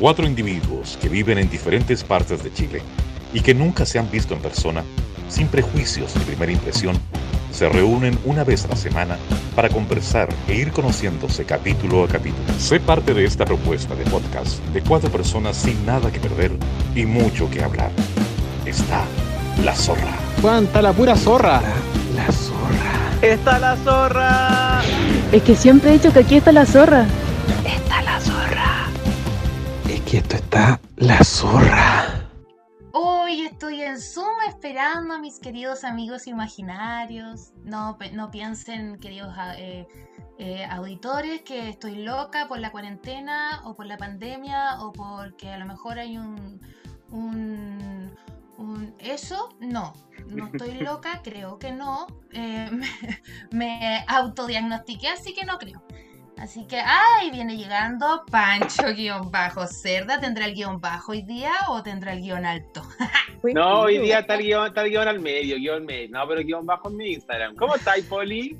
Cuatro 0.00 0.26
individuos 0.26 0.96
que 0.98 1.10
viven 1.10 1.36
en 1.36 1.50
diferentes 1.50 2.02
partes 2.02 2.42
de 2.42 2.50
Chile 2.50 2.80
y 3.34 3.42
que 3.42 3.52
nunca 3.52 3.84
se 3.84 3.98
han 3.98 4.10
visto 4.10 4.32
en 4.32 4.40
persona, 4.40 4.82
sin 5.28 5.46
prejuicios 5.46 6.16
ni 6.16 6.24
primera 6.24 6.50
impresión, 6.50 6.96
se 7.52 7.68
reúnen 7.68 8.18
una 8.24 8.42
vez 8.42 8.64
a 8.64 8.68
la 8.68 8.76
semana 8.76 9.18
para 9.54 9.68
conversar 9.68 10.30
e 10.48 10.54
ir 10.54 10.72
conociéndose 10.72 11.44
capítulo 11.44 12.02
a 12.02 12.08
capítulo. 12.08 12.58
Sé 12.58 12.80
parte 12.80 13.12
de 13.12 13.26
esta 13.26 13.44
propuesta 13.44 13.94
de 13.94 14.04
podcast 14.04 14.64
de 14.72 14.80
cuatro 14.80 15.10
personas 15.10 15.58
sin 15.58 15.84
nada 15.84 16.10
que 16.10 16.18
perder 16.18 16.52
y 16.94 17.04
mucho 17.04 17.50
que 17.50 17.62
hablar. 17.62 17.90
Está 18.64 19.04
la 19.62 19.74
zorra. 19.74 20.16
Juan, 20.40 20.64
está 20.64 20.80
la 20.80 20.94
pura 20.94 21.14
zorra. 21.14 21.60
La 22.16 22.32
zorra. 22.32 23.10
¡Está 23.20 23.58
la 23.58 23.76
zorra! 23.76 24.80
Es 25.30 25.42
que 25.42 25.54
siempre 25.54 25.90
he 25.90 25.92
dicho 25.92 26.10
que 26.10 26.20
aquí 26.20 26.36
está 26.36 26.52
la 26.52 26.64
zorra. 26.64 27.04
Está 27.66 27.89
la 27.89 27.89
que 30.10 30.18
esto 30.18 30.36
está 30.36 30.80
la 30.96 31.22
zorra. 31.22 32.28
Hoy 32.92 33.42
estoy 33.42 33.82
en 33.82 34.00
Zoom 34.00 34.34
esperando 34.48 35.14
a 35.14 35.18
mis 35.20 35.38
queridos 35.38 35.84
amigos 35.84 36.26
imaginarios. 36.26 37.52
No, 37.62 37.96
no 38.12 38.30
piensen, 38.32 38.98
queridos 38.98 39.32
a- 39.38 39.56
eh, 39.56 39.86
eh, 40.38 40.64
auditores, 40.68 41.42
que 41.42 41.68
estoy 41.68 42.02
loca 42.02 42.48
por 42.48 42.58
la 42.58 42.72
cuarentena 42.72 43.60
o 43.64 43.76
por 43.76 43.86
la 43.86 43.98
pandemia 43.98 44.80
o 44.80 44.92
porque 44.92 45.50
a 45.52 45.58
lo 45.58 45.66
mejor 45.66 46.00
hay 46.00 46.18
un... 46.18 46.60
un, 47.10 48.10
un- 48.58 48.94
eso, 48.98 49.50
no. 49.60 49.92
No 50.26 50.46
estoy 50.46 50.74
loca, 50.80 51.20
creo 51.22 51.60
que 51.60 51.70
no. 51.70 52.08
Eh, 52.32 52.68
me, 53.52 53.58
me 53.58 54.04
autodiagnostiqué, 54.08 55.06
así 55.08 55.34
que 55.34 55.44
no 55.44 55.58
creo. 55.58 55.84
Así 56.40 56.64
que, 56.64 56.80
ay, 56.82 57.30
viene 57.30 57.54
llegando 57.58 58.24
Pancho-Cerda. 58.30 60.20
¿Tendrá 60.20 60.46
el 60.46 60.54
guion 60.54 60.80
bajo 60.80 61.12
hoy 61.12 61.20
día 61.20 61.52
o 61.68 61.82
tendrá 61.82 62.14
el 62.14 62.22
guion 62.22 62.46
alto? 62.46 62.82
No, 63.42 63.80
hoy 63.80 63.96
día 63.96 64.18
está 64.18 64.34
el 64.34 64.42
guion, 64.42 64.66
está 64.66 64.82
el 64.82 64.90
guion 64.90 65.08
al 65.08 65.18
medio, 65.18 65.56
guion 65.56 65.86
medio. 65.86 66.10
No, 66.10 66.28
pero 66.28 66.42
guion 66.42 66.66
bajo 66.66 66.90
en 66.90 66.96
mi 66.98 67.12
Instagram. 67.12 67.56
¿Cómo 67.56 67.74
estáis, 67.74 68.04
Poli? 68.04 68.54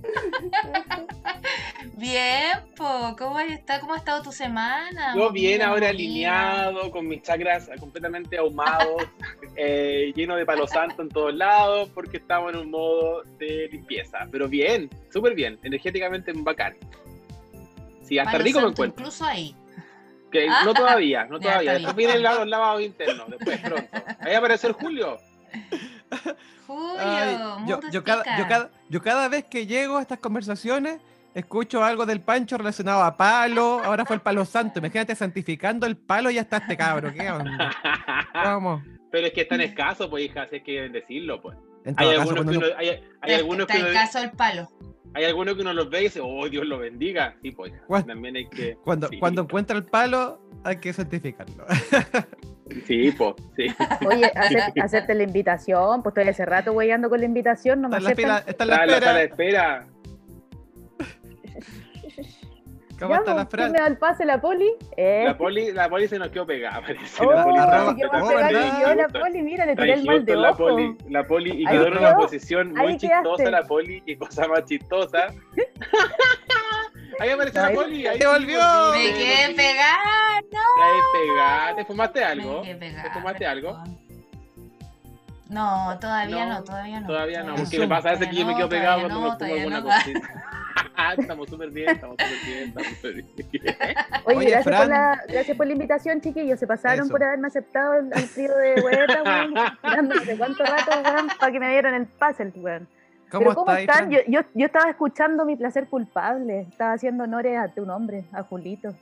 Bien, 1.98 2.53
po, 2.77 3.14
¿cómo 3.19 3.39
está? 3.41 3.78
¿Cómo 3.78 3.92
ha 3.92 3.98
estado 3.98 4.22
tu 4.22 4.33
semana? 4.33 5.15
Yo 5.15 5.31
bien, 5.31 5.61
ahora 5.61 5.91
alineado, 5.91 6.91
con 6.91 7.06
mis 7.06 7.22
chakras 7.22 7.69
completamente 7.78 8.39
ahumados, 8.39 9.03
eh, 9.56 10.15
lleno 10.17 10.34
de 10.34 10.47
palo 10.47 10.67
santo 10.67 11.03
en 11.03 11.11
todos 11.11 11.34
lados, 11.34 11.91
porque 11.94 12.17
estamos 12.17 12.55
en 12.55 12.61
un 12.61 12.70
modo 12.70 13.22
de 13.39 13.69
limpieza. 13.70 14.20
Pero 14.33 14.48
bien, 14.48 14.89
súper 15.12 15.34
bien, 15.34 15.59
energéticamente 15.62 16.33
bacán. 16.34 16.75
Hasta 18.19 18.33
Palo 18.33 18.44
rico 18.44 18.61
me 18.61 18.69
encuentro. 18.69 19.00
Incluso 19.03 19.25
ahí. 19.25 19.55
Que 20.30 20.48
Ah. 20.48 20.62
no 20.64 20.75
todavía, 20.75 21.25
no 21.25 21.39
Ya, 21.39 21.48
todavía. 21.50 21.72
Después 21.75 21.97
bien. 21.97 22.11
vienen 22.12 22.22
los 22.39 22.47
lavados 22.48 22.83
internos, 22.83 23.30
después 23.30 23.58
pronto. 23.61 23.89
Ahí 24.20 24.34
aparece 24.34 24.66
el 24.69 24.72
Julio. 24.75 25.19
Julio, 26.66 26.97
Ay, 26.98 27.36
yo, 27.66 27.81
yo 27.91 28.05
cada, 28.05 28.22
Estica. 28.22 28.38
yo, 28.38 28.48
cada, 28.48 28.70
yo 28.88 29.03
cada 29.03 29.28
vez 29.28 29.44
que 29.44 29.66
llego 29.66 29.97
a 29.98 30.03
estas 30.03 30.19
conversaciones 30.20 31.00
escucho 31.34 31.83
algo 31.83 32.06
del 32.06 32.20
Pancho 32.20 32.56
relacionado 32.58 33.03
a 33.03 33.16
palo, 33.16 33.81
ahora 33.84 34.05
fue 34.05 34.16
el 34.16 34.22
palo 34.22 34.44
santo, 34.44 34.78
imagínate 34.81 35.14
santificando 35.14 35.86
el 35.86 35.97
palo 35.97 36.31
y 36.31 36.34
ya 36.34 36.41
está 36.42 36.58
este 36.58 36.77
cabro, 36.77 37.12
¿qué 37.12 37.31
onda? 37.31 37.70
Vamos. 38.34 38.83
Pero 39.11 39.27
es 39.27 39.33
que 39.33 39.41
es 39.42 39.48
tan 39.48 39.61
escaso, 39.61 40.08
pues 40.08 40.25
hija, 40.25 40.42
así 40.42 40.56
es 40.56 40.62
que 40.62 40.72
deben 40.72 40.92
decirlo, 40.92 41.41
pues. 41.41 41.56
En 41.84 41.95
Hay 41.97 42.09
caso, 42.09 42.20
algunos, 42.20 42.41
uno, 42.56 42.59
uno- 42.67 42.77
hay, 42.77 42.89
hay 42.89 42.97
Está- 43.23 43.36
algunos 43.36 43.61
está 43.61 43.73
que 43.75 43.78
el 43.81 43.84
uno- 43.86 43.95
caso 43.95 44.20
del 44.20 44.31
palo. 44.33 44.69
hay 45.14 45.25
algunos 45.25 45.55
que 45.55 45.61
uno 45.62 45.73
los 45.73 45.91
ve 45.91 46.00
y 46.00 46.05
dice, 46.05 46.20
oh, 46.22 46.48
Dios 46.48 46.67
lo 46.67 46.78
bendiga. 46.78 47.37
Sí, 47.42 47.50
pues, 47.53 47.72
también 48.06 48.37
hay 48.37 48.47
que... 48.48 48.77
cuando, 48.84 49.09
sí, 49.09 49.19
cuando 49.19 49.42
encuentra 49.42 49.77
el 49.77 49.84
palo, 49.84 50.41
hay 50.64 50.77
que 50.77 50.92
santificarlo. 50.92 51.64
Sí, 52.87 53.11
pues, 53.19 53.34
sí. 53.56 53.67
Oye, 54.06 54.27
hacer- 54.27 54.72
hacerte 54.81 55.14
la 55.14 55.25
invitación, 55.25 56.05
pues 56.05 56.12
estoy 56.17 56.28
hace 56.31 56.47
rato 56.47 56.70
weyando 56.72 57.11
con 57.11 57.19
la 57.19 57.27
invitación, 57.27 57.81
no 57.83 57.89
me 57.89 57.97
Está 57.97 58.09
la, 58.11 58.12
aceptan. 58.37 58.48
está 58.48 58.65
en 58.65 58.71
la 58.71 58.84
Está 58.84 58.97
en 59.10 59.15
la 59.16 59.22
espera. 59.22 59.87
¿Cómo 63.00 63.15
está 63.15 63.34
la 63.34 63.47
¿quién 63.47 63.49
Fran? 63.49 63.72
me 63.72 63.78
da 63.78 63.87
el 63.87 63.97
pase 63.99 64.25
la 64.25 64.41
poli? 64.41 64.71
Eh. 64.97 65.25
La 65.27 65.37
poli, 65.37 65.72
la 65.72 65.88
poli 65.88 66.06
se 66.06 66.19
nos 66.19 66.28
quedó 66.28 66.47
pegada, 66.47 66.81
parece. 66.87 67.25
Oh, 67.25 67.33
la 67.33 67.44
poli 67.44 67.56
yo 67.59 68.94
la 68.94 69.09
poli, 69.09 69.43
mira, 69.43 69.66
le 69.66 69.75
tiré 69.77 69.94
el 69.94 70.05
mal 70.05 70.25
de 70.25 70.37
la 70.37 70.50
ojo. 70.50 70.59
poli, 70.59 70.97
la 71.09 71.27
poli 71.27 71.62
y 71.62 71.66
quedó 71.66 71.87
en 71.87 71.99
una 71.99 72.15
posición 72.16 72.72
muy 72.72 72.93
ahí 72.93 72.97
chistosa 72.99 73.22
quedaste. 73.22 73.50
la 73.50 73.62
poli, 73.65 74.00
qué 74.03 74.19
cosa 74.19 74.47
más 74.49 74.65
chistosa. 74.66 75.27
ahí 77.21 77.31
apareció 77.31 77.62
la 77.62 77.71
poli, 77.72 78.06
ahí 78.06 78.19
¡Se 78.19 78.27
volvió! 78.27 78.59
Me 78.93 79.12
quedé 79.15 79.55
pegada, 79.55 80.41
no. 80.53 80.83
Ahí 80.83 81.00
pegada. 81.12 81.77
¿Te 81.77 81.84
fumaste 81.84 82.25
algo? 82.25 82.60
Me 82.60 82.66
quedé 82.66 82.77
pegada, 82.77 83.03
¿Te 83.03 83.10
fumaste 83.10 83.47
algo? 83.47 83.83
No, 85.49 85.99
todavía 86.00 86.47
no, 86.47 86.55
No, 86.59 86.65
todavía 86.65 87.00
no. 87.00 87.06
Todavía 87.09 87.43
no, 87.43 87.55
porque 87.56 87.77
no. 87.78 87.83
me 87.83 87.89
pasa 87.89 88.12
ese 88.12 88.31
que 88.31 88.37
yo 88.37 88.47
me 88.47 88.55
quedo 88.55 88.69
pegado 88.69 89.09
no, 89.09 89.09
cuando 89.09 89.21
me 89.21 89.37
todavía 89.37 89.56
alguna 89.56 89.81
no. 89.81 89.87
cosita. 89.87 90.59
Estamos 91.19 91.49
súper 91.49 91.71
bien, 91.71 91.91
estamos 91.91 92.16
súper 92.19 92.38
bien, 92.47 92.69
estamos 92.69 92.88
súper 92.88 93.12
bien. 93.15 93.27
Oye, 94.25 94.37
Oye, 94.37 94.50
gracias, 94.50 94.65
Fran. 94.65 94.81
por 94.81 94.88
la, 94.88 95.22
gracias 95.28 95.56
por 95.56 95.66
la 95.66 95.72
invitación, 95.72 96.21
chiquillos. 96.21 96.59
Se 96.59 96.66
pasaron 96.66 97.05
Eso. 97.05 97.11
por 97.12 97.22
haberme 97.25 97.49
aceptado 97.49 97.94
el, 97.94 98.11
el 98.12 98.28
trío 98.28 98.56
de 98.56 98.81
hueveta, 98.81 99.22
weón. 99.25 99.55
Esperando 99.56 100.15
no 100.15 100.25
sé 100.25 100.37
cuánto 100.37 100.65
rato, 100.65 100.91
weón, 101.05 101.28
para 101.39 101.53
que 101.53 101.60
me 101.60 101.71
dieran 101.71 101.94
el 101.94 102.06
pase, 102.06 102.50
weón. 102.56 102.89
¿Cómo 103.31 103.44
Pero 103.44 103.55
¿cómo 103.55 103.72
están? 103.72 104.10
Yo, 104.10 104.19
yo, 104.27 104.41
yo 104.55 104.66
estaba 104.66 104.91
escuchando 104.91 105.44
mi 105.44 105.56
placer 105.56 105.87
culpable. 105.87 106.62
Estaba 106.62 106.94
haciendo 106.94 107.25
honores 107.25 107.56
a 107.59 107.69
tu 107.69 107.87
nombre, 107.87 108.25
a 108.33 108.43
Julito. 108.43 108.94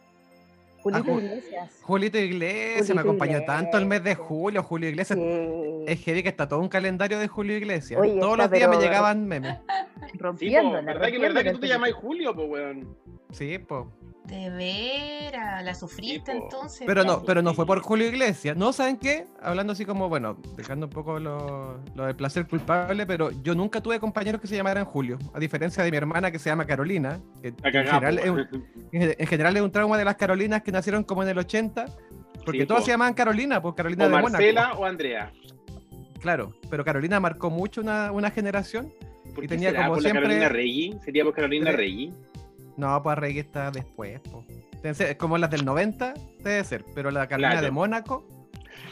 Julito 0.83 1.05
Ju- 1.13 1.19
Iglesias. 1.21 1.79
Julito 1.83 2.19
Iglesias, 2.19 2.89
me 2.91 2.95
Julito 2.95 3.01
acompañó 3.01 3.45
tanto 3.45 3.79
el 3.79 3.87
mes 3.87 4.03
de 4.05 4.15
julio. 4.15 4.63
Julio 4.63 4.89
Iglesias 4.89 5.19
Sí, 5.19 5.85
es 5.87 6.01
heavy 6.05 6.23
que 6.23 6.29
está 6.29 6.49
todo 6.49 6.61
un 6.61 6.69
calendario 6.69 7.19
de 7.19 7.29
Julio 7.29 7.57
Iglesias. 7.57 8.01
Oye, 8.01 8.19
Todos 8.21 8.33
está, 8.33 8.43
los 8.45 8.51
días 8.53 8.71
me 8.71 8.77
llegaban 8.77 9.27
memes. 9.27 9.57
Sí, 10.13 10.17
rompiéndola. 10.19 10.81
po, 10.81 10.87
¿verdad 10.87 11.09
que, 11.11 11.19
verdad 11.19 11.43
que 11.43 11.51
tú 11.53 11.59
te 11.59 11.69
llamas 11.69 11.93
Julio, 11.93 12.35
pues, 12.35 12.49
weón? 12.49 12.97
Sí, 13.33 13.59
po. 13.59 13.93
De 14.29 14.51
veras, 14.51 15.65
la 15.65 15.75
sufriste 15.75 16.33
entonces. 16.33 16.83
Pero 16.87 17.03
no, 17.03 17.23
pero 17.23 17.41
no 17.41 17.55
fue 17.55 17.65
por 17.65 17.81
Julio 17.81 18.07
Iglesias. 18.09 18.57
¿No 18.57 18.73
saben 18.75 18.99
qué? 18.99 19.27
Hablando 19.43 19.73
así 19.73 19.87
como, 19.87 20.09
bueno, 20.11 20.37
dejando 20.57 20.87
un 20.87 20.91
poco 20.91 21.19
lo, 21.19 21.81
lo 21.95 22.05
del 22.07 22.15
placer 22.15 22.47
culpable, 22.47 23.07
pero 23.07 23.31
yo 23.43 23.55
nunca 23.55 23.81
tuve 23.81 23.99
compañeros 23.99 24.41
que 24.41 24.47
se 24.47 24.55
llamaran 24.57 24.85
Julio. 24.85 25.19
A 25.33 25.39
diferencia 25.39 25.83
de 25.83 25.91
mi 25.91 25.97
hermana 25.97 26.31
que 26.31 26.39
se 26.39 26.51
llama 26.51 26.67
Carolina. 26.67 27.19
Que 27.41 27.49
en, 27.49 27.57
general 27.87 28.19
es 28.19 28.29
un, 28.31 28.47
en 28.93 29.27
general 29.27 29.57
es 29.57 29.63
un 29.63 29.73
trauma 29.73 29.97
de 29.97 30.05
las 30.05 30.17
Carolinas 30.17 30.63
que 30.63 30.73
nacieron 30.73 31.05
como 31.05 31.23
en 31.23 31.31
el 31.31 31.39
80. 31.39 31.87
Porque 32.45 32.61
Sí, 32.61 32.67
todas 32.67 32.83
po. 32.83 32.87
se 32.87 32.93
llamaban 32.93 33.15
Carolina, 33.15 33.63
pues 33.63 33.75
Carolina 33.75 34.05
O 34.05 34.09
de 34.09 34.13
Marcela 34.23 34.63
Mónaco. 34.65 34.83
o 34.83 34.85
Andrea. 34.85 35.33
Claro, 36.21 36.53
pero 36.69 36.85
Carolina 36.85 37.19
marcó 37.21 37.49
mucho 37.49 37.81
una, 37.81 38.13
una 38.13 38.31
generación. 38.31 38.93
¿Por 39.35 39.45
Y 39.45 39.49
qué 39.49 39.55
tenía 39.55 39.71
será? 39.71 39.83
como 39.85 39.95
¿Por 39.95 40.03
siempre- 40.03 40.23
la 40.23 40.29
Carolina 40.29 40.49
Reggi? 40.51 40.95
¿Sería 41.05 41.25
por 41.25 41.35
Carolina 41.35 41.73
Reggi? 41.73 42.13
No, 42.79 43.03
pues 43.03 43.19
Rey 43.19 43.39
está 43.39 43.71
después, 43.71 44.21
po. 44.21 44.45
Debe 44.83 44.95
ser- 44.95 45.17
como 45.19 45.37
las 45.37 45.51
del 45.51 45.65
90, 45.65 46.15
debe 46.39 46.65
ser. 46.65 46.85
Pero 46.95 47.11
la 47.11 47.27
Carolina 47.27 47.51
Claro. 47.51 47.65
de 47.67 47.71
Mónaco 47.73 48.25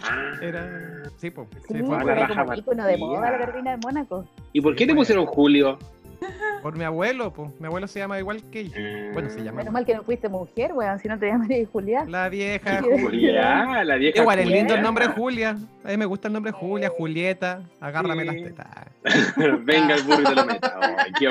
Ah. 0.02 0.32
era. 0.42 1.04
Sí, 1.16 1.30
pues. 1.30 1.48
Sí, 1.68 1.78
fue 1.82 2.04
la 2.04 2.28
como 2.28 2.54
ícono 2.54 2.84
de 2.84 2.96
moda 2.98 3.30
la 3.30 3.38
Carolina 3.38 3.70
de 3.70 3.76
Mónaco. 3.78 4.26
¿Y 4.52 4.60
por 4.60 4.72
Sí, 4.72 4.78
qué 4.78 4.86
te 4.88 4.94
pusieron 4.94 5.24
Julio? 5.26 5.78
por 6.62 6.76
mi 6.76 6.84
abuelo, 6.84 7.32
pues. 7.32 7.50
Mi 7.60 7.66
abuelo 7.66 7.86
se 7.86 7.98
llama 7.98 8.18
igual 8.18 8.42
que 8.50 8.68
yo. 8.68 8.74
Bueno, 9.12 9.30
se 9.30 9.38
llama. 9.42 9.58
Menos 9.58 9.72
mal 9.72 9.84
que 9.84 9.94
no 9.94 10.02
fuiste 10.02 10.28
mujer, 10.28 10.72
weón, 10.72 10.98
si 10.98 11.08
no 11.08 11.18
te 11.18 11.26
llamaría 11.26 11.66
Julián. 11.72 12.10
La 12.10 12.28
vieja. 12.28 12.82
Julia, 12.82 13.84
la 13.84 13.96
vieja 13.96 14.20
Igual 14.20 14.38
es 14.40 14.46
lindo 14.46 14.74
el 14.74 14.80
Julia. 14.80 14.82
nombre 14.82 15.06
Julia. 15.08 15.56
A 15.84 15.88
mí 15.88 15.96
me 15.96 16.04
gusta 16.06 16.28
el 16.28 16.34
nombre 16.34 16.52
Julia, 16.52 16.90
Julieta. 16.90 17.62
Agárrame 17.80 18.22
Sí. 18.22 18.26
las 18.26 18.36
tetas. 18.36 18.66
Venga 19.64 19.94
el 19.94 20.02
burro 20.02 20.22
te 20.24 20.34
lo 20.34 20.44
meta. 20.46 20.78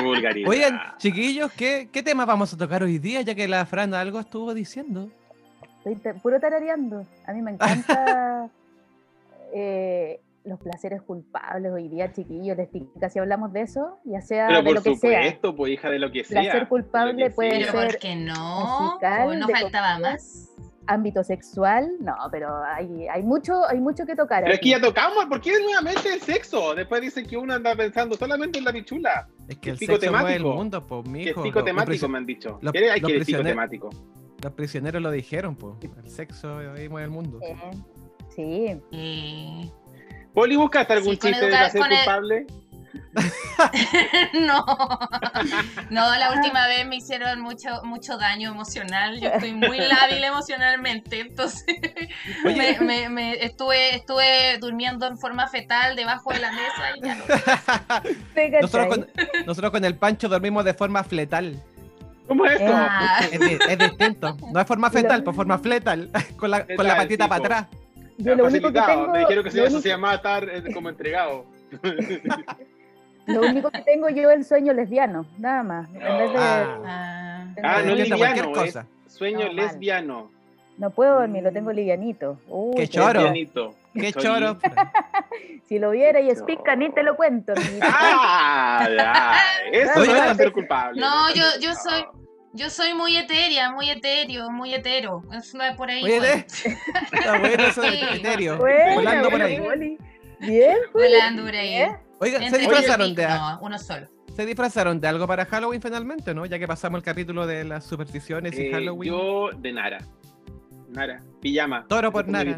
Vulgaridad. 0.04 0.50
Oigan, 0.50 0.80
chiquillos, 0.98 1.52
¿qué, 1.54 1.90
¿qué 1.92 2.02
tema 2.04 2.26
vamos 2.26 2.54
a 2.54 2.58
tocar 2.58 2.84
hoy 2.84 2.98
día? 3.00 3.22
Ya 3.22 3.36
que 3.36 3.48
la 3.48 3.66
Fran 3.66 3.94
algo 3.94 4.20
estuvo 4.20 4.54
diciendo. 4.54 5.10
Estoy 5.84 6.14
puro 6.22 6.40
tarareando. 6.40 7.06
A 7.28 7.34
mí 7.34 7.42
me 7.42 7.52
encanta 7.52 8.50
eh, 9.54 10.20
los 10.46 10.60
placeres 10.60 11.02
culpables 11.02 11.72
hoy 11.72 11.88
día, 11.90 12.12
chiquillos. 12.12 12.56
Les 12.58 12.70
tinca 12.72 13.10
si 13.10 13.20
hablamos 13.20 13.52
de 13.54 13.62
eso, 13.62 14.00
ya 14.06 14.22
sea 14.22 14.48
Pero 14.48 14.60
de 14.60 14.66
por 14.66 14.76
lo 14.76 14.82
que 14.84 14.96
sea. 14.96 15.24
supuesto, 15.24 15.56
pues 15.56 15.72
hija 15.74 15.90
de 15.90 16.00
lo 16.00 16.12
que 16.12 16.24
sea. 16.24 16.42
Placer 16.42 16.62
de 16.62 16.68
culpable 16.68 17.24
que 17.24 17.30
puede 17.32 17.50
sea. 17.52 17.60
Pero 17.60 17.80
ser 17.80 17.90
¿por 17.92 18.00
qué 18.00 18.16
no? 18.16 18.80
musical, 18.82 19.28
¿O 19.28 19.34
no 19.36 19.48
faltaba 19.50 20.00
más? 20.00 20.52
Ámbito 20.88 21.24
sexual, 21.24 21.90
no, 22.00 22.14
pero 22.32 22.64
hay, 22.64 23.08
hay 23.08 23.24
mucho, 23.24 23.68
hay 23.68 23.80
mucho 23.80 24.06
que 24.06 24.16
tocar. 24.16 24.44
Pero 24.44 24.54
es 24.54 24.60
que 24.60 24.70
ya 24.70 24.80
tocamos, 24.80 25.26
¿por 25.26 25.42
qué 25.42 25.52
nuevamente 25.60 26.14
el 26.14 26.22
sexo? 26.22 26.76
Después 26.76 27.02
dicen 27.02 27.26
que 27.26 27.36
uno 27.38 27.56
anda 27.56 27.76
pensando 27.76 28.16
solamente 28.16 28.60
en 28.60 28.66
la 28.66 28.72
pichula. 28.72 29.28
Es 29.48 29.58
que 29.58 29.72
el 29.72 29.78
Es 29.78 29.80
sexo 29.80 30.12
mueve 30.12 30.36
el 30.36 30.44
mundo, 30.44 30.86
pues, 30.86 31.04
Que 31.04 31.10
mijo. 31.10 31.30
es 31.32 31.36
Lo- 31.38 31.44
psicotemático, 31.44 32.02
los, 32.04 32.12
me 32.12 32.18
han 32.20 32.26
dicho. 32.28 32.60
los-. 32.62 32.76
Hay 32.76 32.82
los 33.02 33.10
que 33.10 33.16
prisioneros- 33.18 33.26
psicotemático. 33.26 33.90
los 34.44 34.54
prisioneros 34.54 35.02
lo 35.02 35.10
dijeron, 35.10 35.56
pues. 35.56 35.74
El 36.04 36.08
sexo 36.12 36.60
ahí 36.60 36.88
mueve 36.88 37.06
el 37.06 37.12
mundo. 37.12 37.40
Eh, 37.42 37.56
sí, 38.36 38.80
Eh, 38.92 39.72
Poli, 40.36 40.56
¿buscaste 40.56 40.94
algún 40.94 41.14
Sí, 41.14 41.20
chiste 41.20 41.46
de 41.48 41.80
con 41.80 41.92
el- 41.92 41.98
culpable? 41.98 42.46
no, 44.34 44.66
no, 45.90 46.16
la 46.18 46.32
última 46.36 46.68
vez 46.68 46.86
me 46.86 46.98
hicieron 46.98 47.40
mucho, 47.42 47.70
mucho 47.84 48.18
daño 48.18 48.52
emocional. 48.52 49.20
Yo 49.20 49.30
estoy 49.30 49.54
muy 49.54 49.78
lábil 49.78 50.24
emocionalmente, 50.24 51.22
entonces 51.22 51.64
me, 52.44 52.78
me- 52.82 53.10
me- 53.10 53.34
estuve, 53.46 53.96
estuve 53.96 54.58
durmiendo 54.60 55.08
en 55.08 55.18
forma 55.18 55.48
fetal 55.48 55.96
debajo 55.96 56.32
de 56.34 56.40
la 56.40 56.52
mesa 56.52 56.98
y 56.98 57.02
ya 57.02 57.16
no. 57.16 57.24
¿Te 58.34 58.50
Nosotros 58.62 58.88
con, 58.88 59.08
nosotros 59.46 59.72
con 59.72 59.86
el 59.86 59.96
Pancho 59.96 60.28
dormimos 60.28 60.66
de 60.66 60.74
forma 60.74 61.04
fletal. 61.04 61.62
¿Cómo 62.28 62.46
es 62.48 62.60
esto? 62.60 62.74
Ah, 62.76 63.20
Es, 63.32 63.40
di- 63.40 63.60
es 63.70 63.78
distinto. 63.78 64.36
No 64.52 64.60
es 64.60 64.68
forma 64.68 64.90
fetal, 64.90 65.24
pues 65.24 65.36
forma 65.36 65.58
fletal. 65.60 66.10
Con 66.36 66.52
la, 66.52 66.66
con 66.66 66.86
la 66.88 66.98
patita 66.98 67.28
para 67.30 67.40
atrás. 67.46 67.66
Yo 68.18 68.36
lo 68.36 68.46
único 68.46 68.72
que 68.72 68.82
tengo, 68.82 69.08
Me 69.12 69.20
dijeron 69.20 69.44
que 69.44 69.50
eso 69.50 69.64
único- 69.64 69.82
se 69.82 69.90
llamaba 69.90 70.16
estar 70.16 70.44
eh, 70.50 70.64
como 70.74 70.90
entregado. 70.90 71.46
Lo 73.28 73.42
único 73.42 73.72
que 73.72 73.82
tengo 73.82 74.08
yo 74.10 74.30
es 74.30 74.38
el 74.38 74.46
sueño 74.46 74.72
lesbiano, 74.74 75.26
nada 75.40 75.64
más. 75.64 75.90
En 75.96 76.00
vez 76.00 76.32
de. 76.32 76.38
Ah. 76.38 76.78
ah. 76.86 77.46
Ah, 77.64 77.82
no 77.84 77.96
liviano, 77.96 78.52
cosa. 78.52 78.86
Sueño 79.08 79.48
No, 79.48 79.54
lesbiano. 79.54 80.32
no 80.78 80.90
puedo 80.92 81.20
dormir, 81.22 81.42
lo 81.42 81.52
tengo 81.52 81.72
livianito. 81.72 82.38
Uy, 82.48 82.76
Qué 82.76 82.88
choro. 82.88 83.14
Lesbianito. 83.14 83.74
Qué 83.96 84.12
Soy- 84.12 84.22
choro. 84.24 84.58
Si 85.68 85.80
lo 85.80 85.90
viera 85.92 86.22
y 86.22 86.30
explica, 86.30 86.76
ni 86.76 86.92
te 86.94 87.02
lo 87.02 87.16
cuento. 87.16 87.54
Ah, 87.82 88.88
ya. 88.96 89.34
Eso 89.72 90.00
Oiga. 90.02 90.26
no 90.26 90.32
es 90.32 90.38
ser 90.38 90.52
culpable. 90.52 91.02
No, 91.02 91.34
yo, 91.34 91.44
yo 91.60 91.74
soy, 91.74 92.06
yo 92.56 92.70
soy 92.70 92.94
muy 92.94 93.16
etérea, 93.18 93.72
muy 93.72 93.90
etéreo, 93.90 94.50
muy 94.50 94.74
hetero. 94.74 95.22
Eso 95.34 95.58
va 95.58 95.76
por 95.76 95.90
ahí. 95.90 96.04
Oye, 96.04 96.18
pues. 96.18 96.64
de- 96.64 96.70
está 97.18 97.38
bueno 97.40 97.64
eso 97.64 97.82
del 97.82 98.00
Sí. 98.00 98.06
criterio. 98.08 98.58
Buena, 98.58 98.96
Volando 98.96 99.30
por 99.30 99.42
ahí. 99.42 99.58
Bien, 100.40 100.78
Poli, 100.92 101.06
Volando 101.14 101.44
por 101.44 101.56
ahí. 101.56 101.70
bien. 101.70 102.50
¿se 102.52 102.58
disfrazaron 102.58 103.14
de, 103.16 103.28
No, 103.28 103.60
uno 103.62 103.78
solo. 103.80 104.08
¿se 104.36 104.46
disfrazaron 104.46 105.00
de 105.00 105.08
algo 105.08 105.28
para 105.28 105.46
Halloween 105.46 105.82
finalmente, 105.82 106.34
no? 106.34 106.46
Ya 106.46 106.58
que 106.60 106.68
pasamos 106.68 106.98
el 107.00 107.04
capítulo 107.04 107.46
de 107.48 107.64
las 107.64 107.86
supersticiones 107.86 108.58
y 108.58 108.64
Eh, 108.68 108.72
Halloween. 108.72 109.12
yo 109.14 109.50
de 109.58 109.72
Nara. 109.74 109.98
Nara. 110.90 111.20
Pijama. 111.42 111.86
Toro 111.88 112.12
por 112.12 112.28
Nara. 112.28 112.58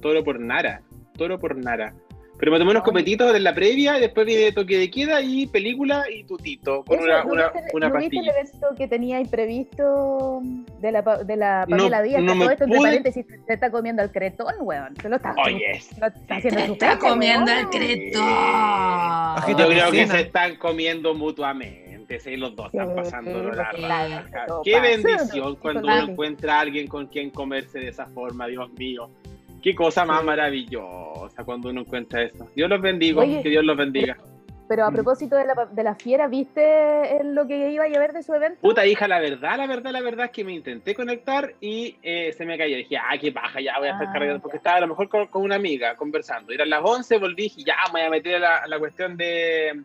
Toro 0.00 0.22
por 0.24 0.38
Nara. 0.40 0.82
Toro 1.16 1.38
por 1.38 1.56
Nara. 1.56 1.94
Pero 2.42 2.50
me 2.50 2.58
tomé 2.58 2.72
unos 2.72 2.82
copetitos 2.82 3.32
en 3.36 3.44
la 3.44 3.54
previa, 3.54 3.98
y 3.98 4.00
después 4.00 4.26
viene 4.26 4.50
toque 4.50 4.76
de 4.76 4.90
queda 4.90 5.22
y 5.22 5.46
película 5.46 6.02
y 6.12 6.24
tutito. 6.24 6.82
Con 6.82 6.96
Eso, 6.98 7.04
una, 7.06 7.22
¿no 7.22 7.30
una, 7.30 7.42
viste, 7.50 7.68
una 7.72 7.88
¿no 7.88 7.98
viste 7.98 8.18
el 8.18 8.28
evento 8.30 8.68
que 8.76 8.88
teníais 8.88 9.28
previsto 9.28 10.40
de 10.80 10.90
la, 10.90 11.02
de 11.02 11.36
la 11.36 11.66
No, 11.68 11.76
Pamela 11.76 12.02
Díaz? 12.02 12.20
no 12.20 12.32
que 12.32 12.38
me 12.38 12.44
todo 12.46 12.50
esto, 12.50 12.64
entre 12.64 12.80
paréntesis, 12.80 13.26
se 13.46 13.52
está 13.52 13.70
comiendo 13.70 14.02
al 14.02 14.10
cretón, 14.10 14.54
weón. 14.62 14.96
Se 15.00 15.08
lo 15.08 15.14
está, 15.16 15.36
Oye. 15.46 15.78
se 15.80 16.00
lo 16.00 16.06
está 16.08 16.34
haciendo 16.34 16.60
Te 16.60 16.66
su 16.66 16.72
está 16.72 16.88
pecho, 16.96 16.98
comiendo 17.10 17.52
el 17.52 17.58
weón. 17.58 17.70
cretón. 17.70 18.22
Ajito 18.24 19.58
Yo 19.58 19.68
de 19.68 19.74
creo 19.76 19.90
que 19.92 20.06
se 20.08 20.20
están 20.22 20.56
comiendo 20.56 21.14
mutuamente, 21.14 22.18
sí, 22.18 22.36
los 22.36 22.56
dos 22.56 22.66
están 22.74 22.88
Sí, 22.88 22.94
pasando 22.96 23.30
la 23.40 23.70
pues, 23.70 23.82
está- 23.82 23.88
raja. 23.88 24.46
Qué 24.64 24.80
bendición 24.80 25.54
cuando 25.62 25.82
de 25.86 26.02
uno 26.02 26.10
encuentra 26.10 26.56
a 26.56 26.60
alguien 26.62 26.88
con 26.88 27.06
quien 27.06 27.30
comerse 27.30 27.78
de 27.78 27.90
esa 27.90 28.06
forma, 28.06 28.48
Dios 28.48 28.68
mío. 28.72 29.08
Qué 29.62 29.76
cosa 29.76 30.04
más 30.04 30.24
maravillosa 30.24 31.21
cuando 31.44 31.70
uno 31.70 31.80
encuentra 31.82 32.22
eso. 32.22 32.48
Dios 32.54 32.68
los 32.70 32.80
bendiga, 32.80 33.20
Oye, 33.22 33.42
que 33.42 33.48
Dios 33.50 33.64
los 33.64 33.76
bendiga. 33.76 34.16
Pero 34.68 34.84
a 34.84 34.90
Mm. 34.90 34.94
propósito 34.94 35.36
de 35.36 35.44
la, 35.44 35.66
de 35.70 35.82
la 35.82 35.94
fiera, 35.96 36.28
¿viste 36.28 37.20
lo 37.24 37.46
que 37.46 37.70
iba 37.72 37.84
a 37.84 37.88
ver 37.88 38.12
de 38.12 38.22
su 38.22 38.32
evento? 38.32 38.58
Puta 38.62 38.86
hija, 38.86 39.06
la 39.06 39.20
verdad, 39.20 39.58
la 39.58 39.66
verdad, 39.66 39.90
la 39.90 40.00
verdad 40.00 40.26
es 40.26 40.30
que 40.32 40.44
me 40.44 40.52
intenté 40.52 40.94
conectar 40.94 41.52
y 41.60 41.96
eh, 42.02 42.32
se 42.32 42.46
me 42.46 42.56
cayó. 42.56 42.76
Dije, 42.76 42.96
ah, 42.96 43.18
qué 43.20 43.32
paja, 43.32 43.60
ya 43.60 43.78
voy 43.78 43.88
a 43.88 43.92
estar 43.92 44.06
Ah, 44.08 44.12
cargando. 44.12 44.40
Porque 44.40 44.56
estaba 44.56 44.76
a 44.76 44.80
lo 44.80 44.86
mejor 44.88 45.08
con, 45.10 45.26
con 45.26 45.42
una 45.42 45.56
amiga 45.56 45.94
conversando. 45.96 46.52
Eran 46.52 46.70
las 46.70 46.80
11, 46.82 47.18
volví 47.18 47.42
y 47.42 47.48
dije, 47.48 47.64
ya 47.64 47.74
me 47.92 48.00
voy 48.00 48.06
a 48.06 48.10
meter 48.10 48.36
a 48.36 48.38
la, 48.38 48.56
a 48.58 48.68
la 48.68 48.78
cuestión 48.78 49.16
de 49.16 49.82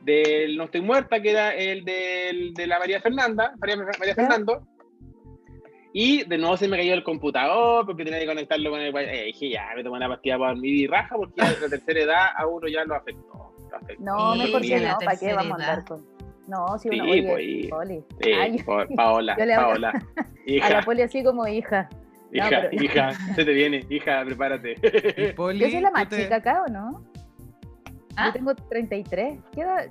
del 0.00 0.56
No 0.56 0.64
Estoy 0.64 0.82
Muerta, 0.82 1.20
que 1.20 1.30
era 1.32 1.54
el 1.54 1.84
del- 1.84 2.54
de 2.54 2.66
la 2.68 2.78
María 2.78 3.00
Fernanda, 3.00 3.52
María, 3.58 3.76
María 3.98 4.14
Fernando. 4.14 4.62
Y 5.98 6.24
de 6.24 6.36
nuevo 6.36 6.58
se 6.58 6.68
me 6.68 6.76
cayó 6.76 6.92
el 6.92 7.02
computador 7.02 7.86
porque 7.86 8.04
tenía 8.04 8.20
que 8.20 8.26
conectarlo 8.26 8.68
con 8.70 8.80
el 8.82 8.94
eh, 8.94 9.24
dije, 9.28 9.48
ya, 9.48 9.68
me 9.74 9.82
tomé 9.82 9.96
una 9.96 10.08
pastilla 10.08 10.36
para 10.38 10.54
mi 10.54 10.68
y 10.68 10.86
raja 10.86 11.16
porque 11.16 11.32
ya 11.40 11.50
la 11.58 11.68
tercera 11.70 12.00
edad 12.00 12.26
a 12.36 12.46
uno 12.46 12.68
ya 12.68 12.84
lo 12.84 12.96
afectó. 12.96 13.54
lo 13.70 13.76
afectó. 13.78 14.04
No, 14.04 14.34
Sí, 14.34 14.38
mejor 14.40 14.60
que 14.60 14.80
no, 14.80 14.98
¿para 15.02 15.16
qué 15.18 15.32
vamos 15.32 15.52
a 15.52 15.54
andar 15.54 15.84
con...? 15.86 16.04
No, 16.48 16.78
si 16.78 16.90
Sí, 16.90 17.00
uno... 17.00 17.10
Oye, 17.10 17.22
pues, 17.22 17.66
Poli. 17.70 18.04
Ay, 18.38 18.62
Pa- 18.62 18.86
Paola, 18.94 19.36
yo 19.38 19.44
le 19.46 19.54
hablo- 19.54 19.66
Paola. 19.68 19.88
a 20.18 20.26
Hija, 20.44 20.70
la 20.70 20.82
Poli 20.82 21.00
así 21.00 21.24
como 21.24 21.46
hija. 21.48 21.88
No, 22.30 22.46
Hija, 22.46 22.48
pero- 22.70 22.84
hija, 22.84 23.12
se 23.34 23.44
te 23.46 23.52
viene, 23.54 23.86
hija, 23.88 24.22
prepárate. 24.26 25.32
Poli, 25.34 25.60
Yo 25.60 25.70
soy 25.70 25.80
la 25.80 25.90
más 25.92 26.10
te- 26.10 26.24
chica 26.24 26.36
acá, 26.36 26.62
¿o 26.68 26.70
no? 26.70 27.02
¿Ah? 28.16 28.26
Yo 28.26 28.32
tengo 28.34 28.54
33. 28.54 29.38
¿Qué 29.54 29.62
edad? 29.62 29.86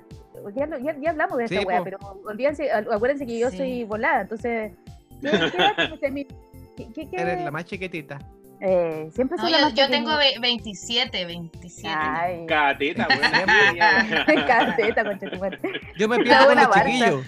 Ya, 0.54 0.68
ya, 0.78 0.96
ya 1.00 1.10
hablamos 1.10 1.36
de 1.38 1.44
esta 1.46 1.58
Sí, 1.60 1.66
wea, 1.66 1.78
po. 1.78 1.84
pero 1.84 1.98
olvídense, 2.26 2.70
acuérdense 2.70 3.26
que 3.26 3.40
yo 3.40 3.50
Sí. 3.50 3.56
soy 3.56 3.82
volada, 3.84 4.20
entonces... 4.20 4.72
¿Qué, 5.22 6.88
qué 6.94 7.08
¿Qué, 7.10 7.16
Eres 7.20 7.42
la 7.44 7.50
más 7.50 7.64
chiquitita. 7.64 8.18
Eh, 8.60 9.08
siempre 9.14 9.36
No, 9.36 9.42
soy 9.44 9.52
yo, 9.52 9.58
la 9.58 9.64
más 9.66 9.74
yo 9.74 9.88
tengo 9.88 10.16
ve- 10.16 10.38
27, 10.40 11.24
27. 11.26 11.88
Ay, 11.98 12.46
Cateta, 12.46 13.06
buena. 13.06 14.26
caseta, 14.46 15.04
concha 15.04 15.30
tu 15.30 15.38
madre. 15.38 15.58
Yo 15.98 16.08
me 16.08 16.18
pierdo 16.18 16.46
con 16.46 16.56
los 16.56 16.70
chiquillos. 16.70 17.24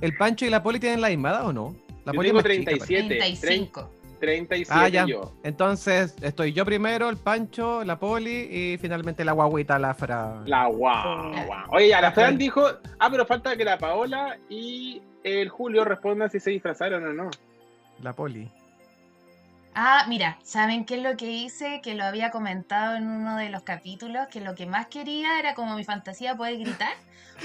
¿El 0.00 0.16
Pancho 0.16 0.44
y 0.44 0.50
la 0.50 0.62
Poli 0.62 0.80
tienen 0.80 1.00
la 1.00 1.08
misma 1.08 1.30
edad 1.30 1.46
o 1.46 1.52
no? 1.52 1.74
La 2.04 2.12
Yo 2.12 2.16
Poli 2.16 2.28
es 2.30 2.34
tengo 2.42 2.42
más 2.42 2.88
chica, 2.88 3.06
37. 3.06 3.16
35. 3.16 3.90
37 4.18 4.70
Ah, 4.72 4.88
ya. 4.88 5.06
yo. 5.06 5.32
Entonces, 5.44 6.14
estoy 6.22 6.52
yo 6.52 6.64
primero, 6.64 7.08
el 7.08 7.16
Pancho, 7.16 7.84
la 7.84 7.98
Poli 7.98 8.48
y 8.50 8.78
finalmente 8.78 9.24
la 9.24 9.32
guaguita, 9.32 9.78
la 9.78 9.94
Fra. 9.94 10.42
La 10.46 10.66
guagua. 10.66 11.66
Oye, 11.70 11.88
ya, 11.88 12.00
la 12.00 12.10
Fran 12.12 12.36
dijo, 12.38 12.64
ah, 12.98 13.08
pero 13.10 13.24
falta 13.26 13.56
que 13.56 13.64
la 13.64 13.78
Paola 13.78 14.36
y 14.48 15.00
el 15.24 15.48
Julio 15.48 15.84
respondan 15.84 16.30
si 16.30 16.40
se 16.40 16.50
disfrazaron 16.50 17.04
o 17.06 17.12
no. 17.12 17.30
La 18.02 18.12
Poli. 18.12 18.50
Ah, 19.74 20.04
mira, 20.06 20.38
¿saben 20.42 20.84
qué 20.84 20.96
es 20.96 21.02
lo 21.02 21.16
que 21.16 21.30
hice? 21.30 21.80
Que 21.82 21.94
lo 21.94 22.04
había 22.04 22.30
comentado 22.30 22.94
en 22.96 23.08
uno 23.08 23.36
de 23.38 23.48
los 23.48 23.62
capítulos, 23.62 24.28
que 24.28 24.40
lo 24.42 24.54
que 24.54 24.66
más 24.66 24.88
quería 24.88 25.38
era 25.38 25.54
como 25.54 25.76
mi 25.76 25.84
fantasía 25.84 26.36
poder 26.36 26.58
gritar. 26.58 26.92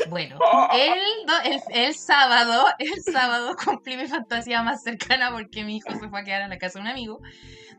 Bueno, 0.09 0.37
el, 0.73 0.99
do- 1.25 1.41
el, 1.45 1.61
el 1.85 1.95
sábado, 1.95 2.65
el 2.79 3.01
sábado 3.13 3.55
cumplí 3.65 3.95
mi 3.95 4.07
fantasía 4.07 4.61
más 4.61 4.83
cercana 4.83 5.31
porque 5.31 5.63
mi 5.63 5.77
hijo 5.77 5.89
se 5.97 6.09
fue 6.09 6.19
a 6.19 6.23
quedar 6.25 6.41
en 6.41 6.49
la 6.49 6.57
casa 6.57 6.79
de 6.79 6.81
un 6.83 6.87
amigo, 6.89 7.21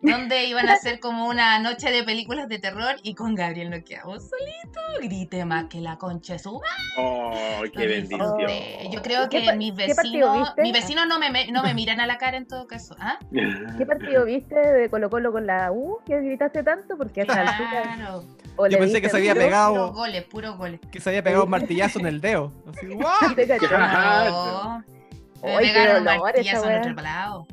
donde 0.03 0.45
iban 0.45 0.69
a 0.69 0.75
hacer 0.75 1.01
como 1.01 1.29
una 1.29 1.59
noche 1.59 1.91
de 1.91 2.05
películas 2.05 2.49
de 2.49 2.59
terror 2.59 2.97
y 3.03 3.15
con 3.15 3.35
Gabriel 3.35 3.71
nos 3.71 3.83
quedamos 3.83 4.29
solitos, 4.29 5.01
grité 5.03 5.45
más 5.45 5.67
que 5.67 5.81
la 5.81 5.97
concha 5.97 6.35
de 6.35 6.39
su 6.39 6.53
madre. 6.53 6.67
Oh, 6.99 7.63
qué 7.73 7.87
bendición. 7.87 8.21
disfruté. 8.21 8.89
Yo 8.93 9.03
creo 9.03 9.29
¿Qué 9.29 9.43
que 9.43 9.53
mis 9.55 9.75
vecinos, 9.75 10.55
mis 10.59 10.73
vecinos 10.73 11.07
no 11.09 11.19
me, 11.19 11.51
no 11.51 11.63
me 11.63 11.75
miran 11.75 12.01
a 12.01 12.07
la 12.07 12.19
cara 12.19 12.37
en 12.37 12.47
todo 12.47 12.67
caso. 12.67 12.95
¿Ah? 13.01 13.19
¿Qué 13.77 13.87
partido 13.87 14.25
viste 14.25 14.55
de 14.55 14.89
Colo 14.89 15.11
Colo 15.11 15.33
con 15.33 15.47
la 15.47 15.73
U 15.73 15.99
que 16.07 16.21
gritaste 16.21 16.63
tanto? 16.63 16.97
Porque 16.97 17.21
a 17.21 17.25
esta 17.25 17.41
altura... 17.41 17.83
Claro. 17.97 18.25
o 18.57 18.67
Yo 18.67 18.79
pensé 18.79 19.01
que 19.01 19.09
se 19.09 19.17
había 19.17 19.35
pegado. 19.35 19.75
Puros 19.75 19.93
goles, 19.95 20.25
puros 20.25 20.57
goles. 20.57 20.81
Que 20.91 21.01
se 21.01 21.11
había 21.11 21.23
pegado 21.23 21.45
un 21.45 21.51
martillazo 21.51 21.99
en 22.01 22.07
el 22.07 22.21
dedo. 22.21 22.53
Así, 22.69 22.87
¡guau! 22.95 23.15
Me 25.43 25.59
pegaron 25.59 26.05
martillazo 26.05 26.71
en 26.71 26.97
wea. 26.97 27.47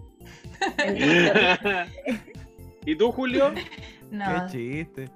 ¿Y 2.86 2.96
tú, 2.96 3.12
Julio? 3.12 3.52
No. 4.12 4.46
Qué 4.48 4.52
chiste. 4.52 5.10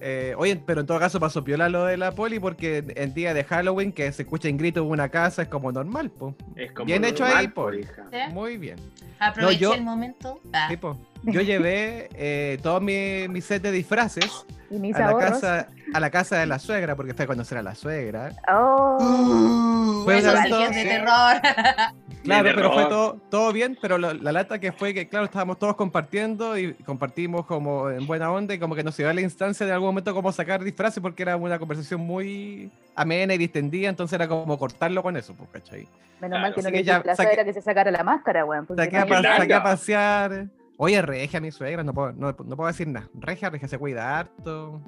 Eh, 0.00 0.34
oye, 0.36 0.56
pero 0.66 0.80
en 0.80 0.86
todo 0.86 0.98
caso 0.98 1.20
pasó 1.20 1.44
piola 1.44 1.68
lo 1.68 1.84
de 1.84 1.96
la 1.96 2.10
poli 2.12 2.40
porque 2.40 2.84
en 2.96 3.14
día 3.14 3.32
de 3.34 3.44
Halloween 3.44 3.92
que 3.92 4.10
se 4.12 4.22
escucha 4.22 4.48
en 4.48 4.56
gritos 4.56 4.82
en 4.84 4.90
una 4.90 5.08
casa 5.10 5.42
es 5.42 5.48
como 5.48 5.70
normal, 5.70 6.10
po. 6.10 6.34
Es 6.56 6.72
como 6.72 6.86
Bien 6.86 7.04
hecho 7.04 7.22
normal, 7.22 7.38
ahí, 7.40 7.48
po, 7.48 7.62
Poli. 7.64 7.80
hija. 7.82 8.04
¿Sí? 8.10 8.32
Muy 8.34 8.56
bien. 8.56 8.76
Aproveché 9.20 9.58
yo- 9.60 9.74
el 9.74 9.84
momento. 9.84 10.40
Ah, 10.52 10.66
Sí, 10.68 10.76
po. 10.76 10.98
Yo 11.22 11.40
llevé 11.42 12.08
eh, 12.14 12.58
todo 12.62 12.80
mi, 12.80 13.28
mi 13.28 13.40
set 13.40 13.62
de 13.62 13.70
disfraces 13.72 14.44
Y 14.70 14.78
mis 14.78 14.96
a 14.96 15.12
la, 15.12 15.18
casa, 15.18 15.68
a 15.94 16.00
la 16.00 16.10
casa 16.10 16.38
de 16.38 16.46
la 16.46 16.58
suegra 16.58 16.96
porque 16.96 17.14
fue 17.14 17.26
a 17.26 17.28
conocer 17.28 17.58
a 17.58 17.62
la 17.62 17.74
suegra. 17.74 18.32
Oh, 18.52 20.04
eso 20.10 20.32
sí 20.42 20.48
que 20.50 20.64
es 20.64 20.74
de 20.76 20.84
terror. 20.84 21.36
Claro, 22.22 22.50
pero 22.54 22.72
fue 22.72 22.84
todo, 22.86 23.16
todo 23.30 23.52
bien, 23.52 23.78
pero 23.80 23.96
lo- 23.98 24.12
la 24.12 24.32
lata 24.32 24.58
que 24.58 24.72
fue 24.72 24.92
que, 24.92 25.08
claro, 25.08 25.24
estábamos 25.24 25.58
todos 25.58 25.74
compartiendo 25.76 26.58
y 26.58 26.74
compartimos 26.74 27.46
como 27.46 27.88
en 27.90 28.06
buena 28.06 28.30
onda 28.30 28.54
y 28.54 28.58
como 28.58 28.74
que 28.74 28.84
nos 28.84 28.96
dio 28.96 29.10
la 29.12 29.20
instancia 29.20 29.64
de 29.66 29.72
algún 29.72 29.88
momento 29.88 30.14
como 30.14 30.30
sacar 30.30 30.62
disfraces 30.62 31.00
porque 31.02 31.22
era 31.22 31.36
una 31.36 31.58
conversación 31.58 32.00
muy 32.02 32.70
amena 32.94 33.34
y 33.34 33.38
distendida, 33.38 33.88
entonces 33.88 34.14
era 34.14 34.28
como 34.28 34.58
cortarlo 34.58 35.02
con 35.02 35.16
eso, 35.16 35.34
pues, 35.34 35.48
¿cachai? 35.50 35.88
menos 36.20 36.38
mal 36.40 36.54
que 36.54 36.60
no 36.60 36.68
le 36.70 36.84
saqué- 36.84 37.32
era 37.32 37.44
que 37.44 37.52
se 37.54 37.62
sacara 37.62 37.90
la 37.90 38.04
máscara, 38.04 38.44
weón. 38.44 38.66
Saqué 38.76 38.98
no- 38.98 39.14
a, 39.16 39.36
saqué 39.38 39.54
pasear. 39.62 40.46
Oye, 40.76 41.00
regia 41.00 41.40
mi 41.40 41.50
suegra, 41.50 41.82
no 41.82 41.94
puedo, 41.94 42.12
no, 42.12 42.28
no 42.44 42.56
puedo 42.56 42.66
decir 42.66 42.86
nada. 42.88 43.08
Regia, 43.14 43.48
regia 43.48 43.68
se 43.68 43.78
cuida 43.78 44.18
harto. 44.18 44.80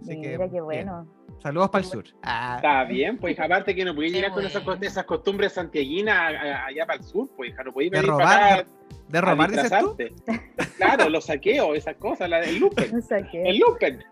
Así 0.00 0.20
que, 0.20 0.38
Mira 0.38 0.48
qué 0.48 0.60
bien. 0.62 0.88
Saludos 1.42 1.70
para 1.70 1.84
el 1.84 1.90
sur. 1.90 2.04
Ah, 2.22 2.54
Está 2.56 2.84
bien, 2.84 3.18
pues 3.18 3.34
hija, 3.34 3.44
aparte 3.44 3.74
que 3.74 3.84
no 3.84 3.94
podéis 3.94 4.12
llegar 4.12 4.30
con 4.30 4.44
esas, 4.44 5.04
costumbres 5.04 5.52
santiaguinas 5.52 6.16
allá 6.66 6.86
para 6.86 6.98
el 6.98 7.04
sur, 7.04 7.28
pues 7.36 7.50
hija, 7.50 7.64
no 7.64 7.72
podéis 7.72 7.90
de 7.90 7.98
venir 7.98 8.10
robar, 8.10 8.26
para 8.26 8.46
de, 8.46 8.52
acá 8.52 8.68
de 9.08 9.20
robar, 9.20 9.50
dices 9.50 9.72
tú. 9.80 9.96
disfrazarte. 9.96 10.76
Claro, 10.76 11.08
los 11.08 11.24
saqueos, 11.24 11.76
esas 11.76 11.96
cosas, 11.96 12.28
la, 12.30 12.40
el 12.44 12.58
lumpen. 12.58 13.02
El 13.32 13.58
lumpen. 13.58 14.04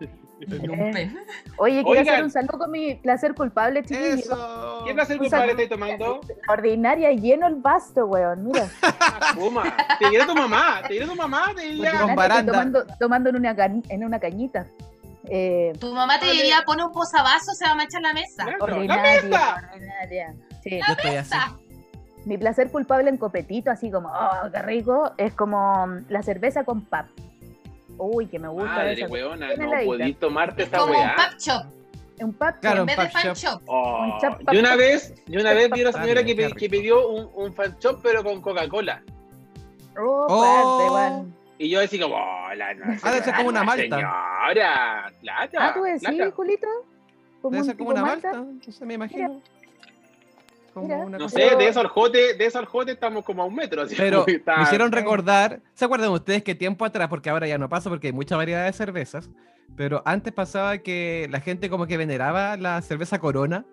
Lumpen. 0.47 1.19
Oye, 1.57 1.83
quiero 1.83 2.01
hacer 2.01 2.23
un 2.23 2.31
saludo 2.31 2.57
con 2.57 2.71
mi 2.71 2.95
placer 2.95 3.33
culpable, 3.33 3.83
chiquillos. 3.83 4.21
Eso. 4.21 4.83
¿Qué 4.85 4.93
placer 4.93 5.17
Un 5.17 5.23
culpable 5.23 5.51
estáis 5.51 5.69
tomando? 5.69 6.21
Ordinaria 6.49 7.11
lleno 7.11 7.47
el 7.47 7.55
basto, 7.55 8.07
weón. 8.07 8.45
Mira. 8.45 8.65
Fuma. 9.35 9.75
Te 9.99 10.09
diré 10.09 10.25
tu 10.25 10.33
mamá, 10.33 10.81
te 10.87 10.95
diré 10.95 11.05
tu 11.05 11.15
mamá, 11.15 11.53
te 11.55 12.15
baranda. 12.15 12.51
Tomando, 12.51 12.85
tomando 12.99 13.29
en, 13.29 13.35
una 13.35 13.55
en 13.87 14.03
una 14.03 14.19
cañita. 14.19 14.65
Eh, 15.29 15.73
Tu 15.79 15.93
mamá 15.93 16.19
te 16.19 16.31
diría, 16.31 16.63
pone 16.65 16.83
un 16.83 16.91
posavasos, 16.91 17.57
se 17.57 17.65
va 17.65 17.71
a 17.71 17.75
manchar 17.75 18.01
la 18.01 18.13
mesa. 18.13 18.45
¡La 18.45 18.57
ordinaria, 18.59 19.21
mesa! 19.23 19.69
ordinaria. 19.73 20.35
Sí. 20.63 20.79
Así. 20.85 21.07
Mesa. 21.07 21.55
Mi 22.25 22.37
placer 22.37 22.69
culpable 22.71 23.09
en 23.09 23.17
copetito, 23.17 23.71
así 23.71 23.89
como, 23.89 24.09
oh, 24.09 24.51
qué 24.51 24.61
rico, 24.61 25.11
es 25.17 25.33
como 25.33 25.87
la 26.09 26.21
cerveza 26.21 26.63
con 26.63 26.81
pap. 26.85 27.07
Uy, 27.97 28.27
que 28.27 28.39
me 28.39 28.47
gusta 28.47 28.69
Madre, 28.75 28.93
esa. 28.93 29.07
weona, 29.07 29.55
no 29.55 29.67
la 29.67 29.83
isla. 29.83 30.19
tomarte 30.19 30.63
esa 30.63 30.77
Como 30.77 30.93
un 30.99 31.07
pap 31.15 31.33
shop, 31.39 31.65
Un 32.21 32.33
pap. 32.33 32.59
Claro, 32.59 32.81
en 32.81 32.85
vez 32.87 32.97
de 32.97 33.09
fan 33.09 33.23
shop. 33.33 33.35
shop. 33.35 33.61
Oh, 33.67 34.03
Un 34.03 34.19
chap- 34.19 34.53
y 34.53 34.57
una 34.57 34.75
vez, 34.75 35.13
y 35.27 35.37
una 35.37 35.53
vez 35.53 35.69
vi 35.71 35.81
una 35.81 35.91
señora 35.93 36.23
que, 36.23 36.35
que 36.35 36.69
pidió 36.69 37.07
un, 37.09 37.29
un 37.33 37.53
fan 37.53 37.75
shop 37.79 37.99
pero 38.03 38.23
con 38.23 38.39
Coca-Cola. 38.41 39.01
Oh, 39.99 40.27
Oh. 40.29 40.93
parte. 40.93 41.40
Y 41.61 41.69
yo 41.69 41.79
decía 41.79 42.01
como, 42.01 42.15
oh, 42.15 42.53
la 42.55 42.73
no, 42.73 42.85
Ah, 43.03 43.11
debe 43.11 43.23
ser 43.23 43.35
como 43.35 43.49
una 43.49 43.63
malta. 43.63 43.83
Señora, 43.97 45.11
plata. 45.21 45.57
Ah, 45.59 45.73
tú 45.75 45.83
decís, 45.83 46.01
plata. 46.09 46.31
Julito. 46.31 46.67
Como 47.41 47.53
Debe 47.53 47.65
ser 47.65 47.77
como 47.77 47.89
una 47.91 48.01
malta, 48.01 48.33
no 48.33 48.71
sé, 48.71 48.85
me 48.85 48.93
imagino. 48.95 49.41
Como 50.73 50.87
Mira. 50.87 50.97
una 50.99 51.17
No 51.17 51.25
cosa- 51.25 51.37
sé, 51.37 51.55
de 51.55 51.67
eso 51.67 51.79
al 51.81 51.87
jote, 51.87 52.33
de 52.35 52.45
eso 52.45 52.57
al 52.57 52.65
jote 52.65 52.93
estamos 52.93 53.23
como 53.25 53.43
a 53.43 53.45
un 53.45 53.53
metro. 53.55 53.81
Así 53.81 53.93
Pero 53.95 54.25
está- 54.25 54.57
me 54.57 54.63
hicieron 54.63 54.91
recordar, 54.91 55.59
¿se 55.73 55.85
acuerdan 55.85 56.11
ustedes 56.11 56.43
que 56.43 56.55
tiempo 56.55 56.83
atrás, 56.85 57.09
porque 57.09 57.29
ahora 57.29 57.45
ya 57.47 57.57
no 57.59 57.67
pasa 57.69 57.89
porque 57.89 58.07
hay 58.07 58.13
mucha 58.13 58.37
variedad 58.37 58.65
de 58.65 58.73
cervezas, 58.73 59.29
pero 59.75 60.01
antes 60.05 60.33
pasaba 60.33 60.77
que 60.79 61.27
la 61.29 61.41
gente 61.41 61.69
como 61.69 61.85
que 61.87 61.97
veneraba 61.97 62.57
la 62.57 62.81
cerveza 62.81 63.19
Corona? 63.19 63.65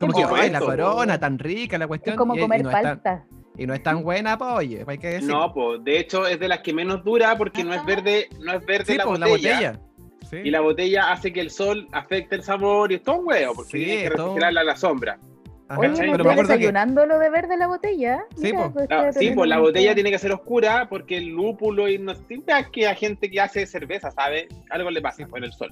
Como 0.00 0.12
que, 0.14 0.24
oye, 0.24 0.50
la. 0.50 0.60
Corona, 0.60 1.20
tan 1.20 1.38
rica 1.38 1.78
la 1.78 1.86
cuestión. 1.86 2.14
Es 2.14 2.18
como 2.18 2.34
y- 2.34 2.38
y 2.38 2.40
comer 2.42 2.62
no 2.64 2.70
es 2.70 2.74
tan- 2.74 2.82
palta. 3.00 3.24
Y 3.56 3.66
no 3.66 3.74
es 3.74 3.82
tan 3.82 4.02
buena, 4.02 4.36
pues, 4.36 4.50
oye, 4.50 4.84
hay 4.86 4.98
que 4.98 5.08
decir. 5.08 5.28
No, 5.28 5.52
pues, 5.52 5.82
de 5.84 5.98
hecho 5.98 6.26
es 6.26 6.38
de 6.40 6.48
las 6.48 6.60
que 6.60 6.72
menos 6.72 7.04
dura 7.04 7.36
porque 7.36 7.64
no 7.64 7.72
es 7.74 7.84
verde, 7.84 8.28
no 8.40 8.52
es 8.54 8.66
verde 8.66 8.84
sí, 8.92 8.96
la, 8.96 9.04
pues, 9.04 9.20
botella, 9.20 9.28
la 9.60 9.70
botella. 9.72 9.80
Sí. 10.28 10.36
Y 10.44 10.50
la 10.50 10.60
botella 10.60 11.12
hace 11.12 11.32
que 11.32 11.40
el 11.40 11.50
sol 11.50 11.86
afecte 11.92 12.34
el 12.36 12.42
sabor 12.42 12.90
y 12.90 12.96
es 12.96 13.02
todo 13.02 13.18
un 13.20 13.28
huevo, 13.28 13.54
porque 13.54 13.70
Sí, 13.70 13.84
tiene 13.84 14.02
que 14.02 14.10
refrigerarla 14.10 14.60
a 14.62 14.64
la 14.64 14.76
sombra. 14.76 15.18
Ajá, 15.66 15.80
Oye, 15.80 15.88
desayunando 15.90 17.06
lo 17.06 17.18
de 17.18 17.30
verde 17.30 17.56
la 17.56 17.66
botella. 17.68 18.24
Sí, 18.36 18.52
Mira, 18.52 18.70
pues, 18.70 18.86
estoy 18.90 19.28
sí, 19.28 19.34
pues 19.34 19.48
la 19.48 19.58
botella 19.58 19.94
tiene 19.94 20.10
que 20.10 20.18
ser 20.18 20.32
oscura 20.32 20.88
porque 20.90 21.16
el 21.16 21.28
lúpulo 21.28 21.88
y 21.88 21.98
no 21.98 22.14
siempre 22.14 22.54
que 22.70 22.86
a 22.86 22.94
gente 22.94 23.30
que 23.30 23.40
hace 23.40 23.66
cerveza, 23.66 24.10
¿sabe? 24.10 24.48
Algo 24.70 24.90
le 24.90 25.00
pasa 25.00 25.18
Sí. 25.18 25.24
por 25.24 25.42
el 25.42 25.52
sol. 25.52 25.70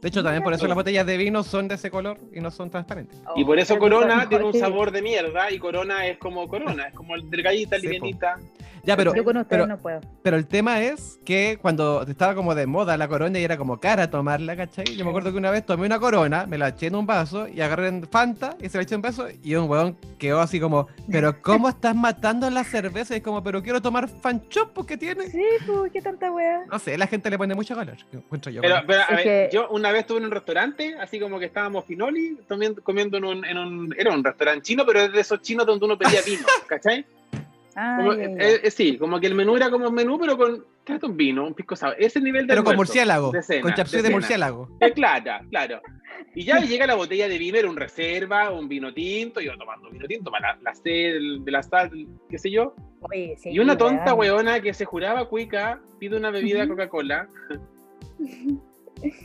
De 0.00 0.08
hecho, 0.08 0.22
también 0.22 0.42
por 0.42 0.52
eso 0.52 0.66
las 0.66 0.74
botellas 0.74 1.06
de 1.06 1.16
vino 1.16 1.42
son 1.42 1.68
de 1.68 1.76
ese 1.76 1.90
color 1.90 2.18
y 2.32 2.40
no 2.40 2.50
son 2.50 2.70
transparentes. 2.70 3.20
Y 3.34 3.44
por 3.44 3.58
eso 3.58 3.78
Corona 3.78 4.28
tiene 4.28 4.44
un 4.44 4.54
sabor 4.54 4.90
de 4.90 5.02
mierda 5.02 5.50
y 5.50 5.58
Corona 5.58 6.06
es 6.06 6.18
como 6.18 6.46
Corona, 6.48 6.88
es 6.88 6.94
como 6.94 7.18
delgadita, 7.18 7.78
Sí, 7.80 7.98
po. 7.98 8.06
Ya, 8.86 8.96
pero, 8.96 9.14
Yo 9.14 9.24
con 9.24 9.36
ustedes 9.36 9.46
pero, 9.62 9.66
no 9.66 9.78
puedo. 9.78 10.00
pero 10.22 10.36
el 10.36 10.46
tema 10.46 10.80
es 10.80 11.18
que 11.24 11.58
cuando 11.60 12.02
estaba 12.02 12.34
como 12.36 12.54
de 12.54 12.66
moda 12.66 12.96
la 12.96 13.08
corona 13.08 13.38
y 13.38 13.44
era 13.44 13.56
como 13.56 13.80
cara 13.80 14.08
tomarla, 14.10 14.56
¿cachai? 14.56 14.84
Yo 14.96 15.04
me 15.04 15.10
acuerdo 15.10 15.32
que 15.32 15.38
una 15.38 15.50
vez 15.50 15.66
tomé 15.66 15.86
una 15.86 15.98
corona, 15.98 16.46
me 16.46 16.56
la 16.56 16.68
eché 16.68 16.86
en 16.86 16.94
un 16.94 17.04
vaso 17.04 17.48
y 17.48 17.60
agarré 17.60 17.88
en 17.88 18.06
Fanta 18.06 18.56
y 18.62 18.68
se 18.68 18.78
la 18.78 18.84
eché 18.84 18.94
en 18.94 18.98
un 18.98 19.02
vaso 19.02 19.26
y 19.42 19.54
un 19.56 19.68
weón 19.68 19.96
quedó 20.18 20.40
así 20.40 20.60
como, 20.60 20.86
pero 21.10 21.42
¿cómo 21.42 21.68
estás 21.68 21.96
matando 21.96 22.48
la 22.48 22.62
cerveza? 22.64 23.14
Y 23.14 23.18
es 23.18 23.22
como, 23.24 23.42
pero 23.42 23.62
quiero 23.62 23.82
tomar 23.82 24.08
fan 24.08 24.40
shop 24.48 24.70
porque 24.72 24.96
tiene. 24.96 25.26
Sí, 25.30 25.42
pues, 25.66 25.90
qué 25.92 26.00
tanta 26.00 26.30
wea. 26.30 26.64
No 26.70 26.78
sé, 26.78 26.96
la 26.96 27.08
gente 27.08 27.28
le 27.28 27.36
pone 27.38 27.54
mucho 27.56 27.74
calor, 27.74 27.96
encuentro 28.12 28.52
yo. 28.52 28.62
Pero, 28.62 28.76
pero, 28.86 29.02
a 29.02 29.14
ver, 29.16 29.22
que- 29.24 29.50
yo 29.52 29.68
una 29.70 29.90
vez 29.90 30.02
estuve 30.02 30.18
en 30.18 30.26
un 30.26 30.30
restaurante, 30.30 30.94
así 31.00 31.18
como 31.18 31.38
que 31.40 31.46
estábamos 31.46 31.84
finoli, 31.86 32.38
comiendo, 32.48 32.82
comiendo 32.82 33.16
en, 33.18 33.24
un, 33.24 33.44
en 33.44 33.58
un... 33.58 33.94
Era 33.98 34.12
un 34.14 34.22
restaurante 34.22 34.62
chino, 34.62 34.84
pero 34.86 35.00
es 35.00 35.12
de 35.12 35.20
esos 35.20 35.40
chinos 35.42 35.66
donde 35.66 35.84
uno 35.84 35.98
pedía 35.98 36.20
vino, 36.24 36.46
¿cachai? 36.68 37.04
Ah, 37.78 37.96
Como- 37.98 38.12
eh, 38.14 38.60
eh, 38.64 38.70
sí, 38.70 38.96
como 38.96 39.20
que 39.20 39.26
el 39.26 39.34
menú 39.34 39.54
era 39.54 39.70
como 39.70 39.88
un 39.88 39.94
menú, 39.94 40.18
pero 40.18 40.36
con... 40.36 40.64
Trata 40.82 41.06
un 41.08 41.16
vino, 41.16 41.44
un 41.46 41.52
pisco 41.52 41.76
sour. 41.76 41.94
Ese 41.98 42.20
nivel 42.20 42.46
de 42.46 42.52
pero 42.52 42.64
con 42.64 42.76
murciélago, 42.76 43.32
de 43.32 43.42
cena, 43.42 43.60
con 43.62 43.74
chapsui 43.74 44.02
de, 44.02 44.10
murciélago. 44.10 44.68
Eh, 44.80 44.92
claro, 44.92 45.44
claro. 45.50 45.80
Y 46.34 46.44
ya 46.44 46.60
llega 46.60 46.86
la 46.86 46.94
botella 46.94 47.28
de 47.28 47.36
vino, 47.38 47.58
era 47.58 47.68
un 47.68 47.76
reserva, 47.76 48.50
un 48.50 48.68
vino 48.68 48.94
tinto, 48.94 49.40
yo 49.40 49.58
tomando 49.58 49.90
vino 49.90 50.06
tinto, 50.06 50.30
para 50.30 50.54
la, 50.54 50.62
la 50.62 50.74
sed 50.74 51.16
de 51.40 51.50
la 51.50 51.62
sal, 51.62 51.90
qué 52.30 52.38
sé 52.38 52.50
yo. 52.52 52.74
Oye, 53.00 53.34
sí, 53.36 53.50
Y 53.50 53.58
una 53.58 53.76
tonta 53.76 54.14
weona 54.14 54.60
que 54.60 54.72
se 54.72 54.84
juraba 54.84 55.28
cuica, 55.28 55.80
pide 55.98 56.16
una 56.16 56.30
bebida 56.30 56.60
Ujú. 56.60 56.70
Coca-Cola. 56.70 57.28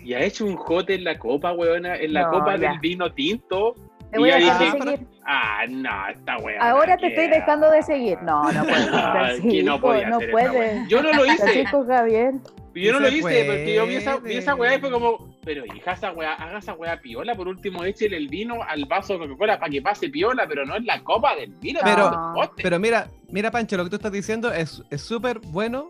Y 0.03 0.13
ha 0.13 0.19
hecho 0.21 0.45
un 0.45 0.57
jote 0.57 0.95
en 0.95 1.05
la 1.05 1.17
copa, 1.17 1.53
weona, 1.53 1.95
en 1.95 2.11
la 2.13 2.23
No, 2.23 2.31
copa 2.31 2.57
ya. 2.57 2.69
del 2.71 2.79
vino 2.79 3.13
tinto. 3.13 3.73
Te 4.11 4.17
Y 4.17 4.19
voy 4.19 4.29
a 4.29 4.35
dejar 4.35 4.59
de 4.59 4.71
seguir. 4.71 5.07
Ah, 5.25 5.63
no, 5.69 6.07
esta 6.09 6.37
weona. 6.37 6.69
Ahora 6.69 6.97
te 6.97 7.07
estoy 7.07 7.27
dejando 7.27 7.71
de 7.71 7.81
seguir. 7.83 8.17
No, 8.23 8.51
no 8.51 8.63
puedes. 8.65 9.63
No 9.63 9.79
podía 9.79 10.09
no 10.09 10.19
puedes. 10.19 10.51
weá. 10.51 10.85
Yo 10.87 11.01
no 11.01 11.13
lo 11.13 11.25
hice. 11.25 11.37
Francisco 11.37 11.85
Javier. 11.87 12.33
Yo 12.73 12.93
no 12.93 12.99
lo 13.01 13.09
hice, 13.09 13.45
porque 13.45 13.75
yo 13.75 13.85
vi 13.85 13.95
esa, 13.95 14.17
vi 14.17 14.35
esa 14.35 14.55
weá 14.55 14.75
y 14.75 14.79
fue 14.79 14.89
como, 14.91 15.35
pero 15.43 15.65
hija, 15.65 15.91
esa 15.91 16.11
weá, 16.13 16.33
haga 16.35 16.59
esa 16.59 16.73
weá 16.73 16.97
piola, 17.01 17.35
por 17.35 17.49
último 17.49 17.83
échele 17.83 18.15
el 18.15 18.29
vino 18.29 18.63
al 18.63 18.85
vaso 18.85 19.13
de 19.13 19.19
Coca-Cola 19.19 19.59
para 19.59 19.69
que 19.69 19.81
pase 19.81 20.09
piola, 20.09 20.45
pero 20.47 20.65
no 20.65 20.77
en 20.77 20.85
la 20.85 21.03
copa 21.03 21.35
del 21.35 21.51
vino. 21.55 21.81
Pero- 21.83 22.09
no 22.11 22.79
mira, 22.79 23.07
mira 23.29 23.51
Pancho, 23.51 23.75
lo 23.75 23.83
que 23.83 23.89
tú 23.89 23.95
estás 23.97 24.11
diciendo 24.13 24.53
es 24.53 24.81
es 24.89 25.01
súper 25.01 25.39
bueno, 25.39 25.89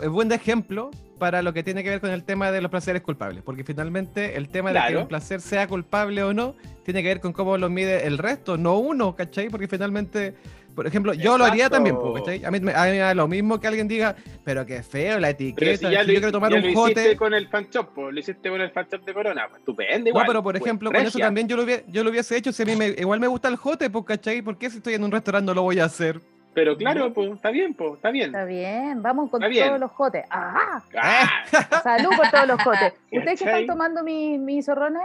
es 0.00 0.08
buen 0.08 0.30
ejemplo 0.30 0.90
para 1.20 1.40
lo 1.42 1.52
que 1.52 1.62
tiene 1.62 1.84
que 1.84 1.90
ver 1.90 2.00
con 2.00 2.10
el 2.10 2.24
tema 2.24 2.50
de 2.50 2.60
los 2.60 2.70
placeres 2.72 3.02
culpables, 3.02 3.44
porque 3.44 3.62
finalmente 3.62 4.36
el 4.36 4.48
tema 4.48 4.70
de 4.72 4.80
que 4.80 4.86
Claro. 4.86 5.00
un 5.02 5.06
placer 5.08 5.40
sea 5.40 5.68
culpable 5.68 6.24
o 6.24 6.34
no, 6.34 6.56
tiene 6.84 7.02
que 7.02 7.08
ver 7.08 7.20
con 7.20 7.32
cómo 7.32 7.56
lo 7.56 7.68
mide 7.70 8.08
el 8.08 8.18
resto, 8.18 8.56
no 8.56 8.78
uno, 8.78 9.14
¿cachai? 9.14 9.48
Porque 9.50 9.68
finalmente, 9.68 10.34
por 10.74 10.86
ejemplo, 10.86 11.12
yo 11.14 11.38
lo 11.38 11.44
haría 11.44 11.66
Exacto. 11.66 11.76
también, 11.84 12.14
¿cachai? 12.14 12.44
A 12.44 12.50
mí, 12.50 12.58
me- 12.58 12.72
a 12.74 12.84
mí 12.86 12.96
da 12.98 13.14
lo 13.14 13.28
mismo 13.28 13.60
que 13.60 13.68
alguien 13.68 13.86
diga, 13.86 14.16
pero 14.44 14.64
qué 14.66 14.82
feo 14.82 15.20
la 15.20 15.30
etiqueta, 15.30 15.76
si 15.76 15.94
ya 15.94 16.00
si 16.00 16.06
lo, 16.08 16.12
yo 16.14 16.20
quiero 16.20 16.32
tomar 16.32 16.50
ya 16.50 16.56
un 16.56 16.62
lo 16.62 16.68
hiciste 16.68 17.02
jote... 17.04 17.16
con 17.16 17.34
el 17.34 17.46
fan 17.48 17.68
shop, 17.70 17.96
lo 18.10 18.18
hiciste 18.18 18.48
con 18.50 18.60
el 18.60 18.70
fan 18.72 18.86
shop 18.90 19.04
de 19.04 19.14
Corona, 19.14 19.46
pues 19.48 19.60
estupendo 19.60 19.98
No, 20.04 20.08
igual. 20.08 20.26
pero 20.26 20.42
por 20.42 20.54
pues, 20.54 20.62
ejemplo, 20.64 20.90
con 20.90 21.00
eso 21.00 21.18
también 21.18 21.46
yo 21.46 21.56
lo, 21.56 21.62
hubiera, 21.64 21.82
yo 21.86 22.02
lo 22.02 22.10
hubiese 22.10 22.36
hecho 22.36 22.50
si 22.50 22.62
a 22.62 22.66
mí 22.66 22.74
me, 22.74 22.88
igual 22.98 23.20
me 23.20 23.28
gusta 23.28 23.46
el 23.48 23.56
jote, 23.56 23.90
pues, 23.90 24.04
¿cachai? 24.06 24.40
¿Por 24.42 24.56
qué 24.58 24.70
si 24.70 24.78
estoy 24.78 24.94
en 24.94 25.04
un 25.04 25.12
restaurante 25.12 25.46
no 25.46 25.54
lo 25.54 25.62
voy 25.62 25.78
a 25.78 25.84
hacer? 25.84 26.18
Pero 26.52 26.76
claro, 26.76 27.12
pues 27.12 27.30
está 27.32 27.50
bien, 27.50 27.74
pues 27.74 27.94
está 27.94 28.10
bien. 28.10 28.26
Está 28.26 28.44
bien, 28.44 29.02
vamos 29.02 29.30
con 29.30 29.40
bien. 29.48 29.68
todos 29.68 29.80
los 29.80 29.90
jotes. 29.92 30.24
¡Ah! 30.30 30.82
Ah, 31.00 31.28
Salud 31.82 32.10
por 32.16 32.28
todos 32.30 32.48
los 32.48 32.62
jotes. 32.62 32.92
¿Ustedes 33.12 33.38
qué 33.40 33.44
están 33.46 33.66
tomando 33.66 34.02
mi, 34.02 34.36
mi 34.38 34.60
zorrones? 34.62 35.02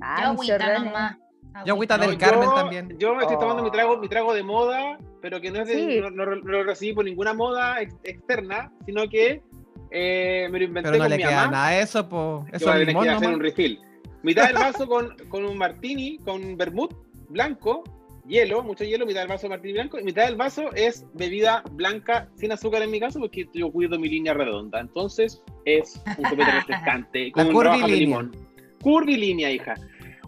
Ah, 0.00 0.22
Yo 0.24 0.32
mis 0.34 0.50
agüita 0.50 0.58
zorrones. 0.58 0.84
nomás. 0.84 1.16
Y 1.64 1.70
agüita 1.70 1.96
no, 1.96 2.06
del 2.06 2.18
Carmen 2.18 2.48
yo- 2.48 2.54
también. 2.54 2.98
Yo 2.98 3.14
me 3.14 3.22
estoy 3.22 3.38
tomando 3.38 3.62
Oh. 3.62 3.64
mi 3.64 3.70
trago, 3.70 3.96
mi 3.96 4.08
trago 4.08 4.34
de 4.34 4.42
moda, 4.42 4.98
pero 5.22 5.40
que 5.40 5.50
no 5.50 5.62
es 5.62 5.68
de, 5.68 5.74
Sí. 5.74 6.00
no, 6.00 6.10
no- 6.10 6.26
no 6.26 6.34
lo 6.36 6.62
recibí 6.64 6.92
por 6.92 7.04
ninguna 7.04 7.32
moda 7.32 7.80
ex- 7.80 7.96
externa, 8.04 8.70
sino 8.84 9.08
que 9.08 9.42
eh, 9.90 10.48
me 10.52 10.58
lo 10.58 10.64
inventé 10.66 10.90
Pero 10.90 10.98
no 10.98 11.04
con 11.04 11.10
le 11.10 11.16
mi 11.16 11.22
queda 11.22 11.36
mamá. 11.46 11.50
nada 11.50 11.66
a 11.68 11.78
eso, 11.80 12.06
pues. 12.08 12.44
Eso 12.52 12.66
voy 12.66 12.74
a 12.78 12.80
es 12.82 12.86
limón 12.88 13.04
que 13.04 13.10
hacer 13.10 13.28
un 13.34 13.40
refill. 13.40 13.80
Mitad 14.22 14.46
del 14.48 14.54
vaso 14.56 14.86
con, 14.86 15.16
con 15.30 15.44
un 15.46 15.56
martini, 15.56 16.18
con 16.18 16.56
vermut 16.58 16.92
blanco, 17.30 17.82
hielo, 18.28 18.62
mucho 18.62 18.84
hielo, 18.84 19.06
mitad 19.06 19.20
del 19.20 19.28
vaso 19.28 19.42
de 19.42 19.48
martini 19.50 19.72
blanco, 19.72 19.98
y 19.98 20.04
mitad 20.04 20.26
del 20.26 20.36
vaso 20.36 20.70
es 20.74 21.06
bebida 21.14 21.62
blanca 21.72 22.28
sin 22.36 22.52
azúcar 22.52 22.82
en 22.82 22.90
mi 22.90 23.00
caso, 23.00 23.18
porque 23.18 23.48
yo 23.52 23.72
cuido 23.72 23.98
mi 23.98 24.08
línea 24.08 24.34
redonda. 24.34 24.80
Entonces 24.80 25.42
es 25.64 26.00
un 26.16 26.24
copete 26.24 26.50
refrescante, 26.52 27.32
con 27.32 27.46
un 27.46 27.48
de 27.48 27.54
curvilínea. 27.54 27.96
limón. 27.96 28.36
Curvilínea, 28.82 29.50
hija. 29.50 29.74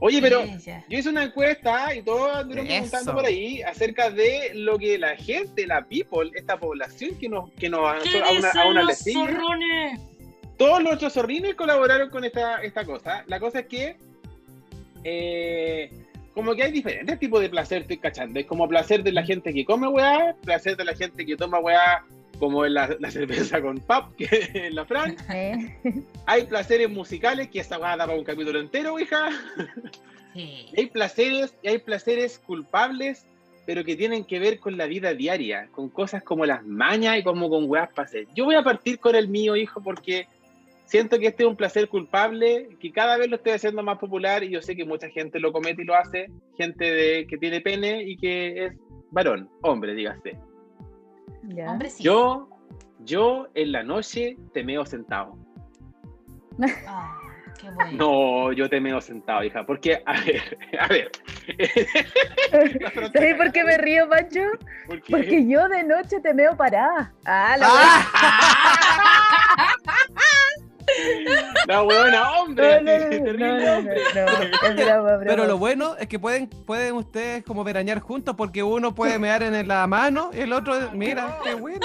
Oye, 0.02 0.22
pero 0.22 0.42
yo 0.88 0.98
hice 0.98 1.10
una 1.10 1.24
encuesta 1.24 1.94
y 1.94 2.02
todos 2.02 2.34
anduvieron 2.34 2.66
preguntando 2.66 3.12
por 3.12 3.26
ahí 3.26 3.60
acerca 3.60 4.10
de 4.10 4.52
lo 4.54 4.78
que 4.78 4.98
la 4.98 5.14
gente, 5.14 5.66
la 5.66 5.86
people, 5.86 6.30
esta 6.34 6.58
población 6.58 7.18
que 7.18 7.28
nos, 7.28 7.50
que 7.52 7.68
nos 7.68 8.02
¿Qué 8.02 8.18
a 8.18 8.30
una, 8.32 8.50
a 8.50 8.66
una 8.66 8.82
los 8.82 9.04
todos 10.56 10.82
los 10.82 10.92
ocho 10.92 11.10
zorrines 11.10 11.54
colaboraron 11.54 12.10
con 12.10 12.24
esta, 12.24 12.62
esta 12.62 12.84
cosa. 12.84 13.24
La 13.26 13.40
cosa 13.40 13.60
es 13.60 13.66
que 13.66 13.96
eh, 15.04 15.90
como 16.34 16.54
que 16.54 16.62
hay 16.62 16.72
diferentes 16.72 17.18
tipos 17.18 17.40
de 17.40 17.48
placer, 17.48 17.82
estoy 17.82 17.98
cachando. 17.98 18.38
Es 18.38 18.46
como 18.46 18.68
placer 18.68 19.02
de 19.02 19.12
la 19.12 19.24
gente 19.24 19.52
que 19.52 19.64
come 19.64 19.88
weá, 19.88 20.34
placer 20.44 20.76
de 20.76 20.84
la 20.84 20.94
gente 20.94 21.26
que 21.26 21.36
toma 21.36 21.58
weá, 21.58 22.04
como 22.38 22.64
en 22.64 22.74
la, 22.74 22.96
la 22.98 23.10
cerveza 23.10 23.60
con 23.60 23.78
pap, 23.78 24.14
que 24.16 24.28
es 24.54 24.74
la 24.74 24.84
Fran. 24.84 25.16
¿eh? 25.30 25.76
Hay 26.26 26.44
placeres 26.44 26.90
musicales, 26.90 27.48
que 27.48 27.60
esa 27.60 27.78
weá 27.78 27.96
da 27.96 28.06
para 28.06 28.18
un 28.18 28.24
capítulo 28.24 28.60
entero, 28.60 28.98
hija. 28.98 29.30
Sí. 30.32 30.66
Hay 30.76 30.86
placeres, 30.86 31.52
y 31.60 31.68
hay 31.68 31.78
placeres 31.78 32.38
culpables, 32.38 33.26
pero 33.66 33.84
que 33.84 33.96
tienen 33.96 34.24
que 34.24 34.38
ver 34.38 34.60
con 34.60 34.76
la 34.76 34.86
vida 34.86 35.12
diaria, 35.12 35.68
con 35.72 35.88
cosas 35.88 36.22
como 36.22 36.46
las 36.46 36.64
mañas 36.64 37.18
y 37.18 37.24
como 37.24 37.50
con 37.50 37.68
weas 37.68 37.92
pases. 37.92 38.28
Yo 38.34 38.44
voy 38.44 38.54
a 38.54 38.62
partir 38.62 39.00
con 39.00 39.16
el 39.16 39.26
mío, 39.26 39.56
hijo, 39.56 39.82
porque 39.82 40.28
siento 40.90 41.20
que 41.20 41.28
este 41.28 41.44
es 41.44 41.48
un 41.48 41.54
placer 41.56 41.88
culpable, 41.88 42.68
que 42.80 42.90
cada 42.90 43.16
vez 43.16 43.28
lo 43.30 43.36
estoy 43.36 43.52
haciendo 43.52 43.80
más 43.82 43.98
popular 43.98 44.42
y 44.42 44.50
yo 44.50 44.60
sé 44.60 44.74
que 44.74 44.84
mucha 44.84 45.08
gente 45.08 45.38
lo 45.38 45.52
comete 45.52 45.82
y 45.82 45.84
lo 45.84 45.94
hace, 45.94 46.26
gente 46.58 46.84
de, 46.84 47.26
que 47.28 47.38
tiene 47.38 47.60
pene 47.60 48.02
y 48.02 48.16
que 48.16 48.64
es 48.66 48.72
varón, 49.12 49.48
hombre, 49.62 49.94
dígase. 49.94 50.36
Hombre, 51.66 51.90
sí. 51.90 52.02
Yo, 52.02 52.48
yo 53.04 53.46
en 53.54 53.70
la 53.70 53.84
noche 53.84 54.36
te 54.52 54.64
meo 54.64 54.84
sentado. 54.84 55.38
Ah, 56.88 57.16
qué 57.60 57.70
bueno. 57.74 57.92
No, 57.92 58.52
yo 58.52 58.68
te 58.68 58.80
meo 58.80 59.00
sentado, 59.00 59.44
hija, 59.44 59.64
porque, 59.64 60.02
a 60.04 60.20
ver, 60.24 60.58
a 60.80 60.88
ver. 60.88 61.10
¿Sabes 63.12 63.34
por 63.36 63.52
qué 63.52 63.62
me 63.64 63.78
río, 63.78 64.08
Pancho? 64.08 64.40
Porque- 64.88 65.10
Porque 65.12 65.46
yo 65.48 65.68
de 65.68 65.84
noche 65.84 66.20
te 66.20 66.34
meo 66.34 66.56
parada. 66.56 67.12
Ah, 67.24 67.56
la 67.58 67.66
no, 71.68 71.90
es 74.70 74.76
broma, 74.76 75.18
Pero 75.26 75.46
lo 75.46 75.58
bueno 75.58 75.96
es 75.98 76.06
que 76.08 76.18
pueden, 76.18 76.48
pueden 76.48 76.94
ustedes 76.94 77.44
como 77.44 77.64
veranear 77.64 78.00
juntos 78.00 78.34
porque 78.36 78.62
uno 78.62 78.94
puede 78.94 79.18
mear 79.18 79.42
en 79.42 79.66
la 79.68 79.86
mano 79.86 80.30
y 80.32 80.40
el 80.40 80.52
otro, 80.52 80.74
mira, 80.92 81.38
qué 81.44 81.54
bueno. 81.54 81.78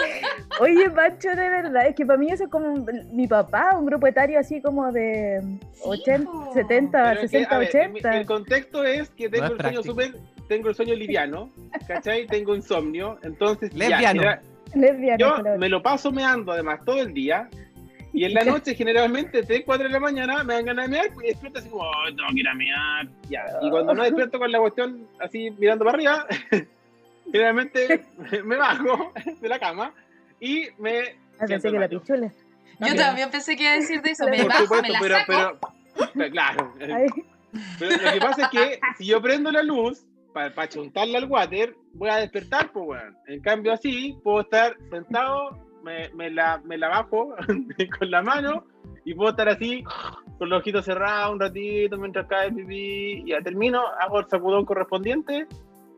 Oye, 0.60 0.89
Pancho, 0.89 1.29
de 1.29 1.50
verdad, 1.50 1.88
es 1.88 1.95
que 1.95 2.05
para 2.05 2.17
mí 2.17 2.29
eso 2.31 2.45
es 2.45 2.50
como 2.50 2.74
un- 2.74 2.86
mi 3.12 3.27
papá, 3.27 3.75
un 3.77 3.86
grupo 3.86 4.07
etario 4.07 4.39
así 4.39 4.62
como 4.62 4.91
de 4.91 5.41
80, 5.84 6.31
po. 6.31 6.51
70, 6.53 7.03
Pero 7.03 7.13
es 7.22 7.31
que, 7.31 7.38
60, 7.39 7.55
a 7.55 7.60
ver, 7.60 7.69
el- 7.75 7.86
80. 7.91 8.17
El 8.17 8.25
contexto 8.25 8.84
es 8.84 9.10
que 9.10 9.29
tengo 9.29 9.45
es 9.45 9.51
el 9.51 9.57
sueño 9.57 9.81
práctico. 9.81 9.84
súper, 9.84 10.12
tengo 10.48 10.69
el 10.69 10.75
sueño 10.75 10.95
liviano, 10.95 11.50
¿cachai? 11.88 12.27
Tengo 12.27 12.55
insomnio, 12.55 13.17
entonces 13.24 13.72
ya, 13.72 13.77
Lesbiano. 13.89 14.22
genera- 14.22 14.41
Lesbiana, 14.74 15.17
yo 15.17 15.36
claro. 15.41 15.57
me 15.60 15.69
lo 15.69 15.81
paso 15.81 16.12
meando 16.12 16.51
además 16.51 16.79
todo 16.86 17.00
el 17.01 17.13
día. 17.13 17.50
Y 18.15 18.24
en 18.25 18.34
la 18.34 18.43
noche, 18.45 18.74
generalmente, 18.75 19.43
3, 19.43 19.63
4 19.65 19.84
de 19.88 19.89
la 19.93 20.00
mañana, 20.00 20.43
me 20.43 20.53
dan 20.55 20.65
ganas 20.65 20.86
de 20.86 20.91
mear 20.91 21.07
y 21.22 21.27
despierto 21.27 21.60
así 21.60 21.69
como, 21.69 21.84
oh, 21.84 22.05
tengo 22.07 22.29
que 22.34 22.39
ir 22.39 22.48
a 22.48 22.53
mear. 22.53 23.07
Ya. 23.29 23.45
Y 23.62 23.69
cuando 23.69 23.93
no 23.93 24.03
despierto 24.03 24.39
con 24.39 24.51
la 24.51 24.60
cuestión 24.60 25.07
así 25.19 25.51
mirando 25.51 25.84
para 25.86 25.98
arriba, 25.98 26.25
generalmente 27.31 28.05
me 28.43 28.55
bajo 28.55 29.12
de 29.41 29.50
la 29.50 29.60
cama 29.60 29.93
y 30.39 30.67
me. 30.77 31.00
Ah, 31.39 31.45
pensé 31.48 31.72
que 31.72 31.79
la 31.79 31.89
pichula. 31.89 32.31
Yo 32.79 32.88
Ok. 32.88 32.95
también 32.98 33.29
pensé 33.31 33.55
que 33.55 33.63
iba 33.63 33.72
a 33.74 33.75
decir 33.75 34.01
de 34.01 34.12
eso. 34.12 34.25
Me 34.29 34.38
Por 34.43 34.48
bajo, 34.50 34.67
Por 34.67 34.81
me 34.81 34.88
supuesto, 34.88 34.93
la 34.93 35.00
pero, 35.27 35.39
saco. 35.50 35.74
pero, 35.98 36.12
pero 36.13 36.31
claro. 36.31 36.74
Ay, 36.81 37.07
Pero 37.79 37.91
lo 38.03 38.12
que 38.13 38.19
pasa 38.19 38.41
es 38.43 38.50
que 38.50 38.79
si 38.98 39.05
yo 39.05 39.22
prendo 39.22 39.51
la 39.51 39.63
luz 39.63 40.05
para 40.34 40.67
chuntarla 40.67 41.19
al 41.19 41.25
water, 41.25 41.74
voy 41.93 42.10
a 42.10 42.17
despertar, 42.17 42.72
pues, 42.74 42.86
weón. 42.86 43.17
En 43.27 43.41
cambio, 43.41 43.72
así 43.74 44.17
puedo 44.24 44.41
estar 44.41 44.75
sentado, 44.89 45.64
me, 45.86 46.10
me 46.10 46.32
la, 46.32 46.60
me 46.65 46.77
la 46.77 46.89
bajo 46.89 47.36
con 48.00 48.12
la 48.12 48.22
mano 48.22 48.65
y 49.06 49.13
puedo 49.13 49.30
estar 49.30 49.48
así, 49.48 49.84
con 50.39 50.50
los 50.50 50.60
ojitos 50.62 50.84
cerrados 50.84 51.34
un 51.34 51.39
ratito 51.39 51.98
mientras 51.98 52.25
cae 52.25 52.48
el 52.48 52.56
pipí. 52.56 53.22
Y 53.24 53.30
ya 53.30 53.42
termino, 53.42 53.82
hago 54.01 54.20
el 54.20 54.25
sacudón 54.27 54.65
correspondiente 54.65 55.46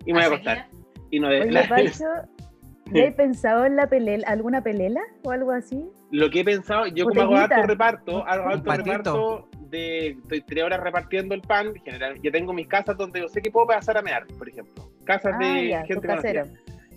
y 0.06 0.12
me 0.13 0.20
voy 0.20 0.24
a 0.24 0.27
acostar. 0.27 0.67
Y 1.10 1.20
no 1.22 1.29
de, 1.29 1.41
Oye, 1.41 1.63
Pancho, 1.70 2.06
¿ya 2.94 3.03
he 3.06 3.12
pensado 3.13 3.65
en 3.65 3.77
la 3.77 3.88
pelela, 3.88 4.27
alguna 4.27 4.62
pelela 4.62 5.01
o 5.24 5.32
algo 5.32 5.51
así? 5.53 5.89
Lo 6.12 6.29
que 6.29 6.41
he 6.41 6.44
pensado, 6.44 6.88
yo 6.88 7.06
como 7.06 7.22
hago 7.22 7.38
harto 7.38 7.63
reparto, 7.63 8.27
hago 8.27 8.62
patito. 8.62 8.75
reparto 8.75 9.50
de, 9.70 10.10
estoy 10.10 10.41
tres 10.41 10.63
horas 10.65 10.82
repartiendo 10.82 11.34
el 11.34 11.41
pan, 11.41 11.74
general, 11.86 12.20
yo 12.22 12.32
tengo 12.32 12.51
mis 12.51 12.67
casas 12.67 12.98
donde 12.98 13.22
yo 13.22 13.29
sé 13.29 13.41
que 13.41 13.51
puedo 13.51 13.67
pasar 13.67 13.98
a 13.98 14.01
mear, 14.01 14.27
por 14.38 14.50
ejemplo. 14.50 14.89
Casas 15.06 15.34
Ah, 15.36 15.39
de 15.39 15.70
ya, 15.70 15.86
gente 15.86 16.08
casero. 16.08 16.44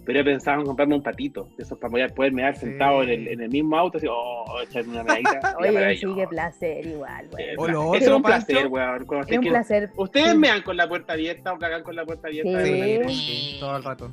Pero 0.05 0.21
he 0.21 0.25
pensado 0.25 0.61
en 0.61 0.67
comprarme 0.67 0.95
un 0.95 1.03
patito, 1.03 1.49
de 1.57 1.63
esos 1.63 1.79
para 1.79 1.91
poder- 1.91 2.15
poder 2.15 2.33
mear 2.33 2.55
Sí. 2.55 2.63
sentado 2.67 3.03
en 3.03 3.11
el, 3.11 3.29
en 3.29 3.41
el 3.43 3.49
mismo 3.51 3.77
auto, 3.77 3.99
así, 3.99 4.07
oh, 4.11 4.61
echarme 4.63 4.93
una 4.95 5.05
meadita. 5.05 5.55
Oye, 5.61 5.97
sí, 5.97 6.07
qué 6.17 6.27
placer 6.27 6.87
igual, 6.87 7.29
güey. 7.31 7.51
Eso 7.51 7.95
es 7.95 8.09
un 8.09 8.23
placer, 8.23 8.67
weón. 8.67 9.03
Es 9.29 9.37
un 9.37 9.43
que- 9.45 9.51
placer. 9.51 9.91
¿Ustedes 9.97 10.33
Sí. 10.33 10.39
mean 10.39 10.63
con 10.63 10.77
la 10.77 10.89
puerta 10.89 11.13
abierta 11.13 11.53
o 11.53 11.59
cagan 11.59 11.83
con 11.83 11.95
la 11.97 12.05
puerta 12.05 12.29
abierta? 12.29 12.65
Sí. 12.65 13.57
todo 13.61 13.77
el 13.77 13.85
rato. 13.85 14.11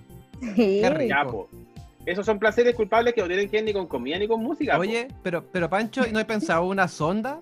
Sí. 0.56 0.80
Qué 0.82 0.90
rico. 0.90 1.50
Esos 2.06 2.26
son 2.26 2.40
placeres 2.40 2.74
culpables 2.76 3.14
que 3.14 3.22
no 3.22 3.28
tienen 3.28 3.50
que 3.50 3.58
ver 3.58 3.66
ni 3.66 3.74
con 3.74 3.86
comida 3.88 4.18
ni 4.18 4.28
con 4.28 4.42
música. 4.42 4.76
po. 4.76 4.82
Oye, 4.82 5.08
pero, 5.24 5.44
pero 5.52 5.70
Pancho, 5.70 6.04
¿no 6.12 6.20
he 6.20 6.26
pensado 6.26 6.66
una 6.66 6.88
sonda? 6.88 7.40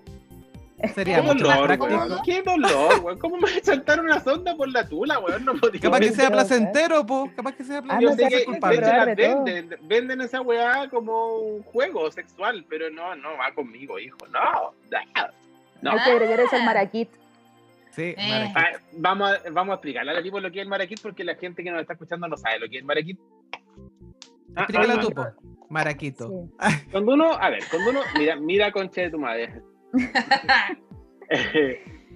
Sería 0.94 1.16
Qué 1.16 1.22
mucho 1.22 1.46
más 1.46 1.56
dolor, 1.56 1.66
práctico. 1.66 1.86
weón. 1.96 2.22
Qué 2.24 2.42
dolor, 2.42 3.00
weón. 3.02 3.18
¿Cómo 3.18 3.36
me 3.36 3.42
voy 3.50 3.58
a 3.60 3.64
saltar 3.64 4.00
una 4.00 4.20
sonda 4.20 4.54
por 4.56 4.68
la 4.70 4.86
tula, 4.88 5.18
weón? 5.20 5.44
No 5.44 5.54
podía. 5.54 5.80
Capaz 5.80 6.00
que 6.00 6.12
sea 6.12 6.30
placentero, 6.30 7.04
po. 7.06 7.30
Capaz 7.34 7.52
que 7.56 7.64
sea 7.64 7.78
Ah, 7.78 7.82
placentero. 7.98 8.00
Yo 8.02 8.10
no 8.10 8.16
sé 8.16 8.22
sé 8.24 8.28
que 8.28 8.34
si 8.34 8.40
de 8.40 8.44
culpable. 8.46 8.76
hecho 8.78 8.86
las 8.86 9.16
venden, 9.16 9.76
venden 9.82 10.20
esa 10.20 10.40
weá 10.42 10.88
como 10.90 11.36
un 11.38 11.62
juego 11.62 12.10
sexual, 12.10 12.64
pero 12.68 12.90
no, 12.90 13.14
no 13.16 13.36
va 13.38 13.54
conmigo, 13.54 13.98
hijo. 13.98 14.18
No, 14.30 14.40
no. 14.90 15.28
No. 15.82 15.90
Hay 15.92 15.98
que 16.04 16.10
agregar 16.10 16.40
eso 16.40 16.56
al 16.56 16.64
maraquit. 16.64 17.10
Sí, 17.92 18.14
Eh. 18.18 18.52
Ah, 18.54 18.72
vamos, 18.92 19.30
a, 19.30 19.50
vamos 19.50 19.72
a 19.72 19.74
explicarle 19.76 20.10
a 20.10 20.14
la 20.14 20.22
tipo 20.22 20.38
lo 20.40 20.50
que 20.50 20.58
es 20.58 20.62
el 20.64 20.68
maraquit 20.68 21.00
porque 21.00 21.24
la 21.24 21.34
gente 21.36 21.64
que 21.64 21.70
nos 21.70 21.80
está 21.80 21.94
escuchando 21.94 22.28
no 22.28 22.36
sabe 22.36 22.58
lo 22.58 22.68
que 22.68 22.76
es 22.76 22.80
el 22.82 22.86
maraquit. 22.86 23.18
Ah, 24.54 24.62
Explícala 24.62 24.94
ah, 24.94 25.00
tú, 25.00 25.08
ah. 25.16 25.32
po. 25.34 25.66
Maraquito. 25.70 26.28
Sí. 26.28 26.86
Cuando 26.92 27.14
uno, 27.14 27.32
a 27.32 27.48
ver, 27.50 27.62
cuando 27.70 27.90
uno, 27.90 28.00
mira, 28.18 28.36
mira 28.36 28.70
concha 28.72 29.00
de 29.02 29.10
tu 29.10 29.18
madre. 29.18 29.62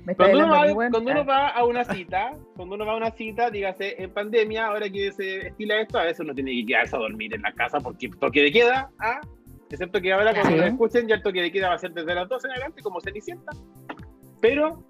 Me 0.05 0.17
Cuando 0.17 0.39
uno, 0.39 0.49
va, 0.51 0.73
cuando 0.73 0.99
uno 1.11 1.25
va 1.27 1.49
a 1.49 1.65
una 1.65 1.85
cita, 1.85 2.33
cuando 2.57 2.75
uno 2.75 2.87
va 2.87 2.93
a 2.93 2.97
una 2.97 3.11
cita, 3.11 3.51
dígase 3.51 4.03
en 4.03 4.11
pandemia, 4.13 4.67
ahora 4.69 4.89
que 4.89 5.13
se 5.13 5.49
estila 5.49 5.81
esto, 5.81 5.99
a 5.99 6.05
veces 6.05 6.21
uno 6.21 6.35
tiene 6.35 6.53
que 6.53 6.67
quedarse 6.67 6.97
a 6.97 7.01
dormir 7.01 7.35
en 7.35 7.43
la 7.43 7.53
casa 7.53 7.79
porque 7.81 8.09
toque 8.19 8.43
de 8.43 8.51
queda, 8.51 8.91
¿ah? 8.99 9.21
excepto 9.71 10.01
que 10.01 10.13
ahora 10.13 10.33
cuando 10.33 10.51
Sí. 10.51 10.57
lo 10.57 10.65
escuchen 10.65 11.07
ya 11.07 11.17
el 11.17 11.23
toque 11.23 11.43
de 11.43 11.53
queda 11.53 11.69
va 11.69 11.75
a 11.75 11.79
ser 11.79 11.93
desde 11.93 12.15
las 12.15 12.29
12 12.29 12.47
en 12.47 12.53
adelante, 12.53 12.83
como 12.83 13.01
Cenicienta. 13.01 13.53
Pero 14.41 14.83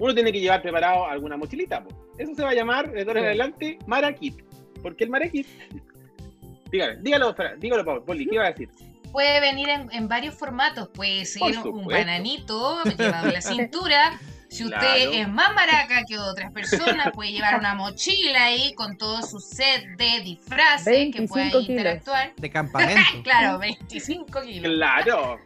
uno 0.00 0.14
tiene 0.14 0.32
que 0.32 0.40
llevar 0.40 0.60
preparado 0.60 1.06
alguna 1.06 1.36
mochilita. 1.36 1.84
po. 1.84 1.90
Eso 2.18 2.34
se 2.34 2.42
va 2.42 2.50
a 2.50 2.54
llamar, 2.54 2.90
de 2.90 3.02
ahora 3.02 3.20
en 3.20 3.26
adelante, 3.26 3.78
Marakit. 3.86 4.42
Porque 4.82 5.04
el 5.04 5.10
Marakit. 5.10 5.46
Dígalo, 6.72 7.00
dígalo, 7.00 7.34
dígalo, 7.58 8.04
Poli, 8.04 8.26
¿qué 8.26 8.34
iba 8.36 8.44
a 8.44 8.50
decir? 8.50 8.68
Puede 9.12 9.40
venir 9.40 9.68
en, 9.68 9.88
en 9.92 10.08
varios 10.08 10.34
formatos. 10.34 10.88
Puede 10.88 11.24
ser 11.24 11.42
un 11.66 11.86
bananito 11.86 12.82
llevado 12.98 13.26
en 13.28 13.34
la 13.34 13.40
cintura. 13.40 14.18
Si 14.48 14.64
usted 14.64 14.78
Claro. 14.78 15.10
es 15.12 15.28
más 15.28 15.54
maraca 15.54 16.02
que 16.08 16.18
otras 16.18 16.50
personas, 16.52 17.12
puede 17.12 17.30
llevar 17.30 17.58
una 17.60 17.74
mochila 17.76 18.44
ahí 18.46 18.74
con 18.74 18.96
todo 18.98 19.22
su 19.22 19.38
set 19.38 19.96
de 19.96 20.20
disfraces 20.24 20.86
que 20.86 21.18
25 21.20 21.32
pueda 21.32 21.60
interactuar. 21.60 22.32
De 22.36 22.50
campamento. 22.50 23.00
Claro, 23.22 23.58
25 23.60 24.40
kilos. 24.42 24.72
Claro. 24.74 25.38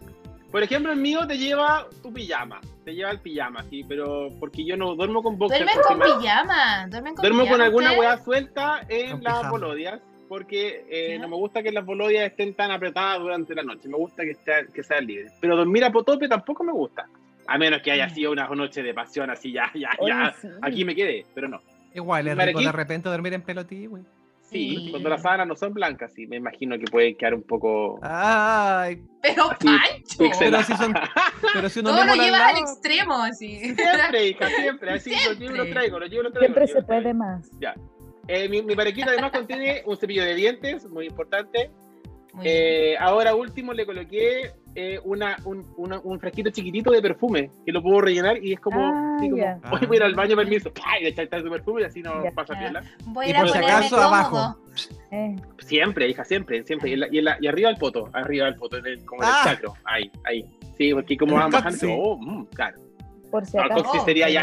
Por 0.51 0.63
ejemplo, 0.63 0.93
el 0.93 0.99
mío 1.01 1.27
te 1.27 1.37
lleva 1.37 1.87
tu 2.03 2.13
pijama. 2.15 2.61
Te 2.85 2.95
lleva 2.95 3.11
el 3.11 3.21
pijama, 3.21 3.63
sí, 3.69 3.85
pero 3.87 4.29
porque 4.41 4.65
yo 4.65 4.77
no 4.77 4.95
duermo 4.95 5.23
con 5.23 5.37
boxer. 5.37 5.65
Duermen 5.65 5.85
con 5.87 5.99
me- 5.99 6.05
pijama. 6.23 6.87
Duermen 6.89 7.15
con 7.15 7.23
Duermo 7.23 7.47
con 7.47 7.61
alguna 7.61 7.93
weá 7.93 8.17
suelta 8.25 8.81
en 8.89 9.23
las 9.23 9.51
bolodias, 9.51 10.01
porque 10.29 10.85
eh, 10.89 11.15
Ya. 11.17 11.19
no 11.23 11.29
me 11.29 11.37
gusta 11.37 11.63
que 11.63 11.71
las 11.73 11.85
bolodias 11.85 12.25
estén 12.31 12.55
tan 12.55 12.71
apretadas 12.71 13.21
durante 13.21 13.55
la 13.55 13.63
noche. 13.63 13.89
Me 13.89 13.97
gusta 13.97 14.23
que, 14.25 14.33
estén- 14.33 14.73
que 14.73 14.83
sean 14.83 15.07
libres. 15.07 15.33
Pero 15.41 15.57
dormir 15.57 15.85
a 15.85 15.93
potope 15.93 16.29
tampoco 16.29 16.65
me 16.65 16.73
gusta. 16.73 17.07
A 17.47 17.59
menos 17.59 17.83
que 17.83 17.93
haya 17.93 18.09
sido 18.09 18.33
una 18.33 18.49
noche 18.49 18.83
de 18.83 18.95
pasión 18.95 19.29
así, 19.31 19.53
ya, 19.53 19.71
ya, 19.75 19.91
oye, 19.99 20.13
ya. 20.13 20.35
sí. 20.41 20.49
Aquí 20.63 20.85
me 20.85 20.95
quedé, 20.95 21.27
pero 21.35 21.49
no. 21.49 21.61
Igual, 21.95 22.27
es 22.29 22.37
rico 22.39 22.61
de 22.61 22.73
repente 22.73 23.09
dormir 23.09 23.35
en 23.35 23.43
pelotí, 23.43 23.87
güey. 23.87 24.03
Sí, 24.43 24.77
Sí. 24.77 24.91
cuando 24.91 25.09
las 25.09 25.23
sábanas 25.23 25.47
no 25.49 25.57
son 25.57 25.73
blancas, 25.73 26.13
sí, 26.15 26.27
me 26.27 26.37
imagino 26.37 26.79
que 26.79 26.85
puede 26.85 27.17
quedar 27.17 27.35
un 27.35 27.43
poco 27.43 27.99
Ay, 28.03 29.03
Pero 29.23 29.51
Así, 29.51 29.67
Pancho. 29.67 30.39
pero 30.39 30.63
si 30.63 30.73
son. 30.77 30.95
Pero 31.55 31.69
si 31.69 31.81
uno 31.81 31.91
Todo 31.91 32.05
lo 32.05 32.15
llevas 32.15 32.41
al 32.41 32.57
al 32.57 32.63
extremo, 32.63 33.15
así. 33.23 33.59
Siempre, 33.75 34.27
hija, 34.29 34.49
siempre. 34.51 34.91
Así 34.93 35.11
los 35.11 35.21
llevo 35.21 35.33
y 35.33 35.39
los 35.39 35.55
Siempre. 35.55 35.73
traigo, 35.73 35.99
los 35.99 36.11
llevo 36.11 36.21
y 36.21 36.25
los 36.25 36.33
traigo. 36.35 36.47
Siempre 36.55 36.61
los 36.63 36.71
llevo 36.71 36.81
se 36.81 36.87
puede 36.87 37.15
más. 37.15 37.51
Eh, 38.29 38.49
mi, 38.49 38.63
mi 38.63 38.75
parequita 38.75 39.11
además 39.11 39.31
contiene 39.33 39.83
un 39.87 39.97
cepillo 39.97 40.25
de 40.25 40.35
dientes, 40.35 40.87
muy 40.89 41.07
importante. 41.07 41.71
Muy. 42.33 42.45
Eh, 42.49 42.97
ahora 42.99 43.35
último 43.37 43.73
le 43.73 43.87
coloqué 43.87 44.51
eh, 44.75 44.99
una, 45.05 45.37
un, 45.45 45.65
una- 45.77 46.01
un 46.01 46.19
frasquito 46.19 46.51
chiquitito 46.51 46.91
de 46.91 47.01
perfume 47.01 47.49
que 47.65 47.71
lo 47.71 47.81
puedo 47.81 48.01
rellenar 48.01 48.43
y 48.43 48.55
es 48.55 48.59
como, 48.61 48.81
Ah, 48.81 49.17
así 49.19 49.31
como 49.31 49.41
ya. 49.41 49.61
voy 49.71 49.81
a 49.89 49.95
ir 49.97 50.03
al 50.03 50.15
baño, 50.15 50.35
permiso, 50.35 50.73
y 51.01 51.05
le 51.05 51.11
echar 51.11 51.29
su 51.43 51.49
perfume 51.49 51.83
y 51.83 51.85
así 51.85 52.03
no 52.03 52.25
Ya. 52.25 52.33
pasa 52.33 52.59
piola. 52.59 52.83
Voy 53.07 53.27
a 53.27 53.29
y 53.29 53.33
a 53.35 53.41
por 53.41 53.51
si 53.51 53.59
acaso, 53.59 53.89
cómodo. 53.95 54.03
abajo. 54.09 54.59
Eh, 55.13 55.37
Siempre, 55.59 56.09
hija, 56.09 56.25
siempre, 56.25 56.65
siempre. 56.65 56.91
Y, 56.91 56.97
la- 56.97 57.07
y, 57.09 57.21
la- 57.21 57.39
y 57.41 57.47
arriba 57.47 57.69
del 57.69 57.79
poto, 57.79 58.11
arriba 58.13 58.47
del 58.47 58.57
poto, 58.57 58.79
en 58.79 58.87
el, 58.87 59.05
como 59.05 59.23
en 59.23 59.29
Ah. 59.29 59.41
el 59.45 59.51
sacro, 59.51 59.75
ahí, 59.85 60.11
ahí. 60.25 60.45
Sí, 60.77 60.93
porque 60.93 61.17
como 61.17 61.35
En 61.35 61.39
van 61.39 61.51
bajando, 61.53 61.87
oh, 61.93 62.17
mm, 62.19 62.47
claro. 62.47 62.79
por 63.31 63.47
si 63.47 63.57
No, 63.57 63.63
acaso. 63.63 63.85
Oh, 63.95 64.05
sería 64.05 64.27
pero 64.27 64.35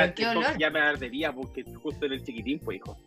ya, 0.42 0.58
ya 0.58 0.70
me 0.70 0.80
ardería 0.80 1.34
porque 1.34 1.66
justo 1.84 2.06
en 2.06 2.14
el 2.14 2.24
chiquitín, 2.24 2.60
pues, 2.60 2.78
hijo. 2.78 2.98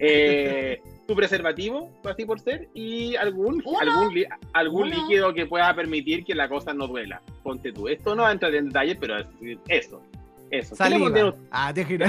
Eh, 0.00 0.80
tu 1.06 1.14
preservativo, 1.14 1.90
así 2.04 2.24
por 2.24 2.40
ser, 2.40 2.68
y 2.74 3.14
algún, 3.16 3.62
¿Uno? 3.64 3.78
algún, 3.80 4.14
li- 4.14 4.26
algún 4.54 4.88
¿Uno? 4.88 4.96
líquido 4.96 5.34
que 5.34 5.44
pueda 5.46 5.74
permitir 5.74 6.24
que 6.24 6.34
la 6.34 6.48
cosa 6.48 6.72
no 6.72 6.86
duela. 6.86 7.20
Ponte 7.42 7.72
tú. 7.72 7.88
Esto 7.88 8.14
no 8.14 8.28
entra 8.30 8.48
en 8.48 8.68
detalle, 8.68 8.96
pero 8.96 9.18
es- 9.18 9.26
eso. 9.68 10.02
Eso. 10.50 10.76
¿Qué 10.76 10.84
le 10.90 10.98
Saliva. 10.98 11.34
Ah, 11.50 11.72
déjame. 11.72 12.04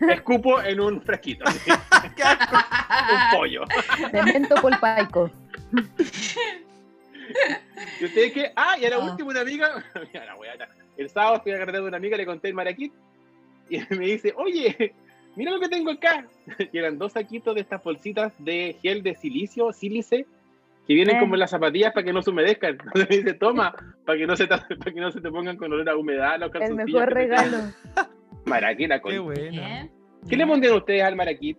un- 0.00 0.10
Escupo 0.10 0.60
en 0.62 0.78
un 0.80 1.00
fresquito, 1.02 1.44
un 1.72 3.38
pollo. 3.38 3.64
Cemento 4.10 4.54
polpaico. 4.56 5.30
¿Y 8.00 8.04
ustedes 8.04 8.32
qué? 8.32 8.52
Ah, 8.56 8.76
y 8.80 8.84
a 8.84 8.90
la 8.90 8.98
No. 8.98 9.10
última 9.10 9.30
una 9.30 9.40
amiga, 9.40 9.84
mira 10.12 10.26
la 10.26 10.36
weá, 10.36 10.52
el 10.96 11.08
sábado 11.10 11.40
fui 11.42 11.52
a 11.52 11.58
carretera 11.58 11.82
de 11.82 11.88
una 11.88 11.96
amiga, 11.96 12.16
le 12.16 12.26
conté 12.26 12.48
el 12.48 12.54
maraquit 12.54 12.92
y 13.70 13.78
me 13.90 14.06
dice, 14.06 14.32
oye, 14.36 14.94
mira 15.38 15.52
lo 15.52 15.60
que 15.60 15.68
tengo 15.68 15.90
acá. 15.90 16.26
Y 16.72 16.76
eran 16.78 16.98
dos 16.98 17.12
saquitos 17.12 17.54
de 17.54 17.62
estas 17.62 17.82
bolsitas 17.82 18.32
de 18.44 18.76
gel 18.82 19.02
de 19.02 19.14
silicio, 19.14 19.72
sílice, 19.72 20.26
que 20.86 20.94
vienen 20.94 21.16
Eh. 21.16 21.20
como 21.20 21.34
en 21.34 21.40
las 21.40 21.50
zapatillas 21.50 21.92
para 21.92 22.04
que 22.04 22.12
no 22.12 22.20
se 22.22 22.30
humedezcan. 22.30 22.72
Entonces 22.84 23.08
me 23.08 23.16
dice, 23.16 23.34
toma, 23.34 23.74
para 24.04 24.18
que 24.18 24.26
no 24.26 24.36
se 24.36 24.46
te, 24.46 24.56
para 24.76 24.92
que 24.92 25.00
no 25.00 25.10
se 25.10 25.20
te 25.20 25.30
pongan 25.30 25.56
con 25.56 25.72
olor 25.72 25.88
a 25.88 25.96
humedad 25.96 26.38
los 26.38 26.50
El 26.54 26.74
mejor 26.74 27.12
regalo. 27.12 27.50
quedan. 27.50 27.74
Maraquita 28.44 29.00
con... 29.00 29.12
Qué 29.12 29.18
bueno. 29.18 29.62
¿Qué 30.28 30.36
le 30.36 30.46
pondrían 30.46 30.74
ustedes 30.76 31.02
al 31.02 31.14
maraquit? 31.16 31.58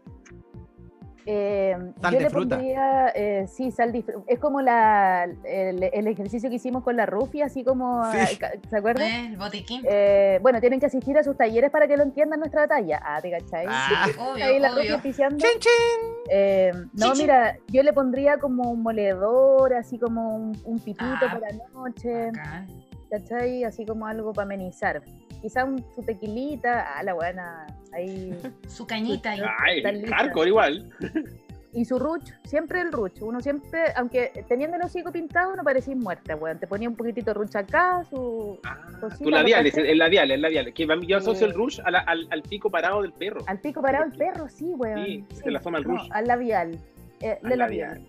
Eh, 1.26 1.76
Sal 2.02 2.14
yo 2.14 2.18
de 2.18 2.24
le 2.24 2.30
fruta. 2.30 2.56
pondría, 2.56 3.10
eh, 3.16 3.46
sí, 3.48 3.72
sal 3.72 3.92
de 3.92 4.04
Es 4.28 4.40
como 4.40 4.62
la, 4.62 5.26
el, 5.44 5.84
el 5.84 6.08
ejercicio 6.08 6.50
que 6.50 6.56
hicimos 6.56 6.84
con 6.84 6.96
la 6.96 7.06
Rufi, 7.06 7.42
así 7.42 7.64
como, 7.64 8.04
Sí. 8.12 8.18
ah, 8.42 8.50
¿se 8.70 8.78
acuerdan? 8.78 9.06
Eh, 9.08 9.26
el 9.28 9.38
botiquín. 9.38 9.82
Eh, 9.88 10.40
bueno, 10.42 10.60
tienen 10.60 10.80
que 10.80 10.86
asistir 10.88 11.18
a 11.18 11.24
sus 11.24 11.38
talleres 11.38 11.70
para 11.72 11.88
que 11.88 11.98
lo 11.98 12.04
entiendan 12.04 12.40
nuestra 12.40 12.62
batalla. 12.62 13.00
Ah, 13.04 13.22
¿te 13.22 13.30
cachai? 13.32 13.66
Ah. 13.70 14.06
obvio, 14.34 14.46
Ahí 14.46 14.60
la 14.60 14.70
Rufi 14.70 14.94
obvio. 14.94 15.30
Chin, 15.30 15.60
chin. 15.60 15.72
Eh, 16.32 16.72
no, 16.94 17.14
mira, 17.16 17.58
yo 17.68 17.84
le 17.84 17.94
pondría 17.94 18.38
como 18.38 18.72
un 18.72 18.82
moledor, 18.82 19.74
así 19.74 20.00
como 20.00 20.36
un, 20.36 20.58
un 20.66 20.80
pitito 20.80 21.04
Ah. 21.12 21.20
para 21.34 21.52
la 21.52 21.68
noche, 21.74 22.28
Bacán. 22.28 22.68
¿cachai? 23.10 23.64
Así 23.64 23.86
como 23.86 24.06
algo 24.08 24.34
para 24.34 24.46
amenizar. 24.46 25.02
Quizá 25.42 25.64
un, 25.66 25.84
su 25.96 26.04
tequilita, 26.04 26.98
ah, 26.98 27.04
la 27.04 27.14
buena, 27.14 27.68
ahí. 27.94 28.36
Su 28.68 28.86
cañita 28.86 29.32
ahí. 29.32 29.42
Ay, 29.66 30.06
hardcore 30.06 30.50
igual. 30.50 30.90
Y 31.72 31.86
su 31.86 32.00
ruch, 32.00 32.32
siempre 32.46 32.82
el 32.82 32.92
ruch. 32.92 33.22
Uno 33.22 33.42
siempre, 33.42 33.80
aunque 33.96 34.44
teniendo 34.48 34.76
el 34.78 34.84
hocico 34.84 35.12
pintado, 35.12 35.56
no 35.56 35.64
parecís 35.64 35.96
muerta, 35.96 36.36
weón. 36.36 36.60
Te 36.60 36.66
ponía 36.66 36.90
un 36.90 36.96
poquitito 36.96 37.28
de 37.32 37.34
ruch 37.36 37.56
acá, 37.56 38.04
su. 38.10 38.60
Ah, 38.66 38.80
Cosita, 39.00 39.24
tu 39.24 39.30
labial, 39.30 39.64
¿lo 39.64 39.70
es 39.70 39.78
el 39.78 39.98
labial, 40.00 40.32
el 40.32 40.42
labial. 40.42 40.74
Que 40.74 40.88
yo 41.08 41.18
asocio 41.18 41.46
el 41.46 41.54
Sí. 41.54 41.58
rush 41.58 41.80
a 41.86 41.92
la- 41.92 42.00
al, 42.00 42.28
al 42.32 42.42
pico 42.42 42.72
parado 42.72 43.04
del 43.04 43.14
perro. 43.14 43.42
Al 43.46 43.60
pico 43.60 43.82
parado 43.84 44.06
el 44.06 44.14
perro, 44.14 44.50
sí, 44.50 44.66
weón. 44.66 45.06
Sí, 45.06 45.24
se 45.32 45.52
le 45.52 45.58
asoma 45.60 45.78
el 45.78 45.84
ruch. 45.84 46.02
al 46.12 46.26
labial. 46.28 46.80
Eh, 47.22 47.38
Al 47.44 47.50
le 47.50 47.56
labial. 47.56 47.90
labial. 47.90 48.08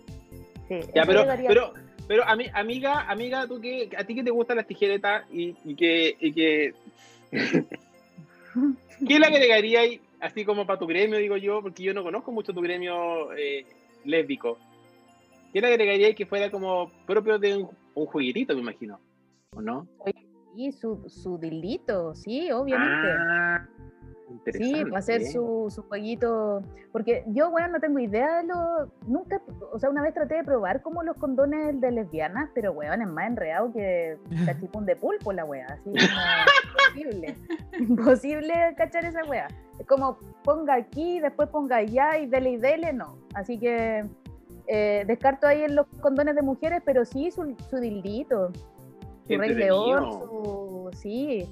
Sí, 0.67 0.79
Ya, 0.95 1.03
pero, 1.05 1.21
llegaría- 1.21 1.47
pero, 1.49 1.73
pero 2.07 2.23
ami- 2.23 2.49
amiga, 2.55 3.01
amiga, 3.11 3.45
tú 3.45 3.61
que 3.61 3.89
a 3.95 4.03
ti 4.05 4.15
que 4.15 4.23
te 4.23 4.31
gustan 4.31 4.57
las 4.57 4.65
tijeretas 4.65 5.23
y, 5.31 5.55
y 5.65 5.75
que, 5.75 6.15
y 6.19 6.33
que 6.33 6.73
¿qué 7.31 9.19
le 9.19 9.25
agregaría 9.25 9.81
ahí, 9.81 10.01
así 10.19 10.45
como 10.45 10.65
para 10.65 10.79
tu 10.79 10.87
gremio, 10.87 11.17
digo 11.17 11.37
yo, 11.37 11.61
porque 11.61 11.83
yo 11.83 11.93
no 11.93 12.03
conozco 12.03 12.31
mucho 12.31 12.53
tu 12.53 12.61
gremio 12.61 13.33
eh, 13.33 13.65
lésbico? 14.05 14.57
¿Qué 15.53 15.61
le 15.61 15.67
agregaría 15.67 16.13
que 16.15 16.25
fuera 16.25 16.49
como 16.49 16.89
propio 17.05 17.37
de 17.39 17.57
un, 17.57 17.69
un 17.95 18.05
juguetito, 18.05 18.53
me 18.53 18.61
imagino? 18.61 18.99
¿O 19.55 19.61
no? 19.61 19.87
Sí, 20.55 20.71
su, 20.71 21.03
su 21.09 21.37
dilito, 21.37 22.13
sí, 22.15 22.51
obviamente. 22.51 23.07
Ah, 23.17 23.67
Sí, 24.45 24.63
interesante. 24.63 24.91
va 24.91 24.95
a 24.97 24.99
hacer 24.99 25.25
su, 25.25 25.67
su 25.69 25.83
jueguito. 25.83 26.61
Porque 26.91 27.23
yo, 27.27 27.49
weón, 27.49 27.71
no 27.71 27.79
tengo 27.79 27.99
idea 27.99 28.41
de 28.41 28.47
lo. 28.47 28.91
Nunca, 29.07 29.41
o 29.71 29.79
sea, 29.79 29.89
una 29.89 30.01
vez 30.01 30.13
traté 30.13 30.35
de 30.35 30.43
probar 30.43 30.81
como 30.81 31.03
los 31.03 31.17
condones 31.17 31.79
de 31.79 31.91
lesbianas, 31.91 32.49
pero 32.53 32.71
weón, 32.73 33.01
es 33.01 33.07
más 33.07 33.27
enredado 33.27 33.71
que 33.73 34.17
cachipún 34.45 34.85
de 34.85 34.95
pulpo 34.95 35.33
la 35.33 35.45
wea. 35.45 35.67
Así 35.67 35.91
imposible. 36.93 37.35
Imposible 37.79 38.53
cachar 38.77 39.05
esa 39.05 39.23
wea. 39.25 39.47
Es 39.79 39.87
como 39.87 40.17
ponga 40.43 40.75
aquí, 40.75 41.19
después 41.19 41.49
ponga 41.49 41.77
allá 41.77 42.17
y 42.17 42.27
dele 42.27 42.51
y 42.51 42.57
dele, 42.57 42.93
no. 42.93 43.17
Así 43.33 43.57
que 43.57 44.05
eh, 44.67 45.03
descarto 45.07 45.47
ahí 45.47 45.63
en 45.63 45.75
los 45.75 45.87
condones 46.01 46.35
de 46.35 46.41
mujeres, 46.41 46.81
pero 46.85 47.05
sí 47.05 47.31
su, 47.31 47.55
su 47.69 47.77
dildito, 47.77 48.51
su 49.27 49.37
rey 49.37 49.53
león, 49.53 50.11
su. 50.11 50.89
Sí. 50.93 51.47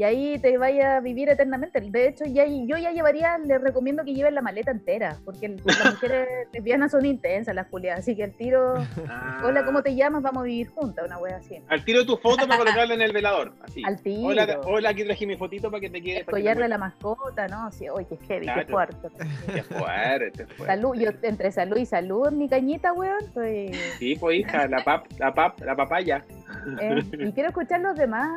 Y 0.00 0.02
ahí 0.02 0.38
te 0.38 0.56
vaya 0.56 0.96
a 0.96 1.00
vivir 1.00 1.28
eternamente. 1.28 1.78
De 1.78 2.08
hecho, 2.08 2.24
ya, 2.24 2.46
yo 2.46 2.78
ya 2.78 2.90
llevaría, 2.90 3.36
les 3.36 3.60
recomiendo 3.60 4.02
que 4.02 4.14
lleven 4.14 4.34
la 4.34 4.40
maleta 4.40 4.70
entera, 4.70 5.18
porque 5.26 5.46
las 5.62 5.66
mujeres 6.02 6.26
lesbianas 6.54 6.92
son 6.92 7.04
intensas, 7.04 7.54
las 7.54 7.66
culiadas. 7.66 8.00
Así 8.00 8.16
que 8.16 8.24
el 8.24 8.34
tiro, 8.34 8.76
Ah. 9.10 9.42
hola, 9.44 9.62
¿cómo 9.66 9.82
te 9.82 9.94
llamas? 9.94 10.22
Vamos 10.22 10.40
a 10.40 10.44
vivir 10.44 10.68
juntas, 10.68 11.04
una 11.04 11.18
wea 11.18 11.36
así. 11.36 11.62
Al 11.68 11.84
tiro 11.84 12.06
tu 12.06 12.16
foto 12.16 12.48
para 12.48 12.56
colocarla 12.64 12.94
en 12.94 13.02
el 13.02 13.12
velador. 13.12 13.52
Así. 13.60 13.82
Al 13.84 14.00
tiro. 14.00 14.28
Hola, 14.28 14.60
hola, 14.64 14.88
aquí 14.88 15.04
traje 15.04 15.26
mi 15.26 15.36
fotito 15.36 15.70
para 15.70 15.82
que 15.82 15.90
te 15.90 16.00
quede. 16.00 16.20
El 16.20 16.24
collar 16.24 16.56
de 16.56 16.68
la 16.68 16.78
mascota, 16.78 17.46
¿no? 17.48 17.70
Sí, 17.70 17.86
oye, 17.90 18.06
qué 18.08 18.16
heavy, 18.26 18.46
qué 18.46 18.52
Claro. 18.54 18.68
fuerte. 18.70 19.08
Qué 19.52 19.62
fuerte, 19.64 20.46
fuerte. 20.46 20.64
Salud, 20.64 20.94
yo 20.96 21.10
entre 21.20 21.52
salud 21.52 21.76
y 21.76 21.84
salud 21.84 22.30
mi 22.32 22.48
cañita, 22.48 22.94
weón, 22.94 23.18
estoy... 23.22 23.72
Sí, 23.98 24.16
pues 24.18 24.38
hija, 24.38 24.66
la 24.66 24.82
pap, 24.82 25.04
la 25.18 25.34
pap, 25.34 25.60
la 25.60 25.76
papaya. 25.76 26.24
eh, 26.80 27.02
y 27.18 27.32
quiero 27.32 27.50
escuchar 27.50 27.80
los 27.82 27.96
demás, 27.96 28.28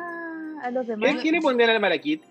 a 0.64 0.70
los 0.70 0.86
demás. 0.86 1.14
¿Qué 1.16 1.20
quiere 1.20 1.40
poner 1.40 1.70
al 1.70 1.80
maraquit? 1.80 2.22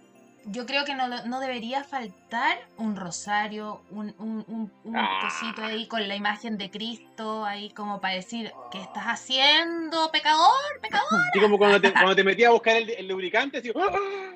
Yo 0.46 0.66
creo 0.66 0.84
que 0.84 0.94
no, 0.94 1.08
no 1.08 1.40
debería 1.40 1.86
faltar 1.86 2.58
un 2.78 2.98
rosario, 2.98 3.82
un, 3.92 4.14
un, 4.18 4.44
un, 4.48 4.72
un 4.84 4.96
Ah. 4.96 5.20
cosito 5.22 5.64
ahí 5.64 5.88
con 5.88 6.06
la 6.06 6.16
imagen 6.18 6.58
de 6.58 6.70
Cristo, 6.70 7.46
ahí 7.46 7.70
como 7.70 8.02
para 8.02 8.16
decir, 8.16 8.52
¿qué 8.72 8.80
estás 8.82 9.06
haciendo, 9.06 10.10
pecador? 10.12 10.52
Pecador. 10.82 11.08
Así 11.30 11.40
como 11.40 11.58
cuando 11.58 11.80
te, 11.80 11.94
cuando 11.94 12.16
te 12.16 12.24
metías 12.26 12.50
a 12.50 12.54
buscar 12.54 12.76
el, 12.76 12.90
el 12.90 13.08
lubricante, 13.08 13.60
así, 13.60 13.72
¡ah! 13.74 14.34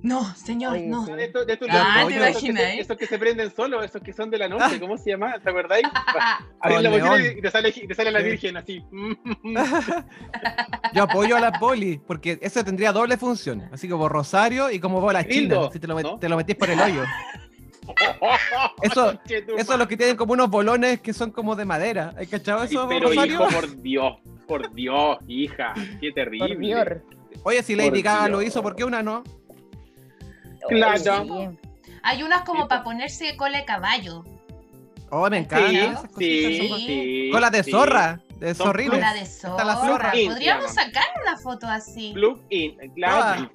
No, 0.00 0.32
señor, 0.36 0.78
no. 0.82 1.04
sí. 1.06 1.12
de 1.12 1.24
estos, 1.24 1.44
de 1.46 1.54
estos 1.54 1.68
Ah, 1.72 2.04
¿te 2.06 2.14
esos 2.14 2.18
que 2.18 2.18
se- 2.18 2.30
imaginas, 2.30 2.62
eh? 2.62 2.80
Esos 2.80 2.96
que 2.96 3.06
se 3.06 3.18
prenden 3.18 3.50
solos, 3.54 3.84
esos 3.84 4.00
que 4.00 4.12
son 4.12 4.30
de 4.30 4.38
la 4.38 4.48
noche, 4.48 4.78
¿cómo 4.78 4.96
se 4.96 5.10
llama? 5.10 5.38
¿Te 5.40 5.50
acordáis? 5.50 5.84
Ah, 6.20 6.40
Abrir 6.60 6.80
la 6.82 6.90
bocina 6.90 7.32
y 7.36 7.40
te 7.40 7.50
sale, 7.50 7.72
te 7.72 7.94
sale 7.94 8.10
la 8.12 8.20
virgen 8.20 8.56
así. 8.56 8.84
Yo 10.94 11.02
apoyo 11.02 11.36
a 11.36 11.40
la 11.40 11.52
poli, 11.58 12.00
porque 12.06 12.38
eso 12.40 12.64
tendría 12.64 12.92
doble 12.92 13.16
función. 13.16 13.68
Así 13.72 13.88
como 13.88 14.08
rosario 14.08 14.70
y 14.70 14.78
como 14.80 15.00
bola 15.00 15.26
china, 15.26 15.68
si 15.72 15.78
te 15.80 15.86
lo, 15.86 15.98
met- 15.98 16.02
¿no? 16.02 16.18
te 16.18 16.28
lo 16.28 16.36
metís 16.36 16.56
por 16.56 16.70
el 16.70 16.80
hoyo. 16.80 17.02
Eso- 18.82 19.18
Eso 19.26 19.72
es 19.72 19.78
lo 19.78 19.88
que 19.88 19.96
tienen 19.96 20.16
como 20.16 20.34
unos 20.34 20.50
bolones 20.50 21.00
que 21.00 21.12
son 21.12 21.30
como 21.30 21.56
de 21.56 21.64
madera. 21.64 22.14
¿Hay 22.18 22.26
cachado 22.26 22.62
eso, 22.62 22.86
pero 22.88 23.08
Rosario? 23.08 23.34
hijo, 23.34 23.48
por 23.48 23.76
Dios, 23.82 24.12
por 24.46 24.74
Dios, 24.74 25.18
hija, 25.26 25.72
qué 26.00 26.12
terrible. 26.12 26.48
Por 26.54 26.58
Dios. 26.58 26.86
Oye, 27.44 27.62
si 27.62 27.74
Lady 27.74 28.02
Gaga 28.02 28.28
lo 28.28 28.42
hizo, 28.42 28.62
¿por 28.62 28.76
qué 28.76 28.84
una 28.84 29.02
no? 29.02 29.24
Claro. 30.68 30.98
Sí. 30.98 31.58
Hay 32.02 32.22
unas 32.22 32.42
como 32.42 32.62
Sí, 32.62 32.68
para 32.68 32.82
po. 32.82 32.90
ponerse 32.90 33.36
cola 33.36 33.58
de 33.58 33.64
caballo. 33.64 34.24
Oh, 35.10 35.28
me 35.30 35.38
encanta. 35.38 35.68
Sí, 35.70 35.76
esas 35.78 36.00
cositas 36.10 36.18
sí, 36.52 36.68
son- 36.68 36.78
sí. 36.80 37.28
Cola 37.32 37.50
de 37.50 37.64
sí. 37.64 37.70
zorra, 37.70 38.20
de 38.38 38.54
Son 38.54 38.66
zorrines. 38.66 38.90
Cola 38.92 39.14
de 39.14 39.26
zorra. 39.26 39.74
zorra. 39.76 40.12
Podríamos 40.12 40.74
sacar 40.74 41.04
una 41.22 41.36
foto 41.38 41.66
así. 41.66 42.12
Plug 42.14 42.40
in, 42.50 42.76
claro. 42.94 43.50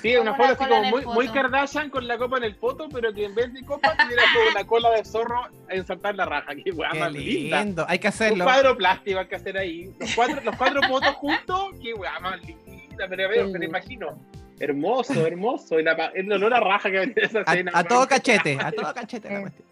Sí, 0.00 0.16
una 0.16 0.34
foto 0.34 0.48
así 0.54 0.56
como 0.64 0.82
muy, 0.84 1.04
muy 1.04 1.26
poto. 1.26 1.32
Kardashian 1.34 1.90
con 1.90 2.08
la 2.08 2.16
copa 2.16 2.38
en 2.38 2.44
el 2.44 2.56
poto, 2.56 2.88
pero 2.88 3.12
que 3.12 3.26
en 3.26 3.34
vez 3.34 3.52
de 3.52 3.62
copa 3.64 3.94
tuviera 3.94 4.22
como 4.32 4.50
una 4.52 4.66
cola 4.66 4.90
de 4.92 5.04
zorro 5.04 5.42
en 5.68 5.86
saltar 5.86 6.14
la 6.14 6.24
raja. 6.24 6.52
Qué 6.64 6.70
weá 6.70 6.88
Qué 6.92 6.98
más 7.00 7.12
linda. 7.12 7.62
lindo. 7.62 7.84
Hay 7.86 7.98
que 7.98 8.06
Un 8.06 8.14
hacerlo. 8.14 8.44
cuadro 8.44 8.76
plástico 8.78 9.18
hay 9.18 9.26
que 9.26 9.34
hacer 9.36 9.58
ahí. 9.58 9.90
Los 10.00 10.14
cuatro, 10.14 10.40
los 10.42 10.56
cuatro 10.56 10.80
potos 10.88 11.14
juntos, 11.16 11.64
qué 11.82 11.92
weá 11.92 12.18
más 12.20 12.40
linda. 12.42 13.04
Pero 13.10 13.28
veo, 13.28 13.48
me 13.48 13.58
lo 13.58 13.64
imagino. 13.66 14.18
Hermoso, 14.60 15.26
hermoso. 15.26 15.78
Y 15.80 15.82
la, 15.82 15.92
el 16.14 16.30
olor 16.32 16.54
a 16.54 16.60
raja 16.60 16.90
que 16.90 17.06
tiene 17.08 17.22
esa 17.26 17.38
A, 17.40 17.42
escena. 17.52 17.70
a 17.72 17.76
weón. 17.78 17.88
todo 17.88 18.08
cachete, 18.08 18.58
a 18.60 18.70
todo 18.72 18.94
cachete. 18.94 19.28
la 19.28 19.38
Eh. 19.38 19.40
cuestión. 19.42 19.68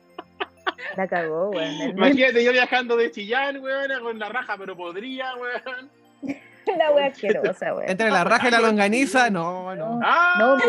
La 0.97 1.07
cagó, 1.09 1.51
weón. 1.51 1.73
Imagínate 1.97 2.45
yo 2.45 2.53
viajando 2.53 2.97
de 2.97 3.11
Chillán, 3.11 3.59
weón, 3.63 4.03
con 4.03 4.19
la 4.19 4.29
raja, 4.29 4.57
pero 4.59 4.77
podría, 4.77 5.35
weón. 5.37 5.91
La 6.79 6.93
wea 6.93 7.07
asquerosa, 7.07 7.75
weón. 7.75 7.91
Entre 7.91 8.09
la 8.09 8.23
raja 8.23 8.47
y 8.47 8.51
la 8.53 8.61
longaniza, 8.61 9.29
no, 9.31 9.75
no. 9.75 9.99
¡Ah! 10.05 10.35
No, 10.39 10.57
mi, 10.57 10.63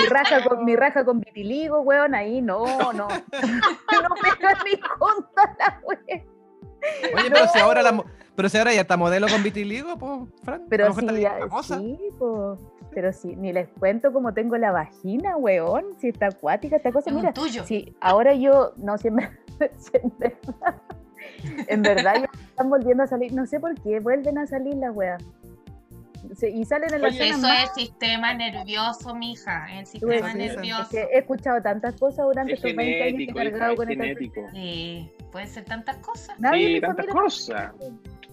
mi 0.00 0.06
raja 0.06 0.44
con, 0.44 0.64
mi 0.66 0.76
raja 0.76 1.02
con 1.02 1.20
vitiligo, 1.20 1.80
weón, 1.80 2.14
ahí 2.14 2.42
no, 2.42 2.92
no. 2.92 3.08
No 3.40 4.14
pega 4.20 4.58
ni 4.64 4.78
junta 4.98 5.56
la 5.58 5.80
wea. 5.82 6.22
Oye, 7.14 7.30
pero 7.30 7.48
si 7.48 7.58
ahora 7.58 7.82
la 7.82 7.92
mo- 7.92 8.04
pero 8.40 8.48
si 8.48 8.56
ahora 8.58 8.72
ya 8.72 8.80
está 8.80 8.96
modelo 8.96 9.28
con 9.28 9.42
vitiligo, 9.42 9.98
pues, 9.98 10.20
Fran. 10.42 10.62
Pero 10.70 10.92
sí, 10.94 11.06
ya- 11.20 11.38
sí, 11.62 11.98
po. 12.18 12.56
Pero 12.92 13.12
sí, 13.12 13.36
ni 13.36 13.52
les 13.52 13.68
cuento 13.68 14.12
cómo 14.12 14.32
tengo 14.34 14.56
la 14.56 14.72
vagina, 14.72 15.36
weón. 15.36 15.84
Si 15.98 16.08
está 16.08 16.26
acuática 16.28 16.76
esta 16.76 16.90
cosa. 16.90 17.10
Es 17.10 17.16
Mira, 17.16 17.32
tuyo. 17.32 17.64
sí, 17.64 17.94
ahora 18.00 18.34
yo, 18.34 18.72
no, 18.78 18.96
si 18.98 19.08
en 19.08 19.16
verdad, 19.16 19.32
si 19.78 19.90
en 21.68 21.82
verdad, 21.82 22.14
ya 22.22 22.30
están 22.48 22.68
volviendo 22.70 23.02
a 23.02 23.06
salir. 23.06 23.32
No 23.32 23.46
sé 23.46 23.60
por 23.60 23.74
qué, 23.80 24.00
vuelven 24.00 24.38
a 24.38 24.46
salir 24.46 24.74
las 24.74 24.94
weas. 24.96 25.22
Sí, 26.36 26.46
y 26.46 26.64
salen 26.64 26.92
en 26.94 27.00
zonas 27.00 27.18
Eso 27.20 27.38
más- 27.38 27.64
es 27.64 27.70
sistema 27.74 28.34
nervioso, 28.34 29.14
mija. 29.14 29.66
El 29.78 29.86
sistema 29.86 30.14
es 30.32 30.34
nervioso. 30.34 30.88
que 30.90 31.00
he 31.12 31.18
escuchado 31.18 31.60
tantas 31.62 31.94
cosas 31.98 32.24
durante 32.26 32.52
Es 32.52 32.58
estos 32.58 32.74
20 32.76 33.02
años 33.02 33.12
que 33.16 33.24
he 33.24 33.26
genético, 33.26 33.38
cargado 33.38 33.72
es 33.72 33.76
con 33.76 33.90
esta 33.90 34.04
genético. 34.04 34.46
Sí, 34.52 35.10
puede 35.32 35.46
ser 35.46 35.64
tantas 35.64 35.96
cosas. 35.98 36.38
Nadie 36.38 36.74
Sí, 36.76 36.80
tantas 36.80 37.06
cosas. 37.06 37.72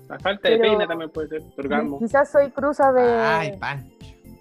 La 0.07 0.19
falta 0.19 0.49
de 0.49 0.57
peine 0.57 0.87
también 0.87 1.09
puede 1.09 1.27
ser. 1.27 1.41
Orgasmo. 1.57 1.99
Quizás 1.99 2.29
soy 2.29 2.49
cruza 2.51 2.91
de, 2.91 3.01
Ay, 3.01 3.57
pan. 3.57 3.85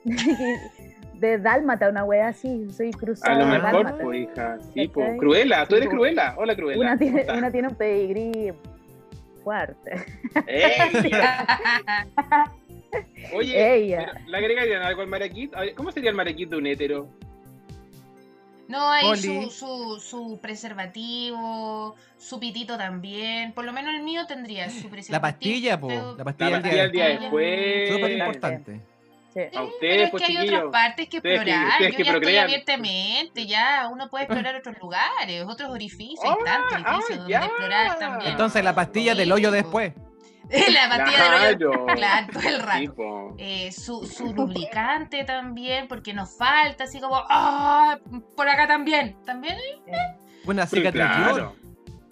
de 1.15 1.39
dálmata, 1.39 1.89
una 1.89 2.05
wea 2.05 2.29
así. 2.29 2.71
Soy 2.71 2.91
cruzada 2.93 3.35
A 3.35 3.39
lo 3.39 3.47
mejor, 3.47 3.73
dálmata. 3.73 4.05
pues, 4.05 4.21
hija. 4.21 4.59
Sí, 4.75 4.89
pues. 4.89 5.19
Cruela, 5.19 5.67
tú 5.67 5.77
eres 5.77 5.89
cruela. 5.89 6.35
Hola, 6.39 6.55
cruela. 6.55 6.81
Una 6.81 6.99
¿Cómo 6.99 7.11
tiene, 7.13 7.39
una 7.39 7.51
tiene 7.51 7.69
un 7.69 7.75
pedigrí 7.75 8.53
fuerte. 9.43 10.05
¡Ella! 10.47 11.47
Oye, 13.35 14.07
¿le 14.27 14.37
agregarían 14.37 14.83
algo 14.83 15.03
al 15.03 15.11
ver, 15.11 15.31
¿Cómo 15.75 15.93
sería 15.93 16.11
el 16.11 16.17
maraquito 16.17 16.53
de 16.53 16.57
un 16.57 16.67
hétero? 16.67 17.09
No, 18.69 18.91
hay 18.91 19.17
su, 19.17 19.51
su, 19.51 20.01
su 20.01 20.39
preservativo, 20.43 21.95
su 22.19 22.41
pitito 22.41 22.77
también. 22.77 23.53
Por 23.53 23.65
lo 23.65 23.73
menos 23.73 23.95
el 23.95 24.03
mío 24.03 24.27
tendría 24.27 24.69
su 24.71 24.89
preservativo. 24.89 25.13
La 25.13 25.21
pastilla, 25.21 25.81
po. 25.81 25.89
pero- 25.89 26.17
La 26.17 26.25
pastilla 26.25 26.51
La 26.51 26.57
del 26.57 26.63
pastilla 26.63 26.83
del 26.83 26.93
día 26.93 27.07
día 27.09 27.21
después. 27.21 27.91
Súper 27.91 28.11
Sí. 28.11 28.19
importante. 28.19 28.81
Sí. 29.35 29.41
A 29.41 29.51
Sí, 29.51 29.59
ustedes, 29.59 29.79
pero 29.81 30.03
es 30.05 30.11
pues, 30.11 30.23
que 30.23 30.39
hay 30.39 30.49
otras 30.49 30.65
partes 30.73 31.09
que 31.11 31.17
Ustedes 31.19 31.41
que- 31.45 31.51
explorar. 31.51 31.73
ustedes 31.73 31.91
Yo 31.93 31.97
que 31.99 32.05
ya 32.05 32.13
estoy 32.15 32.37
abiertamente, 32.39 33.47
ya 33.47 33.89
uno 33.93 34.09
puede 34.09 34.25
explorar 34.25 34.57
otros 34.57 34.77
lugares, 34.81 35.45
otros 35.47 35.71
orificios, 35.71 36.25
hay 36.25 36.31
Ah, 36.31 36.45
tantos 36.45 36.79
ah, 36.87 36.95
orificios 36.97 37.19
donde 37.19 37.33
ya. 37.33 37.39
explorar 37.45 37.99
también. 37.99 38.31
Entonces 38.31 38.65
la 38.65 38.75
pastilla 38.75 39.15
del 39.15 39.31
hoyo 39.33 39.51
Sí, 39.53 39.63
po. 39.63 39.69
la 40.73 40.89
pastilla 40.89 41.41
del 41.41 41.55
hoyo. 41.57 41.87
Claro. 41.87 42.27
Todo 42.33 42.49
el 42.49 42.63
rato. 42.63 43.35
Eh, 43.39 43.73
su, 43.73 44.07
su 44.07 44.33
lubricante 44.35 45.25
también, 45.25 45.89
porque 45.89 46.15
nos 46.15 46.37
falta, 46.37 46.85
así 46.85 47.01
como, 47.01 47.17
¡ah! 47.29 47.99
Por 48.37 48.49
acá 48.49 48.67
también. 48.67 49.17
También 49.25 49.57
Una 50.45 50.67
Sí, 50.67 50.77
cicatriz. 50.77 51.03
claro. 51.05 51.55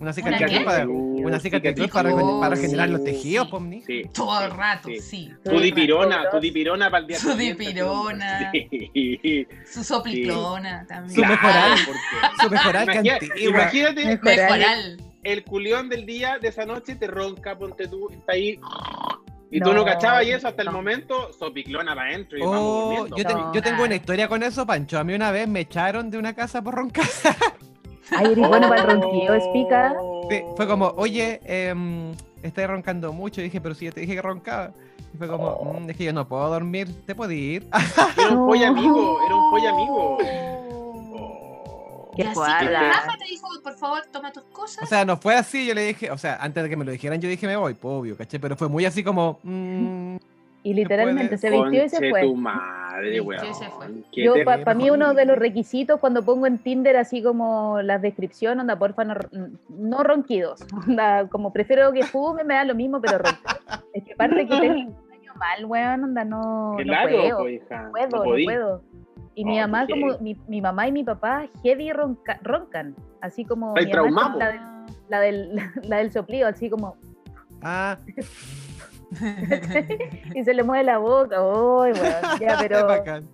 Una 0.01 0.11
¿Una 0.11 0.13
cicatriz 0.13 0.59
qué? 0.59 0.65
para, 0.65 0.87
una 0.89 1.39
cicatriz 1.41 1.89
para, 1.91 2.11
para 2.41 2.57
generar 2.57 2.91
los 2.91 3.01
Sí. 3.01 3.07
tejidos, 3.07 3.49
pomni. 3.49 3.81
Sí. 3.83 4.03
todo 4.13 4.45
el 4.45 4.51
rato, 4.51 4.89
sí. 4.89 5.01
sí. 5.01 5.33
Tu 5.45 5.59
dipirona, 5.61 6.29
tu 6.31 6.41
dipirona 6.41 6.91
para 6.91 7.03
el 7.03 7.07
día 7.07 7.19
Su 7.19 7.35
dipirona. 7.37 8.51
Sí. 8.53 9.47
Su 9.65 9.85
sopliclona 9.85 10.85
también. 10.87 11.15
Su 11.15 11.23
porque- 11.23 12.43
Su 12.43 12.51
mejoral 12.51 12.87
que 12.89 12.99
antigua. 12.99 13.19
Imagínate, 13.39 14.05
Mejoral. 14.05 14.37
Mejoral. 14.37 15.14
El 15.25 15.45
culión 15.45 15.89
del 15.89 16.07
día 16.07 16.39
de 16.41 16.49
esa 16.49 16.65
noche 16.65 16.95
te 16.97 17.07
ronca, 17.07 17.57
ponte 17.59 17.89
tú, 17.89 18.09
está 18.11 18.33
ahí. 18.33 18.59
Y 19.51 19.61
tú 19.61 19.69
No, 19.71 19.75
no 19.77 19.85
cachabas 19.85 20.27
y 20.27 20.31
eso 20.33 20.49
hasta 20.49 20.63
el 20.63 20.67
no. 20.67 20.73
momento, 20.73 21.33
sopiclona 21.33 21.95
para 21.95 22.11
adentro 22.11 22.37
y 22.39 22.41
vamos 22.41 22.59
Oh, 22.61 22.81
durmiendo. 22.87 23.17
yo, 23.17 23.25
te- 23.25 23.35
No. 23.35 23.55
yo 23.55 23.63
tengo 23.63 23.85
una 23.85 23.95
historia 23.95 24.29
con 24.29 24.43
eso, 24.43 24.67
Pancho. 24.67 24.99
A 24.99 25.05
mí 25.05 25.15
una 25.15 25.31
vez 25.31 25.47
me 25.49 25.61
echaron 25.61 26.11
de 26.11 26.19
una 26.19 26.35
casa 26.35 26.61
por 26.63 26.75
roncar. 26.75 27.05
Ay, 28.11 28.33
eres 28.33 28.49
bueno 28.49 28.69
para 28.69 28.83
el 28.83 29.01
ronquido, 29.01 29.35
explica. 29.35 29.95
Sí, 30.29 30.43
fue 30.57 30.67
como, 30.67 30.89
oye, 30.97 31.41
eh, 31.45 31.75
estás 32.43 32.69
roncando 32.69 33.13
mucho. 33.13 33.41
Y 33.41 33.45
dije, 33.45 33.61
pero 33.61 33.75
si 33.75 33.87
ya 33.87 33.93
te 33.93 34.01
dije 34.01 34.15
que 34.15 34.23
roncaba. 34.23 34.73
Y 35.15 35.17
fue 35.17 35.29
como, 35.29 35.47
Oh. 35.47 35.81
"Mm, 35.81 35.91
es 35.91 35.97
que 35.97 36.05
yo 36.05 36.13
no 36.13 36.27
puedo 36.29 36.49
dormir. 36.51 36.89
¿Te 37.07 37.15
puedo 37.15 37.31
ir? 37.31 37.67
Era 38.19 38.31
un 38.31 38.47
pollo 38.49 38.67
amigo, 38.67 39.19
era 39.25 39.35
un 39.37 39.51
pollo 39.51 39.69
amigo. 39.71 40.19
Y 42.15 42.23
Qué 42.23 42.29
así 42.29 42.35
guarda. 42.35 42.61
que 42.81 42.87
Rafa 42.89 43.17
te 43.19 43.25
dijo, 43.25 43.49
por 43.63 43.75
favor, 43.77 44.01
toma 44.13 44.33
tus 44.33 44.45
cosas. 44.45 44.85
O 44.85 44.87
sea, 44.87 45.05
no 45.05 45.17
fue 45.17 45.35
así. 45.35 45.67
Yo 45.67 45.75
le 45.75 45.83
dije, 45.87 46.11
o 46.11 46.19
sea, 46.19 46.37
antes 46.41 46.63
de 46.63 46.69
que 46.71 46.77
me 46.77 46.85
lo 46.85 46.93
dijeran, 46.93 47.21
yo 47.21 47.29
dije, 47.29 47.47
me 47.47 47.57
voy, 47.57 47.75
pues, 47.75 47.93
obvio, 47.95 48.17
¿caché? 48.17 48.39
Pero 48.39 48.57
fue 48.57 48.69
muy 48.69 48.85
así 48.85 49.03
como, 49.03 49.41
mm, 49.43 50.17
Y 50.63 50.75
literalmente 50.75 51.37
se 51.39 51.51
vistió 51.51 51.85
y 51.85 51.89
se 51.89 52.09
fue. 52.11 52.23
tu 52.23 52.35
madre, 52.37 53.21
Vistió 53.21 53.25
weón. 53.25 54.05
Yo, 54.13 54.33
para 54.45 54.65
terrible. 54.65 54.75
mí, 54.85 54.91
uno 54.91 55.13
de 55.15 55.25
los 55.27 55.37
requisitos 55.37 56.01
cuando 56.01 56.23
pongo 56.25 56.47
en 56.47 56.59
Tinder 56.59 56.97
así 56.97 57.23
como 57.23 57.83
las 57.83 58.01
descripciones, 58.01 58.61
onda, 58.63 58.79
porfa, 58.79 59.05
no, 59.05 59.15
no 59.69 60.03
ronquidos. 60.05 60.65
Onda, 60.89 61.29
como 61.29 61.53
prefiero 61.53 61.93
que 61.93 62.05
fume, 62.05 62.45
me 62.45 62.55
da 62.55 62.65
lo 62.65 62.75
mismo, 62.75 63.01
pero 63.01 63.19
ronquidos. 63.19 63.61
Es 63.93 64.05
que 64.05 64.13
aparte 64.15 64.47
que 64.47 64.59
tengo 64.61 64.75
un 64.75 64.97
mal, 65.37 65.65
weón, 65.67 66.05
onda, 66.05 66.25
no, 66.25 66.73
no 66.73 66.77
Claro, 66.85 67.11
puedo. 67.11 67.39
pues, 67.39 67.55
hija. 67.63 67.83
No 67.83 67.91
puedo, 67.91 68.09
no 68.11 68.25
no 68.25 68.45
puedo. 68.45 68.83
Y 69.37 69.45
mi 69.45 69.59
Oh, 69.59 69.63
mamá, 69.63 69.87
como 69.89 70.19
mi, 70.21 70.37
mi 70.49 70.61
mamá 70.61 70.87
y 70.89 70.93
mi 70.93 71.03
papá, 71.05 71.47
heavy 71.63 71.91
ronca- 71.93 72.39
roncan. 72.43 72.95
Así 73.21 73.45
como 73.45 73.75
mi 73.75 73.87
mamá 73.93 74.37
la, 74.39 74.49
del- 74.49 74.61
la, 75.09 75.21
del, 75.21 75.57
la 75.89 75.97
del 75.99 76.13
soplido, 76.13 76.49
así 76.49 76.71
como. 76.71 76.97
ah, 77.63 77.97
y 80.35 80.45
se 80.45 80.55
le 80.55 80.63
mueve 80.63 80.85
la 80.85 80.99
boca. 80.99 81.41
Uy, 81.43 81.93
weón, 81.93 82.41
ya, 82.41 82.57
pero. 82.61 82.87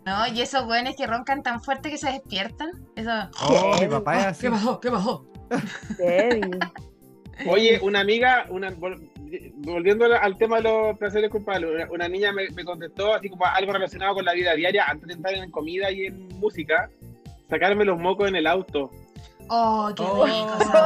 No, 0.05 0.27
y 0.33 0.41
esos 0.43 0.65
güeyes 0.67 0.97
que 0.97 1.07
roncan 1.07 1.43
tan 1.43 1.61
fuerte 1.63 1.91
que 1.91 1.99
se 1.99 2.11
despiertan. 2.11 2.71
Eso. 2.97 3.11
Oh, 3.49 3.77
mi 3.81 3.87
papá 3.87 4.19
es 4.21 4.25
Ah, 4.25 4.29
así. 4.31 4.41
¿Qué 4.43 4.49
bajó? 4.51 4.81
¿Qué 4.81 4.91
bajó? 4.91 5.27
heavy. 5.99 6.51
Oye, 7.49 7.81
una 7.83 8.01
amiga, 8.01 8.45
una, 8.51 8.71
volviendo 9.57 10.05
al- 10.07 10.37
tema 10.39 10.57
de 10.57 10.63
los 10.63 10.99
placeres 10.99 11.31
culpables, 11.31 11.71
una, 11.71 11.91
una 11.93 12.09
niña 12.09 12.33
me, 12.33 12.49
me 12.51 12.65
contestó 12.65 13.15
así 13.15 13.29
como 13.29 13.45
algo 13.47 13.73
relacionado 13.73 14.15
con 14.15 14.25
la 14.25 14.33
vida 14.33 14.55
diaria, 14.55 14.85
antes 14.87 15.07
de 15.09 15.15
entrar 15.15 15.35
en 15.35 15.51
comida 15.51 15.91
y 15.91 16.07
en 16.07 16.29
música, 16.39 16.89
sacarme 17.49 17.85
los 17.85 17.99
mocos 17.99 18.29
en 18.29 18.37
el 18.37 18.47
auto. 18.47 18.91
Oh, 19.53 19.91
qué 19.97 20.03
Oh. 20.07 20.25
rico 20.27 20.59
esa 20.61 20.85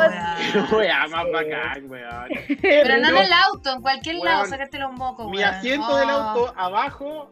weá. 0.70 1.07
Más 1.11 1.24
Sí. 1.26 1.30
bacán, 1.33 1.90
weón. 1.90 2.28
Pero 2.62 2.96
no 2.98 3.09
en 3.11 3.16
el 3.18 3.33
auto, 3.33 3.72
en 3.74 3.83
cualquier 3.83 4.16
lado, 4.16 4.46
sacarte 4.46 4.78
los 4.78 4.92
mocos, 4.92 5.30
Mi 5.30 5.37
weón. 5.38 5.48
asiento 5.50 5.87
Oh. 5.88 5.96
del 5.96 6.09
auto 6.11 6.54
abajo. 6.57 7.30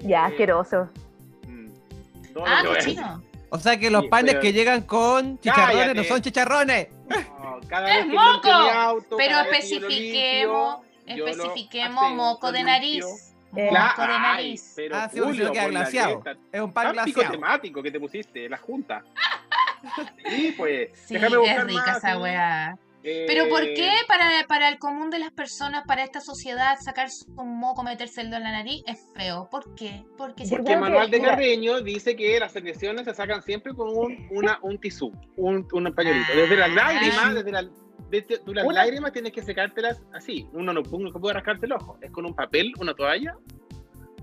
Ya, 0.00 0.22
eh, 0.22 0.32
asqueroso. 0.32 0.88
mm, 1.46 1.68
Ah, 2.44 2.62
cochino. 2.66 3.22
O 3.50 3.58
sea 3.58 3.78
que 3.78 3.90
los 3.90 4.02
Sí, 4.04 4.08
panes 4.08 4.30
pero- 4.32 4.40
que 4.40 4.52
llegan 4.54 4.80
con 4.82 5.38
chicharrones 5.38 5.94
no 5.94 6.04
son 6.04 6.22
chicharrones. 6.22 6.88
No, 7.42 7.60
cada 7.68 7.88
¡Es 7.90 7.96
vez 7.96 8.06
que 8.06 8.18
moco! 8.18 8.48
auto, 8.50 9.16
Pero 9.16 9.30
cada 9.36 9.42
vez 9.50 9.60
que 9.64 9.68
yo 9.74 9.80
lo 9.80 9.86
especifiquemos, 9.88 10.76
limpio, 11.06 11.26
especifiquemos 11.26 12.10
moco 12.12 12.52
de 12.52 12.62
nariz. 12.64 13.04
Eh, 13.54 13.68
Moco 13.70 14.00
de 14.02 14.12
ay, 14.14 14.20
nariz. 14.22 14.72
pero 14.74 14.96
Ah, 14.96 15.10
sí, 15.12 15.18
Julio, 15.20 15.52
glaseado. 15.52 16.20
cresta. 16.20 16.42
Es 16.50 16.60
un 16.62 16.72
pan 16.72 16.92
glaseado. 16.92 17.30
temático 17.32 17.82
que 17.82 17.90
te 17.90 18.00
pusiste, 18.00 18.48
la 18.48 18.56
junta. 18.58 19.02
Sí, 20.24 20.54
pues. 20.56 20.90
Sí, 21.06 21.14
déjame 21.14 21.34
es 21.34 21.40
buscar 21.40 21.66
rica 21.66 21.82
más, 21.86 21.96
esa 21.98 22.12
sí. 22.14 22.18
weá. 22.22 22.78
Eh, 23.04 23.24
Pero 23.26 23.48
¿por 23.48 23.62
qué 23.62 23.90
para, 24.06 24.46
para 24.46 24.68
el 24.68 24.78
común 24.78 25.10
de 25.10 25.18
las 25.18 25.32
personas, 25.32 25.84
para 25.86 26.04
esta 26.04 26.20
sociedad, 26.20 26.76
sacarse 26.80 27.24
un 27.36 27.58
moco, 27.58 27.82
metérselo 27.82 28.36
en 28.36 28.42
la 28.44 28.52
nariz 28.52 28.82
es 28.86 29.00
feo? 29.14 29.48
¿Por 29.50 29.74
qué? 29.74 30.04
Porque 30.16 30.44
Porque 30.48 30.76
Manuel 30.76 31.10
que- 31.10 31.18
de. 31.18 31.22
Carreño 31.24 31.80
dice 31.80 32.14
que 32.14 32.38
las 32.38 32.52
secreciones 32.52 33.04
se 33.04 33.14
sacan 33.14 33.42
siempre 33.42 33.74
con 33.74 33.88
un, 33.88 34.28
una, 34.30 34.58
un 34.62 34.78
tisú, 34.78 35.10
un, 35.36 35.66
un 35.72 35.94
pañuelito. 35.94 36.32
Desde 36.34 36.56
las 36.56 36.70
lágrimas, 36.72 37.34
desde, 37.34 37.50
la- 37.50 37.68
desde 38.10 38.38
tú 38.38 38.54
las 38.54 38.64
Una- 38.64 38.74
lágrimas 38.84 39.12
tienes 39.12 39.32
que 39.32 39.42
secártelas 39.42 40.00
así. 40.12 40.46
Uno 40.52 40.72
no, 40.72 40.82
uno 40.92 41.10
no 41.10 41.20
puede 41.20 41.34
rascarte 41.34 41.66
el 41.66 41.72
ojo. 41.72 41.98
Es 42.00 42.10
con 42.12 42.24
un 42.24 42.34
papel, 42.34 42.72
una 42.78 42.94
toalla 42.94 43.36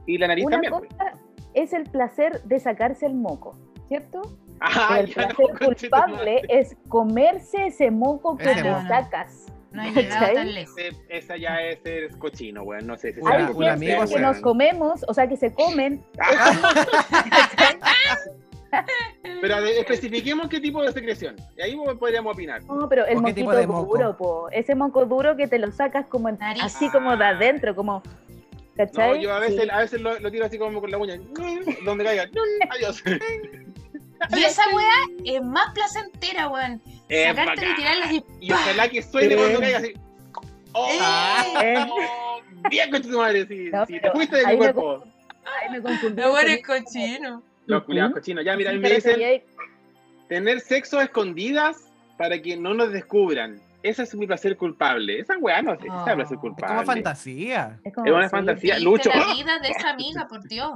y 0.05 0.17
la 0.17 0.27
nariz 0.27 0.45
Una 0.45 0.55
también. 0.55 0.73
pues. 0.73 0.89
cosa 0.89 1.13
es 1.53 1.73
el 1.73 1.83
placer 1.83 2.41
de 2.43 2.59
sacarse 2.59 3.05
el 3.07 3.15
moco, 3.15 3.57
¿cierto? 3.89 4.21
Ah, 4.61 4.97
el 4.99 5.07
no, 5.07 5.13
placer 5.13 5.35
tu 5.35 5.65
culpable 5.65 6.15
madre. 6.15 6.41
es 6.49 6.75
comerse 6.87 7.67
ese 7.67 7.91
moco 7.91 8.37
que 8.37 8.51
Ese 8.51 8.61
te 8.63 8.69
moco. 8.71 8.87
sacas. 8.87 9.47
no 9.71 9.83
he 9.83 9.91
llegado 9.91 10.33
tan 10.33 10.53
lejos. 10.53 10.75
Esa 11.09 11.37
ya 11.37 11.61
es 11.61 11.79
el 11.85 12.17
cochino, 12.17 12.63
weón. 12.63 12.87
No 12.87 12.97
sé 12.97 13.13
si 13.13 13.19
Hay 13.25 13.43
un 13.43 13.63
amigo 13.67 14.05
que 14.07 14.19
nos 14.19 14.39
comemos, 14.39 15.03
o 15.07 15.13
sea, 15.13 15.27
que 15.27 15.35
se 15.37 15.53
comen. 15.53 16.01
Pero 19.41 19.57
especifiquemos 19.57 20.47
qué 20.49 20.59
tipo 20.59 20.81
de 20.83 20.91
secreción. 20.91 21.35
Y 21.57 21.61
ahí 21.61 21.75
podríamos 21.99 22.33
opinar. 22.33 22.61
No, 22.63 22.87
pero 22.87 23.05
el 23.05 23.17
¿O 23.17 23.23
qué 23.23 23.33
tipo 23.33 23.47
moquito 23.47 23.61
de 23.61 23.67
moco? 23.67 23.97
duro, 23.97 24.17
po. 24.17 24.49
Ese 24.51 24.75
moco 24.75 25.05
duro 25.05 25.35
que 25.35 25.47
te 25.47 25.57
lo 25.57 25.71
sacas 25.71 26.05
como 26.07 26.29
en- 26.29 26.37
Nariz. 26.37 26.63
así 26.63 26.89
como 26.89 27.15
de 27.17 27.25
adentro, 27.25 27.75
como. 27.75 28.03
No, 28.03 28.85
¿Cachai? 28.85 29.21
yo 29.21 29.33
a 29.33 29.39
veces, 29.39 29.63
Sí. 29.63 29.69
a 29.71 29.79
veces 29.79 30.01
lo, 30.01 30.19
lo 30.19 30.31
tiro 30.31 30.45
así 30.45 30.57
como 30.59 30.79
con 30.79 30.91
la 30.91 30.97
uña. 30.97 31.15
Donde 31.85 32.03
caiga. 32.03 32.25
Adiós. 32.69 33.03
Y 34.37 34.43
esa 34.43 34.63
weá 34.73 34.93
es 35.35 35.41
más 35.41 35.73
placentera, 35.73 36.49
weón. 36.49 36.81
Es 37.07 37.27
Sacártela 37.27 37.53
y 37.55 37.69
bacán. 37.69 37.75
tirarla 37.75 38.05
así. 38.05 38.23
Y 38.41 38.51
ojalá 38.51 38.89
que 38.89 39.01
suene 39.01 39.35
cuando 39.35 39.59
caiga 39.59 39.77
así. 39.79 39.93
Oh, 40.73 40.89
Eh. 41.63 41.85
oh, 41.89 42.41
bien 42.69 42.91
con 42.91 43.01
tu 43.01 43.17
madre, 43.17 43.47
sí, 43.47 43.69
No, 43.71 43.85
sí, 43.85 43.99
te 43.99 44.11
fuiste 44.11 44.35
de 44.37 44.45
mi 44.47 44.57
cuerpo. 44.57 45.03
Ay, 45.43 45.71
me 45.71 45.81
confundí. 45.81 46.21
No, 46.21 46.29
bueno, 46.31 46.49
es 46.51 46.65
cochino. 46.65 47.43
Los 47.65 47.83
culiados 47.83 48.13
cochinos. 48.13 48.45
Ya, 48.45 48.55
mira, 48.55 48.69
a 48.71 48.73
mí 48.73 48.79
me 48.79 48.89
dicen 48.91 49.41
tener 50.27 50.59
sexo 50.59 50.99
a 50.99 51.03
escondidas 51.03 51.77
para 52.17 52.39
que 52.41 52.55
no 52.57 52.73
nos 52.73 52.91
descubran. 52.91 53.59
Ese 53.81 54.03
es 54.03 54.13
mi 54.13 54.27
placer 54.27 54.57
culpable. 54.57 55.19
Esa 55.19 55.37
weá 55.37 55.61
no 55.61 55.73
es 55.73 55.79
Oh. 55.89 56.03
placer 56.05 56.35
Es 56.35 56.39
culpable. 56.39 56.75
como 56.75 56.85
fantasía. 56.85 57.79
Es, 57.83 57.93
como, 57.93 58.05
Es 58.07 58.13
una 58.13 58.23
sí. 58.27 58.29
fantasía. 58.31 58.79
Lucho. 58.79 59.09
la 59.09 59.33
vida 59.33 59.57
de 59.59 59.69
esa 59.69 59.89
amiga, 59.91 60.27
por 60.27 60.43
Dios. 60.47 60.71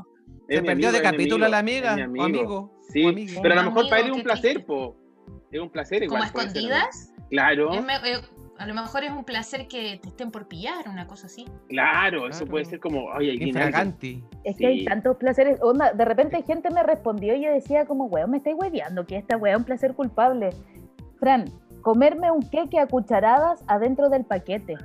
Se 0.48 0.62
perdió 0.62 0.90
amigo, 0.90 0.92
de 0.92 1.02
capítulo 1.02 1.46
a 1.46 1.50
la 1.50 1.60
amigo, 1.60 1.88
amiga. 1.88 2.08
mi 2.08 2.20
O 2.20 2.24
amigo. 2.24 2.80
Sí, 2.90 3.06
o 3.06 3.10
amigo. 3.10 3.42
pero 3.42 3.54
a 3.54 3.58
lo 3.58 3.64
mejor 3.64 3.80
Amigo, 3.82 3.90
para 3.90 4.02
él 4.02 4.08
es 4.12 4.18
un 4.18 4.24
placer, 4.24 4.66
po. 4.66 4.96
Es 5.52 5.60
un 5.62 5.70
placer 5.70 6.08
¿Como 6.08 6.18
igual. 6.24 6.30
ser, 6.30 6.36
¿no? 6.36 6.42
escondidas? 6.48 7.14
Claro, 7.30 7.74
eh, 7.74 8.22
a 8.60 8.68
lo 8.68 8.74
mejor 8.76 9.04
es 9.04 9.12
un 9.12 9.24
placer 9.24 9.68
que 9.68 10.00
te 10.02 10.10
estén 10.10 10.32
por 10.32 10.48
pillar, 10.48 10.88
una 10.88 11.08
cosa 11.08 11.28
así. 11.28 11.46
claro, 11.70 12.28
eso 12.28 12.40
Claro. 12.40 12.52
puede 12.52 12.66
ser 12.66 12.80
como, 12.80 13.10
nadie- 13.14 13.34
Infraganti. 13.48 14.24
Es 14.44 14.58
que 14.58 14.68
hay 14.68 14.80
Sí. 14.80 14.86
tantos 14.86 15.18
placeres. 15.18 15.60
Onda, 15.62 15.94
de 15.94 16.06
repente 16.06 16.42
gente 16.44 16.70
me 16.70 16.84
respondió 16.84 17.36
y 17.36 17.44
yo 17.46 17.52
decía 17.52 17.86
como, 17.86 18.06
weón, 18.06 18.30
me 18.32 18.38
estáis 18.38 18.56
hueveando, 18.60 19.06
que 19.08 19.18
esta 19.18 19.38
weá 19.38 19.54
es 19.54 19.60
un 19.60 19.66
placer 19.66 19.94
culpable. 19.96 20.50
Fran, 21.20 21.46
comerme 21.82 22.30
un 22.32 22.42
queque 22.50 22.80
a 22.80 22.88
cucharadas 22.88 23.64
adentro 23.68 24.10
del 24.10 24.26
paquete. 24.26 24.76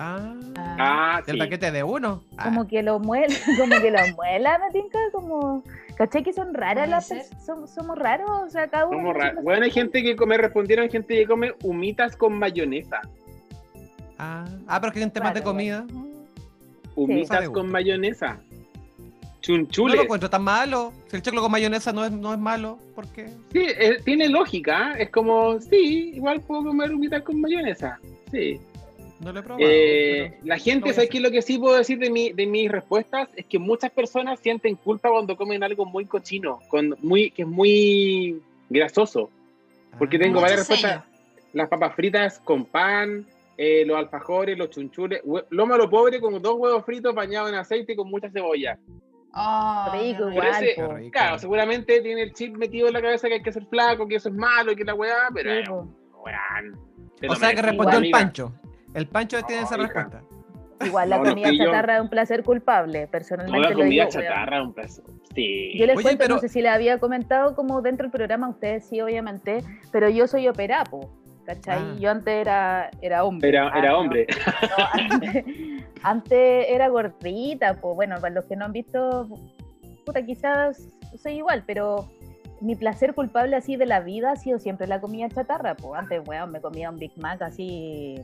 Ah. 0.00 0.32
Ah, 0.56 1.22
Del 1.26 1.34
sí. 1.34 1.38
paquete 1.40 1.72
de 1.72 1.82
uno. 1.82 2.22
Ah, 2.36 2.44
Como 2.44 2.68
que 2.68 2.82
lo 2.84 3.00
muela, 3.00 3.34
como 3.58 3.80
que 3.80 3.90
lo 3.90 3.98
muela, 4.14 4.58
me 4.64 4.70
tinca, 4.70 4.98
como... 5.12 5.62
¿Caché 5.96 6.22
que 6.22 6.32
son 6.32 6.54
raras 6.54 6.88
las 6.88 7.08
somos, 7.44 7.70
somos 7.70 7.98
raros? 7.98 8.30
O 8.30 8.48
sea, 8.48 8.68
cada 8.68 8.86
uno... 8.86 8.98
Somos 8.98 9.14
tiene 9.14 9.30
ra- 9.30 9.34
su 9.36 9.42
Bueno, 9.42 9.64
hay 9.64 9.70
gente 9.72 10.00
que 10.04 10.14
come, 10.14 10.36
respondieron 10.38 10.88
gente 10.88 11.14
que 11.16 11.26
come 11.26 11.52
humitas 11.64 12.16
con 12.16 12.38
mayonesa. 12.38 13.00
Ah, 14.18 14.44
ah, 14.68 14.80
pero 14.80 14.92
que 14.92 15.02
en 15.02 15.10
temas 15.10 15.34
de 15.34 15.40
Claro, 15.40 15.52
comida. 15.56 15.84
Humitas 16.94 17.48
con 17.50 17.70
mayonesa. 17.70 18.34
No 18.34 19.40
Chunchules. 19.40 19.96
lo 19.96 20.02
encuentro 20.02 20.28
tan 20.30 20.42
malo. 20.44 20.92
Si 21.08 21.16
el 21.16 21.22
choclo 21.22 21.40
con 21.42 21.50
mayonesa 21.50 21.92
no 21.92 22.04
es, 22.04 22.12
no 22.12 22.32
es 22.32 22.38
malo, 22.38 22.78
¿por 22.94 23.06
qué? 23.08 23.26
Sí, 23.52 23.60
eh, 23.66 23.96
tiene 24.04 24.28
lógica. 24.28 24.92
¿eh? 24.92 25.04
Es 25.04 25.10
como, 25.10 25.58
sí, 25.60 26.12
igual 26.14 26.40
puedo 26.42 26.64
comer 26.64 26.92
humitas 26.94 27.22
con 27.22 27.40
mayonesa. 27.40 27.98
Sí. 28.30 28.60
No 29.20 29.32
lo 29.32 29.40
he 29.40 29.42
probado. 29.42 29.66
Eh, 29.68 30.28
pero- 30.34 30.46
la 30.46 30.58
gente, 30.58 30.90
a 30.90 30.92
¿sabes 30.94 31.10
qué? 31.10 31.20
Lo 31.20 31.30
que 31.30 31.42
sí 31.42 31.58
puedo 31.58 31.76
decir 31.76 31.98
de, 31.98 32.10
mi, 32.10 32.32
de 32.32 32.46
mis 32.46 32.70
respuestas 32.70 33.28
es 33.36 33.46
que 33.46 33.58
muchas 33.58 33.90
personas 33.90 34.38
sienten 34.40 34.76
culpa 34.76 35.10
cuando 35.10 35.36
comen 35.36 35.62
algo 35.64 35.84
muy 35.84 36.04
cochino, 36.06 36.60
con 36.68 36.94
muy, 37.02 37.30
que 37.30 37.42
es 37.42 37.48
muy 37.48 38.40
grasoso. 38.68 39.30
porque 39.98 40.16
Ah. 40.16 40.20
tengo 40.20 40.40
varias 40.40 40.66
sello. 40.66 40.80
respuestas. 40.82 41.04
Las 41.54 41.68
papas 41.68 41.94
fritas 41.96 42.38
con 42.40 42.64
pan, 42.66 43.26
eh, 43.56 43.84
los 43.86 43.96
alfajores, 43.96 44.56
los 44.56 44.70
chunchules, 44.70 45.22
lomo 45.50 45.74
a 45.74 45.78
lo 45.78 45.90
pobre 45.90 46.20
con 46.20 46.40
dos 46.40 46.54
huevos 46.56 46.84
fritos 46.84 47.12
bañados 47.14 47.48
en 47.48 47.56
aceite 47.56 47.94
y 47.94 47.96
con 47.96 48.08
mucha 48.08 48.30
cebolla. 48.30 48.78
Oh, 49.34 49.88
Rico, 49.92 50.30
igual, 50.30 50.46
ese- 50.48 50.86
rico. 50.94 51.10
Claro, 51.10 51.38
seguramente 51.38 52.00
tiene 52.02 52.22
el 52.22 52.32
chip 52.34 52.54
metido 52.56 52.86
en 52.88 52.92
la 52.94 53.02
cabeza 53.02 53.26
que 53.28 53.34
hay 53.34 53.42
que 53.42 53.52
ser 53.52 53.64
flaco, 53.66 54.06
que 54.06 54.16
eso 54.16 54.28
es 54.28 54.34
malo, 54.34 54.76
que 54.76 54.84
la 54.84 54.94
weá, 54.94 55.28
pero 55.34 55.52
eh, 55.52 55.64
O 57.28 57.34
sea 57.34 57.54
que 57.54 57.62
respondió 57.62 57.92
el 57.98 58.04
amiga. 58.04 58.18
Pancho. 58.18 58.52
El 58.98 59.06
Pancho 59.08 59.42
tiene 59.42 59.62
esa 59.62 59.76
No, 59.76 59.84
hija. 59.84 60.04
respuesta. 60.04 60.22
Igual 60.84 61.10
la 61.10 61.18
No, 61.18 61.24
comida 61.30 61.50
chatarra 61.56 61.96
es 61.96 62.02
un 62.02 62.08
placer 62.08 62.44
culpable, 62.44 63.08
personalmente 63.08 63.60
la 63.60 63.70
lo 63.70 63.76
comida 63.78 64.04
digo. 64.06 64.10
chatarra, 64.12 64.62
un 64.62 64.72
placer. 64.72 65.04
Sí. 65.34 65.72
Yo 65.76 65.86
les 65.86 65.96
Oye, 65.96 66.02
cuento, 66.04 66.22
pero- 66.24 66.34
no 66.36 66.40
sé 66.40 66.48
si 66.48 66.62
les 66.62 66.70
había 66.70 66.98
comentado 66.98 67.54
como 67.56 67.82
dentro 67.82 68.04
del 68.04 68.12
programa, 68.12 68.48
ustedes 68.48 68.86
sí, 68.88 69.00
obviamente, 69.00 69.64
pero 69.90 70.08
yo 70.08 70.28
soy 70.28 70.46
operapo, 70.46 71.10
¿cachai? 71.46 71.78
Ah. 71.80 71.96
Yo 71.98 72.10
antes 72.12 72.32
era, 72.32 72.90
era 73.02 73.24
hombre. 73.24 73.48
Era, 73.48 73.68
Ah, 73.72 73.78
era 73.78 73.90
no, 73.90 73.98
hombre. 74.00 74.26
no, 74.30 74.84
antes, 74.92 75.44
antes 76.04 76.66
era 76.68 76.88
gordita, 76.88 77.74
pues 77.80 77.96
bueno, 77.96 78.16
para 78.20 78.34
los 78.34 78.44
que 78.44 78.54
no 78.54 78.64
han 78.66 78.72
visto, 78.72 79.26
puta, 80.06 80.22
quizás 80.24 80.88
soy 81.20 81.34
igual, 81.38 81.64
pero 81.66 82.06
mi 82.60 82.76
placer 82.76 83.14
culpable 83.14 83.56
así 83.56 83.74
de 83.76 83.86
la 83.86 83.98
vida 84.00 84.30
ha 84.32 84.36
sido 84.36 84.58
siempre 84.60 84.86
la 84.86 85.00
comida 85.00 85.28
chatarra, 85.28 85.74
pues 85.76 85.98
antes, 86.00 86.20
weón, 86.26 86.52
me 86.52 86.60
comía 86.60 86.88
un 86.90 86.98
Big 86.98 87.12
Mac 87.18 87.42
así, 87.42 88.16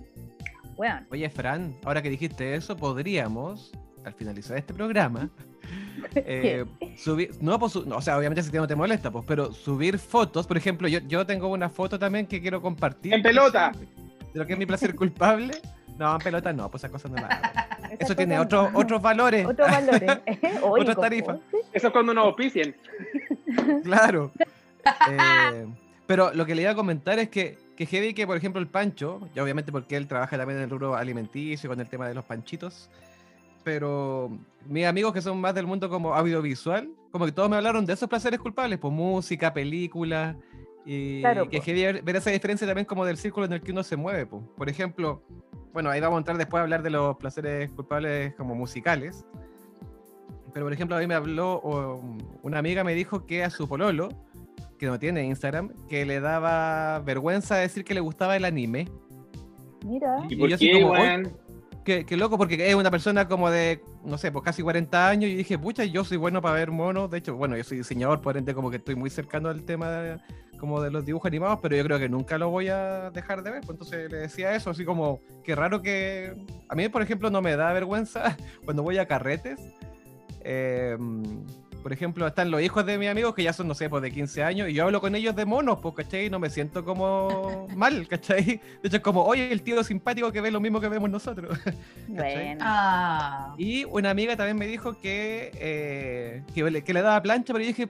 weón. 0.77 1.07
Oye, 1.11 1.29
Fran, 1.31 1.75
ahora 1.85 2.03
que 2.03 2.11
dijiste 2.11 2.55
eso, 2.55 2.77
podríamos, 2.77 3.73
al 4.05 4.13
finalizar 4.15 4.57
este 4.57 4.75
programa, 4.75 5.29
eh, 6.15 6.65
subir, 6.97 7.31
no, 7.41 7.59
pues, 7.59 7.73
su- 7.73 7.87
no, 7.87 7.97
o 7.97 8.03
sea, 8.03 8.19
obviamente 8.19 8.43
si 8.43 8.51
no 8.53 8.67
te 8.67 8.75
molesta, 8.77 9.11
pues, 9.11 9.25
pero 9.27 9.53
subir 9.53 9.99
fotos, 9.99 10.47
por 10.47 10.57
ejemplo, 10.57 10.89
yo, 10.89 11.01
yo 11.01 11.25
tengo 11.27 11.49
una 11.49 11.69
foto 11.69 11.99
también 11.99 12.27
que 12.27 12.41
quiero 12.41 12.61
compartir. 12.61 13.15
En 13.15 13.23
pelota. 13.23 13.73
De 14.33 14.41
lo 14.41 14.47
que 14.47 14.55
es 14.55 14.59
mi 14.59 14.67
placer 14.67 14.95
culpable. 14.97 15.55
No, 15.97 16.13
en 16.17 16.19
pelota 16.21 16.53
no, 16.53 16.69
pues 16.69 16.83
esa 16.83 16.91
cosa 16.91 17.09
no 17.09 17.15
la 17.15 17.29
hago. 17.29 17.85
Esas 17.85 18.01
Eso 18.01 18.17
tiene 18.17 18.35
cosas 18.35 18.47
otro, 18.47 18.71
no. 18.73 18.79
otros 18.81 19.01
valores. 19.01 19.47
Otros 19.47 19.71
valores. 19.71 20.11
Oye, 20.63 20.83
Otras 20.83 20.97
¿cómo? 20.97 21.01
tarifas. 21.05 21.39
Eso 21.73 21.87
es 21.87 21.93
cuando 21.93 22.13
nos 22.13 22.25
auspicien. 22.25 22.75
Claro. 23.85 24.33
Eh, 25.11 25.67
pero 26.07 26.35
lo 26.35 26.45
que 26.45 26.57
le 26.57 26.63
iba 26.63 26.73
a 26.73 26.75
comentar 26.75 27.19
es 27.21 27.29
que, 27.29 27.59
que 27.77 27.87
heavy 27.87 28.15
que, 28.15 28.27
por 28.27 28.37
ejemplo, 28.37 28.61
el 28.61 28.69
Pancho, 28.69 29.21
y 29.35 29.41
obviamente 29.41 29.73
porque 29.73 29.97
él 29.97 30.07
trabaja 30.07 30.37
también 30.37 30.59
en 30.59 30.65
el 30.65 30.71
rubro 30.71 30.95
alimenticio 30.95 31.69
con 31.69 31.81
el 31.81 31.89
tema 31.89 32.09
de 32.09 32.15
los 32.15 32.25
panchitos, 32.25 32.91
pero 33.65 34.31
mis 34.67 34.87
amigos 34.87 35.13
que 35.13 35.23
son 35.23 35.41
más 35.41 35.55
del 35.55 35.67
mundo 35.67 35.89
como 35.89 36.15
audiovisual, 36.15 36.89
como 37.11 37.27
que 37.27 37.33
todos 37.33 37.49
me 37.49 37.57
hablaron 37.57 37.87
de 37.87 37.95
esos 37.95 38.09
placeres 38.09 38.39
culpables, 38.39 38.79
pues 38.79 38.93
música, 38.93 39.53
películas, 39.53 40.37
y 40.85 41.21
Claro, 41.21 41.49
que 41.49 41.59
po. 41.59 41.65
heavy 41.65 42.01
ver, 42.03 42.17
esa 42.17 42.31
diferencia 42.31 42.67
también 42.67 42.85
como 42.85 43.05
del 43.05 43.17
círculo 43.17 43.47
en 43.47 43.55
el 43.55 43.63
que 43.63 43.73
uno 43.73 43.83
se 43.83 43.97
mueve, 43.97 44.27
pues. 44.27 44.43
Por 44.57 44.69
ejemplo, 44.69 45.23
bueno, 45.73 45.91
ahí 45.91 46.01
vamos 46.01 46.17
a 46.17 46.19
entrar 46.19 46.37
después 46.37 46.61
a 46.61 46.63
hablar 46.65 46.83
de 46.83 46.91
los 46.91 47.17
placeres 47.17 47.71
culpables 47.73 48.35
como 48.35 48.55
musicales. 48.55 49.25
Pero, 50.53 50.67
por 50.67 50.73
ejemplo, 50.73 50.97
a 50.97 51.01
mí 51.01 51.07
me 51.07 51.15
habló, 51.15 51.61
una 52.43 52.59
amiga 52.59 52.85
me 52.85 52.95
dijo 52.95 53.27
que 53.27 53.43
a 53.43 53.51
su 53.51 53.67
pololo, 53.67 54.11
que 54.79 54.87
no 54.87 54.99
tiene 54.99 55.25
Instagram, 55.25 55.73
que 55.89 56.05
le 56.05 56.21
daba 56.21 57.01
vergüenza 57.01 57.57
decir 57.57 57.85
que 57.85 57.95
le 57.95 58.01
gustaba 58.01 58.37
el 58.37 58.45
anime. 58.45 58.89
Mira. 59.85 60.25
¿Y 60.29 60.35
Y 60.35 60.37
por 60.37 60.49
yo 60.49 60.55
así 60.57 60.71
qué, 60.71 60.81
como, 60.83 60.93
"Oye, 60.95 61.03
weón? 61.03 61.37
Qué, 61.85 62.07
qué 62.07 62.17
loco, 62.17 62.39
porque 62.39 62.71
es 62.71 62.75
una 62.75 62.91
persona 62.91 63.29
como 63.29 63.51
de, 63.51 63.83
no 64.05 64.17
sé, 64.17 64.33
pues 64.33 64.43
casi 64.43 64.63
40 64.63 65.07
años. 65.09 65.31
Y 65.31 65.35
dije, 65.35 65.59
pucha, 65.59 65.85
yo 65.85 66.03
soy 66.03 66.17
bueno 66.17 66.41
para 66.41 66.55
ver 66.55 66.71
monos. 66.71 67.11
De 67.11 67.19
hecho, 67.19 67.37
bueno, 67.37 67.57
yo 67.59 67.65
soy 67.65 67.77
diseñador, 67.79 68.23
por 68.23 68.39
ende, 68.39 68.55
como 68.55 68.71
que 68.71 68.79
estoy 68.79 68.95
muy 68.95 69.11
cercano 69.11 69.51
al 69.51 69.65
tema 69.65 69.91
de, 69.91 70.19
como 70.59 70.81
de 70.81 70.91
los 70.91 71.05
dibujos 71.05 71.27
animados, 71.29 71.59
pero 71.61 71.77
yo 71.77 71.85
creo 71.85 71.99
que 71.99 72.09
nunca 72.09 72.39
lo 72.39 72.49
voy 72.49 72.69
a 72.69 73.11
dejar 73.11 73.43
de 73.43 73.51
ver. 73.51 73.61
Pues 73.61 73.73
entonces 73.73 74.11
le 74.11 74.17
decía 74.17 74.55
eso, 74.55 74.71
así 74.71 74.87
como, 74.87 75.21
qué 75.45 75.55
raro 75.55 75.83
que. 75.83 76.33
A 76.71 76.75
mí, 76.75 76.89
por 76.89 77.03
ejemplo, 77.03 77.29
no 77.29 77.43
me 77.43 77.55
da 77.55 77.71
vergüenza 77.75 78.35
cuando 78.65 78.83
voy 78.83 78.97
a 78.97 79.07
carretes. 79.07 79.61
eh, 80.41 80.97
por 81.85 81.93
ejemplo, 81.93 82.27
están 82.27 82.51
los 82.51 82.63
hijos 82.63 82.85
de 82.87 82.97
mis 82.97 83.09
amigos 83.11 83.35
que 83.35 83.43
ya 83.45 83.53
son, 83.53 83.69
no 83.69 83.75
sé, 83.75 83.91
pues 83.91 84.03
de 84.03 84.11
15 84.11 84.43
años, 84.43 84.69
y 84.71 84.73
yo 84.73 84.85
hablo 84.85 85.01
con 85.03 85.15
ellos 85.15 85.37
de 85.37 85.45
monos, 85.45 85.79
pues, 85.83 85.95
¿cachai? 85.95 86.27
Y 86.27 86.31
no 86.31 86.39
me 86.39 86.49
siento 86.49 86.83
como 86.85 87.69
mal, 87.77 88.09
¿cachai? 88.09 88.43
De 88.45 88.89
hecho, 88.89 88.97
es 88.97 89.03
como, 89.03 89.23
oye, 89.23 89.53
el 89.53 89.61
tío 89.63 89.85
simpático 89.85 90.33
que 90.33 90.41
ve 90.41 90.51
lo 90.51 90.61
mismo 90.61 90.81
que 90.81 90.89
vemos 90.89 91.11
nosotros. 91.11 91.57
Bueno. 92.09 92.61
Ah, 92.65 93.55
Y 93.59 93.85
una 93.85 94.11
amiga 94.11 94.35
también 94.37 94.57
me 94.57 94.67
dijo 94.67 94.99
que, 94.99 95.51
eh, 95.55 96.43
que, 96.55 96.63
le, 96.71 96.83
que 96.83 96.95
le 96.95 97.03
daba 97.03 97.21
plancha, 97.23 97.53
pero 97.53 97.61
yo 97.63 97.69
dije, 97.69 97.89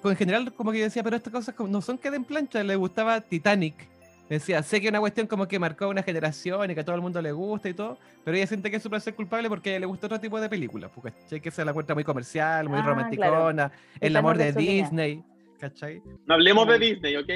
con- 0.00 0.12
en 0.12 0.16
general, 0.16 0.52
como 0.54 0.70
que 0.72 0.78
yo 0.78 0.84
decía, 0.84 1.02
pero 1.02 1.16
estas 1.16 1.32
cosas 1.32 1.54
no 1.68 1.82
son 1.82 1.98
que 1.98 2.10
den 2.12 2.24
plancha, 2.24 2.62
le 2.62 2.76
gustaba 2.76 3.20
Titanic. 3.20 3.74
Decía, 4.32 4.62
sé 4.62 4.80
que 4.80 4.86
es 4.86 4.90
una 4.90 5.00
cuestión 5.00 5.26
como 5.26 5.46
que 5.46 5.58
marcó 5.58 5.90
una 5.90 6.02
generación 6.02 6.70
y 6.70 6.74
que 6.74 6.80
a 6.80 6.84
todo 6.86 6.96
el 6.96 7.02
mundo 7.02 7.20
le 7.20 7.32
gusta 7.32 7.68
y 7.68 7.74
todo, 7.74 7.98
pero 8.24 8.34
ella 8.34 8.46
siente 8.46 8.70
que 8.70 8.78
es 8.78 8.82
su 8.82 8.88
placer 8.88 9.14
culpable 9.14 9.46
porque 9.50 9.68
a 9.68 9.72
ella 9.72 9.80
le 9.80 9.86
gusta 9.86 10.06
otro 10.06 10.18
tipo 10.18 10.40
de 10.40 10.48
películas, 10.48 10.90
porque 10.94 11.12
¿cachai? 11.12 11.42
que 11.42 11.50
se 11.50 11.62
la 11.62 11.74
cuenta 11.74 11.92
muy 11.92 12.02
comercial, 12.02 12.66
muy 12.66 12.78
Ah, 12.78 12.82
romanticona, 12.82 13.70
el 14.00 14.12
Esa 14.12 14.18
amor 14.20 14.38
de. 14.38 14.54
Disney, 14.54 15.22
¿cachai? 15.60 16.02
No 16.24 16.32
hablemos 16.32 16.66
de. 16.66 16.78
Disney, 16.78 17.16
¿ok? 17.16 17.28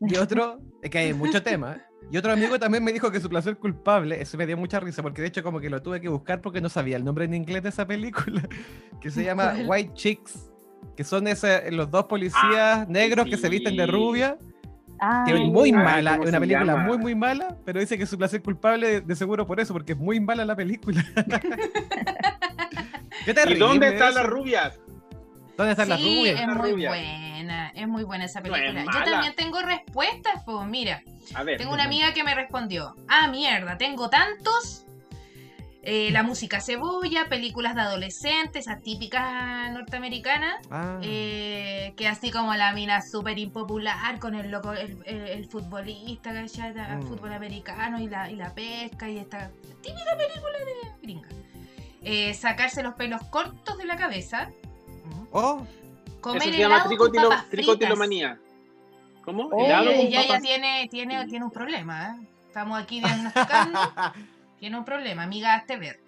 Y 0.00 0.16
otro, 0.16 0.60
es 0.82 0.88
que 0.88 0.96
hay 0.96 1.12
mucho 1.12 1.42
tema. 1.42 1.76
Y 2.10 2.16
otro 2.16 2.32
amigo 2.32 2.58
también 2.58 2.82
me 2.82 2.94
dijo 2.94 3.10
que 3.10 3.20
su 3.20 3.28
placer 3.28 3.58
culpable, 3.58 4.18
eso 4.18 4.38
me 4.38 4.46
dio 4.46 4.56
mucha 4.56 4.80
risa, 4.80 5.02
porque 5.02 5.20
de 5.20 5.28
hecho 5.28 5.42
como 5.42 5.60
que 5.60 5.68
lo 5.68 5.82
tuve 5.82 6.00
que 6.00 6.08
buscar 6.08 6.40
porque 6.40 6.62
no 6.62 6.70
sabía 6.70 6.96
el 6.96 7.04
nombre 7.04 7.26
en 7.26 7.34
inglés 7.34 7.62
de 7.64 7.68
esa 7.68 7.86
película, 7.86 8.48
que 9.02 9.10
se 9.10 9.24
llama. 9.24 9.56
White 9.66 9.92
Chicks, 9.92 10.50
que 10.96 11.04
son 11.04 11.28
ese, 11.28 11.70
los 11.70 11.90
dos 11.90 12.04
policías 12.04 12.88
negros 12.88 13.26
que 13.26 13.36
se 13.36 13.50
visten 13.50 13.76
de 13.76 13.84
sí. 13.84 13.90
rubia, 13.90 14.38
Ah, 15.06 15.24
que 15.26 15.34
es 15.34 15.40
muy 15.40 15.70
¿cómo 15.70 15.84
mala, 15.84 16.14
es 16.14 16.28
una 16.28 16.40
película 16.40 16.72
llama? 16.72 16.84
muy 16.84 16.98
muy 16.98 17.14
mala, 17.14 17.56
pero 17.64 17.78
dice 17.80 17.98
que 17.98 18.06
su 18.06 18.16
placer 18.16 18.42
culpable 18.42 18.88
de, 18.88 19.00
de 19.02 19.16
seguro 19.16 19.46
por 19.46 19.60
eso, 19.60 19.72
porque 19.74 19.92
es 19.92 19.98
muy 19.98 20.18
mala 20.18 20.44
la 20.46 20.56
película. 20.56 21.04
Qué 23.24 23.30
¿Y 23.30 23.54
dónde 23.58 23.88
están 23.88 24.10
eso. 24.10 24.18
las 24.20 24.26
rubias? 24.28 24.78
¿Dónde 25.56 25.72
están 25.72 25.88
las 25.88 26.00
rubias? 26.00 26.40
es 26.40 26.46
muy 26.48 26.70
rubias. 26.72 26.90
buena, 26.92 27.68
es 27.70 27.88
muy 27.88 28.04
buena 28.04 28.24
esa 28.24 28.40
No 28.40 28.54
es 28.54 28.62
película. 28.62 28.84
Yo 28.92 29.10
también 29.10 29.34
tengo 29.36 29.60
respuestas, 29.62 30.42
pues 30.44 30.66
mira, 30.66 31.02
A 31.34 31.42
ver. 31.44 31.58
tengo 31.58 31.72
una 31.74 31.84
amiga 31.84 32.12
que 32.12 32.24
me 32.24 32.34
respondió, 32.34 32.94
ah, 33.08 33.28
mierda, 33.28 33.76
tengo 33.78 34.08
tantos. 34.10 34.83
Eh, 35.86 36.10
la 36.12 36.22
música 36.22 36.62
cebolla, 36.62 37.26
películas 37.28 37.74
de 37.74 37.82
adolescentes, 37.82 38.66
esas 38.66 38.82
típicas 38.82 39.70
norteamericanas, 39.70 40.54
Ah, 40.70 40.98
eh, 41.02 41.92
que 41.96 42.08
así 42.08 42.30
como 42.30 42.54
la 42.54 42.72
mina 42.72 43.02
súper 43.02 43.38
impopular 43.38 44.18
con 44.18 44.34
el 44.34 44.50
loco, 44.50 44.72
el, 44.72 44.96
el- 45.04 45.28
el 45.28 45.46
futbolista, 45.46 46.32
¿cachai? 46.32 46.70
El 46.70 46.98
Mm. 46.98 47.02
fútbol 47.06 47.34
americano 47.34 48.00
y 48.00 48.08
la, 48.08 48.30
y 48.30 48.36
la 48.36 48.54
pesca 48.54 49.10
y 49.10 49.18
esta 49.18 49.50
típica 49.82 50.16
película 50.16 50.58
de 50.58 51.00
gringa. 51.02 51.28
Eh, 52.00 52.32
sacarse 52.32 52.82
los 52.82 52.94
pelos 52.94 53.22
cortos 53.24 53.76
de 53.76 53.84
la 53.84 53.96
cabeza, 53.96 54.50
oh, 55.32 55.66
comer 56.22 56.42
Eso 56.44 56.52
se 56.52 56.58
llama 56.58 56.84
tricotilo- 56.84 57.44
tricotilomanía. 57.50 58.38
¿Cómo? 59.22 59.48
Oh, 59.52 59.64
¿Helado 59.66 59.84
con 59.90 59.94
Ella 59.94 60.22
ya 60.22 60.28
papas? 60.28 60.42
tiene, 60.42 60.88
tiene, 60.90 61.26
tiene 61.26 61.44
un 61.44 61.50
problema, 61.50 62.08
¿eh? 62.22 62.26
Estamos 62.48 62.80
aquí 62.82 63.00
diagnosticando. 63.00 63.78
tiene 64.58 64.78
un 64.78 64.84
problema, 64.84 65.22
amiga, 65.24 65.54
hazte 65.54 65.76
ver. 65.76 66.00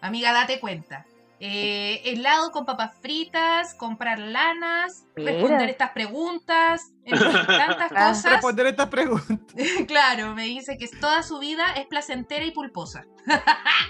Amiga, 0.00 0.32
date 0.32 0.58
cuenta. 0.60 1.06
Eh, 1.44 2.00
helado 2.04 2.52
con 2.52 2.64
papas 2.64 2.92
fritas, 3.00 3.74
comprar 3.74 4.18
lanas, 4.20 5.04
Mira. 5.16 5.32
responder 5.32 5.70
estas 5.70 5.90
preguntas, 5.90 6.92
en 7.04 7.18
fin, 7.18 7.32
tantas 7.46 7.88
cosas. 7.88 8.24
responder 8.32 8.66
estas 8.66 8.88
preguntas. 8.88 9.38
claro, 9.88 10.34
me 10.34 10.44
dice 10.44 10.76
que 10.78 10.86
toda 10.88 11.22
su 11.24 11.40
vida 11.40 11.64
es 11.76 11.86
placentera 11.86 12.44
y 12.44 12.50
pulposa. 12.52 13.04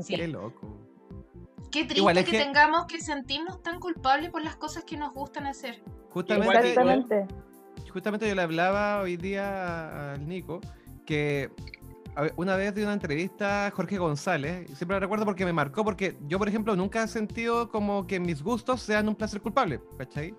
Sí. 0.00 0.16
Qué 0.16 0.26
loco. 0.26 0.78
Qué 1.70 1.80
triste 1.80 1.98
Igual 1.98 2.16
es 2.16 2.24
que, 2.24 2.30
que- 2.32 2.38
tengamos 2.38 2.86
que 2.86 2.98
sentirnos 2.98 3.62
tan 3.62 3.78
culpables 3.78 4.30
por 4.30 4.42
las 4.42 4.56
cosas 4.56 4.84
que 4.84 4.96
nos 4.96 5.12
gustan 5.12 5.46
hacer. 5.46 5.82
Justamente, 6.10 6.70
Igual, 6.72 7.28
justamente 7.92 8.26
yo 8.26 8.34
le 8.34 8.40
hablaba 8.42 9.00
hoy 9.02 9.18
día 9.18 10.12
al 10.14 10.26
Nico 10.26 10.60
que 11.04 11.50
una 12.36 12.56
vez 12.56 12.74
de 12.74 12.82
una 12.82 12.92
entrevista 12.92 13.66
a 13.66 13.70
Jorge 13.70 13.98
González, 13.98 14.66
siempre 14.76 14.96
lo 14.96 15.00
recuerdo 15.00 15.24
porque 15.24 15.44
me 15.44 15.52
marcó, 15.52 15.84
porque 15.84 16.16
yo, 16.28 16.38
por 16.38 16.48
ejemplo, 16.48 16.76
nunca 16.76 17.02
he 17.02 17.08
sentido 17.08 17.70
como 17.70 18.06
que 18.06 18.20
mis 18.20 18.42
gustos 18.42 18.82
sean 18.82 19.08
un 19.08 19.14
placer 19.14 19.40
culpable, 19.40 19.80
¿cachai? 19.96 20.34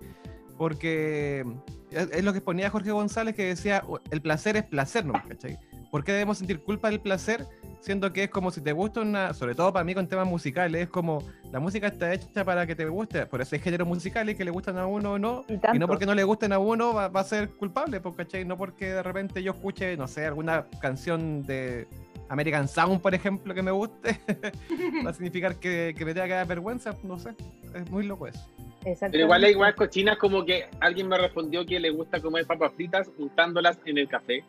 Porque 0.56 1.44
es, 1.90 2.10
es 2.12 2.24
lo 2.24 2.32
que 2.32 2.40
ponía 2.40 2.70
Jorge 2.70 2.92
González 2.92 3.34
que 3.34 3.46
decía, 3.46 3.82
el 4.10 4.22
placer 4.22 4.56
es 4.56 4.64
placer, 4.64 5.04
¿no? 5.04 5.14
¿cachai? 5.28 5.58
¿Por 5.94 6.02
qué 6.02 6.10
debemos 6.10 6.38
sentir 6.38 6.58
culpa 6.58 6.90
del 6.90 6.98
placer? 6.98 7.46
Siendo 7.78 8.12
que 8.12 8.24
es 8.24 8.30
como 8.30 8.50
si 8.50 8.60
te 8.60 8.72
gusta 8.72 9.00
una, 9.00 9.32
sobre 9.32 9.54
todo 9.54 9.72
para 9.72 9.84
mí 9.84 9.94
con 9.94 10.08
temas 10.08 10.26
musicales, 10.26 10.82
es 10.82 10.88
como 10.88 11.22
la 11.52 11.60
música 11.60 11.86
está 11.86 12.12
hecha 12.12 12.44
para 12.44 12.66
que 12.66 12.74
te 12.74 12.84
guste, 12.86 13.26
por 13.26 13.40
eso 13.40 13.54
hay 13.54 13.60
géneros 13.60 13.86
musicales 13.86 14.34
que 14.34 14.44
le 14.44 14.50
gustan 14.50 14.76
a 14.76 14.88
uno 14.88 15.12
o 15.12 15.18
no, 15.20 15.44
Y, 15.48 15.52
y 15.52 15.78
no 15.78 15.86
porque 15.86 16.04
no 16.04 16.16
le 16.16 16.24
gusten 16.24 16.52
a 16.52 16.58
uno 16.58 16.94
va, 16.94 17.06
va 17.06 17.20
a 17.20 17.22
ser 17.24 17.48
culpable, 17.50 18.02
¿cachai? 18.16 18.44
No 18.44 18.58
porque 18.58 18.86
de 18.86 19.04
repente 19.04 19.40
yo 19.40 19.52
escuche, 19.52 19.96
no 19.96 20.08
sé, 20.08 20.26
alguna 20.26 20.66
canción 20.80 21.44
de 21.44 21.86
American 22.28 22.66
Sound, 22.66 23.00
por 23.00 23.14
ejemplo, 23.14 23.54
que 23.54 23.62
me 23.62 23.70
guste, 23.70 24.18
va 25.06 25.10
a 25.10 25.14
significar 25.14 25.60
que, 25.60 25.94
que 25.96 26.04
me 26.04 26.12
tenga 26.12 26.26
que 26.26 26.32
dar 26.32 26.48
vergüenza, 26.48 26.96
no 27.04 27.20
sé, 27.20 27.36
es 27.72 27.88
muy 27.88 28.04
loco 28.04 28.26
eso. 28.26 28.44
Pero 28.82 29.18
igual 29.18 29.44
hay 29.44 29.52
igual 29.52 29.76
cochinas 29.76 30.18
como 30.18 30.44
que 30.44 30.66
alguien 30.80 31.08
me 31.08 31.16
respondió 31.16 31.64
que 31.64 31.78
le 31.78 31.90
gusta 31.90 32.20
comer 32.20 32.46
papas 32.46 32.72
fritas 32.74 33.08
untándolas 33.16 33.78
en 33.86 33.98
el 33.98 34.08
café. 34.08 34.44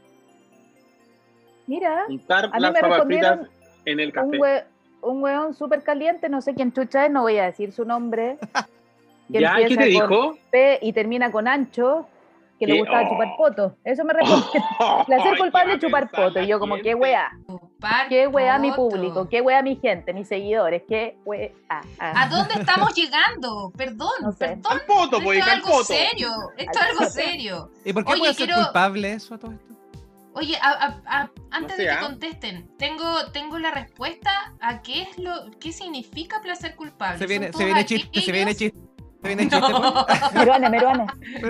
Mira, 1.68 2.06
Untar 2.10 2.46
A 2.46 2.48
mí 2.50 2.60
las 2.60 2.74
me 2.74 2.80
papas 2.82 3.04
fritas 3.06 3.40
en 3.86 4.00
el 4.00 4.08
un, 4.08 4.12
café. 4.14 4.38
hue- 4.38 4.64
un 5.02 5.24
hueón 5.24 5.54
súper 5.54 5.84
caliente, 5.84 6.30
no 6.30 6.42
sé 6.42 6.54
quién 6.54 6.72
chucha 6.74 7.06
es, 7.06 7.12
no 7.12 7.22
voy 7.22 7.38
a 7.38 7.46
decir 7.46 7.72
su 7.72 7.86
nombre, 7.86 8.38
que 9.32 9.40
¿Ya? 9.42 9.56
¿Qué 9.68 9.76
te 9.76 9.86
dijo? 9.86 10.38
P 10.52 10.80
y 10.82 10.94
termina 10.94 11.32
con 11.32 11.48
ancho, 11.48 12.08
que 12.60 12.68
le 12.68 12.80
gustaba 12.80 13.02
Oh. 13.04 13.10
chupar 13.10 13.28
poto. 13.38 13.76
Eso 13.84 14.04
me 14.06 14.14
respondió. 14.14 14.48
Placer 15.06 15.28
Ay, 15.34 15.38
culpable 15.38 15.78
¿qué 15.80 15.88
va 15.92 16.00
a 16.00 16.08
chupar 16.08 16.10
poto. 16.12 16.40
Y 16.42 16.48
yo 16.48 16.58
como, 16.60 16.76
gente? 16.76 16.90
qué 16.90 16.96
weá, 16.96 17.32
qué 18.10 18.28
weá 18.28 18.58
mi 18.60 18.72
público, 18.72 19.28
qué 19.28 19.42
weá 19.42 19.62
mi 19.62 19.76
gente, 19.76 20.14
mis 20.14 20.28
seguidores, 20.30 20.84
qué 20.88 21.18
weá. 21.26 21.52
¿A 22.00 22.28
dónde 22.30 22.54
estamos 22.56 22.94
llegando? 22.96 23.72
Perdón, 23.76 24.10
No 24.22 24.32
sé. 24.32 24.38
perdón. 24.48 24.64
Al 24.72 24.82
poto, 24.86 25.04
Esto 25.18 25.22
pues, 25.24 25.38
es 25.40 25.44
al 25.44 25.50
algo 25.52 25.68
poto. 25.70 25.84
serio. 25.84 26.30
Esto 26.58 26.72
es 26.72 26.78
Al 26.82 26.88
algo 26.92 27.06
serio. 27.10 27.72
¿Y 27.84 27.92
por 27.94 28.06
qué 28.06 28.12
Oye, 28.14 28.20
puede 28.22 28.34
ser 28.36 28.46
quiero- 28.48 28.64
culpable 28.64 29.12
eso 29.14 29.36
a 29.36 29.38
todo 29.38 29.52
esto? 29.52 29.75
Oye, 30.36 30.58
a- 30.62 30.70
a- 31.08 31.22
a- 31.22 31.32
antes 31.52 31.76
sé, 31.78 31.84
de 31.84 31.88
que 31.88 31.94
¿ah? 31.96 32.00
contesten, 32.02 32.70
tengo, 32.78 33.32
tengo 33.32 33.58
la 33.58 33.72
respuesta 33.72 34.54
a 34.62 34.82
qué 34.82 35.04
es 35.04 35.18
lo 35.18 35.32
qué 35.60 35.72
significa 35.72 36.42
placer 36.42 36.76
culpable. 36.76 37.18
Se 37.18 37.26
viene, 37.26 37.52
se 37.54 37.66
viene 37.66 37.86
chiste, 37.86 38.22
se 38.22 38.32
viene 38.32 38.54
chiste, 38.56 38.78
se 39.22 39.28
viene 39.28 39.50
chiste. 39.50 39.72
No. 39.72 40.06
pues. 40.06 40.34
Meruane, 40.34 40.70
Meruane. 40.70 41.06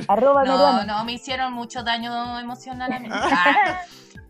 Arroba 0.08 0.44
No, 0.46 0.52
Meruane. 0.58 0.86
no, 0.88 1.04
me 1.04 1.14
hicieron 1.14 1.52
mucho 1.54 1.84
daño 1.84 2.40
emocional 2.40 2.94
a 2.94 3.00
mí. 3.00 3.10
Ah. 3.12 3.82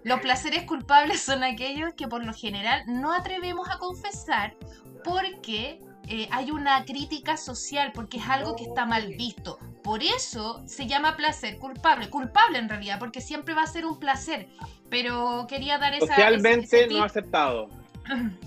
Los 0.03 0.19
placeres 0.21 0.63
culpables 0.63 1.21
son 1.21 1.43
aquellos 1.43 1.93
que 1.95 2.07
por 2.07 2.23
lo 2.23 2.33
general 2.33 2.83
no 2.87 3.11
atrevemos 3.11 3.67
a 3.69 3.77
confesar 3.79 4.55
porque 5.03 5.79
eh, 6.07 6.27
hay 6.31 6.51
una 6.51 6.85
crítica 6.85 7.37
social, 7.37 7.91
porque 7.93 8.17
es 8.17 8.27
algo 8.27 8.55
que 8.55 8.63
está 8.63 8.85
mal 8.85 9.07
visto. 9.17 9.57
Por 9.83 10.01
eso 10.03 10.61
se 10.67 10.87
llama 10.87 11.15
placer 11.15 11.57
culpable. 11.59 12.09
Culpable 12.09 12.57
en 12.59 12.69
realidad, 12.69 12.99
porque 12.99 13.21
siempre 13.21 13.53
va 13.53 13.63
a 13.63 13.67
ser 13.67 13.85
un 13.85 13.99
placer. 13.99 14.47
Pero 14.89 15.45
quería 15.47 15.77
dar 15.77 15.93
esa... 15.93 16.07
Socialmente 16.07 16.65
ese- 16.65 16.85
ese 16.85 16.93
no 16.93 17.03
aceptado. 17.03 17.69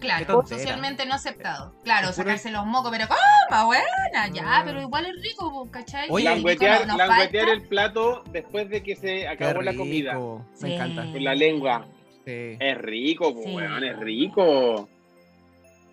Claro, 0.00 0.44
socialmente 0.46 1.06
no 1.06 1.14
aceptado. 1.14 1.72
Claro, 1.82 2.12
sacarse 2.12 2.50
los 2.50 2.66
mocos, 2.66 2.90
pero 2.90 3.06
¡ah, 3.50 3.64
buena! 3.64 4.28
Ya, 4.34 4.42
Ah. 4.44 4.62
pero 4.62 4.82
igual 4.82 5.06
es 5.06 5.14
rico, 5.22 5.66
¿cachai? 5.70 6.08
Oye, 6.10 6.26
Languetear, 6.26 6.86
no- 6.86 6.98
languetear 6.98 7.48
el 7.48 7.62
plato 7.62 8.22
después 8.30 8.68
de 8.68 8.82
que 8.82 8.96
se 8.96 9.26
acabó 9.26 9.62
la 9.62 9.74
comida. 9.74 10.18
Me 10.18 10.68
Sí. 10.68 10.74
encanta. 10.74 11.10
Con 11.10 11.24
la 11.24 11.34
lengua. 11.34 11.86
Sí. 12.26 12.56
Es 12.60 12.76
rico, 12.78 13.32
pues, 13.32 13.46
Sí. 13.46 13.54
weón, 13.54 13.82
es 13.84 13.96
rico. 13.98 14.88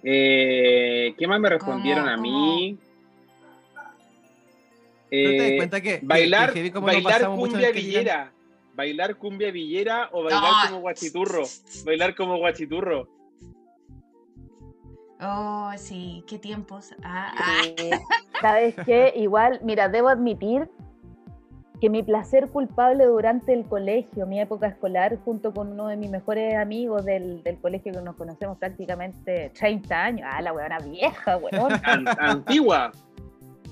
Eh, 0.04 1.14
¿Qué 1.18 1.28
más 1.28 1.40
me 1.40 1.50
respondieron 1.50 2.06
¿Cómo, 2.06 2.16
a 2.16 2.18
mí? 2.18 2.72
¿No 2.74 2.80
te 5.10 5.38
das 5.38 5.48
Eh, 5.52 5.58
cuenta 5.58 5.82
que, 5.82 6.00
bailar 6.02 6.54
que 6.54 6.70
bailar 6.70 7.26
cumbia 7.28 7.72
villera. 7.72 8.32
Bailar 8.74 9.16
cumbia 9.18 9.52
villera 9.52 10.10
o 10.14 10.24
bailar 10.24 10.68
como 10.68 10.80
guachiturro. 10.82 11.44
Bailar 11.86 12.16
como 12.16 12.38
guachiturro. 12.38 13.08
Oh, 15.20 15.72
sí, 15.78 16.24
qué 16.28 16.40
tiempos. 16.40 16.96
Ah, 17.04 17.32
ah. 17.38 17.62
Eh, 17.78 17.92
¿Sabes 18.42 18.76
qué? 18.86 19.14
Igual, 19.16 19.60
mira, 19.62 19.88
debo 19.88 20.10
admitir 20.10 20.68
que 21.82 21.90
mi 21.90 22.04
placer 22.04 22.48
culpable 22.50 23.06
durante 23.06 23.54
el 23.54 23.66
colegio, 23.66 24.28
mi 24.28 24.40
época 24.40 24.68
escolar, 24.68 25.18
junto 25.26 25.52
con 25.52 25.72
uno 25.72 25.88
de 25.88 25.98
mis 25.98 26.12
mejores 26.12 26.56
amigos 26.56 27.04
del, 27.06 27.42
del 27.42 27.58
colegio 27.60 27.92
que 27.92 28.02
nos 28.02 28.16
conocemos 28.16 28.58
prácticamente 28.60 29.50
30 29.58 30.04
años, 30.04 30.30
ah, 30.32 30.42
la 30.44 30.54
weona 30.54 30.78
vieja, 30.78 31.38
weón, 31.38 31.72
An- 31.84 32.06
antigua. 32.20 32.92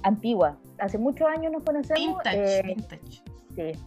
antigua, 0.02 0.58
hace 0.80 0.98
muchos 0.98 1.28
años 1.28 1.52
nos 1.52 1.64
conocemos, 1.64 2.18
Vintage, 2.24 2.60
eh, 2.60 2.64
vintage. 2.64 3.22
sí. 3.56 3.80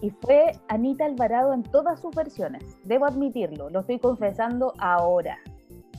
y 0.00 0.10
fue 0.10 0.50
Anita 0.66 1.04
Alvarado 1.04 1.54
en 1.54 1.62
todas 1.62 2.00
sus 2.00 2.12
versiones, 2.16 2.64
debo 2.82 3.06
admitirlo, 3.06 3.70
lo 3.70 3.80
estoy 3.80 4.00
confesando 4.00 4.74
ahora. 4.78 5.38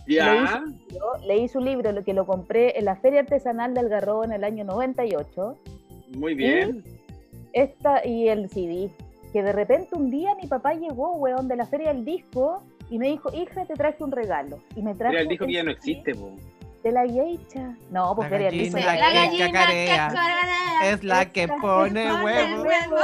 Ya. 0.05 0.61
Yo 0.91 0.99
leí 1.25 1.47
su 1.47 1.61
libro, 1.61 1.93
lo 1.93 2.03
que 2.03 2.13
lo 2.13 2.25
compré 2.25 2.77
en 2.77 2.83
la 2.83 2.97
Feria 2.97 3.21
Artesanal 3.21 3.73
del 3.73 3.87
Garrobo 3.87 4.25
en 4.25 4.33
el 4.33 4.43
año 4.43 4.65
98, 4.65 5.57
Muy 6.17 6.33
bien. 6.35 6.83
Esta 7.53 8.05
y 8.05 8.27
el 8.29 8.49
CD. 8.49 8.89
Que 9.31 9.41
de 9.41 9.51
repente 9.51 9.89
un 9.95 10.11
día 10.11 10.35
mi 10.41 10.47
papá 10.47 10.73
llegó, 10.73 11.13
weón, 11.15 11.47
de 11.47 11.55
la 11.55 11.65
feria 11.65 11.93
del 11.93 12.05
disco 12.05 12.61
y 12.89 12.99
me 12.99 13.07
dijo, 13.07 13.33
hija, 13.33 13.65
te 13.65 13.73
traje 13.73 14.03
un 14.03 14.11
regalo. 14.11 14.59
Y 14.75 14.81
me 14.83 14.93
trajo 14.93 15.11
Mira, 15.11 15.21
él 15.21 15.27
dijo 15.29 15.45
que 15.47 15.53
ya 15.53 15.63
no 15.63 15.71
existe, 15.71 16.13
po. 16.13 16.31
De 16.83 16.91
la 16.91 17.07
Geisha. 17.07 17.75
No, 17.91 18.13
pues 18.13 18.29
La 18.29 18.37
feria 18.37 18.49
del 18.51 18.59
disco. 18.59 18.77
La 18.77 18.93
que 18.93 18.99
gallina 19.13 19.51
cacarea. 19.51 20.07
cacarea. 20.09 20.91
Es 20.93 21.03
la 21.03 21.25
que 21.31 21.43
Esta 21.43 21.55
pone 21.57 22.03
que 22.03 22.09
pone 22.09 22.23
huevo. 22.25 22.63
huevo. 22.63 22.95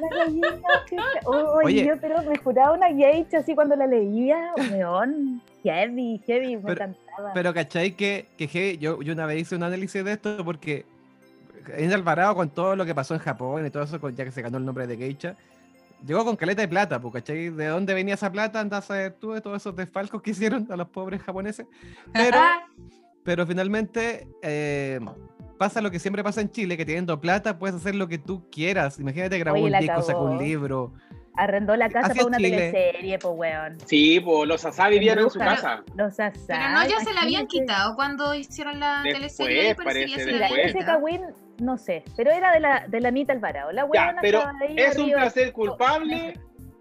La 0.00 0.16
gallina 0.16 0.48
que... 0.88 0.96
Oh, 1.26 1.58
Oye. 1.64 1.84
yo 1.84 1.94
pero 2.00 2.22
me 2.22 2.36
juraba 2.38 2.72
una 2.74 2.88
Geisha 2.94 3.38
así 3.38 3.54
cuando 3.56 3.74
la 3.76 3.86
leía, 3.88 4.52
weón. 4.70 5.42
Heavy, 5.64 6.20
heavy, 6.26 6.56
me 6.56 6.62
Pero- 6.62 6.72
encantaba. 6.84 7.32
Pero 7.34 7.52
cachai 7.52 7.90
que, 7.92 8.26
que 8.38 8.46
heavy, 8.48 8.78
yo, 8.78 9.02
yo 9.02 9.12
una 9.12 9.26
vez 9.26 9.40
hice 9.42 9.56
un 9.56 9.64
análisis 9.64 10.04
de 10.04 10.12
esto 10.12 10.44
porque 10.44 10.84
en 11.68 11.92
Alvarado 11.92 12.34
con 12.34 12.50
todo 12.50 12.76
lo 12.76 12.84
que 12.84 12.94
pasó 12.94 13.14
en 13.14 13.20
Japón 13.20 13.64
y 13.66 13.70
todo 13.70 13.82
eso, 13.82 14.08
ya 14.10 14.24
que 14.24 14.30
se 14.32 14.42
ganó 14.42 14.58
el 14.58 14.64
nombre 14.64 14.86
de 14.86 14.96
Geisha, 14.96 15.36
llegó 16.06 16.24
con 16.24 16.36
caleta 16.36 16.62
de 16.62 16.68
plata, 16.68 17.00
pues, 17.00 17.14
¿cachai? 17.14 17.50
¿De 17.50 17.66
dónde 17.66 17.94
venía 17.94 18.14
esa 18.14 18.30
plata? 18.30 18.60
Andás 18.60 18.90
a 18.90 18.94
ver 18.94 19.12
tú 19.14 19.32
de 19.32 19.40
todos 19.40 19.56
esos 19.62 19.74
desfalcos 19.76 20.22
que 20.22 20.30
hicieron 20.32 20.66
a 20.70 20.76
los 20.76 20.88
pobres 20.88 21.22
japoneses. 21.22 21.66
Pero, 22.12 22.38
pero 23.22 23.46
finalmente 23.46 24.28
eh, 24.42 25.00
pasa 25.58 25.80
lo 25.80 25.90
que 25.90 25.98
siempre 25.98 26.22
pasa 26.22 26.40
en 26.40 26.50
Chile, 26.50 26.76
que 26.76 26.84
teniendo 26.84 27.20
plata 27.20 27.58
puedes 27.58 27.76
hacer 27.76 27.94
lo 27.94 28.08
que 28.08 28.18
tú 28.18 28.48
quieras. 28.50 28.98
Imagínate 28.98 29.38
grabó 29.38 29.58
Oye, 29.58 29.74
un 29.74 29.80
disco, 29.80 30.02
sacó 30.02 30.24
un 30.24 30.38
libro. 30.38 30.92
Arrendó 31.36 31.74
la 31.74 31.88
casa 31.88 32.08
Así 32.08 32.18
para 32.18 32.26
una 32.28 32.36
Chile. 32.36 32.70
teleserie, 32.70 33.18
pues, 33.18 33.34
weón. 33.36 33.78
Sí, 33.86 34.20
po, 34.20 34.46
los 34.46 34.64
asá 34.64 34.86
vivían 34.88 35.18
en 35.18 35.30
su 35.30 35.38
casa. 35.40 35.82
Los 35.96 36.20
asá, 36.20 36.32
Pero 36.46 36.68
no, 36.70 36.86
ya 36.86 37.00
se 37.00 37.12
la 37.12 37.22
habían 37.22 37.48
quitado 37.48 37.96
cuando 37.96 38.34
hicieron 38.36 38.78
la 38.78 39.02
Después, 39.02 39.36
teleserie. 39.36 39.74
parece, 39.74 40.22
habían 40.44 40.68
ese. 40.68 40.78
Kawin, 40.84 41.22
no 41.58 41.78
sé, 41.78 42.04
pero 42.16 42.30
era 42.30 42.52
de 42.52 42.60
la, 42.60 42.86
de 42.88 43.00
la 43.00 43.08
Anita 43.08 43.32
Alvarado. 43.32 43.72
La 43.72 43.86
Ya, 43.92 44.14
pero 44.20 44.42
ahí 44.60 44.74
es 44.76 44.96
un 44.96 45.04
arriba. 45.04 45.20
placer 45.22 45.52
culpable. 45.52 46.34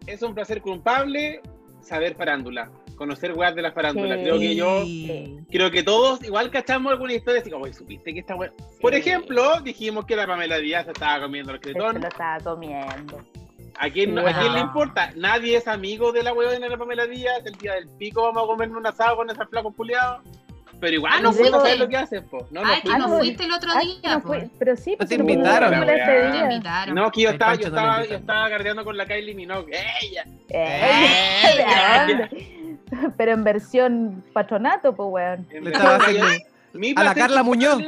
Es 0.07 0.21
un 0.21 0.34
placer 0.34 0.61
culpable 0.61 1.41
saber 1.82 2.15
farándula. 2.15 2.69
Conocer 2.95 3.34
weas 3.34 3.55
de 3.55 3.61
la 3.61 3.71
farándula. 3.71 4.15
Sí. 4.17 4.21
Creo 4.24 4.39
que 4.39 4.55
yo. 4.55 4.84
Sí. 4.84 5.38
Creo 5.49 5.71
que 5.71 5.84
todos 5.84 6.24
igual 6.24 6.51
cachamos 6.51 6.91
alguna 6.91 7.13
historia 7.13 7.41
así 7.41 7.49
como, 7.49 7.63
"Oye, 7.65 7.74
¿supiste 7.74 8.13
que 8.13 8.19
esta 8.19 8.36
wea? 8.36 8.51
Por 8.82 8.93
ejemplo, 8.93 9.59
dijimos 9.61 10.05
que 10.05 10.15
la 10.15 10.28
Pamela 10.28 10.57
Díaz 10.57 10.88
estaba 10.88 11.21
comiendo 11.24 11.51
el 11.53 11.57
se 11.59 11.71
cretón. 11.74 11.99
lo 12.01 12.07
estaba 12.07 12.38
comiendo. 12.39 13.17
¿A 13.80 13.89
quién, 13.89 14.11
Sí, 14.15 14.19
¿A 14.24 14.39
quién 14.39 14.53
le 14.53 14.59
importa? 14.59 15.11
Nadie 15.15 15.57
es 15.57 15.67
amigo 15.67 16.11
de 16.11 16.21
la 16.21 16.32
huevona 16.34 16.59
de 16.59 16.69
la 16.69 16.78
Pamela 16.78 17.07
Díaz. 17.07 17.43
El 17.45 17.53
día 17.55 17.74
del 17.74 17.89
pico 17.97 18.21
vamos 18.21 18.43
a 18.43 18.45
comer 18.47 18.69
un 18.69 18.86
asado 18.86 19.15
con 19.17 19.30
esos 19.30 19.49
flacos 19.49 19.74
culiados. 19.76 20.21
Pero 20.84 20.95
igual 20.97 21.13
Ah, 21.15 21.21
no 21.21 21.31
debo- 21.31 21.63
ver 21.63 21.79
lo 21.79 21.88
que 21.88 21.95
hacen, 21.95 22.25
po. 22.25 22.45
No, 22.51 22.61
no 22.61 22.67
Ay, 22.67 22.81
que 22.81 22.89
no 22.89 23.05
Ah, 23.05 23.17
fuiste 23.19 23.45
el 23.45 23.53
otro 23.53 23.71
Ah, 23.73 23.79
día. 23.79 24.15
no 24.15 24.21
po. 24.21 24.34
pero 24.59 24.75
sí, 24.75 24.95
pues 24.97 25.07
te 25.07 25.17
no 25.17 25.23
invitaron. 25.23 25.71
weá. 25.71 25.86
Te 25.86 26.39
invitaron. 26.43 26.93
No, 26.95 27.09
que 27.09 27.21
yo 27.21 27.29
estaba, 27.29 27.55
yo 27.55 27.61
no 27.61 27.67
estaba, 27.67 28.05
yo 28.05 28.15
estaba 28.17 28.49
gardeando 28.49 28.84
con 28.84 28.97
la 28.97 29.05
Kylie 29.05 29.34
Minogue. 29.34 29.71
¡Ella! 30.01 30.25
Eh, 30.49 31.47
¡Ella! 31.53 32.05
¿de 32.05 32.13
dónde? 32.15 32.77
Pero 33.15 33.31
en 33.31 33.43
versión 33.45 34.23
patronato, 34.34 34.93
pues, 34.93 35.07
weón. 35.09 35.47
Le 35.49 35.71
estaba 35.71 35.95
haciendo 35.95 36.27
a 36.97 37.03
la 37.05 37.15
Carla 37.15 37.43
Muñoz. 37.43 37.81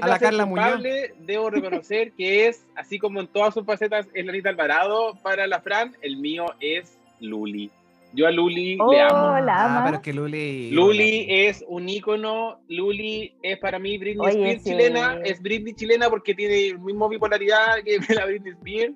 A 0.00 0.06
la 0.08 0.18
Carla 0.18 0.46
Muñoz. 0.46 0.64
culpable, 0.64 1.14
debo 1.18 1.50
reconocer 1.50 2.12
que 2.12 2.48
es, 2.48 2.64
así 2.74 2.98
como 2.98 3.20
en 3.20 3.26
todas 3.26 3.52
sus 3.52 3.66
facetas, 3.66 4.06
es 4.14 4.24
la 4.24 4.30
Anita 4.32 4.48
Alvarado 4.48 5.14
para 5.22 5.46
la 5.46 5.60
Fran, 5.60 5.94
el 6.00 6.16
mío 6.16 6.46
es 6.58 6.96
Luli. 7.20 7.70
Yo 8.12 8.26
a 8.26 8.30
Luli 8.30 8.76
Oh, 8.80 8.92
le 8.92 9.00
amo. 9.00 9.38
la 9.40 9.78
Ah, 9.78 9.82
pero 9.84 9.96
es 9.96 10.02
que 10.02 10.12
Luli. 10.12 10.70
Luli 10.70 11.26
es 11.28 11.64
un 11.68 11.88
ícono, 11.88 12.60
Luli 12.68 13.34
es 13.42 13.58
para 13.58 13.78
mí 13.78 13.98
Britney 13.98 14.26
Oye, 14.26 14.36
Spears 14.36 14.62
sí. 14.64 14.70
chilena, 14.70 15.20
es 15.24 15.40
Britney 15.40 15.74
chilena 15.74 16.10
porque 16.10 16.34
tiene 16.34 16.68
el 16.68 16.78
mismo 16.80 17.08
bipolaridad 17.08 17.76
que 17.84 17.98
la 18.14 18.26
Britney 18.26 18.52
Spears. 18.52 18.94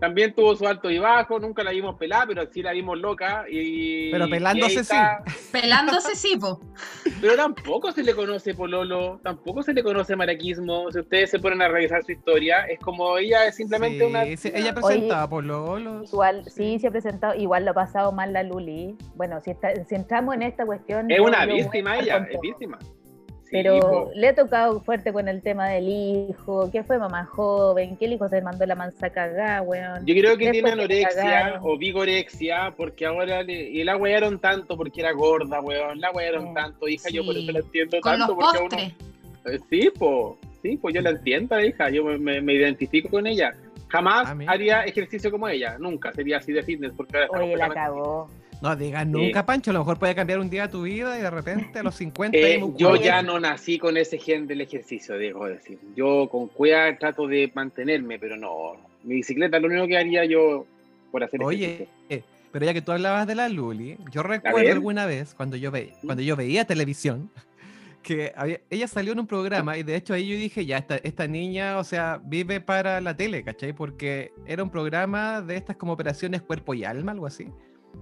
También 0.00 0.32
tuvo 0.34 0.54
su 0.54 0.66
alto 0.66 0.90
y 0.90 0.98
bajo, 0.98 1.40
nunca 1.40 1.64
la 1.64 1.72
vimos 1.72 1.96
pelada, 1.96 2.24
pero 2.28 2.46
sí 2.52 2.62
la 2.62 2.72
vimos 2.72 2.96
loca. 2.98 3.44
Y, 3.50 4.10
Pero 4.12 4.28
pelándose 4.28 4.74
y 4.74 4.76
está. 4.78 5.22
Pelándose 5.50 6.14
sí, 6.14 6.36
po. 6.36 6.60
Pero 7.20 7.34
tampoco 7.34 7.90
se 7.90 8.04
le 8.04 8.14
conoce 8.14 8.54
pololo, 8.54 9.20
tampoco 9.24 9.62
se 9.62 9.72
le 9.72 9.82
conoce 9.82 10.14
maraquismo. 10.14 10.90
Si 10.92 11.00
ustedes 11.00 11.30
se 11.30 11.38
ponen 11.40 11.62
a 11.62 11.68
revisar 11.68 12.04
su 12.04 12.12
historia, 12.12 12.66
es 12.66 12.78
como 12.78 13.18
ella 13.18 13.46
es 13.46 13.56
simplemente 13.56 13.98
Sí, 13.98 14.04
una. 14.04 14.24
sí, 14.36 14.52
ella 14.54 14.72
presentaba 14.74 15.28
por 15.28 15.44
Lolos. 15.44 16.12
Igual, 16.12 16.44
sí, 16.48 16.78
se 16.78 16.86
ha 16.86 16.90
presentado, 16.92 17.34
igual 17.34 17.64
lo 17.64 17.72
ha 17.72 17.74
pasado 17.74 18.12
mal 18.12 18.32
la 18.32 18.44
Luli. 18.44 18.96
Bueno, 19.16 19.40
si, 19.40 19.50
está- 19.50 19.74
si 19.84 19.94
entramos 19.96 20.34
en 20.36 20.42
esta 20.42 20.64
cuestión. 20.64 21.10
Es 21.10 21.18
una 21.20 21.44
víctima 21.44 21.98
ella, 21.98 22.26
es 22.30 22.40
víctima. 22.40 22.78
Pero 23.50 23.80
po. 23.80 24.10
le 24.14 24.28
ha 24.28 24.34
tocado 24.34 24.80
fuerte 24.80 25.12
con 25.12 25.28
el 25.28 25.40
tema 25.42 25.68
del 25.68 25.88
hijo, 25.88 26.70
que 26.70 26.82
fue 26.84 26.98
mamá 26.98 27.24
joven, 27.24 27.96
que 27.96 28.04
el 28.06 28.12
hijo 28.14 28.28
se 28.28 28.40
mandó 28.42 28.66
la 28.66 28.74
mansa 28.74 29.10
cagada, 29.10 29.62
weón. 29.62 30.04
Yo 30.06 30.14
creo 30.14 30.36
que 30.36 30.44
Después 30.50 30.52
tiene 30.52 30.70
anorexia 30.70 31.58
o 31.62 31.78
vigorexia, 31.78 32.74
porque 32.76 33.06
ahora 33.06 33.42
le, 33.42 33.54
y 33.70 33.84
la 33.84 33.96
wearon 33.96 34.38
tanto 34.38 34.76
porque 34.76 35.00
era 35.00 35.12
gorda, 35.12 35.60
weón. 35.60 36.00
La 36.00 36.10
wearon 36.10 36.48
Sí. 36.48 36.54
tanto, 36.54 36.88
hija, 36.88 37.08
yo 37.10 37.24
por 37.24 37.36
eso 37.36 37.52
la 37.52 37.60
entiendo 37.60 37.98
Con 38.00 38.18
tanto. 38.18 38.34
los 38.34 38.44
porque 38.44 38.58
a 38.58 38.60
uno- 38.60 38.68
postres. 38.70 38.92
Eh, 39.46 39.58
Sí, 39.70 39.90
pues, 39.98 40.36
sí, 40.62 40.76
pues 40.76 40.94
yo 40.94 41.00
la 41.00 41.10
entiendo, 41.10 41.58
hija, 41.60 41.88
yo 41.90 42.04
me, 42.04 42.18
me- 42.18 42.40
me 42.42 42.52
identifico 42.54 43.08
con 43.08 43.26
ella. 43.26 43.54
Jamás 43.88 44.28
haría 44.46 44.82
ejercicio 44.82 45.30
como 45.30 45.48
ella, 45.48 45.76
nunca 45.78 46.12
sería 46.12 46.36
así 46.36 46.52
de 46.52 46.62
fitness, 46.62 46.92
porque 46.94 47.16
ahora 47.16 47.26
está 47.26 47.38
Oye, 47.38 47.56
la 47.56 47.68
cagó. 47.70 48.28
No 48.60 48.74
digas 48.74 49.06
nunca, 49.06 49.46
Pancho. 49.46 49.70
A 49.70 49.74
lo 49.74 49.80
mejor 49.80 49.98
puede 49.98 50.14
cambiar 50.14 50.40
un 50.40 50.50
día 50.50 50.68
tu 50.68 50.82
vida 50.82 51.16
y 51.18 51.22
de 51.22 51.30
repente 51.30 51.78
a 51.78 51.82
los 51.82 51.94
50 51.94 52.36
Eh, 52.36 52.60
yo 52.76 52.96
ya 52.96 53.22
no 53.22 53.38
nací 53.38 53.78
con 53.78 53.96
ese 53.96 54.18
gen 54.18 54.46
del 54.46 54.60
ejercicio, 54.60 55.16
debo 55.16 55.46
decir. 55.46 55.78
Yo 55.94 56.28
con 56.28 56.48
cueva 56.48 56.96
trato 56.98 57.26
de 57.26 57.50
mantenerme, 57.54 58.18
pero 58.18 58.36
no. 58.36 58.72
Mi 59.04 59.14
bicicleta 59.16 59.60
lo 59.60 59.68
único 59.68 59.86
que 59.86 59.96
haría 59.96 60.24
yo 60.24 60.66
por 61.12 61.22
hacer 61.22 61.40
Oye, 61.42 61.88
ejercicio. 62.08 62.24
pero 62.50 62.66
ya 62.66 62.74
que 62.74 62.82
tú 62.82 62.90
hablabas 62.92 63.26
de 63.28 63.34
la 63.36 63.48
Luli, 63.48 63.96
yo 64.10 64.22
recuerdo 64.24 64.72
alguna 64.72 65.06
vez 65.06 65.34
cuando 65.34 65.56
yo, 65.56 65.70
ve, 65.70 65.92
cuando 66.04 66.22
yo 66.22 66.34
veía 66.34 66.64
televisión 66.64 67.30
que 68.02 68.32
había- 68.36 68.60
ella 68.70 68.88
salió 68.88 69.12
en 69.12 69.20
un 69.20 69.26
programa 69.28 69.78
y 69.78 69.84
de 69.84 69.94
hecho 69.94 70.14
ahí 70.14 70.26
yo 70.28 70.36
dije, 70.36 70.66
ya, 70.66 70.78
esta, 70.78 70.96
esta 70.96 71.28
niña, 71.28 71.78
o 71.78 71.84
sea, 71.84 72.20
vive 72.24 72.60
para 72.60 73.00
la 73.00 73.16
tele, 73.16 73.44
¿cachai? 73.44 73.72
Porque 73.72 74.32
era 74.46 74.64
un 74.64 74.70
programa 74.70 75.42
de 75.42 75.56
estas 75.56 75.76
como 75.76 75.92
operaciones 75.92 76.42
cuerpo 76.42 76.74
y 76.74 76.82
alma, 76.84 77.12
algo 77.12 77.26
así. 77.26 77.46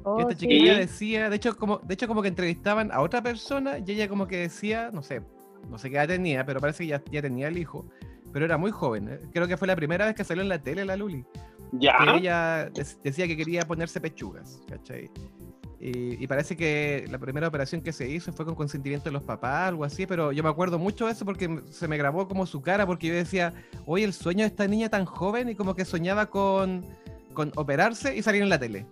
Oh, 0.05 0.20
esta 0.20 0.37
chiquilla 0.37 0.74
Sí. 0.74 0.80
decía, 0.80 1.28
de 1.30 1.37
hecho, 1.37 1.57
como, 1.57 1.78
de 1.78 1.95
hecho, 1.95 2.07
como 2.07 2.22
que 2.22 2.28
entrevistaban 2.28 2.93
a 2.93 3.01
otra 3.01 3.22
persona 3.22 3.78
y 3.78 3.91
ella 3.91 4.09
como 4.09 4.26
que 4.28 4.37
decía, 4.39 4.91
no 4.93 5.03
sé, 5.03 5.20
no 5.68 5.78
sé 5.78 5.91
qué 5.91 5.97
edad 5.97 6.07
tenía, 6.09 6.47
pero 6.47 6.61
parece 6.61 6.84
que 6.84 6.89
ya, 6.91 7.03
ya 7.11 7.22
tenía 7.22 7.49
el 7.49 7.59
hijo, 7.59 7.87
pero 8.32 8.45
era 8.45 8.57
muy 8.57 8.70
joven. 8.70 9.09
¿eh? 9.09 9.20
Creo 9.32 9.49
que 9.49 9.57
fue 9.57 9.66
la 9.66 9.74
primera 9.74 10.07
vez 10.07 10.14
que 10.14 10.22
salió 10.24 10.43
en 10.43 10.49
la 10.49 10.62
tele 10.62 10.84
la 10.84 10.97
Luli. 10.97 11.24
¿Ya? 11.72 11.97
Que 11.99 12.18
ella 12.18 12.68
dec- 12.70 13.01
decía 13.03 13.26
que 13.26 13.37
quería 13.37 13.66
ponerse 13.66 14.01
pechugas, 14.01 14.61
¿cachai? 14.68 15.11
Y, 15.80 16.22
y 16.22 16.26
parece 16.28 16.57
que 16.57 17.05
la 17.11 17.18
primera 17.18 17.49
operación 17.49 17.82
que 17.82 17.93
se 17.93 18.09
hizo 18.09 18.32
fue 18.32 18.47
con 18.47 18.55
consentimiento 18.55 19.07
de 19.11 19.12
los 19.12 19.24
papás, 19.24 19.68
algo 19.68 19.84
así, 19.84 20.07
pero 20.07 20.30
yo 20.32 20.43
me 20.45 20.49
acuerdo 20.49 20.78
mucho 20.78 21.07
de 21.07 21.12
eso 21.12 21.24
porque 21.24 21.62
se 21.70 21.89
me 21.89 21.97
grabó 21.99 22.28
como 22.28 22.47
su 22.47 22.62
cara, 22.62 22.87
porque 22.87 23.09
yo 23.09 23.14
decía, 23.14 23.53
oye, 23.84 24.05
el 24.05 24.12
sueño 24.14 24.43
de 24.43 24.47
esta 24.47 24.66
niña 24.68 24.89
tan 24.89 25.05
joven 25.05 25.49
y 25.49 25.55
como 25.57 25.74
que 25.74 25.84
soñaba 25.84 26.26
con, 26.26 26.84
con 27.34 27.51
operarse 27.57 28.16
y 28.16 28.22
salir 28.22 28.43
en 28.43 28.49
la 28.49 28.59
tele. 28.59 28.87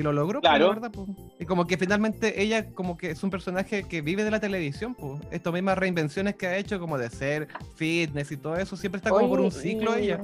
Y 0.00 0.02
lo 0.02 0.12
logró, 0.12 0.40
pues, 0.40 0.50
la 0.50 0.58
Claro. 0.58 0.74
verdad, 0.74 0.90
pues. 0.92 1.08
Y 1.38 1.44
como 1.44 1.66
que 1.66 1.76
finalmente 1.76 2.42
ella 2.42 2.70
como 2.72 2.96
que 2.96 3.10
es 3.10 3.22
un 3.22 3.30
personaje 3.30 3.82
que 3.84 4.00
vive 4.00 4.24
de 4.24 4.30
la 4.30 4.40
televisión, 4.40 4.94
pues. 4.94 5.20
Estas 5.30 5.52
mismas 5.52 5.76
reinvenciones 5.76 6.34
que 6.36 6.46
ha 6.46 6.56
hecho 6.56 6.80
como 6.80 6.96
de 6.96 7.10
ser 7.10 7.48
fitness 7.76 8.32
y 8.32 8.36
todo 8.38 8.56
eso, 8.56 8.76
siempre 8.76 8.96
está 8.98 9.10
como 9.10 9.28
por 9.28 9.40
un 9.40 9.52
ciclo 9.52 9.98
y 9.98 10.04
ella. 10.04 10.20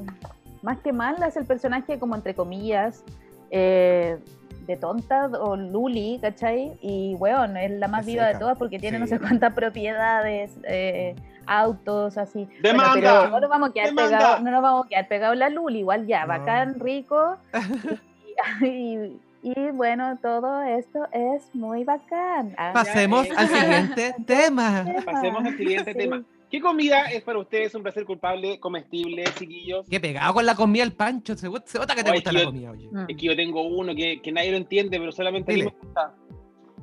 Más 0.62 0.78
que 0.80 0.92
mal 0.92 1.22
es 1.22 1.36
el 1.36 1.44
personaje 1.44 1.98
como 1.98 2.16
entre 2.16 2.34
comillas 2.34 3.04
eh, 3.50 4.18
de 4.66 4.76
tonta 4.76 5.26
o 5.26 5.56
Luli, 5.56 6.18
¿cachai? 6.20 6.72
Y 6.82 7.14
weón, 7.18 7.56
es 7.56 7.70
la 7.72 7.86
más 7.86 8.00
Es 8.00 8.06
viva 8.06 8.26
de 8.26 8.34
todas 8.38 8.56
porque 8.58 8.78
tiene 8.78 8.98
no 8.98 9.06
sé 9.06 9.18
cuántas 9.20 9.52
propiedades, 9.52 10.50
eh, 10.66 11.14
autos, 11.46 12.16
así. 12.18 12.48
Bueno, 12.62 12.78
¡Demanda! 12.82 12.92
pero 13.20 13.30
no 13.30 13.40
nos 13.40 13.50
vamos 13.50 13.70
a 13.70 13.72
quedar 13.72 13.88
¡Demanda! 13.90 14.16
pegados, 14.18 14.42
no 14.42 14.50
nos 14.50 14.62
vamos 14.62 14.86
a 14.86 14.88
quedar 14.88 15.06
pegados 15.08 15.36
la 15.36 15.48
Luli, 15.50 15.78
igual 15.80 16.06
ya, 16.06 16.22
No. 16.22 16.28
bacán, 16.28 16.80
rico. 16.80 17.36
y, 18.62 18.66
y- 18.66 19.20
y 19.42 19.54
bueno, 19.72 20.18
todo 20.20 20.62
esto 20.62 21.06
es 21.12 21.54
muy 21.54 21.84
bacán. 21.84 22.54
Ah, 22.58 22.72
Pasemos 22.74 23.26
eh. 23.26 23.32
al 23.36 23.48
siguiente 23.48 24.14
tema. 24.26 24.84
Pasemos 25.04 25.44
al 25.44 25.56
siguiente 25.56 25.92
Sí. 25.92 25.98
tema. 25.98 26.22
¿Qué 26.50 26.60
comida 26.60 27.06
es 27.06 27.22
para 27.22 27.40
ustedes 27.40 27.74
un 27.74 27.82
placer 27.82 28.04
culpable, 28.04 28.60
comestible, 28.60 29.24
chiquillos? 29.36 29.84
Qué 29.90 29.98
pegado 29.98 30.32
con 30.34 30.46
la 30.46 30.54
comida 30.54 30.84
el 30.84 30.92
pancho. 30.92 31.34
Se, 31.34 31.48
se 31.64 31.78
nota 31.78 31.94
que 31.94 32.04
te 32.04 32.10
Oye, 32.10 32.18
gusta 32.20 32.30
tío, 32.30 32.38
la 32.38 32.44
comida, 32.46 32.70
oye. 32.70 32.88
Mm. 32.90 33.06
Es 33.08 33.16
que 33.16 33.26
yo 33.26 33.34
tengo 33.36 33.62
uno 33.66 33.94
que, 33.96 34.20
que 34.22 34.30
nadie 34.30 34.52
lo 34.52 34.56
entiende, 34.56 34.98
pero 34.98 35.10
solamente 35.10 35.52
a 35.52 35.56
mí 35.56 35.62
me 35.64 35.70
gusta. 35.70 36.14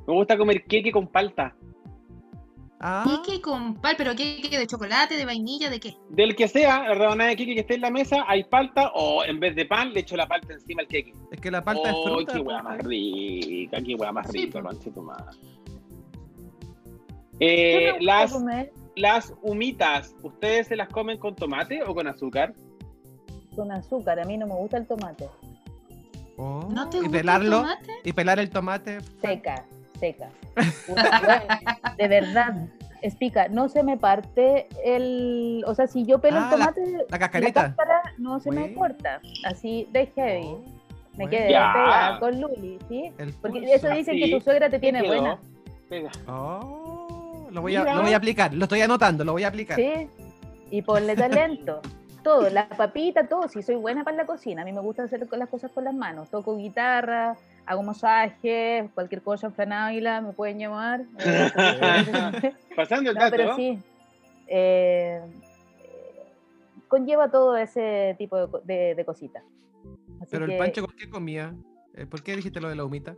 Me 0.06 0.14
gusta 0.14 0.38
comer 0.38 0.64
queque 0.66 0.92
con 0.92 1.08
palta. 1.08 1.56
Ah, 2.86 3.06
Queque 3.24 3.40
con 3.40 3.76
pal, 3.76 3.96
pero 3.98 4.14
queque 4.14 4.58
de 4.58 4.68
chocolate, 4.68 5.16
de 5.16 5.24
vainilla, 5.24 5.70
¿de 5.70 5.80
qué? 5.80 5.96
Del 6.10 6.36
que 6.36 6.50
sea, 6.50 6.84
la 6.90 6.94
rebanada 6.96 7.30
de 7.30 7.38
queque 7.38 7.54
que 7.54 7.62
esté 7.62 7.76
en 7.76 7.82
la 7.82 7.90
mesa, 7.90 8.26
hay 8.28 8.44
palta, 8.44 8.92
o 8.94 9.24
en 9.24 9.40
vez 9.40 9.56
de 9.56 9.66
pan, 9.66 9.94
le 9.94 10.02
echo 10.02 10.18
la 10.18 10.28
palta 10.28 10.52
encima 10.52 10.82
al 10.82 10.90
queque. 10.90 11.14
es 11.32 11.40
que 11.40 11.50
la 11.50 11.64
palta 11.64 11.90
es 11.92 11.96
¡Oh, 11.98 12.04
fruta. 12.18 12.34
qué 12.34 12.40
hueá 12.42 12.62
más 12.62 12.78
rica! 12.80 13.78
¡Qué 13.82 13.96
hueá 13.96 14.12
más 14.12 14.30
Sí, 14.30 14.46
rica, 14.48 14.62
madre. 14.62 14.76
¿Qué 17.40 17.90
Eh, 17.90 17.98
las, 18.02 18.34
comer 18.34 18.74
las 18.98 19.34
humitas, 19.42 20.14
¿ustedes 20.22 20.68
se 20.68 20.76
las 20.76 20.90
comen 20.90 21.18
con 21.18 21.36
tomate 21.36 21.82
o 21.84 21.96
con 21.96 22.08
azúcar? 22.08 22.54
con 23.56 23.72
azúcar, 23.72 24.20
a 24.20 24.26
mí 24.26 24.36
no 24.38 24.46
me 24.48 24.56
gusta 24.56 24.78
el 24.78 24.88
tomate. 24.88 25.30
Oh, 26.38 26.68
¿No 26.72 26.90
te 26.90 26.98
y 26.98 27.02
gusta 27.02 27.18
pelarlo, 27.18 27.58
el 27.58 27.62
tomate? 27.62 27.94
y 28.04 28.12
pelar 28.14 28.40
el 28.40 28.50
tomate. 28.50 28.98
seca, 29.22 29.66
de 31.98 32.08
verdad, 32.08 32.68
explica, 33.02 33.48
no 33.48 33.70
se 33.70 33.84
me 33.84 33.98
parte 33.98 34.68
el, 34.84 35.64
o 35.68 35.74
sea, 35.76 35.88
si 35.88 36.06
yo 36.06 36.20
pelo 36.20 36.38
Ah, 36.40 36.50
el 36.54 36.60
la- 36.60 36.66
tomate, 36.74 36.92
La 36.92 37.04
la 37.10 37.20
cascarita. 37.20 37.62
cáscara 37.68 38.02
no 38.18 38.40
se 38.40 38.52
me 38.52 38.74
corta, 38.74 39.22
así 39.46 39.88
de 39.92 40.06
heavy. 40.08 40.46
Oh, 40.48 40.64
Me 41.16 41.26
bueno. 41.26 41.30
quedé 41.30 41.52
Ya. 41.52 41.74
pegada 41.74 42.20
con 42.20 42.42
Luli, 42.42 42.80
¿sí? 42.90 43.12
El 43.20 43.34
Porque 43.34 43.60
eso 43.74 43.88
dicen 43.90 44.18
que 44.18 44.26
Sí. 44.26 44.32
tu 44.32 44.42
suegra 44.42 44.70
te 44.70 44.80
tiene 44.80 45.04
buena, 45.06 45.38
Venga. 45.90 46.10
Oh, 46.28 47.48
lo 47.52 47.62
voy, 47.62 47.76
a, 47.76 47.82
Mira. 47.82 47.94
lo 47.96 48.02
voy 48.02 48.14
a 48.14 48.18
aplicar. 48.18 48.52
Lo 48.54 48.64
estoy 48.64 48.82
anotando, 48.82 49.24
lo 49.24 49.34
voy 49.34 49.44
a 49.44 49.50
aplicar. 49.50 49.76
¿sí? 49.78 50.08
Y 50.72 50.82
ponle 50.82 51.16
talento. 51.16 51.82
Todo, 52.24 52.50
la 52.50 52.68
papita, 52.68 53.28
todo. 53.28 53.48
Si 53.48 53.62
soy 53.62 53.76
buena 53.76 54.04
para 54.04 54.18
la 54.18 54.26
cocina, 54.26 54.64
a 54.64 54.66
mí 54.66 54.72
me 54.72 54.80
gusta 54.82 55.04
hacer 55.04 55.28
las 55.32 55.50
cosas 55.50 55.70
con 55.72 55.84
las 55.84 55.94
manos. 55.94 56.30
Toco 56.32 56.58
guitarra, 56.58 57.36
hago 57.66 57.84
masajes, 57.84 58.90
cualquier 58.94 59.22
cosa 59.22 59.48
en 59.48 59.54
Fran 59.54 59.74
Ávila, 59.74 60.22
me 60.22 60.34
pueden 60.34 60.60
llamar. 60.60 61.02
Pasando 62.76 63.10
el 63.12 63.16
No, 63.16 63.22
dato. 63.22 63.36
pero 63.38 63.56
sí. 63.56 63.80
eh, 64.48 65.22
conlleva 66.88 67.30
todo 67.32 67.58
ese 67.58 68.16
tipo 68.18 68.38
de, 68.38 68.48
co- 68.52 68.60
de- 68.62 68.96
de 68.96 69.06
cositas. 69.06 69.44
Así 70.22 70.30
Pero 70.32 70.46
el 70.46 70.58
pancho, 70.58 70.86
¿con 70.86 70.96
qué 70.96 71.10
comía? 71.10 71.54
Eh, 71.96 72.06
¿Por 72.06 72.24
qué 72.24 72.36
dijiste 72.36 72.60
lo 72.62 72.70
de 72.70 72.76
la 72.76 72.86
humita? 72.86 73.16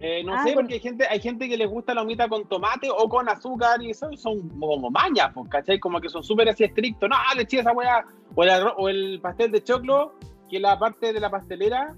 Eh, 0.00 0.24
no 0.24 0.34
Ah, 0.34 0.42
sé, 0.42 0.54
con- 0.54 0.62
porque 0.64 0.74
hay 0.74 0.80
gente, 0.80 1.06
hay 1.08 1.20
gente 1.20 1.48
que 1.48 1.56
le 1.56 1.66
gusta 1.66 1.94
la 1.94 2.02
humita 2.02 2.28
con 2.28 2.48
tomate 2.48 2.88
o 2.90 3.08
con 3.08 3.28
azúcar 3.28 3.82
y 3.82 3.90
eso 3.90 4.08
son 4.16 4.48
como 4.58 4.90
mañas, 4.90 5.30
pues, 5.34 5.48
¿cachai? 5.48 5.78
Como 5.78 6.00
que 6.00 6.08
son 6.08 6.22
súper 6.22 6.48
así 6.48 6.64
estrictos. 6.64 7.08
No, 7.08 7.16
le 7.36 7.42
eché 7.42 7.60
esa 7.60 7.72
weá. 7.72 8.04
O 8.34 8.42
el, 8.42 8.50
o 8.78 8.88
el 8.88 9.20
pastel 9.20 9.50
de 9.52 9.62
choclo, 9.62 10.14
que 10.48 10.58
la 10.58 10.78
parte 10.78 11.12
de 11.12 11.20
la 11.20 11.30
pastelera 11.30 11.94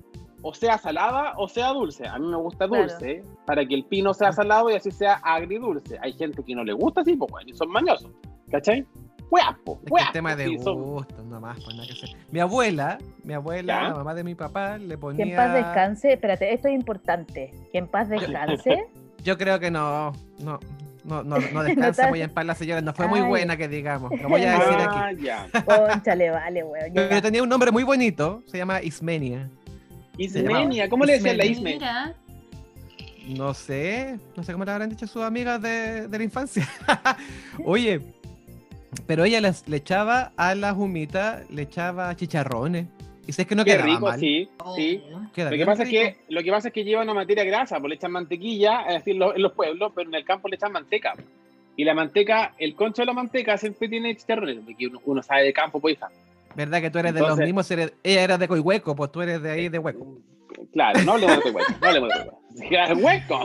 o 0.46 0.52
sea 0.54 0.76
salada 0.78 1.32
o 1.38 1.48
sea 1.48 1.68
dulce. 1.70 2.06
A 2.06 2.18
mí 2.18 2.26
me 2.28 2.36
gusta 2.36 2.68
Claro. 2.68 2.82
dulce, 2.86 3.22
para 3.46 3.64
que 3.66 3.74
el 3.74 3.84
pino 3.84 4.12
sea 4.12 4.30
salado 4.30 4.70
y 4.70 4.74
así 4.74 4.90
sea 4.90 5.14
agridulce. 5.24 5.98
Hay 6.02 6.12
gente 6.12 6.42
que 6.44 6.54
no 6.54 6.62
le 6.64 6.74
gusta 6.74 7.00
así, 7.00 7.16
pues, 7.16 7.30
bueno, 7.32 7.48
y 7.50 7.54
son 7.54 7.70
mañosos, 7.70 8.10
¿cachai? 8.50 8.84
Weá, 9.30 9.58
po, 9.64 9.80
Es 9.86 9.90
que 9.92 10.02
el 10.02 10.12
tema 10.12 10.36
de 10.36 10.44
sí, 10.46 10.58
son- 10.58 10.82
gusto, 10.82 11.22
nomás, 11.24 11.58
pues 11.64 11.74
nada 11.74 11.86
que 11.88 11.94
hacer. 11.94 12.10
Mi 12.30 12.40
abuela, 12.40 12.98
mi 13.24 13.32
abuela, 13.32 13.74
¿Ya? 13.82 13.88
la 13.88 13.94
mamá 13.94 14.14
de 14.14 14.22
mi 14.22 14.34
papá, 14.34 14.76
le 14.76 14.90
Que 14.90 14.98
ponía. 14.98 15.24
en 15.24 15.34
paz 15.34 15.54
descanse, 15.54 16.12
espérate, 16.12 16.52
esto 16.52 16.68
es 16.68 16.74
importante. 16.74 17.50
Que 17.72 17.78
en 17.78 17.88
paz 17.88 18.08
descanse. 18.10 18.86
Yo 19.24 19.38
creo 19.38 19.58
que 19.58 19.70
no, 19.70 20.12
no, 20.38 20.60
no, 21.04 21.22
no, 21.24 21.38
no 21.38 21.62
descansa 21.64 22.08
muy 22.10 22.20
en 22.20 22.30
paz 22.30 22.44
la 22.44 22.54
señora. 22.54 22.82
No 22.82 22.92
fue 22.92 23.08
muy 23.08 23.20
Ay. 23.20 23.26
buena 23.26 23.56
que 23.56 23.66
digamos. 23.66 24.12
Lo 24.20 24.28
voy 24.28 24.42
a 24.44 24.52
decir 24.58 24.74
aquí. 24.78 25.26
Ah, 25.28 25.46
ya. 25.50 25.64
Conchale, 25.64 26.30
vale, 26.30 26.62
weón. 26.62 26.92
ya. 26.92 27.08
Pero 27.08 27.22
tenía 27.22 27.42
un 27.42 27.48
nombre 27.48 27.70
muy 27.72 27.82
bonito, 27.82 28.42
se 28.46 28.58
llama 28.58 28.82
Ismenia. 28.82 29.48
Ismenia, 30.16 30.88
¿cómo 30.88 31.04
le 31.04 31.14
decían 31.14 31.36
la 31.36 31.44
Isme? 31.44 31.78
No 33.28 33.54
sé, 33.54 34.18
no 34.36 34.42
sé 34.42 34.52
cómo 34.52 34.64
le 34.64 34.70
habrán 34.70 34.90
dicho 34.90 35.06
sus 35.06 35.22
amigas 35.22 35.60
de, 35.62 36.08
de 36.08 36.18
la 36.18 36.24
infancia. 36.24 36.68
Oye, 37.64 38.00
pero 39.06 39.24
ella 39.24 39.40
les- 39.40 39.66
le 39.66 39.78
echaba 39.78 40.32
a 40.36 40.54
las 40.54 40.76
humitas, 40.76 41.48
le 41.50 41.62
echaba 41.62 42.14
chicharrones. 42.16 42.86
Y 43.26 43.32
si 43.32 43.40
es 43.40 43.48
que 43.48 43.54
no 43.54 43.64
Qué 43.64 43.70
quedaba 43.72 43.86
rico, 43.86 44.06
mal. 44.08 44.20
sí, 44.20 44.48
sí. 44.76 45.02
oh, 45.14 45.22
queda 45.32 45.50
Lo 45.50 45.56
que, 45.56 45.64
pasa 45.64 45.82
es 45.84 45.88
que, 45.88 46.16
lo 46.28 46.42
que 46.42 46.50
pasa 46.50 46.68
es 46.68 46.74
que 46.74 46.84
lleva 46.84 47.02
una 47.02 47.14
materia 47.14 47.42
grasa, 47.44 47.80
pues 47.80 47.88
le 47.88 47.94
echan 47.94 48.12
mantequilla, 48.12 48.82
es 48.82 48.94
decir, 48.96 49.16
lo- 49.16 49.34
en 49.34 49.40
los 49.40 49.52
pueblos, 49.52 49.92
pero 49.94 50.08
en 50.10 50.14
el 50.14 50.24
campo 50.24 50.46
le 50.48 50.56
echan 50.56 50.72
manteca. 50.72 51.14
Y 51.76 51.84
la 51.84 51.94
manteca, 51.94 52.54
el 52.58 52.74
concho 52.74 53.00
de 53.02 53.06
la 53.06 53.14
manteca 53.14 53.56
siempre 53.56 53.88
tiene 53.88 54.14
chicharrones, 54.14 54.58
porque 54.64 54.86
uno, 54.86 55.00
uno 55.06 55.22
sabe 55.22 55.44
de 55.44 55.52
campo, 55.54 55.80
pues 55.80 55.96
hija. 55.96 56.08
¿Verdad 56.56 56.80
que 56.80 56.90
tú 56.90 56.98
eres 56.98 57.12
de 57.14 57.20
Entonces- 57.20 57.38
los 57.38 57.46
mismos? 57.46 57.70
Eres- 57.70 57.92
ella 58.02 58.22
era 58.24 58.38
de 58.38 58.48
Coihueco, 58.48 58.94
pues 58.96 59.10
tú 59.12 59.22
eres 59.22 59.42
de 59.42 59.50
ahí 59.50 59.68
de 59.68 59.78
Hueco. 59.78 60.18
Claro, 60.72 61.00
no 61.04 61.12
hablemos 61.12 61.42
de 61.44 61.50
hueco, 61.50 61.72
no 61.80 61.86
hablemos 61.88 62.08
de 62.10 62.18
hueco. 62.20 62.40
Diga, 62.50 62.94
hueco. 62.94 63.40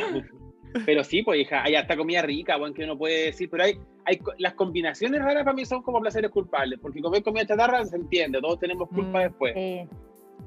Pero 0.85 1.03
sí, 1.03 1.23
pues 1.23 1.39
hija, 1.41 1.63
hay 1.63 1.73
hasta 1.75 1.97
comida 1.97 2.21
rica, 2.21 2.57
bueno, 2.57 2.75
que 2.75 2.83
uno 2.83 2.95
puede 2.97 3.25
decir, 3.25 3.49
pero 3.49 3.63
hay, 3.63 3.79
hay 4.05 4.19
las 4.37 4.53
combinaciones 4.53 5.19
raras 5.19 5.43
para 5.43 5.55
mí 5.55 5.65
son 5.65 5.81
como 5.81 5.99
placeres 5.99 6.29
culpables, 6.29 6.77
porque 6.79 7.01
comer 7.01 7.23
comida 7.23 7.45
chatarra 7.47 7.83
se 7.85 7.95
entiende, 7.95 8.39
todos 8.39 8.59
tenemos 8.59 8.87
culpa 8.89 9.19
Mm. 9.19 9.23
después. 9.23 9.53
Sí. 9.55 9.81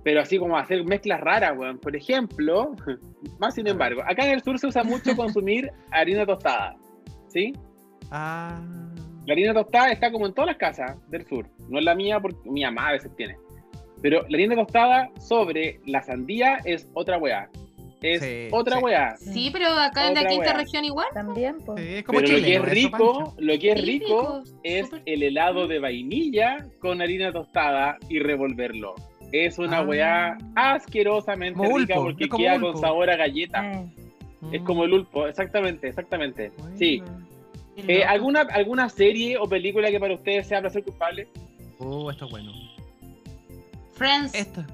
Pero 0.04 0.20
así 0.20 0.38
como 0.38 0.56
hacer 0.56 0.84
mezclas 0.84 1.20
raras, 1.20 1.56
weón. 1.58 1.78
Por 1.78 1.96
ejemplo, 1.96 2.70
más 3.40 3.54
sin 3.56 3.66
embargo, 3.66 4.00
acá 4.06 4.24
en 4.26 4.32
el 4.34 4.42
sur 4.42 4.58
se 4.60 4.68
usa 4.68 4.84
mucho 4.84 5.16
consumir 5.16 5.70
harina 5.90 6.24
tostada, 6.24 6.76
¿sí? 7.28 7.52
Ah. 8.10 8.60
La 9.26 9.32
harina 9.34 9.54
tostada 9.54 9.90
está 9.92 10.10
como 10.10 10.26
en 10.26 10.32
todas 10.34 10.48
las 10.48 10.56
casas 10.56 10.96
del 11.10 11.24
sur. 11.26 11.46
No 11.68 11.78
es 11.78 11.84
la 11.84 11.94
mía 11.94 12.18
porque 12.20 12.50
mi 12.50 12.62
mamá 12.62 12.88
a 12.88 12.92
veces 12.92 13.10
tiene. 13.16 13.36
Pero 14.02 14.22
la 14.28 14.36
harina 14.36 14.56
tostada 14.56 15.10
sobre 15.20 15.80
la 15.86 16.02
sandía 16.02 16.58
es 16.64 16.88
otra 16.94 17.18
weá. 17.18 17.48
Es 18.00 18.20
Sí, 18.20 18.48
otra 18.50 18.78
sí. 18.78 18.82
weá. 18.82 19.16
Sí, 19.16 19.50
pero 19.52 19.68
acá 19.68 20.08
en 20.08 20.14
la 20.14 20.26
quinta 20.26 20.46
wea. 20.50 20.54
región 20.54 20.84
igual. 20.84 21.06
También, 21.14 21.58
pues. 21.64 21.80
Sí, 21.80 21.88
es 21.94 22.02
como 22.04 22.18
Pero 22.18 22.32
lo 22.36 22.42
que 22.44 22.54
es 22.56 22.62
rico, 22.62 23.34
lo 23.38 23.58
que 23.60 23.70
es 23.72 23.78
Sí, 23.80 23.86
rico 23.86 24.06
rico, 24.42 24.42
es 24.64 24.86
súper. 24.86 25.02
el 25.06 25.22
helado 25.22 25.68
de 25.68 25.78
vainilla 25.78 26.66
con 26.80 27.00
harina 27.00 27.30
tostada 27.32 27.98
y 28.08 28.18
revolverlo. 28.18 28.96
Es 29.30 29.56
una 29.60 29.78
Ah. 29.78 29.82
weá 29.84 30.36
asquerosamente 30.56 31.56
Como 31.58 31.78
rica 31.78 31.94
ulpo, 32.00 32.04
porque 32.10 32.28
queda 32.28 32.56
ulpo. 32.56 32.72
con 32.72 32.80
sabor 32.80 33.08
a 33.10 33.16
galleta. 33.16 33.72
Eh, 33.72 33.86
Es 34.52 34.62
como 34.62 34.82
el 34.82 34.92
ulpo, 34.94 35.28
exactamente, 35.28 35.86
exactamente. 35.86 36.50
Bueno. 36.58 36.76
Sí. 36.76 37.00
Eh. 37.76 38.04
¿alguna, 38.04 38.40
¿Alguna 38.40 38.88
serie 38.88 39.38
o 39.38 39.48
película 39.48 39.90
que 39.90 39.98
para 39.98 40.14
ustedes 40.14 40.46
sea 40.46 40.60
placer 40.60 40.84
culpable? 40.84 41.28
Uh, 41.78 42.10
esto 42.10 42.26
es 42.26 42.30
bueno. 42.30 42.52
Friends. 43.94 44.34
Esto. 44.34 44.64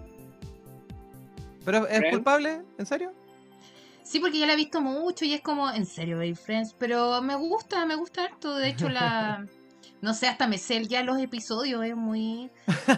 ¿Pero 1.64 1.86
es 1.86 1.98
Friends. 1.98 2.16
culpable? 2.16 2.62
¿En 2.78 2.86
serio? 2.86 3.12
Sí, 4.02 4.20
porque 4.20 4.38
ya 4.38 4.46
la 4.46 4.54
he 4.54 4.56
visto 4.56 4.80
mucho 4.80 5.24
y 5.24 5.34
es 5.34 5.42
como, 5.42 5.70
en 5.70 5.84
serio, 5.84 6.16
baby 6.16 6.34
Friends. 6.34 6.74
Pero 6.78 7.20
me 7.22 7.34
gusta, 7.36 7.84
me 7.86 7.94
gusta 7.94 8.24
harto. 8.24 8.56
De 8.56 8.68
hecho, 8.68 8.88
la. 8.88 9.46
No 10.00 10.14
sé, 10.14 10.28
hasta 10.28 10.46
me 10.46 10.58
sé 10.58 10.84
ya 10.84 11.02
los 11.02 11.18
episodios, 11.18 11.84
es 11.84 11.96
muy. 11.96 12.52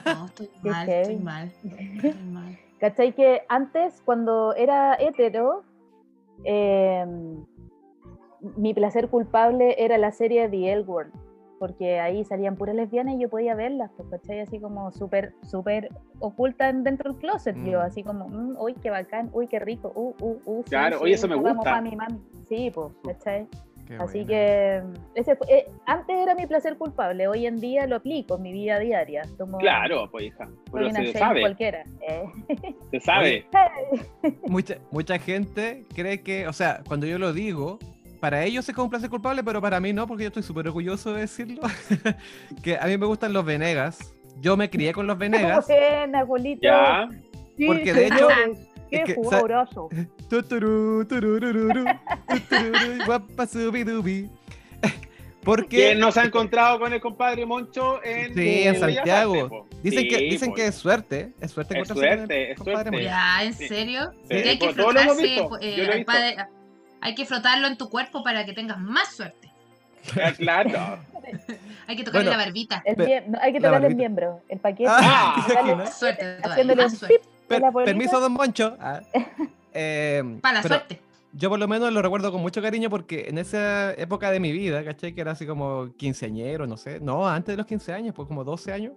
No, 0.05 0.27
estoy 0.39 0.51
mal, 0.63 0.87
heavy. 0.87 1.01
estoy 1.01 1.17
mal. 1.17 1.53
Estoy 1.65 2.23
mal. 2.25 2.59
¿Cachai? 2.79 3.15
Que 3.15 3.41
antes, 3.49 4.03
cuando 4.05 4.55
era 4.55 4.97
hetero, 5.01 5.65
eh, 6.45 7.07
mi 8.57 8.75
placer 8.75 9.09
culpable 9.09 9.75
era 9.79 9.99
la 9.99 10.13
serie 10.13 10.49
The 10.49 10.73
L 10.73 10.83
World, 10.83 11.13
porque 11.59 12.01
ahí 12.01 12.25
salían 12.25 12.57
puras 12.57 12.75
lesbianas 12.75 13.17
y 13.17 13.21
yo 13.21 13.29
podía 13.29 13.55
verlas, 13.55 13.91
pues, 13.97 14.09
¿cachai? 14.09 14.41
Así 14.41 14.59
como 14.59 14.91
súper, 14.93 15.35
súper 15.43 15.91
ocultas 16.19 16.75
dentro 16.83 17.13
del 17.13 17.21
closet, 17.21 17.55
yo, 17.65 17.81
Mm. 17.81 17.83
así 17.83 18.03
como, 18.03 18.29
mm, 18.29 18.57
uy, 18.59 18.75
qué 18.83 18.89
bacán, 18.91 19.29
uy, 19.33 19.47
qué 19.47 19.59
rico, 19.59 19.93
uh, 19.95 20.15
uh, 20.25 20.41
uh. 20.47 20.63
sí, 20.65 20.71
Claro, 20.71 20.99
sí, 20.99 21.05
oye, 21.05 21.15
eso 21.15 21.29
me 21.29 21.37
vamos 21.37 21.57
gusta. 21.57 21.71
pa' 21.73 21.81
mi 21.83 21.95
mami. 21.97 22.19
Sí, 22.49 22.71
pues, 22.75 22.89
¿cachai? 23.05 23.47
Qué 23.87 23.97
Así 23.97 24.19
bueno. 24.25 24.29
que 24.29 24.83
ese 25.17 25.35
fue- 25.35 25.47
eh, 25.53 25.67
antes 25.85 26.17
era 26.17 26.35
mi 26.37 26.47
placer 26.47 26.79
culpable, 26.79 27.27
hoy 27.27 27.45
en 27.47 27.57
día 27.57 27.87
lo 27.89 27.97
aplico 27.97 28.37
en 28.37 28.43
mi 28.43 28.53
vida 28.53 28.79
diaria. 28.79 29.23
Tomo, 29.37 29.59
Claro, 29.59 30.09
pues 30.13 30.27
hija. 30.27 30.49
Pero 30.73 30.91
se 30.93 31.13
sabe, 31.13 31.41
cualquiera. 31.41 31.83
eh. 32.09 32.25
se 32.93 33.01
sabe. 33.01 33.45
Mucha, 34.49 34.77
mucha 34.93 35.19
gente 35.19 35.85
cree 35.95 36.23
que, 36.23 36.47
o 36.47 36.53
sea, 36.53 36.83
cuando 36.87 37.07
yo 37.07 37.19
lo 37.19 37.33
digo, 37.33 37.79
para 38.21 38.45
ellos 38.45 38.69
es 38.69 38.75
como 38.75 38.85
un 38.85 38.91
placer 38.91 39.09
culpable, 39.11 39.43
pero 39.43 39.61
para 39.61 39.81
mí 39.81 39.93
no, 39.93 40.07
porque 40.07 40.25
yo 40.25 40.29
estoy 40.29 40.43
súper 40.43 40.67
orgulloso 40.69 41.13
de 41.15 41.23
decirlo. 41.23 41.63
que 42.63 42.77
a 42.79 42.85
mí 42.87 42.97
me 42.99 43.07
gustan 43.07 43.33
los 43.33 43.45
Venegas. 43.45 44.15
Yo 44.41 44.57
me 44.57 44.71
crié 44.71 44.93
con 44.93 45.07
los 45.07 45.19
Venegas. 45.19 45.67
Julito. 46.27 46.61
Ya, 46.63 47.09
Sí, 47.57 47.67
Porque 47.67 47.93
de 47.93 48.07
hecho- 48.07 48.29
qué 48.91 48.97
es 48.99 49.05
que. 49.05 49.15
Porque 55.43 55.69
¿quién 55.77 55.99
no 56.01 56.13
se 56.13 56.21
ha 56.21 56.25
encontrado 56.25 56.79
con 56.79 56.93
el 56.93 57.01
compadre 57.01 57.47
Moncho 57.47 58.03
en, 58.05 58.35
Sí, 58.35 58.63
en 58.63 58.79
Santiago. 58.79 59.67
Dicen 59.83 60.07
que 60.09 60.17
Sí, 60.19 60.29
dicen 60.31 60.49
po. 60.51 60.55
que 60.55 60.67
es 60.67 60.75
suerte, 60.75 61.33
es 61.41 61.51
suerte 61.51 61.75
Es 61.81 61.91
encontrarse 61.91 61.95
con 61.95 62.19
suerte, 62.27 62.45
el 62.45 62.51
es 62.53 62.59
compadre 62.59 62.75
suerte. 62.77 62.91
Moncho. 62.91 63.05
Ya, 63.05 63.45
¿en 63.45 63.55
Sí. 63.55 63.69
serio? 63.69 64.11
Sí, 64.23 64.29
Que 64.29 64.49
hay 64.51 64.59
que 64.59 64.73
todos 64.75 64.95
lo 64.95 65.01
hemos 65.01 65.17
visto, 65.17 65.59
eh, 65.61 65.75
yo 65.79 65.85
lo 65.85 65.93
he 65.93 65.97
visto. 65.97 66.13
padre- 66.13 66.37
hay 67.01 67.15
que 67.15 67.25
frotarlo 67.27 67.67
en 67.67 67.77
tu 67.77 67.89
cuerpo 67.89 68.23
para 68.23 68.45
que 68.45 68.53
tengas 68.53 68.79
más 68.79 69.15
suerte. 69.15 69.51
Ah, 70.23 70.33
Claro. 70.37 70.99
Hay 71.87 71.97
que 71.97 72.05
tocarle 72.05 72.29
Bueno. 72.29 72.39
la 72.39 72.45
barbita. 72.45 72.83
El 72.85 73.31
no, 73.31 73.39
hay 73.41 73.53
que 73.53 73.61
tocarle 73.61 73.89
el 73.89 73.95
miembro, 73.97 74.41
el 74.49 74.59
paquete. 74.61 74.89
Ah, 74.91 75.35
tocarle- 75.37 75.47
¿te 75.47 75.53
imaginas? 75.73 75.99
Suerte 75.99 76.39
haciéndole 76.43 76.85
un 76.85 76.91
suerte. 76.91 77.21
Per- 77.49 77.63
permiso, 77.85 78.21
don 78.21 78.33
Moncho. 78.33 78.77
Ah. 78.81 79.01
Eh, 79.73 80.39
Para 80.43 80.55
la 80.55 80.63
pero 80.63 80.75
suerte. 80.75 81.01
Yo 81.33 81.49
por 81.49 81.59
lo 81.61 81.69
menos 81.69 81.93
lo 81.93 82.03
recuerdo 82.03 82.33
con 82.33 82.41
mucho 82.41 82.61
cariño 82.61 82.91
porque 82.91 83.27
en 83.29 83.39
esa 83.39 83.93
época 83.95 84.33
de 84.33 84.41
mi 84.41 84.51
vida, 84.51 84.85
¿cachai? 84.85 85.13
Que 85.15 85.21
era 85.21 85.31
así 85.33 85.47
como 85.47 85.91
quinceañero, 85.97 86.67
no 86.67 86.77
sé. 86.77 86.99
No, 86.99 87.29
antes 87.29 87.53
de 87.53 87.57
los 87.59 87.67
15 87.67 87.93
años, 87.93 88.13
pues 88.15 88.27
como 88.27 88.43
12 88.43 88.73
años. 88.73 88.95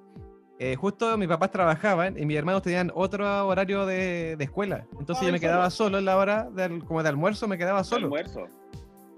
Eh, 0.72 0.76
justo 0.76 1.18
mis 1.18 1.28
papás 1.28 1.52
trabajaban 1.52 2.18
y 2.18 2.26
mis 2.26 2.38
hermanos 2.38 2.62
tenían 2.62 2.92
otro 2.96 3.48
horario 3.48 3.86
de, 3.86 4.36
de 4.38 4.44
escuela. 4.44 4.86
Entonces 5.00 5.24
Ah, 5.24 5.26
yo 5.26 5.32
me 5.32 5.38
¿en 5.38 5.42
quedaba 5.42 5.70
solo 5.70 5.98
en 5.98 6.06
la 6.06 6.18
hora 6.18 6.50
del, 6.52 6.84
como 6.86 7.04
de 7.04 7.10
almuerzo, 7.10 7.48
me 7.48 7.58
quedaba 7.58 7.84
solo. 7.84 8.06
Almuerzo. 8.06 8.46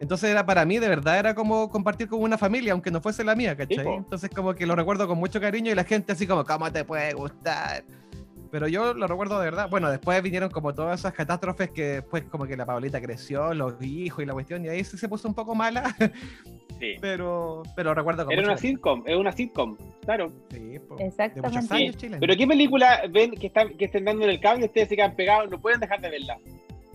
Entonces 0.02 0.30
era 0.30 0.46
para 0.46 0.66
mí, 0.66 0.78
de 0.78 0.90
verdad, 0.90 1.18
era 1.20 1.34
como 1.36 1.70
compartir 1.70 2.08
con 2.10 2.22
una 2.22 2.38
familia, 2.38 2.74
aunque 2.74 2.92
no 2.92 3.00
fuese 3.02 3.24
la 3.24 3.34
mía, 3.36 3.56
¿cachai? 3.56 3.88
Entonces 3.88 4.30
como 4.30 4.54
que 4.54 4.66
lo 4.66 4.76
recuerdo 4.76 5.08
con 5.08 5.18
mucho 5.18 5.40
cariño 5.40 5.72
y 5.72 5.76
la 5.76 5.86
gente 5.86 6.12
así 6.12 6.28
como, 6.28 6.44
¿cómo 6.44 6.70
te 6.72 6.84
puede 6.84 7.14
gustar? 7.14 7.84
Pero 8.52 8.68
yo 8.68 8.94
lo 8.94 9.08
recuerdo 9.08 9.40
de 9.40 9.46
verdad. 9.46 9.70
Bueno, 9.70 9.90
después 9.90 10.22
vinieron 10.22 10.50
como 10.50 10.74
todas 10.74 11.00
esas 11.00 11.14
catástrofes 11.14 11.72
que 11.72 11.84
después 12.02 12.24
como 12.26 12.46
que 12.46 12.56
la 12.58 12.66
Paulita 12.66 13.02
creció, 13.02 13.54
los 13.54 13.82
hijos 13.82 14.22
y 14.24 14.26
la 14.26 14.34
cuestión, 14.34 14.66
y 14.66 14.70
ahí 14.70 14.84
sí 14.84 14.98
se 14.98 15.08
puso 15.10 15.28
un 15.28 15.34
poco 15.34 15.56
mala, 15.56 15.96
Sí. 16.80 16.96
pero, 17.02 17.64
pero 17.76 17.90
lo 17.92 17.96
recuerdo 17.96 18.26
con 18.26 18.34
Era 18.34 18.42
mucho 18.42 18.52
una 18.52 18.56
cariño. 18.58 18.76
sitcom, 18.78 19.04
es 19.06 19.16
una 19.18 19.32
sitcom, 19.32 19.78
claro. 20.06 20.32
Sí, 20.52 20.80
po, 20.88 20.96
de 20.96 21.06
Exactamente. 21.08 21.74
años, 21.74 21.98
Chile. 21.98 22.18
Pero 22.20 22.36
¿qué 22.36 22.48
película 22.48 23.02
ven 23.10 23.32
que 23.32 23.48
están 23.48 23.76
que 23.78 23.86
estén 23.86 24.06
dando 24.06 24.24
en 24.24 24.30
el 24.32 24.40
cable? 24.40 24.66
Ustedes 24.66 24.88
se 24.90 24.96
quedan 24.96 25.16
pegados, 25.16 25.50
no 25.50 25.60
pueden 25.60 25.80
dejar 25.80 26.00
de 26.02 26.10
verla. 26.10 26.38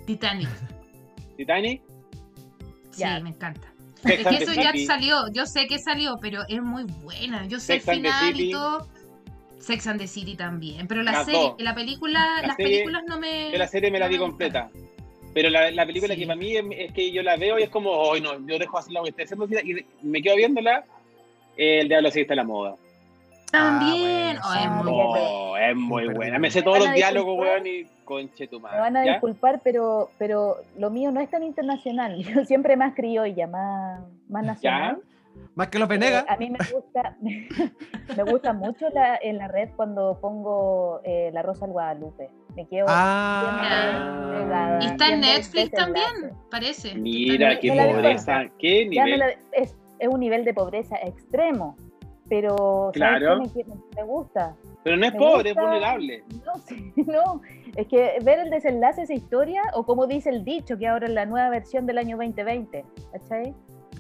Titanic. 0.07 0.49
Titanic, 1.37 1.83
Sí, 2.93 3.05
me 3.23 3.31
encanta. 3.31 3.73
Sex 4.03 4.21
Es 4.21 4.27
que 4.27 4.37
eso 4.45 4.55
ya 4.55 4.73
City. 4.73 4.87
salió, 4.87 5.31
yo 5.33 5.47
sé 5.47 5.67
que 5.67 5.79
salió, 5.79 6.17
pero 6.21 6.43
es 6.49 6.63
muy 6.63 6.85
buena. 6.85 7.47
Yo 7.47 7.61
sé 7.61 7.75
Sex 7.75 7.89
el 7.89 7.95
final 7.97 8.41
y 8.41 8.51
todo. 8.51 8.87
Sex 9.59 9.87
and 9.87 10.01
the 10.01 10.07
City 10.07 10.37
también. 10.37 10.87
Pero 10.89 11.03
la 11.03 11.13
Las 11.13 11.27
serie, 11.27 11.41
dos. 11.41 11.55
la 11.59 11.75
película, 11.75 12.41
La 12.41 12.49
las 12.49 12.57
serie- 12.57 12.79
películas 12.79 13.03
no 13.07 13.19
me. 13.19 13.51
Yo 13.53 13.59
la 13.59 13.69
serie 13.69 13.91
me 13.91 13.99
la 13.99 14.07
no 14.07 14.11
vi 14.13 14.17
me 14.19 14.23
completa. 14.25 14.71
Pero 15.35 15.51
la, 15.51 15.71
la 15.71 15.87
película 15.87 16.15
Sí. 16.15 16.21
que 16.21 16.27
para 16.27 16.39
mí 16.39 16.57
es, 16.57 16.65
es 16.77 16.93
que 16.93 17.13
yo 17.13 17.23
la 17.23 17.37
veo 17.37 17.59
y 17.59 17.63
es 17.63 17.69
como, 17.71 17.91
hoy 17.91 18.21
no, 18.21 18.33
yo 18.47 18.59
dejo 18.59 18.79
hacer 18.79 18.93
lo 18.93 19.03
que 19.05 19.11
estoy 19.11 19.25
haciendo 19.25 19.47
y 19.63 19.85
me 20.03 20.23
quedo 20.23 20.37
viéndola. 20.37 20.85
El 21.57 21.89
Diablo 21.89 22.11
sí 22.11 22.23
está 22.23 22.33
a 22.33 22.37
la 22.37 22.45
moda. 22.45 22.75
También. 23.51 24.39
Ah, 24.39 24.41
Oh, 24.43 24.49
bueno, 24.49 24.55
es 24.55 24.63
sí. 24.63 24.69
muy 24.69 25.01
Ah, 25.01 25.07
buena. 25.07 25.29
Oh, 25.29 25.57
es 25.57 25.77
muy 25.77 26.03
Súper 26.03 26.17
buena. 26.17 26.39
Me 26.39 26.51
sé 26.51 26.59
Me 26.61 26.63
todos 26.65 26.79
van 26.79 26.83
los 26.87 26.91
a 26.91 26.95
diálogos, 26.95 27.35
disculpar. 27.37 27.63
weón, 27.63 27.67
y 27.67 28.05
conche 28.05 28.47
tu 28.49 28.57
Me 28.57 28.63
madre. 28.63 28.81
van 28.81 28.97
a 28.97 29.05
¿ya? 29.05 29.13
disculpar, 29.13 29.61
pero, 29.63 30.11
pero 30.19 30.57
lo 30.79 30.91
mío 30.91 31.11
no 31.13 31.21
es 31.21 31.31
tan 31.31 31.43
internacional. 31.43 32.17
Yo 32.23 32.45
siempre 32.45 32.77
más 32.77 32.95
criolla, 32.95 33.47
más, 33.47 34.01
más 34.29 34.45
nacional. 34.45 34.99
Más 35.55 35.69
que 35.69 35.79
los 35.79 35.89
Eh, 35.89 35.93
Venegas. 35.93 36.25
a 36.29 36.37
mí 36.37 36.51
me 36.51 36.59
gusta, 36.73 37.17
me 38.17 38.23
gusta 38.25 38.53
mucho 38.53 38.89
la, 38.91 39.17
en 39.23 39.39
la 39.39 39.49
red 39.49 39.71
cuando 39.77 40.19
pongo 40.21 41.01
eh, 41.05 41.31
La 41.33 41.43
Rosa 41.43 41.65
al 41.67 41.73
Guadalupe. 41.73 42.29
Me 42.57 42.67
quedo 42.67 42.87
Ah, 42.89 43.59
siempre 44.29 44.45
pegada. 44.45 44.83
Y 44.83 44.87
está 44.87 45.09
en 45.09 45.21
Netflix 45.21 45.71
también, 45.71 46.07
parece. 46.51 46.95
Mira, 46.95 47.59
qué 47.61 47.71
me 47.73 47.87
pobreza, 47.87 48.43
qué 48.59 48.89
Ya 48.91 49.05
me 49.05 49.11
nivel. 49.13 49.19
la- 49.21 49.31
es, 49.53 49.77
es 49.99 50.09
un 50.09 50.19
nivel 50.21 50.45
de 50.45 50.53
pobreza 50.53 50.97
extremo, 50.97 51.77
pero 52.31 52.91
¿sabes 52.95 53.19
Claro. 53.19 53.43
me, 53.43 53.65
me 53.97 54.03
gusta? 54.05 54.57
Pero 54.83 54.97
no 54.97 55.05
es 55.07 55.13
me 55.13 55.19
pobre, 55.19 55.51
es 55.51 55.55
gusta- 55.57 55.69
vulnerable. 55.71 56.25
No, 56.47 56.53
sí, 56.67 56.93
no, 57.07 57.43
es 57.77 57.87
que 57.89 58.17
ver 58.25 58.39
el 58.39 58.49
desenlace 58.49 59.01
de 59.03 59.05
esa 59.05 59.15
historia, 59.15 59.61
o 59.75 59.85
como 59.85 60.07
dice 60.07 60.31
el 60.31 60.43
dicho, 60.45 60.79
que 60.79 60.89
ahora 60.89 61.07
es 61.07 61.13
la 61.13 61.27
nueva 61.27 61.51
versión 61.51 61.85
del 61.85 61.99
año 61.99 62.17
2020, 62.17 62.85
¿cachai? 63.13 63.51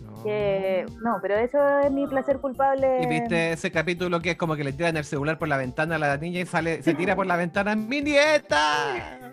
no. 0.02 0.22
Que, 0.24 0.84
no, 1.02 1.18
pero 1.22 1.36
eso 1.36 1.58
es 1.80 1.90
mi 1.90 2.06
placer 2.06 2.40
culpable. 2.40 3.00
Y 3.02 3.06
viste 3.06 3.52
ese 3.52 3.70
capítulo 3.70 4.20
que 4.20 4.32
es 4.32 4.36
como 4.36 4.54
que 4.56 4.64
le 4.64 4.72
tiran 4.72 4.96
el 4.96 5.04
celular 5.04 5.38
por 5.38 5.48
la 5.48 5.56
ventana 5.56 5.96
a 5.96 5.98
la 5.98 6.16
niña 6.18 6.40
y 6.40 6.46
sale, 6.46 6.82
se 6.82 6.94
tira 6.94 7.16
por 7.16 7.26
la 7.26 7.36
ventana, 7.36 7.74
¡mi 7.74 8.00
nieta! 8.02 9.32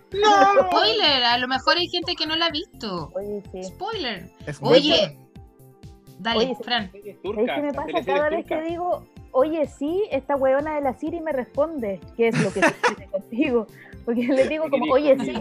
Spoiler, 0.70 1.24
a 1.24 1.38
lo 1.38 1.48
mejor 1.48 1.78
hay 1.78 1.88
gente 1.90 2.16
que 2.16 2.26
no 2.26 2.36
la 2.36 2.46
ha 2.48 2.52
visto. 2.52 3.10
Oye, 3.16 3.44
sí. 3.52 3.64
Spoiler. 3.64 4.30
Es 4.46 4.60
Oye, 4.62 4.98
bueno. 5.14 5.27
Dale, 6.20 6.40
Oye, 6.40 6.56
Fran. 6.64 6.92
Series 6.92 7.18
¿Sabes 7.18 7.36
turcas, 7.36 7.56
qué 7.56 7.62
me 7.62 7.74
pasa 7.74 8.06
cada 8.06 8.30
vez 8.30 8.46
que 8.46 8.62
digo, 8.62 9.04
oye, 9.32 9.66
sí, 9.68 10.04
esta 10.12 10.36
huevona 10.36 10.76
de 10.76 10.82
la 10.82 10.94
Siri 10.94 11.20
me 11.22 11.32
responde, 11.32 12.00
¿qué 12.16 12.30
es 12.30 12.42
lo 12.44 12.52
que 12.52 12.62
sucede 12.62 13.08
contigo? 13.12 13.68
Porque 14.06 14.24
le 14.28 14.48
digo 14.48 14.70
como, 14.70 14.94
oye, 14.94 15.18
sí, 15.20 15.34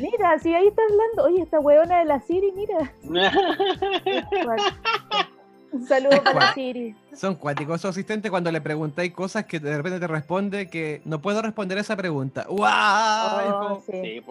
mira, 0.00 0.38
si 0.40 0.52
ahí 0.54 0.66
está 0.68 0.82
hablando, 0.82 1.24
oye, 1.24 1.42
esta 1.42 1.60
huevona 1.60 2.00
de 2.00 2.04
la 2.04 2.20
Siri, 2.20 2.52
mira. 2.52 2.92
Un 5.72 5.86
saludo 5.86 6.20
para 6.24 6.32
Cuá- 6.48 6.54
Siri. 6.54 6.96
Son 7.14 7.36
cuáticos 7.36 7.76
esos 7.80 7.90
asistentes 7.90 8.28
cuando 8.28 8.50
le 8.50 8.60
preguntáis 8.60 9.12
cosas 9.12 9.44
que 9.44 9.60
de 9.60 9.76
repente 9.76 10.00
te 10.00 10.08
responde 10.08 10.68
que 10.68 11.00
no 11.04 11.20
puedo 11.20 11.40
responder 11.42 11.78
esa 11.78 11.96
pregunta. 11.96 12.40
Es 12.42 12.46
Oh, 12.50 13.80
sí. 13.86 13.92
Sí. 14.02 14.22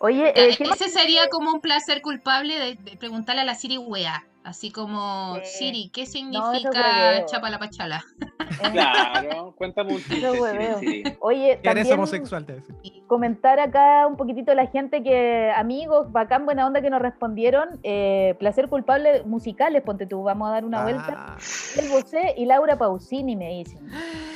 Oye, 0.00 0.28
eh. 0.34 0.56
Ese 0.58 0.88
sería 0.88 1.28
como 1.28 1.50
un 1.52 1.60
placer 1.60 2.00
culpable 2.00 2.58
de, 2.58 2.74
de 2.76 2.96
preguntarle 2.96 3.42
a 3.42 3.44
la 3.44 3.54
Siri 3.56 3.76
wea. 3.76 4.24
Así 4.48 4.70
como, 4.70 5.36
Sí. 5.44 5.58
Siri, 5.58 5.90
¿qué 5.92 6.06
significa 6.06 6.70
hueveo. 6.72 7.26
chapalapachala? 7.26 8.02
Eh, 8.18 8.70
Claro, 8.72 9.54
cuéntame 9.58 9.92
un 9.92 9.98
chiste, 9.98 10.22
Siri. 10.30 11.02
Siri. 11.02 11.16
Oye, 11.20 11.60
Eres 11.62 11.90
homosexual, 11.92 12.46
te 12.46 12.62
comentar 13.06 13.60
acá 13.60 14.06
un 14.06 14.16
poquitito 14.16 14.54
la 14.54 14.66
gente 14.66 15.02
que, 15.02 15.50
amigos, 15.54 16.10
bacán, 16.12 16.46
buena 16.46 16.66
onda 16.66 16.80
que 16.80 16.88
nos 16.88 17.02
respondieron. 17.02 17.78
eh, 17.82 18.36
placer 18.38 18.68
culpable 18.68 19.22
musicales, 19.24 19.82
ponte 19.82 20.06
tú, 20.06 20.22
vamos 20.22 20.48
a 20.48 20.52
dar 20.52 20.64
una 20.64 20.82
vuelta. 20.82 21.14
Ah, 21.16 21.36
El 21.78 21.88
Bosé 21.90 22.34
y 22.38 22.46
Laura 22.46 22.76
Pausini 22.78 23.36
me 23.36 23.48
dicen. 23.50 23.86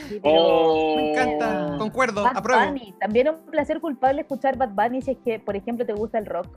Sí, 0.09 0.21
pero- 0.23 0.35
Oh, 0.43 0.97
me 0.97 1.11
encanta, 1.13 1.77
concuerdo, 1.79 2.23
Bad 2.25 2.37
apruebo. 2.37 2.67
Bunny. 2.67 2.95
También 3.01 3.29
es 3.29 3.33
un 3.35 3.51
placer 3.51 3.81
culpable 3.81 4.21
escuchar 4.23 4.57
Bad 4.59 4.71
Bunny 4.71 5.01
si 5.01 5.13
es 5.13 5.19
que, 5.25 5.39
por 5.39 5.57
ejemplo, 5.57 5.87
te 5.87 5.95
gusta 5.95 6.19
el 6.19 6.27
rock. 6.27 6.49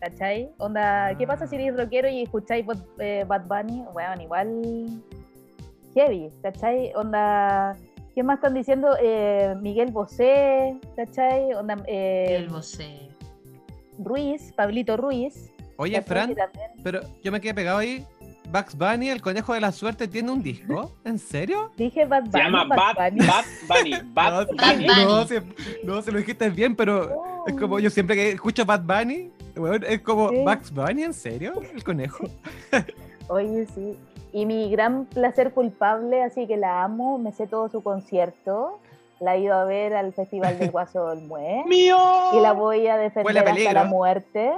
¿Cachai? 0.00 0.48
Onda, 0.58 1.16
¿qué 1.18 1.26
pasa 1.26 1.48
si 1.48 1.56
eres 1.56 1.76
rockero 1.76 2.08
y 2.08 2.22
escucháis 2.22 2.64
Bad, 2.64 2.78
eh, 2.98 3.24
Bad 3.26 3.46
Bunny? 3.46 3.84
Bueno, 3.92 4.22
igual 4.22 5.02
heavy, 5.94 6.30
¿cachai? 6.42 6.92
Onda, 6.94 7.76
¿qué 8.14 8.22
más 8.22 8.36
están 8.36 8.54
diciendo? 8.54 8.96
Eh, 9.02 9.54
Miguel 9.60 9.90
Bosé, 9.92 10.78
¿cachai? 10.96 11.52
Onda, 11.54 11.76
eh, 11.86 12.36
El 12.36 12.48
vocé. 12.48 13.08
Ruiz, 13.98 14.52
Pablito 14.52 14.96
Ruiz. 14.96 15.50
Oye, 15.76 15.94
¿cachai? 16.02 16.34
Fran, 16.34 16.50
pero 16.82 17.00
yo 17.22 17.32
me 17.32 17.40
quedé 17.40 17.54
pegado 17.54 17.78
ahí. 17.78 18.04
Bugs 18.50 18.74
Bunny, 18.76 19.10
el 19.10 19.20
conejo 19.20 19.52
de 19.52 19.60
la 19.60 19.70
suerte, 19.72 20.08
tiene 20.08 20.30
un 20.32 20.42
disco. 20.42 20.90
¿En 21.04 21.18
serio? 21.18 21.70
Dije 21.76 22.06
Bad 22.06 22.22
Bunny. 22.22 22.32
Se 22.32 22.38
llama 22.38 22.64
Bad, 22.64 23.10
Bunny. 23.10 23.26
Bad 23.26 23.44
Bunny. 23.68 23.94
Bad 24.14 24.32
no, 24.32 24.46
Bunny. 24.46 24.86
No, 25.04 25.26
se, 25.26 25.42
no, 25.84 26.00
se 26.02 26.12
lo 26.12 26.18
dijiste 26.18 26.48
bien, 26.48 26.74
pero 26.74 27.14
Oh. 27.14 27.44
es 27.46 27.54
como 27.54 27.78
yo 27.78 27.90
siempre 27.90 28.16
que 28.16 28.30
escucho 28.32 28.64
Bad 28.64 28.82
Bunny, 28.84 29.30
weón, 29.58 29.84
es 29.86 30.00
como 30.02 30.30
Sí. 30.30 30.42
Bugs 30.44 30.72
Bunny, 30.72 31.02
¿en 31.04 31.14
serio? 31.14 31.54
¿El 31.74 31.82
conejo? 31.84 32.24
Oye, 33.28 33.66
sí. 33.74 33.98
Y 34.32 34.46
mi 34.46 34.70
gran 34.70 35.04
placer 35.06 35.52
culpable, 35.52 36.22
así 36.22 36.46
que 36.46 36.56
la 36.56 36.82
amo, 36.84 37.18
me 37.18 37.32
sé 37.32 37.46
todo 37.46 37.68
su 37.68 37.82
concierto. 37.82 38.78
La 39.20 39.34
he 39.34 39.40
ido 39.40 39.54
a 39.54 39.64
ver 39.64 39.94
al 39.94 40.12
Festival 40.12 40.58
del 40.58 40.70
Guaso 40.70 41.08
del 41.10 41.22
Mue 41.26 41.64
¡Mío! 41.66 41.98
y 42.34 42.40
la 42.40 42.52
voy 42.52 42.86
a 42.86 42.96
defender 42.96 43.38
hasta 43.48 43.72
la 43.72 43.84
muerte. 43.84 44.52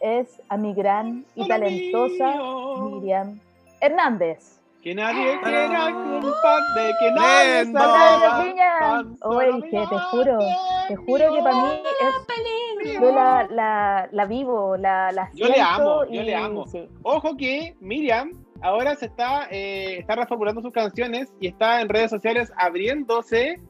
Es 0.00 0.40
a 0.48 0.56
mi 0.56 0.74
gran 0.74 1.24
y 1.34 1.46
talentosa 1.48 2.30
mío. 2.36 2.90
Miriam 3.00 3.40
Hernández. 3.80 4.52
Que 4.82 4.94
nadie 4.94 5.34
Ah. 5.34 5.40
quiera 5.42 5.92
culpar 6.20 6.60
de 6.76 6.92
que 7.00 7.10
nadie 7.12 7.72
Oye, 9.22 9.62
que 9.62 9.70
te 9.70 9.98
juro, 10.10 10.38
te 10.88 10.96
juro 10.96 11.34
que 11.34 11.42
para 11.42 11.54
mí 11.56 11.68
es 12.00 12.26
yo 12.94 13.12
la, 13.12 13.46
la, 13.50 14.08
la 14.12 14.24
vivo, 14.26 14.76
la, 14.76 15.12
la 15.12 15.30
Yo 15.34 15.46
le 15.48 15.60
amo, 15.60 16.04
yo 16.04 16.22
y- 16.22 16.24
le 16.24 16.34
amo. 16.34 16.66
sí. 16.66 16.86
Ojo 17.02 17.36
que 17.36 17.74
Miriam 17.80 18.30
ahora 18.62 18.94
se 18.94 19.06
está, 19.06 19.48
eh, 19.50 19.98
está 19.98 20.16
reformulando 20.16 20.62
sus 20.62 20.72
canciones 20.72 21.32
y 21.40 21.48
está 21.48 21.80
en 21.80 21.88
redes 21.88 22.10
sociales 22.10 22.52
abriéndose 22.56 23.60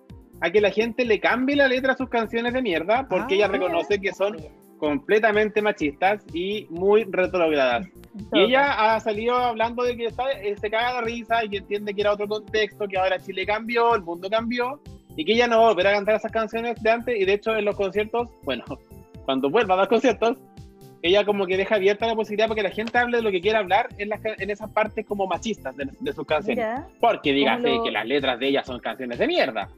a 0.41 0.51
que 0.51 0.61
la 0.61 0.71
gente 0.71 1.05
le 1.05 1.19
cambie 1.19 1.57
la 1.57 1.67
letra 1.69 1.93
a 1.95 1.97
sus 1.97 2.09
canciones 2.09 2.53
de 2.53 2.63
mierda 2.63 3.07
porque 3.09 3.35
Ah. 3.35 3.37
ella 3.39 3.49
reconoce 3.49 3.99
que 4.01 4.13
son 4.13 4.37
completamente 4.79 5.63
machistas 5.63 6.23
y 6.35 6.67
muy 6.71 7.05
retrógradas. 7.05 7.87
Y 8.33 8.41
ella 8.41 8.95
ha 8.95 9.01
salido 9.01 9.35
hablando 9.35 9.83
de 9.83 9.97
que 9.97 10.05
está, 10.07 10.31
eh, 10.33 10.55
se 10.61 10.71
caga 10.71 11.01
de 11.01 11.07
risa 11.07 11.45
y 11.45 11.49
que 11.49 11.57
entiende 11.59 11.95
que 11.95 12.03
era 12.03 12.13
otro 12.13 12.29
contexto, 12.29 12.87
que 12.87 12.99
ahora 12.99 13.19
Chile 13.19 13.47
cambió, 13.47 13.95
el 13.95 14.03
mundo 14.03 14.29
cambió, 14.31 14.79
y 15.17 15.25
que 15.25 15.33
ella 15.33 15.47
no 15.47 15.59
va 15.63 15.65
a 15.65 15.69
volver 15.71 15.87
a 15.87 15.93
cantar 15.93 16.17
esas 16.17 16.31
canciones 16.31 16.83
de 16.83 16.91
antes. 16.91 17.19
Y 17.19 17.25
de 17.25 17.33
hecho, 17.33 17.57
en 17.57 17.65
los 17.65 17.75
conciertos, 17.75 18.29
bueno, 18.45 18.65
cuando 19.27 19.51
vuelva 19.51 19.75
a 19.75 19.79
dar 19.79 19.89
conciertos, 19.89 20.39
ella 21.03 21.25
como 21.27 21.47
que 21.47 21.57
deja 21.59 21.75
abierta 21.75 22.07
la 22.07 22.15
posibilidad 22.15 22.49
para 22.49 22.57
que 22.57 22.63
la 22.69 22.75
gente 22.75 22.97
hable 22.97 23.19
de 23.19 23.23
lo 23.23 23.31
que 23.31 23.41
quiera 23.43 23.59
hablar 23.59 23.89
en, 23.99 24.09
las, 24.09 24.21
en 24.25 24.51
esas 24.51 24.71
partes 24.71 25.05
como 25.05 25.27
machistas 25.27 25.77
de, 25.77 25.89
de 26.01 26.13
sus 26.13 26.27
canciones. 26.27 26.65
Mira, 26.65 26.87
Porque 27.01 27.33
dígase 27.33 27.69
lo- 27.69 27.85
que 27.85 27.91
las 27.91 28.07
letras 28.07 28.39
de 28.39 28.49
ella 28.49 28.65
son 28.65 28.81
canciones 28.81 29.19
de 29.19 29.27
mierda. 29.27 29.69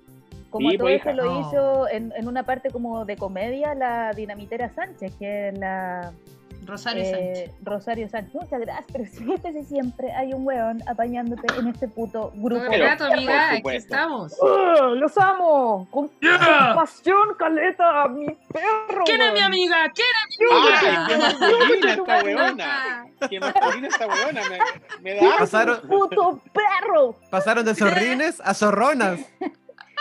como 0.51 0.71
Sí, 0.71 0.77
todo 0.79 0.87
pues, 0.87 1.01
eso 1.01 1.13
lo 1.13 1.25
No. 1.25 1.41
hizo 1.41 1.89
en, 1.89 2.13
en 2.17 2.29
una 2.29 2.45
parte 2.45 2.71
como 2.71 3.05
de 3.05 3.17
comedia 3.17 3.75
la 3.75 4.13
dinamitera 4.13 4.71
Sánchez, 4.75 5.15
que 5.19 5.49
es 5.49 5.59
la 5.59 6.13
Rosario 6.69 7.03
eh, 7.03 7.11
Sánchez. 7.11 7.51
Rosario 7.65 8.09
Sánchez. 8.09 8.35
Muchas 8.35 8.61
gracias, 8.61 8.87
pero 8.93 9.05
fíjate 9.11 9.53
si 9.55 9.65
siempre 9.65 10.13
hay 10.13 10.33
un 10.35 10.47
weón 10.47 10.83
apañándote 10.87 11.43
en 11.59 11.69
este 11.69 11.89
puto 11.89 12.31
grupo. 12.37 12.63
Todo 12.65 12.73
el 12.73 12.81
rato, 12.83 13.05
amiga, 13.07 13.53
aquí 13.53 13.71
estamos. 13.77 14.37
¡Oh, 14.41 14.95
¡Los 14.95 15.17
amo! 15.19 15.89
Con, 15.91 16.09
con 16.09 16.75
pasión, 16.75 17.35
caleta, 17.39 18.07
mi 18.09 18.27
perro. 18.53 19.03
¿Quién 19.07 19.21
es 19.23 19.33
mi 19.33 19.41
amiga? 19.41 19.91
¿Quién 19.95 20.07
es 20.29 20.39
mi 20.39 20.47
¡Ay, 20.53 20.87
amiga? 20.87 21.07
qué 21.09 21.17
masculina 21.19 21.93
esta 21.93 22.23
weona! 22.23 23.07
¡Qué 23.31 23.41
masculina 23.41 23.89
esta 23.89 24.07
weona! 24.07 24.41
Me, 24.49 24.59
me 25.01 25.15
da 25.15 25.21
¿Quién 25.21 25.33
es 25.33 25.39
Pasaron- 25.41 25.81
puto 25.89 26.41
perro! 26.53 27.15
Pasaron 27.31 27.65
de 27.65 27.75
zorrines 27.75 28.41
a 28.45 28.53
zorronas. 28.55 29.21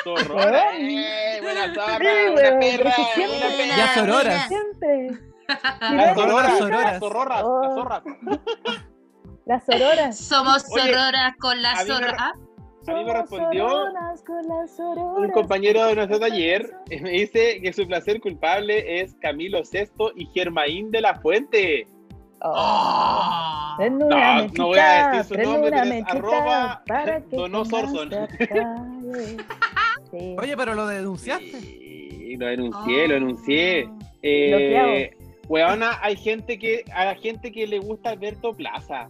zorrona. 0.04 0.64
¡Eh, 0.78 1.40
buena 1.42 1.74
zorra! 1.74 1.98
Sí, 1.98 2.06
¡Una 2.28 2.34
weón, 2.42 2.60
perra! 2.60 2.60
pero 2.60 2.92
si 2.92 3.02
¡Una 3.02 3.14
siempre- 3.14 3.68
Ya 3.78 3.94
sororas. 3.94 4.48
Siempre. 4.48 5.27
Las 5.48 6.16
Sororas, 6.16 6.58
sororas. 6.58 6.84
las 6.84 7.00
zorroras, 7.00 7.44
Oh. 7.44 7.62
las 7.64 7.74
zorras. 7.74 8.04
Las 9.46 9.70
auroras. 9.70 10.18
Somos 10.18 10.66
Oye, 10.74 10.84
sororas 10.92 11.36
con 11.40 11.62
la 11.62 11.72
a 11.72 11.84
mí 11.84 11.90
me- 11.90 11.96
zorra. 11.96 12.16
Ah, 12.20 12.32
A 12.88 12.94
mí 12.94 13.04
me 13.06 13.14
respondió 13.14 13.70
sororas 13.70 13.94
las 13.94 14.24
un 15.18 15.30
compañero 15.32 15.86
de 15.86 15.96
nuestro 15.96 16.20
taller, 16.20 16.74
eh, 16.90 17.02
me 17.02 17.10
dice 17.12 17.60
que 17.62 17.72
su 17.74 17.86
placer 17.88 18.20
culpable 18.22 19.02
es 19.02 19.16
Camilo 19.22 19.64
Sesto 19.66 20.12
y 20.16 20.26
Germaín 20.34 20.90
de 20.92 21.02
la 21.02 21.16
Fuente. 21.16 21.88
Oh. 22.42 22.54
Oh. 22.56 23.78
No, 23.90 24.06
una 24.08 24.48
no 24.48 24.68
voy 24.68 24.80
a 24.80 25.10
decir 25.12 25.38
su 25.44 25.52
nombre, 25.52 25.70
una 25.72 25.82
pero 25.84 25.96
es 25.96 26.06
arroba 26.08 26.82
Sorson. 27.66 28.10
Oye, 30.40 30.56
pero 30.58 30.74
lo 30.76 30.88
denunciaste. 30.88 31.62
Sí, 31.62 32.36
lo 32.38 32.46
denuncié, 32.48 33.08
lo 33.08 33.14
denuncié. 33.16 33.90
Eh, 34.22 35.17
weona, 35.48 36.00
hay 36.02 36.16
gente 36.18 36.58
que, 36.60 36.84
a 36.94 37.06
la 37.06 37.16
gente 37.16 37.52
que 37.52 37.68
le 37.68 37.80
gusta 37.80 38.10
Alberto 38.12 38.54
Plaza. 38.54 39.08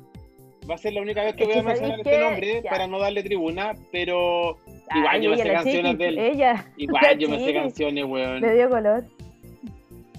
Va 0.70 0.76
a 0.76 0.78
ser 0.78 0.94
la 0.94 1.02
única 1.02 1.24
vez 1.24 1.34
que 1.36 1.44
Es 1.44 1.48
voy 1.48 1.54
que 1.54 1.60
a 1.60 1.64
mencionar 1.64 1.98
¿sabéis 2.00 2.08
este 2.08 2.20
nombre 2.20 2.62
Ya. 2.64 2.70
para 2.70 2.88
no 2.88 3.00
darle 3.00 3.24
tribuna, 3.24 3.72
pero 3.92 4.58
Ay, 4.90 5.00
igual 5.00 5.22
yo 5.22 5.30
me 5.32 5.38
sé 5.38 5.46
la 5.46 5.54
canciones 5.54 5.92
chiqui, 5.94 6.04
de 6.04 6.10
él. 6.10 6.18
Ella. 6.20 6.66
Igual 6.78 7.02
la 7.04 7.14
yo 7.14 7.30
me 7.30 7.40
sé 7.40 7.54
canciones, 7.54 8.06
weón. 8.06 8.42
Le 8.42 8.54
dio 8.56 8.70
color. 8.70 9.06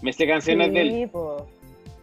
Me 0.00 0.12
sé 0.12 0.26
canciones 0.26 0.72
de 0.72 0.80
él. 0.80 0.90
Sí, 0.92 1.06
po. 1.06 1.46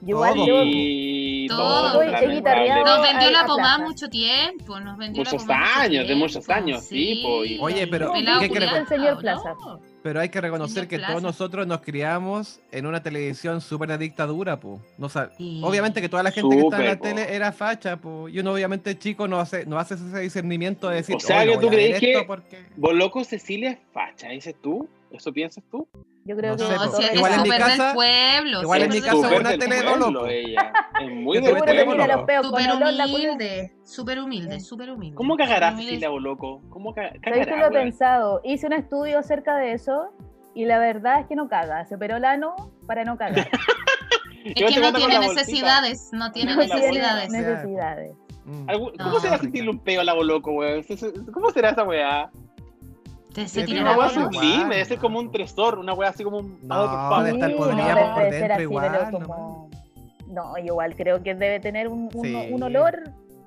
Igual 0.05 0.33
Todo. 0.35 0.45
yo 0.45 0.61
Y 0.63 1.47
Todo. 1.47 1.57
todo. 1.57 2.03
Nos 2.03 3.01
vendió 3.01 3.27
a- 3.27 3.31
la 3.31 3.45
pomada 3.47 3.75
plaza. 3.77 3.77
mucho 3.79 4.09
tiempo, 4.09 4.79
nos 4.79 4.97
vendió 4.97 5.23
la 5.23 5.29
Muchos 5.31 5.43
pomada 5.45 5.65
mucho 5.65 5.79
años, 5.81 6.07
de 6.07 6.15
muchos 6.15 6.49
años, 6.49 6.83
sí, 6.83 7.21
po, 7.23 7.43
y- 7.45 7.57
Oye, 7.59 7.87
pero 7.87 8.11
¿qué? 8.13 8.19
El 8.19 8.87
señor 8.87 9.23
¿no? 9.23 9.79
Pero 10.05 10.19
hay 10.19 10.29
que 10.29 10.39
reconocer 10.39 10.87
que 10.87 10.97
Plaza. 10.97 11.13
todos 11.13 11.23
nosotros 11.23 11.65
nos 11.65 11.81
criamos 11.81 12.59
en 12.71 12.85
una 12.85 13.01
televisión 13.01 13.59
súper 13.59 13.89
de 13.89 13.97
dictadura, 13.97 14.59
po. 14.59 14.79
No 14.99 15.09
sab- 15.09 15.31
Sí. 15.35 15.61
Obviamente 15.63 15.99
que 15.99 16.09
toda 16.09 16.21
la 16.21 16.29
gente 16.29 16.55
que 16.55 16.61
está 16.61 16.77
en 16.79 16.85
la 16.85 16.95
po. 16.97 17.01
tele 17.05 17.33
era 17.35 17.51
facha, 17.51 17.97
po. 17.97 18.29
Y 18.29 18.37
uno 18.39 18.53
obviamente 18.53 18.99
chico 18.99 19.27
no 19.27 19.39
hace, 19.39 19.65
no 19.65 19.79
hace 19.79 19.95
ese 19.95 20.19
discernimiento 20.19 20.89
de 20.89 20.97
decir, 20.97 21.15
O 21.15 21.19
sea, 21.19 21.41
"Oh, 21.41 21.45
no 21.45 21.51
que 21.53 21.57
tú 21.57 21.67
crees 21.69 21.99
que- 21.99 22.11
esto 22.11 22.27
porque-". 22.27 22.65
Vos 22.77 22.93
loco, 22.93 23.23
Cecilia 23.23 23.71
es 23.71 23.79
facha, 23.91 24.29
dices 24.29 24.53
tú. 24.61 24.87
¿Eso 25.17 25.31
piensas 25.31 25.63
tú? 25.71 25.87
Yo 26.25 26.35
creo 26.35 26.51
No 26.53 26.57
que 26.57 26.63
sé, 26.65 26.73
No, 26.73 26.91
si 26.91 27.03
es 27.03 27.13
Igual 27.15 27.33
en 27.33 27.41
mi 27.41 27.45
súper 27.49 27.61
casa- 27.61 27.85
del 27.85 27.93
pueblo. 27.93 28.61
igual 28.63 28.81
en 28.81 28.89
mi 28.89 28.95
del 28.95 29.03
casa 29.03 29.17
pueblo. 29.17 29.37
una 29.39 29.49
tele 29.57 29.75
de 29.75 29.81
pueblo, 29.83 30.11
loco. 30.11 30.27
ella. 30.27 30.73
Es 31.01 31.11
muy 31.11 31.35
Yo 31.35 31.41
del 31.41 31.53
loco. 31.53 31.65
con 31.65 32.49
Súper 32.49 32.71
humilde, 32.73 33.73
súper 33.83 34.19
humilde, 34.19 34.59
súper 34.59 34.89
humilde. 34.91 35.15
¿Cómo 35.15 35.37
cagará 35.37 35.67
Súper 35.67 35.73
humilde. 35.73 35.89
Cecilia 35.91 36.09
Boloco? 36.09 36.61
¿Cómo 36.69 36.93
ca- 36.93 37.09
¿Sabes 37.09 37.21
que 37.21 37.31
cagará, 37.45 37.69
lo 37.69 37.77
he 37.77 37.81
pensado? 37.83 38.41
Hice 38.43 38.65
un 38.67 38.73
estudio 38.73 39.19
acerca 39.19 39.55
de 39.57 39.73
eso 39.73 40.09
y 40.55 40.65
la 40.65 40.79
verdad 40.79 41.19
es 41.21 41.27
que 41.27 41.35
no 41.35 41.47
caga. 41.47 41.85
Se 41.85 41.95
operó 41.95 42.17
el 42.17 42.25
ano 42.25 42.55
para 42.87 43.03
no 43.03 43.17
cagar. 43.17 43.47
Es 44.45 44.53
Yo 44.55 44.67
que 44.67 44.79
no 44.79 44.93
tiene 44.93 45.17
necesidades, 45.19 46.09
no 46.11 46.31
tiene 46.31 46.53
No 46.53 46.61
la 46.61 46.65
tiene 46.67 46.81
necesidades. 46.91 47.31
necesidades. 47.31 48.11
Mm. 48.45 48.65
¿Cómo 48.67 48.91
No. 49.13 49.19
será 49.19 49.39
sentirle 49.39 49.71
un 49.71 49.79
peo 49.79 50.01
a 50.01 50.03
la 50.03 50.13
Boloco, 50.13 50.51
weón? 50.51 50.83
¿Cómo 51.33 51.49
será 51.49 51.71
esa 51.71 51.83
weá? 51.83 52.29
Sí, 53.35 53.47
Se 53.49 53.65
sí, 53.65 53.77
Una 53.77 53.91
Igual, 53.91 54.09
bola. 54.15 54.31
sublime, 54.31 54.75
debe 54.75 54.85
ser 54.85 54.97
como 54.97 55.19
un 55.19 55.29
tresor, 55.31 55.77
una 55.77 55.93
weá 55.93 56.09
así 56.09 56.23
como 56.23 56.37
un... 56.37 56.57
No, 56.65 56.73
algo 56.75 57.17
que- 57.17 57.23
de 57.25 57.31
estar 57.31 57.49
Sí, 57.51 57.55
podrida 57.57 57.95
no, 57.95 58.13
por 58.13 58.23
debe 58.23 58.31
dentro 58.31 58.39
ser 58.39 58.51
así, 58.53 58.61
igual, 58.61 58.87
pero 58.91 59.11
nomás. 59.11 59.27
como... 59.27 59.69
No, 60.27 60.57
yo 60.57 60.63
igual 60.65 60.95
creo 60.95 61.21
que 61.21 61.35
debe 61.35 61.59
tener 61.59 61.87
un, 61.89 62.09
un- 62.13 62.23
Sí. 62.25 62.47
un 62.51 62.63
olor. 62.63 62.97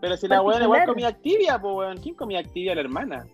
Pero 0.00 0.16
si 0.16 0.28
la 0.28 0.42
weá 0.42 0.62
igual 0.62 0.84
comía 0.84 1.08
Activia, 1.08 1.58
pues 1.58 1.74
weón. 1.74 1.96
¿Quién 1.98 2.14
comía 2.14 2.38
Activia? 2.40 2.74
La 2.74 2.82
hermana. 2.82 3.24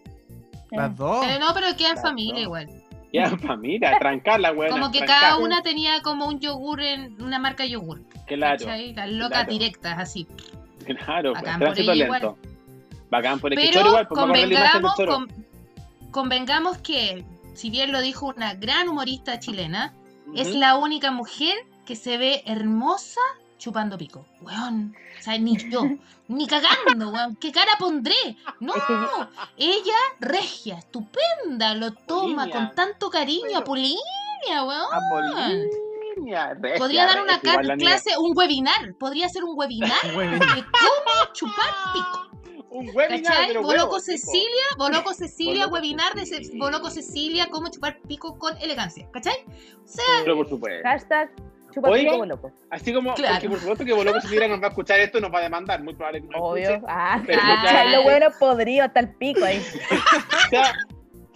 eh, 0.71 0.77
Las 0.77 0.97
dos. 0.97 1.25
Pero 1.27 1.41
no, 1.45 1.53
pero 1.55 1.67
queda 1.77 1.91
en 1.91 1.99
familia 1.99 2.41
igual. 2.43 2.69
Ya, 3.13 3.31
familia, 3.37 3.97
trancar 3.99 4.41
la 4.41 4.53
weá. 4.53 4.71
Como 4.71 4.91
que 4.91 5.01
cada 5.05 5.37
una 5.39 5.63
tenía 5.63 6.03
como 6.03 6.27
un 6.27 6.41
yogur 6.41 6.81
en 6.81 7.21
una 7.23 7.39
marca 7.39 7.65
de 7.65 7.71
yogur. 7.71 8.01
Claro. 8.27 8.59
¿cachai? 8.59 8.95
Las 8.95 9.11
locas 9.11 9.31
claro. 9.45 9.53
directas, 9.53 9.99
así. 9.99 10.27
Claro, 10.85 11.33
Bacán 11.35 11.59
pues, 11.61 11.71
por 11.71 11.79
ella 11.81 11.95
lento. 11.95 12.39
Bacán 13.11 13.39
por 13.41 13.53
el 13.53 13.59
que 13.59 13.67
Pero 13.67 13.79
choro 13.79 13.89
igual, 13.91 14.09
pues 14.09 14.21
convengamos, 14.21 14.95
con- 14.97 15.44
convengamos 16.15 16.79
que, 16.79 17.25
si 17.55 17.71
bien 17.71 17.91
lo 17.91 18.01
dijo 18.01 18.27
una 18.27 18.55
gran 18.55 18.89
humorista 18.89 19.41
chilena, 19.41 19.93
es 20.37 20.55
la 20.55 20.77
única 20.77 21.11
mujer 21.11 21.57
que 21.85 21.97
se 21.97 22.17
ve 22.17 22.45
hermosa 22.47 23.21
chupando 23.59 23.99
pico. 23.99 24.25
Weón. 24.41 24.95
O 25.19 25.23
sea, 25.23 25.37
ni 25.39 25.57
yo, 25.71 25.83
ni 26.29 26.47
cagando, 26.47 27.11
weón. 27.11 27.35
¿Qué 27.35 27.51
cara 27.51 27.73
pondré? 27.81 28.15
No, 28.61 28.75
ella, 29.57 29.97
regia, 30.21 30.79
estupenda, 30.79 31.75
lo 31.75 31.93
toma 31.93 32.45
Polinia. 32.45 32.53
con 32.53 32.75
tanto 32.77 33.11
cariño. 33.11 33.43
Bueno. 33.43 33.59
Apolinia, 33.59 34.65
weón. 34.65 34.95
Apolínea, 34.95 36.55
regia, 36.55 36.79
Podría 36.79 37.07
dar 37.07 37.23
una 37.23 37.41
clase, 37.41 38.17
un 38.19 38.37
webinar. 38.37 38.95
Podría 39.01 39.29
ser 39.29 39.43
un 39.43 39.59
webinar 39.59 39.99
Un 40.05 40.15
webinar. 40.17 40.55
de 40.55 40.63
cómo 40.63 41.33
chupar 41.33 41.75
pico. 41.93 42.34
Un 42.75 42.89
webinar, 42.95 43.23
¿Cachai? 43.23 43.47
pero 43.49 43.63
Boloco 43.63 43.85
huevos, 43.93 44.05
tipo. 44.05 44.19
Cecilia, 44.19 44.65
Boloco 44.77 45.15
Cecilia, 45.15 45.53
Boloco 45.67 45.75
webinar 45.75 46.15
de 46.15 46.27
Ce-. 46.27 46.51
Boloco 46.59 46.91
Cecilia, 46.91 47.47
cómo 47.51 47.69
chupar 47.71 48.01
pico 48.07 48.39
con 48.39 48.57
elegancia. 48.59 49.09
¿Cachai? 49.13 49.37
O 49.85 49.87
sea, 49.87 50.05
Pero 50.25 50.37
por 50.37 50.49
supuesto. 50.49 50.83
Hashtag 50.89 51.31
chupa 51.73 51.89
Oiga, 51.91 52.13
pico 52.13 52.27
loco. 52.27 52.51
Así 52.71 52.93
como, 52.93 53.15
Claro. 53.15 53.35
porque 53.35 53.49
por 53.49 53.59
supuesto 53.61 53.85
que 53.85 53.93
Boloco 53.93 54.21
Cecilia 54.21 54.47
nos 54.49 54.61
va 54.61 54.67
a 54.67 54.69
escuchar 54.71 55.01
esto 55.01 55.19
y 55.19 55.21
nos 55.21 55.33
va 55.33 55.39
a 55.39 55.43
demandar, 55.43 55.83
muy 55.83 55.95
probable 55.95 56.21
que 56.23 56.29
nos 56.29 56.41
Obvio. 56.41 56.69
escuche. 56.71 56.87
Ah, 56.89 57.23
Pero 57.27 57.41
Ah. 57.45 57.85
lo 57.93 58.03
bueno 58.03 58.27
podrido 58.39 58.85
hasta 58.85 59.01
el 59.01 59.15
pico 59.17 59.45
ahí. 59.45 59.61
Se, 60.51 60.57
ha- 60.57 60.73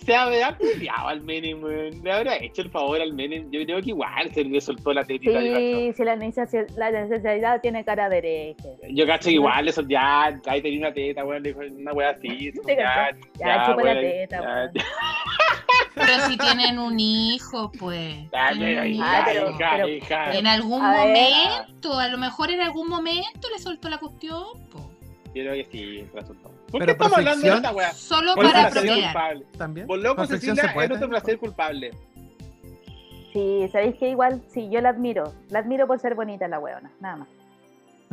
se 0.04 0.14
habrá 0.14 0.56
culiado 0.56 1.08
al 1.08 1.20
Menem, 1.22 1.62
weón. 1.62 2.02
Le 2.02 2.12
habrá 2.12 2.36
hecho 2.36 2.62
el 2.62 2.70
favor 2.70 3.00
al 3.00 3.12
Menem. 3.12 3.50
Yo 3.50 3.64
creo 3.64 3.80
que 3.82 3.90
igual 3.90 4.32
se 4.32 4.44
le 4.44 4.60
soltó 4.60 4.92
la 4.92 5.04
tetita. 5.04 5.40
Sí, 5.40 5.92
si 5.94 6.04
la 6.04 6.16
necesidad, 6.16 6.66
la 6.76 6.90
necesidad 6.90 7.60
tiene 7.60 7.84
cara 7.84 8.08
de 8.08 8.18
hereje. 8.18 8.76
Yo 8.90 9.06
cacho 9.06 9.28
que 9.28 9.34
igual 9.34 9.68
eso 9.68 9.82
ya, 9.88 10.32
ahí 10.46 10.62
tenía 10.62 10.78
una 10.80 10.92
teta, 10.92 11.24
weón, 11.24 11.42
le 11.42 11.50
dijo 11.50 11.60
una 11.76 11.92
wea 11.92 12.10
así. 12.10 12.52
Ya, 12.66 13.10
Ya, 13.38 13.66
chupa 13.66 13.82
la 13.84 14.00
teta, 14.00 14.40
ya, 14.40 14.42
weón. 14.48 14.70
ya. 14.74 14.84
pero 15.94 16.26
si 16.28 16.36
tienen 16.38 16.78
un 16.78 16.98
hijo, 17.00 17.70
pues. 17.78 18.30
Ya, 18.32 18.52
ya, 18.52 18.80
un 18.82 18.86
hija, 18.86 19.22
pero- 19.26 19.50
hija, 19.50 19.70
pero- 19.76 19.88
hija. 19.88 20.32
En 20.38 20.46
algún 20.46 20.82
A 20.82 21.04
ver. 21.04 21.30
momento, 21.32 21.98
a 21.98 22.08
lo 22.08 22.18
mejor 22.18 22.50
en 22.50 22.60
algún 22.60 22.88
momento 22.88 23.48
le 23.52 23.58
soltó 23.58 23.88
la 23.88 23.98
cuestión, 23.98 24.44
po. 24.70 24.78
Yo 25.34 25.42
creo 25.44 25.52
que 25.54 25.66
sí, 25.70 26.04
resultó. 26.14 26.50
¿Por 26.70 26.80
Pero 26.80 26.86
qué 26.86 26.92
estamos 26.92 27.18
hablando 27.18 27.46
de 27.46 27.54
esta 27.54 27.72
wea? 27.72 27.92
Solo 27.92 28.34
Por 28.34 28.44
para 28.52 28.70
culpable. 28.70 29.44
También. 29.56 29.86
Por 29.86 29.98
loco, 30.00 30.26
Cecilia 30.26 30.54
se 30.54 30.68
puede 30.68 30.84
es 30.84 30.88
nuestro 30.90 31.08
placer 31.08 31.38
culpable. 31.38 31.90
Sí, 33.32 33.68
sabéis 33.72 33.96
que 33.96 34.10
igual, 34.10 34.42
sí, 34.48 34.68
yo 34.70 34.80
la 34.80 34.90
admiro. 34.90 35.32
La 35.50 35.60
admiro 35.60 35.86
por 35.86 35.98
ser 35.98 36.14
bonita 36.14 36.48
la 36.48 36.58
huevona, 36.58 36.90
nada 37.00 37.16
más. 37.16 37.28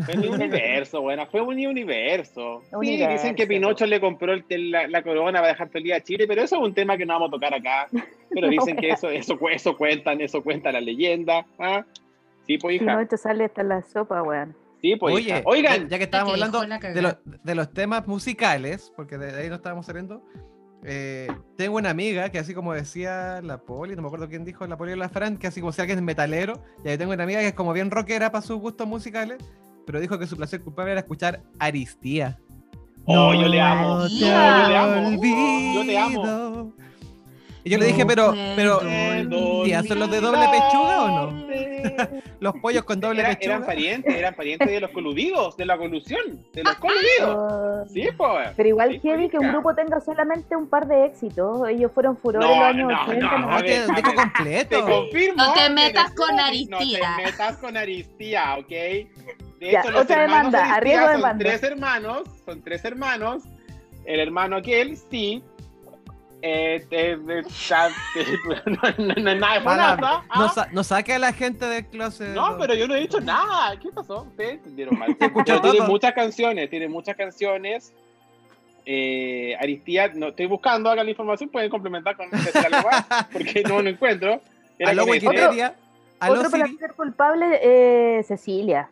Fue 0.06 0.18
mi 0.18 0.28
universo, 0.28 1.02
buena, 1.02 1.26
fue 1.26 1.42
un 1.42 1.56
universo. 1.66 2.62
Sí, 2.70 2.76
Universo. 2.76 3.14
dicen 3.14 3.36
que 3.36 3.48
Pinocho 3.48 3.86
le 3.86 4.02
compró 4.02 4.34
el- 4.34 4.72
la, 4.72 4.88
la 4.88 5.02
corona 5.02 5.40
para 5.40 5.54
dejar 5.54 5.70
feliz 5.70 5.94
a 5.94 6.02
Chile, 6.02 6.26
pero 6.28 6.42
eso 6.42 6.58
es 6.58 6.62
un 6.62 6.74
tema 6.74 6.98
que 6.98 7.06
no 7.06 7.14
vamos 7.14 7.30
a 7.30 7.32
tocar 7.32 7.54
acá. 7.54 7.88
Pero 8.30 8.48
dicen 8.50 8.76
que 8.76 8.90
eso, 8.90 9.10
eso, 9.10 9.38
eso 9.50 9.78
cuentan, 9.78 10.20
eso 10.20 10.44
cuenta 10.44 10.72
la 10.74 10.82
leyenda. 10.82 11.46
¿ah? 11.60 11.86
Sí, 12.46 12.58
pues 12.58 12.82
hija. 12.82 13.02
esto 13.02 13.16
sale 13.16 13.46
hasta 13.46 13.64
la 13.64 13.82
sopa, 13.84 14.22
weón. 14.22 14.54
Oye, 15.16 15.22
hija. 15.30 15.42
Oigan, 15.46 15.82
ya, 15.84 15.88
ya 15.90 15.98
que 15.98 16.04
estábamos 16.06 16.34
que 16.34 16.44
hablando 16.44 16.62
de, 16.62 16.68
los- 16.68 16.80
cagada. 17.14 17.22
de 17.44 17.56
los 17.56 17.74
temas 17.74 18.08
musicales, 18.08 18.92
porque 18.96 19.18
de 19.18 19.36
ahí 19.42 19.50
no 19.50 19.56
estábamos 19.56 19.86
saliendo, 19.86 20.24
eh, 20.84 21.28
tengo 21.58 21.78
una 21.78 21.90
amiga 21.90 22.30
que 22.30 22.38
así 22.40 22.54
como 22.54 22.74
decía 22.74 23.42
la 23.42 23.58
Poli, 23.58 23.96
no 23.96 24.02
me 24.04 24.08
acuerdo 24.08 24.30
quién 24.30 24.46
dijo, 24.46 24.68
la 24.68 24.78
Poli 24.78 24.92
o 24.94 24.96
la 24.96 25.10
Fran, 25.10 25.38
que 25.38 25.48
así 25.48 25.60
como 25.60 25.72
si 25.72 25.82
alguien 25.82 25.98
es 26.00 26.04
metalero, 26.04 26.62
y 26.84 26.90
ahí 26.90 26.98
tengo 26.98 27.12
una 27.14 27.24
amiga 27.24 27.40
que 27.40 27.48
es 27.48 27.54
como 27.54 27.74
bien 27.74 27.90
rockera 27.90 28.32
para 28.32 28.44
sus 28.46 28.60
gustos 28.60 28.88
musicales, 28.88 29.38
pero 29.88 30.00
dijo 30.00 30.20
que 30.20 30.28
su 30.28 30.38
placer 30.38 30.62
culpable 30.62 30.92
era 30.92 31.02
escuchar 31.02 31.42
Aristía. 31.60 32.40
oh, 33.06 33.34
yo 33.34 33.48
le 33.48 33.62
amo. 33.62 34.00
No 34.00 34.08
Yo 34.08 34.18
te 34.18 34.26
le 34.70 34.78
amo. 34.78 35.22
Yo 35.76 35.86
te 35.86 35.98
amo. 35.98 36.74
Y 37.66 37.72
yo 37.72 37.80
le 37.80 37.88
dije, 37.88 38.04
No 38.04 38.08
pero, 38.08 38.34
pero, 38.56 38.78
olvidar. 38.78 39.64
¿tía, 39.66 39.84
son 39.84 39.98
los 40.00 40.12
de 40.12 40.22
doble 40.22 40.46
pechuga 40.52 41.04
o 41.04 41.08
no? 41.32 41.46
Los 42.40 42.54
pollos 42.62 42.84
con 42.84 43.00
doble 43.00 43.22
Era- 43.22 43.30
pechuga. 43.30 43.56
eran 43.56 43.66
parientes, 43.66 44.14
eran 44.16 44.36
parientes 44.36 44.68
de 44.70 44.80
los 44.82 44.92
coludidos, 44.92 45.58
de 45.58 45.66
la 45.66 45.76
colusión, 45.78 46.20
de 46.54 46.64
los 46.64 46.76
coludidos. 46.76 47.36
Oh, 47.36 47.86
Sí, 47.92 48.08
pues. 48.16 48.50
Pero 48.56 48.70
igual 48.70 48.92
Sí, 48.92 49.00
heavy 49.00 49.30
que 49.30 49.40
un 49.40 49.48
grupo 49.52 49.74
tenga 49.74 50.00
solamente 50.00 50.56
un 50.56 50.70
par 50.70 50.88
de 50.88 51.06
éxitos. 51.06 51.68
Ellos 51.68 51.92
fueron 51.92 52.18
furor 52.18 52.44
en 52.44 52.50
No, 52.50 52.56
los 52.56 52.64
años 52.66 52.92
no, 52.92 53.02
80. 53.04 53.38
no, 53.40 53.50
No, 53.50 53.62
ver. 53.64 53.86
completo. 54.16 54.86
Te 54.86 54.92
confirmo. 54.92 55.44
No 55.44 55.54
te 55.54 55.70
metas 55.72 56.12
con 56.12 56.36
No 56.36 56.44
Aristía. 56.44 57.00
te 57.18 57.24
metas 57.26 57.58
con 57.58 57.78
Aristía, 57.78 58.58
¿ok? 58.60 58.68
De 58.70 59.08
Ya, 59.72 59.80
hecho, 59.80 59.92
los 59.92 60.02
otra 60.04 60.24
hermanos 60.24 60.52
demanda, 60.52 60.60
Aristía 60.60 60.76
arriesgo 60.76 61.06
son 61.08 61.16
demanda. 61.18 61.44
tres 61.46 61.64
hermanos, 61.64 62.22
son 62.46 62.62
tres 62.62 62.86
hermanos. 62.86 63.44
El 64.06 64.20
hermano 64.20 64.58
aquel, 64.58 64.98
sí. 64.98 65.42
Eh, 66.42 66.80
ta- 66.90 67.90
te- 68.14 68.70
no, 68.70 68.82
no, 68.98 69.14
no, 69.16 69.36
nada 69.36 69.54
de 69.56 69.62
Para- 69.62 69.96
nada. 69.96 70.24
no, 70.36 70.44
¿ah? 70.46 70.52
sa- 70.54 70.68
no 70.72 70.84
saque 70.84 71.14
a 71.14 71.20
la 71.20 71.34
gente 71.34 71.66
del 71.66 71.86
closet. 71.88 72.36
No, 72.36 72.58
pero 72.60 72.76
yo 72.76 72.88
no 72.88 72.96
he 72.96 73.00
dicho 73.00 73.20
nada. 73.20 73.80
¿Qué 73.80 73.90
pasó? 73.92 74.24
Ustedes 74.24 74.54
entendieron 74.56 75.00
mal. 75.00 75.16
tiene 75.72 75.82
muchas 75.88 76.14
canciones, 76.14 76.70
tiene 76.70 76.88
muchas 76.88 77.16
canciones. 77.16 77.94
Eh, 78.86 79.56
Aristía, 79.60 80.12
no 80.14 80.28
estoy 80.28 80.46
buscando, 80.46 80.92
hagan 80.92 81.06
la 81.06 81.10
información, 81.10 81.50
pueden 81.50 81.72
complementar 81.72 82.16
con 82.16 82.30
porque 83.32 83.64
no 83.64 83.82
lo 83.82 83.90
encuentro. 83.90 84.40
Era 84.78 84.92
Aló. 84.92 85.06
Wikipedia. 85.06 85.74
Aló 86.20 86.36
Otro 86.36 86.50
Siri. 86.52 86.76
placer 86.76 86.96
culpable, 86.96 87.60
eh, 87.64 88.24
Cecilia. 88.24 88.90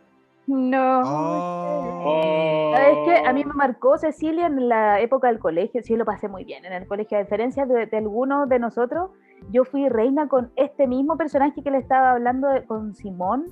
No. 0.47 1.01
Oh. 1.05 2.71
¿Sabes 2.75 2.97
qué? 3.05 3.27
A 3.27 3.33
mí 3.33 3.43
me 3.45 3.53
marcó 3.53 3.97
Cecilia 3.97 4.47
en 4.47 4.67
la 4.67 4.99
época 4.99 5.27
del 5.27 5.39
colegio. 5.39 5.81
Sí, 5.83 5.95
lo 5.95 6.05
pasé 6.05 6.27
muy 6.27 6.43
bien 6.43 6.65
en 6.65 6.73
el 6.73 6.87
colegio. 6.87 7.17
A 7.17 7.21
diferencia 7.21 7.65
de, 7.65 7.85
de 7.85 7.97
algunos 7.97 8.49
de 8.49 8.59
nosotros, 8.59 9.11
yo 9.51 9.63
fui 9.63 9.87
reina 9.89 10.27
con 10.27 10.51
este 10.55 10.87
mismo 10.87 11.17
personaje 11.17 11.61
que 11.63 11.71
le 11.71 11.77
estaba 11.77 12.11
hablando 12.11 12.49
de- 12.49 12.65
con 12.65 12.93
Simón. 12.93 13.45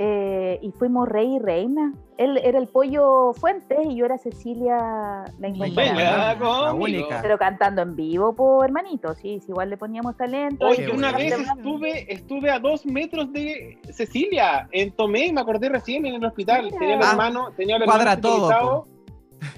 Eh, 0.00 0.60
y 0.62 0.70
fuimos 0.70 1.08
rey 1.08 1.34
y 1.34 1.38
reina. 1.40 1.92
Él 2.18 2.38
era 2.44 2.58
el 2.60 2.68
pollo 2.68 3.32
Fuentes 3.32 3.78
y 3.84 3.96
yo 3.96 4.04
era 4.04 4.16
Cecilia 4.16 5.24
la 5.40 5.48
incomparable. 5.48 6.04
La 6.04 6.72
única. 6.72 7.18
Pero 7.20 7.36
cantando 7.36 7.82
en 7.82 7.96
vivo, 7.96 8.32
por 8.32 8.64
hermanito, 8.64 9.14
sí, 9.16 9.40
sí, 9.40 9.46
igual 9.50 9.70
le 9.70 9.76
poníamos 9.76 10.16
talento. 10.16 10.66
Oye, 10.66 10.88
una 10.88 11.10
vez 11.10 11.34
estuve, 11.34 12.12
estuve 12.12 12.48
a 12.48 12.60
dos 12.60 12.86
metros 12.86 13.32
de 13.32 13.76
Cecilia, 13.90 14.68
en 14.70 14.92
Tomé, 14.92 15.32
me 15.32 15.40
acordé 15.40 15.68
recién 15.68 16.06
en 16.06 16.14
el 16.14 16.24
hospital. 16.24 16.68
Tenía 16.70 16.94
el 16.94 17.02
Ah, 17.02 17.10
hermano, 17.10 17.50
tenía 17.56 17.76
el 17.76 17.84
cuadra 17.84 18.12
hermano 18.12 18.48
todo, 18.48 18.86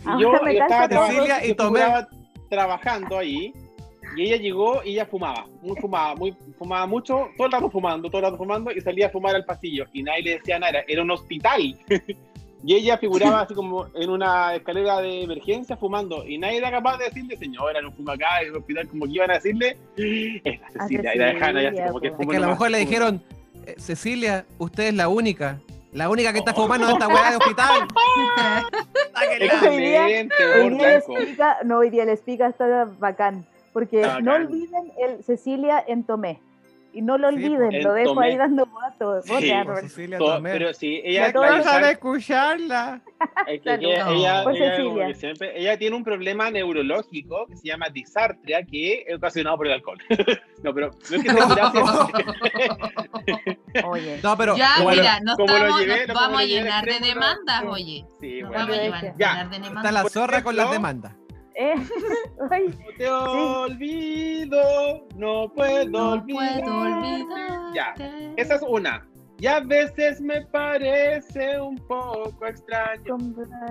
Ah, 0.07 0.17
y 0.19 0.23
yo 0.23 0.33
me 0.43 0.57
estaba 0.57 0.89
Cecilia 0.89 1.45
y 1.45 1.49
yo 1.49 1.57
Tomé. 1.57 1.81
trabajando 2.49 3.19
ahí, 3.19 3.53
y 4.17 4.23
ella 4.25 4.37
llegó 4.37 4.83
y 4.85 4.91
ella 4.93 5.07
fumaba, 5.07 5.47
muy 5.63 5.77
fumaba, 5.81 6.15
muy 6.15 6.35
fumaba 6.59 6.87
mucho, 6.87 7.29
todo 7.37 7.47
el 7.47 7.53
rato 7.53 7.71
fumando, 7.71 8.09
todo 8.09 8.19
el 8.19 8.25
rato 8.25 8.37
fumando, 8.37 8.71
y 8.73 8.81
salía 8.81 9.07
a 9.07 9.11
fumar 9.11 9.35
al 9.37 9.45
pasillo, 9.45 9.87
y 9.93 10.03
nadie 10.03 10.23
le 10.23 10.31
decía 10.39 10.59
nada, 10.59 10.81
era 10.87 11.03
un 11.03 11.11
hospital. 11.11 11.77
Y 12.63 12.75
ella 12.75 12.99
figuraba 12.99 13.41
así 13.41 13.55
como 13.55 13.87
en 13.95 14.11
una 14.11 14.55
escalera 14.55 15.01
de 15.01 15.23
emergencia 15.23 15.79
fumando, 15.79 16.27
y 16.29 16.37
nadie 16.37 16.59
era 16.59 16.71
capaz 16.71 16.99
de 16.99 17.05
decirle, 17.07 17.35
señora, 17.39 17.81
no 17.81 17.91
fuma 17.91 18.13
acá, 18.13 18.43
en 18.43 18.49
el 18.49 18.57
hospital, 18.57 18.87
como 18.87 19.07
que 19.07 19.13
iban 19.13 19.31
a 19.31 19.35
decirle, 19.37 19.79
es 19.97 20.61
la 20.61 20.69
Cecilia, 20.83 21.15
y 21.15 21.19
la 21.19 21.25
dejaban 21.33 21.57
ahí 21.57 21.67
así 21.69 21.79
como 21.87 22.01
que. 22.01 22.09
Es 22.09 22.15
fuma 22.17 22.31
que 22.31 22.37
a 22.37 22.41
lo 22.41 22.49
mejor 22.49 22.71
le 22.71 22.79
dijeron, 22.81 23.23
eh, 23.67 23.77
Cecilia, 23.79 24.45
usted 24.59 24.89
es 24.89 24.95
la 24.95 25.09
única. 25.09 25.59
La 25.95 26.11
única 26.11 26.35
que 26.35 26.41
está 26.41 26.51
Oh. 26.51 26.57
fumando 26.65 26.87
en 26.87 26.93
esta 26.93 27.09
weá 27.09 27.31
de 27.31 27.37
hospital. 27.39 27.89
Excelente, 29.41 30.35
Hoy 30.61 30.71
día 30.71 30.87
les 30.89 31.07
blanco. 31.07 31.15
pica, 31.25 31.57
no, 31.65 31.79
hoy 31.79 31.89
día 31.91 32.05
les 32.05 32.21
pica 32.21 32.49
está 32.49 32.85
bacán, 32.99 33.47
porque 33.73 34.01
Está 34.01 34.21
no 34.21 34.35
olviden 34.35 34.93
el 34.99 35.23
Cecilia 35.25 35.85
en 35.87 36.05
Tomé. 36.05 36.41
Y 36.93 37.03
no 37.03 37.17
lo 37.19 37.29
Sí, 37.29 37.37
olviden, 37.37 37.69
pues, 37.71 37.85
lo 37.85 37.93
dejo 37.93 38.15
Tomé. 38.15 38.27
ahí 38.27 38.37
dando 38.37 38.67
votos. 38.67 39.25
Sí, 39.25 39.53
pues, 39.65 39.81
Cecilia 39.83 40.19
Todo- 40.19 40.35
Tomé. 40.35 40.51
pero 40.51 40.75
sí, 40.75 41.01
ella, 41.05 41.33
todo 41.33 41.45
la 41.45 41.49
deja 41.51 41.59
Deja 41.59 41.71
de 41.71 41.79
Isabel- 41.79 41.93
escucharla. 41.93 43.01
es 43.47 43.61
que 43.63 43.75
ella, 43.75 44.11
ella, 44.11 44.43
ella 44.51 45.15
siempre- 45.15 45.53
ella 45.61 45.79
tiene 45.79 45.95
un 45.95 46.03
problema 46.03 46.51
neurológico 46.51 47.47
que 47.47 47.57
se 47.59 47.69
llama 47.69 47.87
disartria, 47.91 48.65
que 48.65 49.05
es 49.07 49.17
ocasionado 49.17 49.57
por 49.59 49.69
el 49.69 49.75
alcohol. 49.75 49.99
no, 50.65 50.75
pero 50.75 50.89
no 50.91 51.17
es 51.17 51.23
que 51.23 51.31
sea 51.31 51.47
gracia. 51.55 51.83
Oye, 53.87 54.21
No, 54.23 54.37
pero 54.37 54.57
ya, 54.57 54.75
como 54.79 54.91
lo- 54.91 54.97
mira, 54.97 55.21
nos, 55.21 55.37
como 55.37 55.47
lo 55.49 55.55
estamos- 55.59 55.81
llevé, 55.81 56.07
nos 56.09 56.15
vamos 56.17 56.33
lo 56.33 56.39
a 56.39 56.45
llenar 56.45 56.85
de 56.87 56.99
demandas, 57.01 57.65
no. 57.65 57.71
oye. 57.71 58.05
Sí, 58.21 58.41
Nos 58.43 58.51
bueno. 58.51 58.65
vamos 58.67 58.71
a 58.71 58.77
Ya. 58.77 58.83
llevar- 58.83 59.03
Ya. 59.17 59.29
llenar 59.31 59.51
de 59.51 59.57
está 59.57 59.69
demandas. 59.69 59.93
la 59.93 60.03
por 60.03 60.11
zorra 60.11 60.43
con 60.43 60.57
las 60.57 60.71
demandas. 60.73 61.13
Eh, 61.55 61.75
ay, 62.51 62.67
No 62.69 62.97
te 62.99 63.09
olvido, 63.09 65.09
no 65.17 65.53
puedo 65.55 65.89
No 65.91 66.13
olvidar. 66.13 66.63
puedo. 66.65 67.75
Ya, 67.75 67.95
Esa 68.37 68.55
es 68.57 68.63
una. 68.67 69.07
Y 69.39 69.47
a 69.47 69.61
veces 69.61 70.21
me 70.21 70.43
parece 70.47 71.59
un 71.59 71.77
poco 71.89 72.45
extraño 72.47 73.17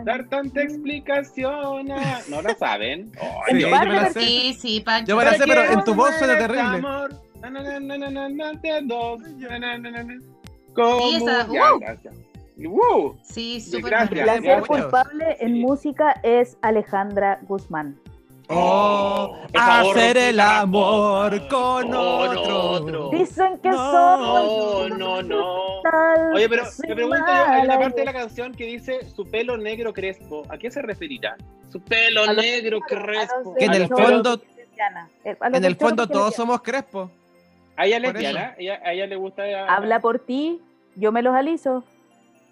dar 0.03 0.27
tanta 0.30 0.63
explicación. 0.63 1.91
a- 1.91 2.21
¿No 2.27 2.41
la 2.41 2.55
saben? 2.55 3.11
Oh, 3.21 3.41
Sí, 3.49 3.59
yo- 3.59 3.69
yo 3.69 3.80
me 3.80 3.86
la 3.86 4.09
sé. 4.09 4.19
Sí, 4.19 4.53
sí, 4.59 4.82
Pancho. 4.82 5.09
Yo 5.09 5.17
me 5.17 5.25
la 5.25 5.34
sé, 5.34 5.43
pero 5.45 5.61
en 5.71 5.84
tu 5.84 5.93
voz 5.93 6.15
suena 6.15 6.39
terrible. 6.39 6.61
amor. 6.77 7.13
Na, 7.41 7.49
na, 7.51 7.61
na, 7.61 7.80
na, 7.80 7.97
na, 7.97 8.09
na, 8.09 8.30
na, 8.30 8.53
de 8.53 8.82
dos. 8.84 9.21
Na, 9.21 9.59
na, 9.59 9.77
na, 9.77 9.91
na, 9.91 10.03
na. 10.03 10.13
Como- 10.73 11.15
esa, 11.17 11.47
Ya, 11.53 11.73
uh. 11.75 11.80
gracias. 11.80 12.15
¡Woo! 12.68 13.18
Sí, 13.24 13.62
súper 13.62 13.91
gracias. 13.91 14.26
bueno. 14.26 14.41
La 14.47 14.60
bueno. 14.62 14.84
culpable 14.84 15.38
en 15.39 15.53
Sí. 15.53 15.60
música 15.62 16.20
es 16.24 16.57
Alejandra 16.62 17.39
Guzmán. 17.43 17.97
Oh, 18.51 19.38
hacer 19.53 20.18
el 20.18 20.39
amor 20.39 21.47
con 21.49 21.84
Con 21.91 21.93
otro. 21.95 22.60
otro. 22.72 23.10
Dicen 23.12 23.60
que 23.60 23.70
No, 23.70 23.76
soy 23.91 24.89
No, 24.89 24.97
no, 24.97 25.22
no. 25.22 25.82
tal, 25.84 26.34
Oye, 26.34 26.49
pero 26.49 26.64
me 26.88 26.95
pregunto 26.95 27.26
yo, 27.28 27.32
hay 27.45 27.62
una 27.66 27.80
parte 27.80 27.99
de 27.99 28.05
la 28.05 28.14
canción 28.14 28.51
que 28.55 28.66
dice 28.66 29.05
su 29.16 29.24
pelo 29.30 29.55
negro 29.55 29.93
crespo. 29.93 30.41
¿A 30.49 30.57
qué 30.57 30.72
se 30.72 30.82
referirá? 30.82 31.38
Su 31.72 31.80
pelo 31.80 32.24
A 32.24 32.34
negro 32.34 32.80
los 32.80 32.88
crespo. 32.88 33.53
Que 33.55 33.66
en 33.66 33.74
el 33.76 33.88
fondo-. 33.88 34.41
Eh, 35.26 35.36
En 35.53 35.66
el 35.66 35.76
fondo 35.76 36.07
todos 36.07 36.34
somos 36.34 36.62
crespos. 36.62 37.12
A 37.76 37.86
ella 37.86 37.97
a 37.97 37.99
le 37.99 39.16
gusta. 39.16 39.43
Habla 39.68 39.99
por 39.99 40.18
ti, 40.20 40.60
yo 40.95 41.12
me 41.12 41.22
los 41.22 41.36
aliso. 41.36 41.84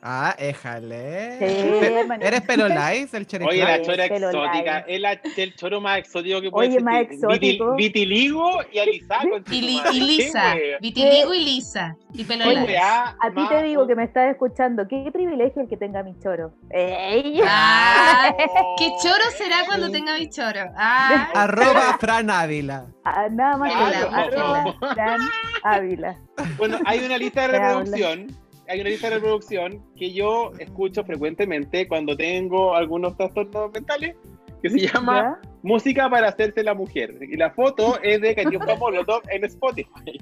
Ah, 0.09 0.33
éjale. 0.39 1.33
Sí, 1.37 1.45
Pe- 1.81 1.99
hermanito. 1.99 2.27
¿Eres 2.27 2.41
pelo 2.43 2.67
el 3.13 3.25
Oye, 3.45 3.61
la 3.63 3.81
chora 3.81 4.05
exótica, 4.05 4.79
es 4.87 5.01
la- 5.01 5.19
el 5.35 5.55
choro 5.55 5.81
más 5.81 5.97
exótico 5.97 6.39
que 6.39 6.49
puede 6.49 6.69
Oye, 6.69 6.79
más 6.79 7.01
exótico. 7.01 7.75
vitiligo 7.75 8.49
y 8.71 8.79
alisado. 8.79 9.27
Y, 9.51 9.61
li- 9.61 9.81
y 9.91 9.99
lisa, 9.99 10.55
vitiligo 10.79 11.33
y 11.33 11.43
lisa, 11.43 11.97
y 12.13 12.23
pelo 12.23 12.45
Oye. 12.47 12.77
A 12.79 13.31
ti 13.35 13.41
te 13.49 13.63
digo 13.63 13.85
que 13.85 13.95
me 13.95 14.05
estás 14.05 14.31
escuchando. 14.31 14.87
Qué 14.87 15.09
privilegio 15.11 15.61
el 15.63 15.67
que 15.67 15.75
tenga 15.75 16.01
mi 16.03 16.17
choro. 16.19 16.53
¡Ey! 16.69 17.41
Ah, 17.45 18.33
¿Qué 18.77 18.89
choro 19.03 19.23
será 19.37 19.65
cuando 19.65 19.91
tenga 19.91 20.17
mi 20.17 20.29
choro? 20.29 20.71
Ah, 20.77 21.31
Arroba 21.33 21.97
Fran 21.99 22.29
Ávila. 22.29 22.85
Ah, 23.03 23.27
nada 23.29 23.57
más 23.57 23.73
no. 23.73 24.15
Arroba 24.17 24.75
Fran 24.93 25.19
Ávila. 25.63 26.15
Bueno, 26.57 26.79
hay 26.85 26.99
una 26.99 27.17
lista 27.17 27.41
de 27.41 27.47
reproducción. 27.49 28.46
Hay 28.67 28.81
una 28.81 28.89
lista 28.89 29.09
de 29.09 29.15
reproducción 29.15 29.81
que 29.95 30.11
yo 30.11 30.51
escucho 30.59 31.03
frecuentemente 31.03 31.87
cuando 31.87 32.17
tengo 32.17 32.75
algunos 32.75 33.15
trastornos 33.15 33.71
mentales 33.71 34.15
que 34.61 34.69
se 34.69 34.79
llama 34.87 35.37
¿Ya? 35.41 35.49
Música 35.61 36.09
para 36.09 36.29
hacerse 36.29 36.63
la 36.63 36.73
mujer. 36.73 37.17
Y 37.21 37.37
la 37.37 37.51
foto 37.51 37.99
es 38.01 38.19
de 38.21 38.35
Katiuska 38.35 38.75
Molotov 38.75 39.21
en 39.29 39.45
Spotify. 39.45 40.19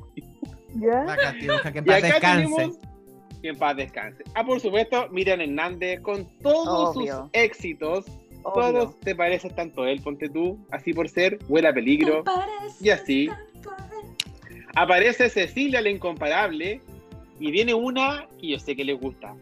¿Ya? 0.76 1.04
La 1.06 1.16
Catiuja, 1.16 1.72
que 1.72 1.80
en 1.80 1.86
Y 1.86 1.88
paz 1.88 1.98
acá 2.04 2.08
descanse. 2.14 2.44
tenemos 2.56 2.78
que 3.42 3.48
en 3.50 3.58
paz 3.58 3.78
descanse. 3.78 4.24
Ah, 4.36 4.46
por 4.46 4.60
supuesto, 4.60 5.08
Miriam 5.10 5.42
Hernández 5.42 6.02
con 6.02 6.28
todos 6.42 6.96
Obvio. 6.96 7.16
sus 7.22 7.30
éxitos. 7.34 8.06
Obvio. 8.44 8.72
Todos 8.72 9.00
te 9.00 9.16
parecen 9.16 9.56
tanto 9.56 9.86
él, 9.88 10.02
ponte 10.02 10.30
tú, 10.30 10.60
así 10.72 10.94
por 10.94 11.10
ser, 11.10 11.40
huele 11.48 11.68
a 11.70 11.74
peligro. 11.74 12.24
Y 12.80 12.90
así. 12.90 13.30
Aparece 14.76 15.30
Cecilia 15.30 15.82
la 15.82 15.90
incomparable 15.90 16.82
y 17.40 17.52
viene 17.52 17.74
una 17.74 18.28
que 18.40 18.48
yo 18.50 18.60
sé 18.60 18.76
que 18.76 18.86
les 18.86 19.00
gusta. 19.00 19.34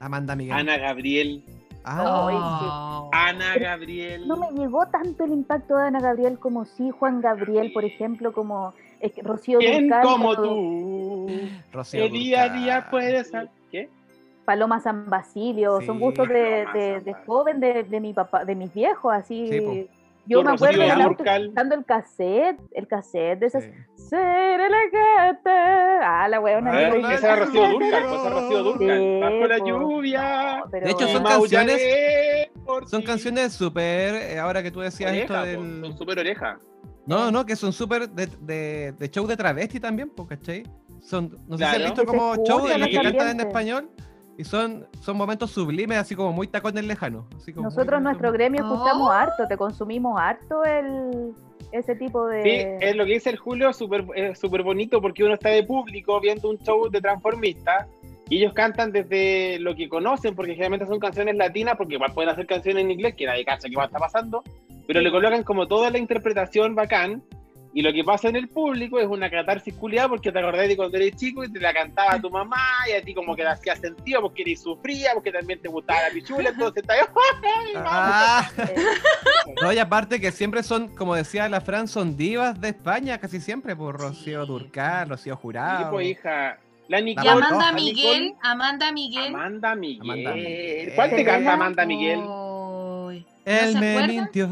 Amanda 0.00 0.36
Miguel. 0.36 0.54
Ana 0.56 0.76
Gabriel. 0.78 1.42
Ah, 1.84 2.28
Oh. 2.30 3.10
Ana 3.12 3.56
Gabriel. 3.56 4.28
No 4.28 4.36
me 4.36 4.50
llegó 4.52 4.86
tanto 4.86 5.24
el 5.24 5.32
impacto 5.32 5.76
de 5.76 5.86
Ana 5.86 6.00
Gabriel 6.00 6.38
como 6.38 6.64
sí 6.64 6.90
Juan 6.90 7.20
Gabriel, 7.20 7.72
por 7.72 7.84
ejemplo, 7.84 8.32
como 8.32 8.74
es 9.00 9.12
que 9.12 9.22
Rocío 9.22 9.58
¿Quién 9.58 9.88
Dúrcal, 9.88 10.02
como 10.02 10.36
tú? 10.36 11.28
Rocío 11.72 12.04
Que 12.04 12.10
día 12.10 12.42
a 12.44 12.48
día 12.50 12.88
puedes 12.90 13.32
¿Qué? 13.70 13.88
Paloma 14.44 14.80
San 14.80 15.08
Basilio, 15.08 15.80
son 15.82 16.00
gustos 16.00 16.28
de, 16.28 16.66
de, 17.04 17.14
joven 17.26 17.60
de, 17.60 17.84
de 17.84 18.00
mi 18.00 18.14
papá, 18.14 18.44
de 18.44 18.54
mis 18.54 18.72
viejos, 18.72 19.12
así. 19.12 19.48
Sí. 19.50 19.88
Yo 20.26 20.42
me 20.42 20.52
acuerdo 20.52 20.80
Rocío 20.80 20.94
en 20.94 21.00
el 21.00 21.06
auto 21.06 21.24
el 21.74 21.84
cassette, 21.84 22.60
el 22.72 22.88
cassette 22.88 23.40
de 23.40 23.46
esas 23.46 23.64
Sí. 23.64 23.70
Ser 24.08 24.60
elegante. 24.60 25.50
Ah, 25.50 26.26
la 26.28 26.40
weona. 26.40 26.70
Ah, 26.72 26.88
yo- 26.96 27.10
esa 27.10 27.34
es 27.34 27.38
Rocío 27.40 27.68
Durcal, 27.68 28.02
pues 28.04 28.20
esa 28.20 28.26
es 28.28 28.32
Rocío 28.34 28.62
Durcal. 28.62 28.98
Sí, 28.98 29.20
Bajo 29.20 29.46
la 29.46 29.58
lluvia. 29.58 30.58
No, 30.64 30.66
De 30.70 30.90
hecho, 30.90 31.08
son 31.08 31.22
canciones- 31.24 32.48
Son 32.90 33.02
canciones 33.02 33.52
súper. 33.52 34.14
eh, 34.14 34.38
ahora 34.38 34.62
que 34.62 34.70
tú 34.70 34.80
decías 34.80 35.12
esto 35.12 35.34
Oreja, 35.34 35.46
del. 35.46 35.80
Son 35.84 35.98
súper 35.98 36.18
oreja. 36.18 36.58
No, 37.06 37.30
no, 37.30 37.46
que 37.46 37.56
son 37.56 37.72
súper 37.72 38.08
de, 38.10 38.26
de, 38.40 38.92
de 38.92 39.10
show 39.10 39.26
de 39.26 39.36
travesti 39.36 39.80
también, 39.80 40.12
¿cachai? 40.28 40.62
Son, 41.00 41.34
no 41.46 41.56
sé 41.56 41.64
si 41.64 41.76
han 41.76 41.82
visto 41.84 42.04
como 42.04 42.34
show 42.44 42.66
de 42.66 42.76
los 42.78 42.88
que 42.88 43.00
cantan 43.00 43.28
en 43.28 43.40
español 43.40 43.90
y 44.36 44.44
son, 44.44 44.86
son 45.00 45.16
momentos 45.16 45.50
sublimes, 45.50 45.96
así 45.96 46.14
como 46.14 46.32
muy 46.32 46.46
tacones 46.48 46.84
lejanos. 46.84 47.24
Así 47.36 47.52
como 47.54 47.64
Nosotros, 47.68 48.00
muy- 48.00 48.04
nuestro 48.10 48.30
gremio, 48.32 48.62
escuchamos 48.62 49.08
Oh. 49.08 49.12
harto, 49.12 49.46
te 49.48 49.56
consumimos 49.56 50.20
harto 50.20 50.64
el, 50.64 51.32
ese 51.72 51.94
tipo 51.94 52.26
de. 52.26 52.42
Sí, 52.42 52.86
es 52.86 52.96
lo 52.96 53.04
que 53.04 53.12
dice 53.12 53.30
el 53.30 53.36
Julio, 53.36 53.72
súper 53.72 54.04
es 54.14 54.38
súper 54.38 54.62
bonito 54.62 55.00
porque 55.00 55.24
uno 55.24 55.34
está 55.34 55.50
de 55.50 55.62
público 55.62 56.20
viendo 56.20 56.48
un 56.48 56.58
show 56.58 56.88
de 56.88 57.00
transformistas 57.00 57.86
y 58.28 58.36
ellos 58.38 58.52
cantan 58.52 58.92
desde 58.92 59.58
lo 59.58 59.74
que 59.74 59.88
conocen, 59.88 60.34
porque 60.34 60.52
generalmente 60.52 60.86
son 60.86 60.98
canciones 60.98 61.36
latinas, 61.36 61.76
porque 61.76 61.94
igual 61.94 62.12
pueden 62.12 62.30
hacer 62.30 62.46
canciones 62.46 62.84
en 62.84 62.90
inglés, 62.90 63.14
que 63.14 63.26
nadie 63.26 63.44
cacha 63.44 63.68
qué 63.68 63.76
va 63.76 63.84
a 63.84 63.86
estar 63.86 64.00
pasando, 64.00 64.42
pero 64.86 65.00
le 65.00 65.10
colocan 65.10 65.42
como 65.44 65.66
toda 65.66 65.90
la 65.90 65.98
interpretación 65.98 66.74
bacán. 66.74 67.22
Y 67.78 67.82
lo 67.82 67.92
que 67.92 68.02
pasa 68.02 68.28
en 68.28 68.34
el 68.34 68.48
público 68.48 68.98
es 68.98 69.06
una 69.06 69.30
catarsis 69.30 69.72
culiada 69.74 70.08
porque 70.08 70.32
te 70.32 70.38
acordás 70.40 70.66
de 70.66 70.76
cuando 70.76 70.96
eres 70.96 71.14
chico 71.14 71.44
y 71.44 71.52
te 71.52 71.60
la 71.60 71.72
cantaba 71.72 72.14
a 72.14 72.20
tu 72.20 72.28
mamá 72.28 72.56
y 72.88 72.90
a 72.94 73.02
ti 73.02 73.14
como 73.14 73.36
que 73.36 73.44
le 73.44 73.50
hacía 73.50 73.76
sentido 73.76 74.20
porque 74.20 74.42
eres 74.42 74.60
sufría, 74.62 75.10
porque 75.14 75.30
también 75.30 75.62
te 75.62 75.68
gustaba 75.68 76.00
la 76.08 76.10
pichula, 76.12 76.48
entonces 76.48 76.82
está 76.82 76.94
Ah, 77.76 78.50
no, 79.62 79.72
y 79.72 79.78
aparte 79.78 80.20
que 80.20 80.32
siempre 80.32 80.64
son, 80.64 80.88
como 80.96 81.14
decía 81.14 81.48
la 81.48 81.60
Fran, 81.60 81.86
son 81.86 82.16
divas 82.16 82.60
de 82.60 82.70
España, 82.70 83.16
casi 83.18 83.40
siempre, 83.40 83.76
por 83.76 83.96
Rocío 83.96 84.44
Durcal, 84.44 85.10
Rocío 85.10 85.36
Jurado. 85.36 85.84
Tipo, 85.84 86.00
hija. 86.00 86.58
La 86.88 86.98
Y 86.98 87.04
Nicole. 87.04 87.30
Amanda 87.30 87.66
la 87.66 87.72
Miguel, 87.74 88.22
Nicole- 88.24 88.36
Amanda 88.42 88.90
Miguel. 88.90 89.26
Amanda 89.28 89.74
Miguel. 89.76 90.02
Amanda 90.26 90.34
Miguel. 90.34 90.92
¿Cuál 90.96 91.10
te 91.10 91.24
canta 91.24 91.52
Amanda 91.52 91.86
Miguel? 91.86 92.18
¿No 92.18 93.12
se 93.46 93.80
me 93.80 94.06
mintió, 94.08 94.48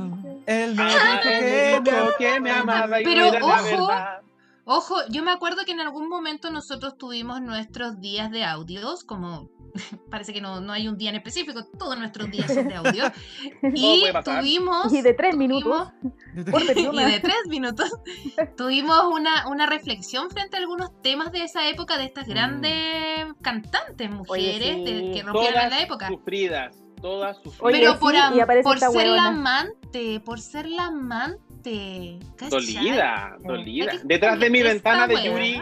él 0.46 0.74
me 0.74 0.82
Ah, 0.82 0.86
dijo 0.88 1.28
él 1.28 1.82
que 2.18 2.40
me 2.40 2.50
que 2.50 2.56
amaba 2.56 3.00
y 3.00 3.04
Pero 3.04 3.30
la 3.32 3.38
ojo, 3.44 3.64
verdad. 3.86 4.20
Ojo, 4.68 4.96
yo 5.10 5.22
me 5.22 5.30
acuerdo 5.30 5.64
que 5.64 5.70
en 5.72 5.80
algún 5.80 6.08
momento 6.08 6.50
nosotros 6.50 6.96
tuvimos 6.98 7.40
nuestros 7.40 8.00
días 8.00 8.32
de 8.32 8.42
audios, 8.44 9.04
como 9.04 9.48
parece 10.10 10.32
que 10.32 10.40
no, 10.40 10.60
no 10.60 10.72
hay 10.72 10.88
un 10.88 10.96
día 10.98 11.10
en 11.10 11.16
específico, 11.16 11.64
todos 11.78 11.96
nuestros 11.96 12.28
días 12.32 12.52
son 12.52 12.66
de 12.66 12.74
audio. 12.74 13.04
y 13.74 14.04
tuvimos. 14.24 14.92
Y 14.92 15.02
de 15.02 15.14
tres 15.14 15.36
tuvimos- 15.36 15.92
minutos. 15.94 16.50
Por 16.50 16.62
y 16.62 17.04
de 17.04 17.20
tres 17.20 17.36
minutos 17.48 17.90
tuvimos 18.56 19.04
una, 19.12 19.46
una 19.48 19.66
reflexión 19.66 20.30
frente 20.30 20.56
a 20.56 20.60
algunos 20.60 21.00
temas 21.00 21.30
de 21.30 21.44
esa 21.44 21.68
época, 21.68 21.96
de 21.96 22.04
estas 22.06 22.26
Mm. 22.26 22.30
grandes 22.30 23.26
cantantes, 23.42 24.10
mujeres 24.10 24.74
sí. 24.78 24.84
de- 24.84 25.10
que 25.14 25.22
rompieron 25.22 25.62
en 25.62 25.70
la 25.70 25.80
época. 25.80 26.08
sufridas. 26.08 26.76
Todas 27.00 27.36
sufridas. 27.36 27.60
Oye, 27.62 27.78
Pero 27.80 27.98
por, 27.98 28.16
am- 28.16 28.36
y 28.36 28.40
aparece 28.40 28.64
por 28.64 28.74
esta 28.76 28.90
ser 28.90 29.06
la 29.08 29.26
amante, 29.26 30.20
por 30.24 30.40
ser 30.40 30.66
la 30.66 30.86
amante. 30.86 32.18
¿cachai? 32.36 32.48
dolida, 32.50 33.36
dolida. 33.42 33.92
Detrás 34.04 34.38
de 34.38 34.50
mi 34.50 34.62
ventana 34.62 35.06
de. 35.06 35.14
Yuri, 35.24 35.60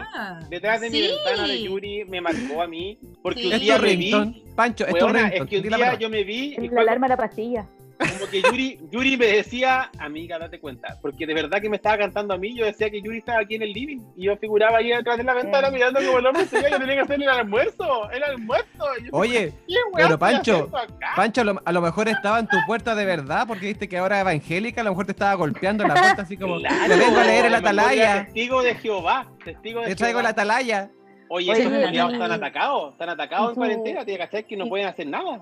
detrás 0.49 0.81
de 0.81 0.89
mi 0.91 1.01
ventana 1.01 1.47
de 1.47 1.63
Yuri 1.63 2.05
me 2.05 2.21
marcó 2.21 2.61
a 2.61 2.67
mí. 2.67 2.97
Porque 3.23 3.41
Sí. 3.41 3.53
un 3.53 3.59
día 3.59 3.75
tu 3.77 3.81
me 3.83 3.95
vi. 3.95 4.11
ringtone, 4.11 4.43
Pancho, 4.55 4.85
es 4.85 4.93
que 4.93 5.57
un 5.57 5.63
día 5.63 5.97
yo 5.99 6.09
me 6.09 6.23
vi 6.23 6.55
y 6.57 6.69
La 6.69 6.81
alarma 6.81 7.07
de 7.07 7.09
la 7.13 7.17
pastilla. 7.17 7.65
Como 7.97 8.29
que 8.29 8.41
Yuri, 8.41 8.79
Yuri 8.91 9.17
me 9.17 9.27
decía, 9.27 9.89
amiga, 9.99 10.37
date 10.37 10.59
cuenta, 10.59 10.97
porque 11.01 11.25
de 11.25 11.33
verdad 11.33 11.61
que 11.61 11.69
me 11.69 11.77
estaba 11.77 11.97
cantando 11.97 12.33
a 12.33 12.37
mí, 12.37 12.53
yo 12.55 12.65
decía 12.65 12.89
que 12.89 13.01
Yuri 13.01 13.19
estaba 13.19 13.39
aquí 13.39 13.55
en 13.55 13.61
el 13.63 13.71
living 13.71 13.99
y 14.15 14.25
yo 14.25 14.37
figuraba 14.37 14.79
ahí 14.79 14.89
detrás 14.89 15.17
de 15.17 15.23
la 15.23 15.33
ventana 15.33 15.69
mirando 15.71 15.99
como 16.05 16.19
el 16.19 16.25
hombre 16.25 16.45
seguía, 16.45 16.69
yo 16.71 16.79
tenía 16.79 16.95
que 16.95 17.01
hacer 17.01 17.21
el 17.21 17.29
almuerzo, 17.29 18.09
el 18.11 18.23
almuerzo. 18.23 18.85
Y 18.99 19.03
yo, 19.05 19.09
Oye, 19.13 19.53
¿qué 19.67 19.75
weá 19.93 20.07
pero 20.07 20.19
Pancho? 20.19 20.69
Pancho, 21.15 21.41
a 21.41 21.43
lo, 21.45 21.61
a 21.63 21.71
lo 21.71 21.81
mejor 21.81 22.07
estaba 22.09 22.39
en 22.39 22.47
tu 22.47 22.57
puerta 22.67 22.95
de 22.95 23.05
verdad, 23.05 23.45
porque 23.47 23.67
viste 23.67 23.87
que 23.87 23.97
ahora 23.97 24.19
evangélica, 24.19 24.81
a 24.81 24.83
lo 24.83 24.91
mejor 24.91 25.05
te 25.05 25.11
estaba 25.13 25.33
golpeando 25.35 25.83
en 25.83 25.89
la 25.89 25.95
puerta 25.95 26.21
así 26.23 26.37
como, 26.37 26.57
Claro, 26.59 26.87
le 26.87 26.97
vengo 26.97 27.19
a 27.19 27.23
leer 27.23 27.45
el 27.45 27.55
atalaya, 27.55 28.25
Testigo 28.25 28.61
de 28.61 28.75
Jehová, 28.75 29.27
testigo 29.43 29.81
de 29.81 29.89
le 29.89 29.95
traigo 29.95 30.17
Jehová. 30.19 30.23
la 30.23 30.29
atalaya. 30.29 30.89
Oye, 31.27 31.51
Oye, 31.51 31.63
culiados 31.63 32.13
están 32.13 32.31
atacados, 32.31 32.91
están 32.93 33.09
atacados 33.09 33.49
en 33.49 33.55
cuarentena, 33.55 34.05
tía, 34.05 34.17
¿cachai? 34.19 34.43
Que 34.43 34.55
no 34.55 34.67
pueden 34.67 34.87
hacer 34.87 35.07
nada. 35.07 35.41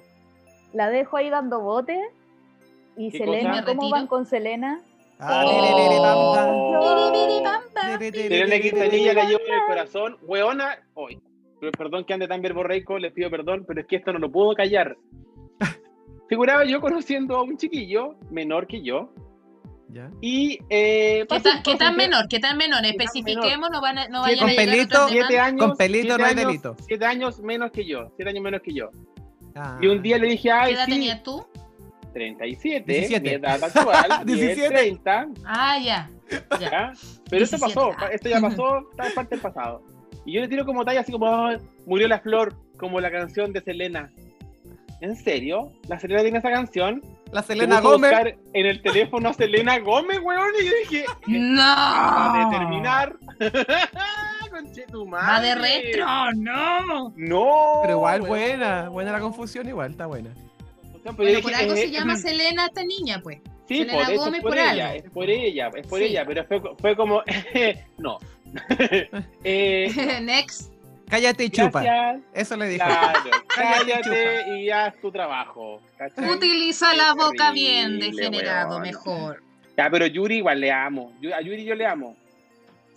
La 0.71 0.89
dejo 0.89 1.17
ahí 1.17 1.29
dando 1.29 1.59
bote. 1.59 1.99
Y 2.97 3.11
¿Qué 3.11 3.17
Selena, 3.19 3.51
cosa? 3.63 3.65
¿cómo 3.65 3.89
van 3.89 4.07
con 4.07 4.25
Selena? 4.25 4.79
Ah, 5.19 5.45
Selena 8.11 8.59
Quintanilla 8.59 9.13
la 9.13 9.25
llevo 9.25 9.41
en 9.47 9.53
el 9.53 9.65
corazón. 9.67 10.17
Weona, 10.23 10.77
hoy. 10.93 11.19
Perdón 11.77 12.03
que 12.03 12.13
ande 12.13 12.27
tan 12.27 12.41
verborreico, 12.41 12.97
les 12.99 13.13
pido 13.13 13.29
perdón, 13.29 13.63
pero 13.65 13.79
es 13.81 13.87
que 13.87 13.95
esto 13.95 14.11
no 14.11 14.19
lo 14.19 14.29
puedo 14.29 14.53
callar. 14.53 14.97
Figuraba 16.29 16.65
yo 16.65 16.81
conociendo 16.81 17.37
a 17.37 17.43
un 17.43 17.57
chiquillo 17.57 18.15
menor 18.31 18.67
que 18.67 18.81
yo. 18.81 19.13
Ya. 19.87 20.09
Y. 20.21 20.59
Eh, 20.69 21.25
¿Qué, 21.29 21.39
tan- 21.39 21.63
qué 21.63 21.75
tan 21.75 21.95
menor? 21.95 22.27
¿Qué 22.27 22.39
tan 22.39 22.57
menor? 22.57 22.83
Especifiquemos, 22.83 23.69
no, 23.71 23.79
van 23.79 23.97
a, 23.99 24.07
no 24.09 24.21
vayan 24.21 24.39
con 24.39 24.49
a 24.49 24.55
pelito, 24.55 25.07
Siete 25.07 25.39
años. 25.39 25.65
Con 25.67 25.77
pelito 25.77 26.01
siete 26.01 26.17
no 26.17 26.25
hay 26.25 26.31
años- 26.33 26.45
delito. 26.47 26.75
Siete 26.85 27.05
años 27.05 27.39
menos 27.41 27.71
que 27.71 27.85
yo. 27.85 28.09
Siete 28.17 28.29
años 28.29 28.43
menos 28.43 28.61
que 28.61 28.73
yo. 28.73 28.89
Ah. 29.55 29.77
Y 29.81 29.87
un 29.87 30.01
día 30.01 30.17
le 30.17 30.27
dije, 30.29 30.43
¿Qué 30.49 30.51
ay, 30.51 30.73
edad 30.73 30.85
sí, 30.85 30.91
tenías 30.91 31.23
tú? 31.23 31.45
37, 32.13 32.83
17. 32.91 33.21
mi 33.21 33.35
edad 33.35 33.63
actual, 33.63 34.05
17. 34.25 34.69
30, 34.69 35.27
Ah, 35.45 35.77
ya. 35.79 36.09
ya. 36.59 36.59
¿ya? 36.59 36.93
Pero 37.29 37.43
esto 37.43 37.57
17, 37.57 37.59
pasó, 37.59 37.91
ah. 37.97 38.07
esto 38.11 38.29
ya 38.29 38.39
pasó, 38.41 38.89
está 38.91 39.07
en 39.07 39.13
parte 39.15 39.35
del 39.35 39.41
pasado. 39.41 39.81
Y 40.25 40.33
yo 40.33 40.41
le 40.41 40.47
tiro 40.47 40.65
como 40.65 40.85
talla 40.85 41.01
así 41.01 41.11
como, 41.11 41.27
"Ay, 41.47 41.57
murió 41.85 42.07
la 42.07 42.19
flor, 42.19 42.55
como 42.77 42.99
la 43.01 43.11
canción 43.11 43.51
de 43.51 43.61
Selena. 43.61 44.11
¿En 45.01 45.17
serio? 45.17 45.73
¿La 45.89 45.99
Selena 45.99 46.21
tiene 46.21 46.37
esa 46.39 46.49
canción? 46.49 47.01
La 47.33 47.43
Selena 47.43 47.81
Gómez. 47.81 48.11
buscar 48.11 48.35
en 48.53 48.65
el 48.65 48.81
teléfono 48.81 49.29
a 49.29 49.33
Selena 49.33 49.77
Gómez, 49.79 50.19
weón, 50.23 50.51
y 50.61 50.65
yo 50.65 50.71
dije, 50.89 51.05
¡No! 51.27 51.61
va 51.61 52.47
a 52.47 52.49
terminar. 52.51 53.15
Va 55.13 55.41
de 55.41 55.55
retro, 55.55 56.05
no. 56.35 57.11
No. 57.15 57.79
Pero 57.81 57.93
igual 57.97 58.21
weón. 58.21 58.29
buena, 58.29 58.89
buena 58.89 59.11
la 59.11 59.19
confusión, 59.19 59.67
igual, 59.67 59.91
está 59.91 60.05
buena. 60.05 60.29
Pero 61.03 61.29
dije, 61.29 61.41
por 61.41 61.53
algo 61.53 61.75
se 61.75 61.91
llama 61.91 62.15
Selena 62.17 62.65
esta 62.67 62.83
niña, 62.83 63.19
pues. 63.21 63.39
Sí, 63.67 63.77
Selena 63.79 64.05
por, 64.07 64.15
Gómez 64.15 64.33
es 64.37 64.41
por, 64.41 64.51
por 64.51 64.57
ella, 64.59 64.89
algo. 64.89 65.03
es 65.05 65.11
por 65.11 65.29
ella, 65.29 65.71
es 65.75 65.87
por 65.87 65.99
Sí. 65.99 66.05
ella, 66.05 66.25
pero 66.25 66.45
fue, 66.45 66.61
fue 66.79 66.95
como, 66.95 67.21
no. 67.97 68.19
eh, 69.43 70.19
Next. 70.21 70.71
Cállate 71.09 71.43
y 71.45 71.49
chupa. 71.49 71.83
gracias, 71.83 72.23
Eso 72.33 72.57
le 72.57 72.65
dije. 72.67 72.77
claro, 72.83 73.19
Cállate 73.55 73.85
y 73.85 73.91
cállate 74.01 74.57
y 74.59 74.69
haz 74.71 74.95
tu 74.99 75.11
trabajo. 75.11 75.81
¿cachai? 75.97 76.29
Utiliza 76.29 76.91
Qué 76.91 76.97
la 76.97 77.13
boca 77.13 77.51
bien, 77.51 77.99
degenerado, 77.99 78.69
weón. 78.77 78.81
mejor. 78.81 79.43
Ya, 79.77 79.89
pero 79.91 80.05
Yuri 80.07 80.37
igual 80.37 80.59
le 80.61 80.71
amo, 80.71 81.11
a 81.35 81.41
Yuri 81.41 81.65
yo 81.65 81.75
le 81.75 81.85
amo. 81.85 82.15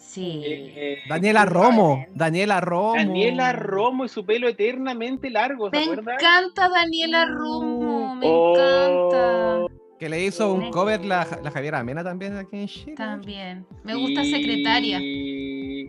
Sí. 0.07 0.41
Eh, 0.45 0.99
Daniela 1.09 1.45
tú 1.47 1.53
Romo. 1.55 1.97
bien. 1.97 2.09
Daniela 2.15 2.61
Romo. 2.61 2.95
Daniela 2.95 3.53
Romo 3.53 4.05
y 4.05 4.09
su 4.09 4.25
pelo 4.25 4.49
eternamente 4.49 5.29
largo, 5.31 5.69
¿se 5.71 5.77
Me 5.79 5.85
encanta 6.15 6.69
Daniela 6.69 7.27
Romo, 7.27 8.15
me 8.15 8.27
Oh. 8.29 8.55
encanta. 8.55 9.75
Que 9.99 10.09
le 10.11 10.25
hizo 10.25 10.53
un 10.53 10.71
cover 10.71 11.05
la, 11.05 11.27
la 11.43 11.51
Javiera 11.51 11.79
Amena 11.81 12.05
también 12.05 12.37
aquí 12.37 12.57
en 12.57 12.67
Chile. 12.69 12.95
También. 12.97 13.67
Me 13.83 13.95
gusta 13.95 14.23
Y- 14.25 14.31
Secretaria. 14.31 14.99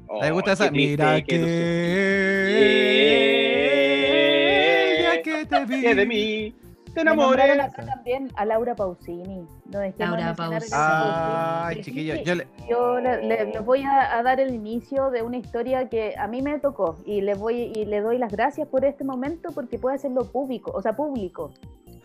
Oh, 0.09 0.19
¿Te 0.21 0.31
gusta 0.31 0.53
esa? 0.53 0.71
Mira 0.71 1.21
que 1.21 1.37
no 1.39 1.45
que... 3.77 5.01
Ya 5.03 5.21
que 5.21 5.45
te 5.45 5.65
vi. 5.65 5.81
que 5.81 5.95
de 5.95 6.05
mí 6.05 6.55
te 7.03 7.15
acá 7.61 7.85
también 7.85 8.31
a 8.35 8.45
Laura 8.45 8.75
Pausini. 8.75 9.47
No 9.71 9.79
de 9.79 9.93
Laura 9.97 10.33
Pausini. 10.35 10.71
Ay, 10.73 11.81
yo 12.25 12.35
le... 12.35 12.47
Yo 12.69 12.99
le, 12.99 13.21
le- 13.23 13.45
les 13.45 13.65
voy 13.65 13.83
a, 13.83 14.17
a 14.17 14.23
dar 14.23 14.39
el 14.39 14.53
inicio 14.53 15.09
de 15.11 15.21
una 15.21 15.37
historia 15.37 15.87
que 15.89 16.15
a 16.17 16.27
mí 16.27 16.41
me 16.41 16.59
tocó 16.59 16.97
y 17.05 17.21
le 17.21 17.33
voy 17.33 17.71
y 17.75 17.85
le 17.85 18.01
doy 18.01 18.17
las 18.17 18.31
gracias 18.31 18.67
por 18.67 18.83
este 18.85 19.03
momento 19.03 19.51
porque 19.53 19.77
puede 19.79 19.95
hacerlo 19.95 20.25
público, 20.25 20.71
o 20.73 20.81
sea, 20.81 20.93
público. 20.95 21.51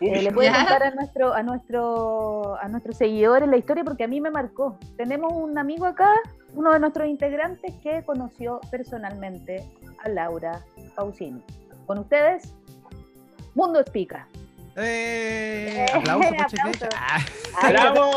Eh, 0.01 0.21
le 0.21 0.31
voy 0.31 0.47
a 0.47 0.55
contar 0.55 0.83
a 0.83 0.91
nuestro 0.91 1.33
a 1.33 1.43
nuestro 1.45 2.57
a 2.61 2.67
nuestros 2.69 2.97
seguidores 2.97 3.49
la 3.49 3.57
historia 3.57 3.85
porque 3.85 4.03
a 4.03 4.09
mí 4.09 4.21
me 4.21 4.31
marcó. 4.33 4.77
Tenemos 4.97 5.33
un 5.33 5.57
amigo 5.59 5.87
acá, 5.87 6.11
uno 6.55 6.73
de 6.73 6.81
nuestros 6.81 7.07
integrantes 7.07 7.73
que 7.85 8.03
conoció 8.05 8.61
personalmente 8.71 9.65
a 10.05 10.09
Laura 10.09 10.61
Pausini. 10.97 11.41
Con 11.87 11.99
ustedes, 11.99 12.53
Mundo 13.55 13.79
Explica. 13.81 14.27
Eh, 14.77 15.87
aplauso, 15.93 16.29
por 16.31 16.41
Aplauso. 16.41 16.87
Ah, 16.97 17.19
Ay, 17.61 17.73
¡Bravo! 17.73 18.11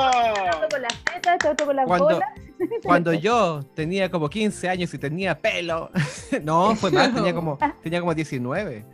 Con 0.69 0.81
las 0.81 1.03
tetas, 1.03 1.51
este 1.51 1.65
con 1.65 1.75
las 1.75 1.85
Cuando, 1.85 2.05
bolas. 2.05 2.29
cuando 2.83 3.13
yo 3.13 3.63
tenía 3.73 4.09
como 4.09 4.29
15 4.29 4.69
años 4.69 4.93
y 4.93 4.97
tenía 4.97 5.37
pelo, 5.37 5.89
no, 6.43 6.75
fue 6.75 6.91
más, 6.91 7.13
tenía 7.13 7.33
como, 7.33 7.57
tenía 7.83 7.99
como 7.99 8.13
19. 8.13 8.85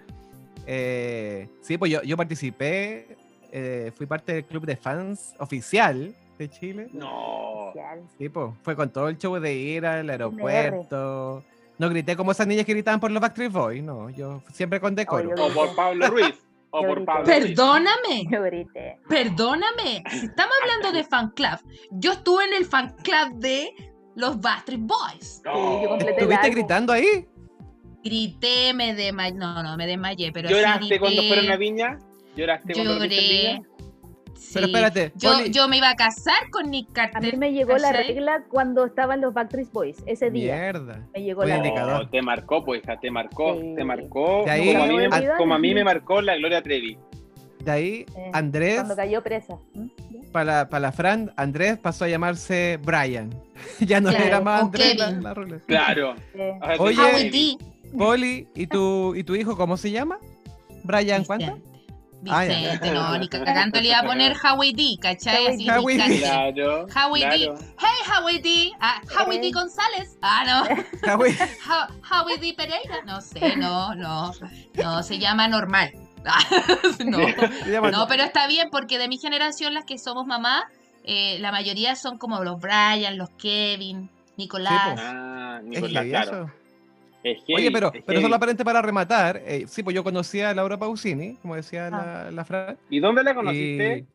Eh, 0.66 1.48
sí, 1.62 1.78
pues 1.78 1.92
yo, 1.92 2.02
yo 2.04 2.18
participé, 2.18 3.18
eh, 3.52 3.92
fui 3.96 4.06
parte 4.06 4.34
del 4.34 4.46
club 4.46 4.66
de 4.66 4.76
fans 4.76 5.34
oficial 5.40 6.16
de 6.38 6.50
Chile. 6.50 6.88
No. 6.94 7.74
Sí, 8.18 8.30
pues, 8.30 8.52
fue 8.64 8.76
con 8.76 8.90
todo 8.90 9.08
el 9.10 9.18
show 9.18 9.40
de 9.40 9.54
ir 9.54 9.86
al 9.86 10.10
aeropuerto. 10.10 11.44
No 11.78 11.90
grité 11.90 12.16
como 12.16 12.32
esas 12.32 12.46
niñas 12.48 12.66
que 12.66 12.74
gritaban 12.74 13.00
por 13.00 13.10
los 13.12 13.22
Backstreet 13.22 13.52
Boys, 13.52 13.84
no, 13.84 14.10
yo 14.12 14.44
siempre 14.54 14.80
con 14.80 14.94
decoro. 14.94 15.32
O 15.36 15.54
por 15.54 15.76
Pablo 15.76 16.08
Ruiz. 16.08 16.36
O 16.72 16.82
por. 16.82 17.04
Pablo. 17.06 17.26
Perdóname, 17.26 18.26
Yo 18.32 18.42
grité. 18.44 18.98
perdóname. 19.10 20.04
Si 20.10 20.26
estamos 20.26 20.54
hablando 20.62 20.92
de 20.98 21.04
fan 21.04 21.30
club, 21.32 21.60
yo 21.92 22.14
estuve 22.14 22.46
en 22.46 22.54
el 22.54 22.66
fan 22.66 22.96
club 23.04 23.36
de 23.40 23.74
los 24.16 24.40
Backstreet 24.40 24.82
Boys. 24.82 25.42
No. 25.46 25.98
¿Estuviste 25.98 26.50
gritando 26.50 26.94
ahí? 26.94 27.28
Grité, 28.04 28.74
me 28.74 28.94
desmayé. 28.96 29.34
No, 29.36 29.62
no, 29.62 29.78
me 29.78 29.86
desmayé, 29.86 30.32
pero 30.32 30.48
sí 30.50 30.56
¿Lloraste 30.56 30.80
grité. 30.86 31.00
cuando 31.00 31.24
fueron 31.24 31.52
a 31.52 31.56
Viña? 31.58 32.00
¿Lloraste 32.36 32.74
cuando 32.74 32.98
fuiste 32.98 33.16
a 33.16 33.22
Lloré. 33.22 33.54
Viña? 33.54 33.62
Sí. 34.42 34.50
Pero 34.56 34.66
espérate, 34.66 35.12
Yo, 35.16 35.34
Poli- 35.34 35.52
yo 35.52 35.68
me 35.68 35.78
iba 35.78 35.90
a 35.92 35.96
casar 35.96 36.50
con 36.50 36.72
Nick 36.72 36.98
A 36.98 37.06
mí 37.06 37.10
Carter. 37.14 37.38
me 37.38 37.54
llegó 37.54 37.78
la 37.78 37.92
regla 37.92 38.44
cuando 38.50 38.86
estaban 38.86 39.22
los 39.22 39.34
Backstreet 39.36 39.72
Boys, 39.72 39.98
ese 40.08 40.32
día. 40.32 40.56
Mierda. 40.56 41.08
Me 41.14 41.22
llegó 41.22 41.42
Buen 41.42 41.50
la 41.50 41.58
indicador. 41.58 41.94
regla. 42.00 42.10
Te 42.10 42.22
marcó, 42.24 42.66
pues, 42.66 42.82
hija, 42.84 43.00
te 43.00 43.12
marcó, 43.12 43.60
Sí. 43.62 43.74
te 43.76 43.84
marcó. 43.84 44.42
De 44.46 44.52
ahí- 44.52 44.72
como, 44.74 44.84
a 44.84 44.88
mí 44.88 44.98
me, 44.98 45.04
An- 45.06 45.10
mar- 45.12 45.38
como 45.38 45.54
a 45.54 45.60
mí 45.60 45.74
me 45.76 45.84
marcó 45.84 46.22
la 46.22 46.36
Gloria 46.38 46.62
Trevi. 46.64 46.98
De 47.64 47.72
ahí, 47.72 48.06
Eh, 48.18 48.32
Andrés, 48.34 48.76
Cuando 48.78 48.96
cayó 48.96 49.22
presa. 49.22 49.58
¿Mm? 49.76 49.88
para, 50.32 50.68
para 50.70 50.80
la 50.82 50.92
Fran, 50.92 51.32
Andrés 51.36 51.78
pasó 51.78 52.06
a 52.06 52.08
llamarse 52.08 52.80
Brian. 52.84 53.30
ya 53.80 54.02
no 54.02 54.10
Claro, 54.10 54.26
era 54.26 54.42
más 54.42 54.62
Andrés 54.64 54.98
la, 54.98 55.12
la. 55.12 55.60
Claro. 55.68 56.16
Eh, 56.34 56.60
te 56.60 56.80
Oye. 56.80 57.58
Poli, 57.96 58.48
¿y 58.56 58.66
tu, 58.68 59.14
¿y 59.16 59.24
tu 59.24 59.36
hijo 59.36 59.56
cómo 59.56 59.78
se 59.78 59.92
llama? 59.92 60.18
¿Brian 60.84 61.24
cuánto? 61.26 61.60
Vicente. 62.22 62.54
Ah. 62.54 62.58
Vicente, 62.72 62.92
no, 62.92 63.18
ni 63.18 63.28
cagando 63.28 63.80
le 63.82 63.88
iba 63.88 64.00
a 64.00 64.04
poner 64.04 64.36
Howie 64.38 64.74
D, 64.74 64.96
¿cachai? 65.02 65.48
Así, 65.48 65.70
Howie 65.70 65.98
D. 65.98 66.20
Claro. 66.20 66.88
Howie 66.96 67.26
D. 67.28 67.54
Hey, 67.80 68.12
Howie 68.16 68.40
D. 68.40 68.72
Ah, 68.80 69.02
Howie 69.20 69.40
D. 69.40 69.52
González. 69.52 70.18
Ah, 70.22 70.44
no. 70.46 70.76
Ah, 71.12 71.16
güey. 71.16 71.34
Ho- 71.34 71.88
Howie 72.16 72.38
D. 72.38 72.54
Pereira. 72.56 73.02
No 73.06 73.22
sé, 73.22 73.56
no, 73.58 73.96
no. 73.96 74.32
No, 74.76 75.04
se 75.04 75.18
llama 75.20 75.48
normal. 75.48 75.92
no. 77.06 77.18
No, 77.92 78.08
pero 78.08 78.24
está 78.24 78.48
bien 78.48 78.70
porque 78.72 79.00
de 79.00 79.08
mi 79.08 79.18
generación, 79.18 79.74
las 79.74 79.86
que 79.86 79.98
somos 79.98 80.28
mamás, 80.28 80.64
eh, 81.04 81.38
la 81.40 81.52
mayoría 81.52 81.96
son 81.96 82.18
como 82.20 82.44
los 82.44 82.60
Brian, 82.60 83.18
los 83.18 83.30
Kevin, 83.32 84.12
Nicolás. 84.38 85.00
Sí, 85.00 85.06
Ah, 85.06 85.60
Nicolás, 85.64 86.06
claro. 86.06 86.52
Es 87.24 87.38
heavy, 87.46 87.54
Oye, 87.56 87.72
pero, 87.72 87.88
es 87.88 88.02
pero 88.04 88.06
heavy. 88.14 88.22
solo 88.24 88.36
aparente 88.36 88.64
para 88.66 88.82
rematar. 88.82 89.42
eh, 89.46 89.66
sí, 89.68 89.84
pues 89.84 89.96
yo 89.96 90.04
conocí 90.04 90.42
a 90.42 90.54
Laura 90.54 90.78
Pausini, 90.78 91.36
como 91.42 91.56
decía 91.56 91.88
Ah. 91.88 92.24
la, 92.26 92.32
la 92.32 92.46
Fran. 92.46 92.78
¿Y 92.90 93.00
dónde 93.00 93.24
la 93.24 93.32
y 93.32 93.36
conociste? 93.36 94.06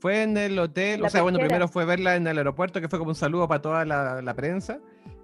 Fue 0.00 0.22
en 0.24 0.36
el 0.36 0.58
hotel, 0.58 1.00
La 1.00 1.06
o 1.06 1.10
sea, 1.10 1.22
bueno, 1.22 1.38
primero 1.38 1.68
fue 1.68 1.84
verla 1.84 2.16
en 2.16 2.26
el 2.26 2.36
aeropuerto, 2.38 2.80
que 2.80 2.88
fue 2.88 2.98
como 2.98 3.10
un 3.10 3.14
saludo 3.14 3.46
para 3.46 3.62
toda 3.62 3.84
la, 3.84 4.20
la 4.20 4.34
prensa. 4.34 4.80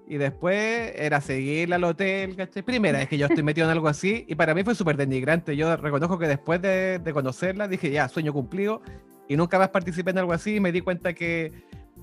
Y 0.06 0.16
después 0.16 0.92
era 0.96 1.20
seguirla 1.20 1.76
al 1.76 1.84
hotel, 1.84 2.36
¿cachai? 2.36 2.62
Primera 2.62 2.98
vez 2.98 3.08
que 3.08 3.18
yo 3.18 3.26
estoy 3.26 3.42
metido 3.42 3.66
en 3.66 3.72
algo 3.72 3.88
así. 3.88 4.24
Y 4.28 4.36
para 4.36 4.54
mí 4.54 4.62
fue 4.62 4.74
súper 4.74 4.96
denigrante. 4.96 5.56
Yo 5.56 5.76
reconozco 5.76 6.18
que 6.18 6.26
después 6.28 6.62
de, 6.62 6.98
de 6.98 7.12
conocerla 7.12 7.66
dije, 7.68 7.90
ya, 7.90 8.08
sueño 8.08 8.32
cumplido. 8.32 8.80
Y 9.28 9.36
nunca 9.36 9.58
más 9.58 9.68
participé 9.68 10.12
en 10.12 10.18
algo 10.18 10.32
así. 10.32 10.54
Y 10.56 10.60
me 10.60 10.72
di 10.72 10.80
cuenta 10.80 11.12
que, 11.12 11.52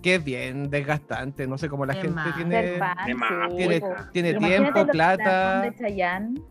que 0.06 0.14
es 0.16 0.24
bien 0.24 0.70
desgastante. 0.70 1.48
No 1.48 1.58
sé 1.58 1.68
cómo 1.68 1.84
la 1.84 1.96
De 1.96 2.02
gente 2.02 2.16
más. 2.16 2.36
tiene, 2.36 2.62
de 2.62 2.78
más, 2.78 2.96
tiene, 3.56 4.30
Imagínate 4.30 4.38
tiempo, 4.38 4.86
plata. 4.92 5.62
fans 5.64 5.64
de 5.80 5.84
Chayanne, 5.84 6.42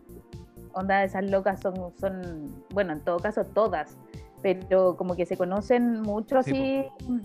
onda, 0.73 1.05
esas 1.05 1.25
locas 1.31 1.61
son, 1.61 1.93
son, 1.97 2.65
bueno, 2.71 2.95
en 2.95 3.01
todo 3.05 3.21
caso 3.21 3.45
todas, 3.45 3.97
pero 4.45 4.95
como 4.99 5.17
que 5.17 5.25
se 5.25 5.39
conocen 5.39 6.03
mucho 6.03 6.43
Sí, 6.43 6.51
así, 6.51 6.85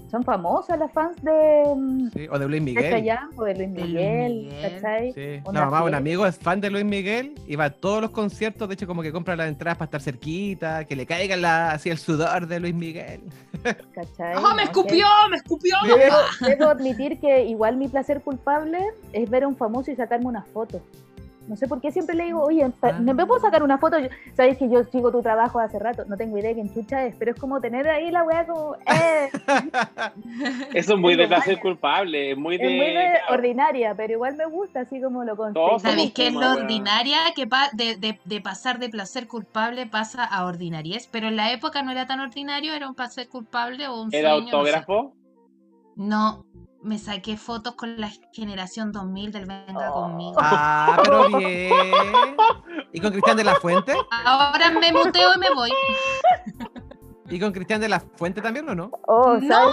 son 0.09 0.23
famosas 0.23 0.79
las 0.79 0.89
fans 0.93 1.21
de, 1.21 1.63
mm, 1.75 2.11
Sí, 2.13 2.27
o 2.31 2.39
de 2.39 2.47
Luis 2.47 2.61
de 2.61 2.65
Miguel. 2.65 2.89
Chayanne 2.89 3.29
o 3.35 3.43
de 3.43 3.55
Luis 3.55 3.73
De 3.73 3.81
Luis 3.81 3.93
Miguel. 3.93 4.53
¿cachai? 4.61 5.11
Sí. 5.11 5.41
Onda 5.43 5.59
La 5.59 5.65
mamá, 5.65 5.83
un 5.83 5.95
amigo 5.95 6.25
es 6.25 6.37
fan 6.37 6.61
de 6.61 6.69
Luis 6.69 6.85
Miguel 6.85 7.35
y 7.45 7.57
va 7.57 7.65
a 7.65 7.69
todos 7.71 7.99
los 7.99 8.11
conciertos, 8.11 8.69
de 8.69 8.75
hecho 8.75 8.87
como 8.87 9.01
que 9.01 9.11
compra 9.11 9.35
las 9.35 9.49
entradas 9.49 9.77
para 9.77 9.87
estar 9.87 10.01
cerquita, 10.01 10.85
que 10.85 10.95
le 10.95 11.05
caiga 11.05 11.35
la, 11.35 11.71
así 11.71 11.89
el 11.89 11.97
sudor 11.97 12.47
de 12.47 12.57
Luis 12.61 12.73
Miguel. 12.73 13.19
¿cachai? 13.93 14.37
¡Oh, 14.37 14.39
No 14.39 14.55
me 14.55 14.63
escupió! 14.63 15.05
¡Me 15.29 15.35
escupió! 15.35 15.75
Debo, 15.85 16.15
debo 16.47 16.69
admitir 16.69 17.19
que 17.19 17.43
igual 17.43 17.75
mi 17.75 17.89
placer 17.89 18.21
culpable 18.21 18.79
es 19.11 19.29
ver 19.29 19.43
a 19.43 19.49
un 19.49 19.57
famoso 19.57 19.91
y 19.91 19.97
sacarme 19.97 20.27
una 20.27 20.43
foto. 20.43 20.81
No 21.49 21.55
sé 21.55 21.67
por 21.67 21.81
qué 21.81 21.91
siempre 21.91 22.15
le 22.15 22.25
digo, 22.25 22.41
oye, 22.43 22.63
Ah. 22.81 22.91
¿me 23.01 23.25
puedo 23.25 23.41
sacar 23.41 23.63
una 23.63 23.77
foto? 23.79 23.97
Yo- 23.99 24.07
Sabes 24.35 24.57
que 24.57 24.69
yo 24.69 24.83
sigo 24.85 25.11
tu 25.11 25.21
trabajo 25.21 25.59
hace 25.59 25.79
rato, 25.79 26.05
no 26.07 26.15
tengo 26.15 26.37
idea 26.37 26.49
de 26.49 26.55
quién 26.55 26.73
chucha 26.73 27.05
es, 27.05 27.15
pero 27.17 27.31
es 27.31 27.39
como 27.39 27.59
tener 27.59 27.87
ahí 27.89 28.11
la 28.11 28.23
weá 28.23 28.45
como, 28.45 28.75
eh, 28.75 29.29
Eso 30.73 30.93
es 30.93 30.99
muy 30.99 31.15
de 31.15 31.27
placer 31.27 31.59
culpable, 31.59 32.31
es 32.31 32.37
muy 32.37 32.57
de... 32.57 32.65
es 32.65 32.71
muy 32.71 32.93
de 32.93 33.13
ordinaria, 33.29 33.95
pero 33.95 34.13
igual 34.13 34.35
me 34.35 34.45
gusta, 34.45 34.81
así 34.81 35.01
como 35.01 35.23
lo 35.23 35.35
consigo. 35.35 35.79
¿Sabéis 35.79 36.13
qué 36.13 36.27
es 36.27 36.33
lo 36.33 36.51
ordinaria? 36.51 37.17
Que 37.35 37.47
pa- 37.47 37.69
de, 37.73 37.95
de- 37.97 38.19
de 38.23 38.41
pasar 38.41 38.79
de 38.79 38.89
placer 38.89 39.27
culpable 39.27 39.87
pasa 39.87 40.23
a 40.23 40.45
ordinariez, 40.45 41.07
pero 41.07 41.27
en 41.27 41.35
la 41.35 41.51
época 41.51 41.81
no 41.81 41.91
era 41.91 42.05
tan 42.05 42.19
ordinario, 42.19 42.73
era 42.73 42.87
un 42.87 42.95
placer 42.95 43.27
culpable 43.27 43.87
o 43.87 44.01
un 44.03 44.13
¿Era 44.13 44.31
sueño. 44.31 44.45
no 44.45 44.49
sé. 44.51 44.55
autógrafo? 44.57 45.13
No, 45.95 46.45
me 46.81 46.97
saqué 46.97 47.35
fotos 47.37 47.75
con 47.75 47.99
la 47.99 48.09
generación 48.31 48.91
2000 48.91 49.31
del 49.31 49.45
Venga 49.45 49.91
Oh. 49.91 50.01
Conmigo. 50.03 50.37
Ah, 50.41 50.99
pero 51.03 51.27
bien. 51.37 51.73
¿Y 52.93 52.99
con 53.01 53.11
Cristian 53.11 53.37
de 53.37 53.43
la 53.43 53.55
Fuente? 53.55 53.93
Ahora 54.25 54.71
me 54.71 54.91
muteo 54.93 55.33
y 55.35 55.39
me 55.39 55.53
voy. 55.53 55.71
¿Y 57.29 57.39
con 57.39 57.51
Cristian 57.51 57.79
de 57.81 57.89
la 57.89 57.99
Fuente 57.99 58.41
también 58.41 58.67
o 58.69 58.75
no? 58.75 58.89
Oh, 59.07 59.35
No, 59.35 59.71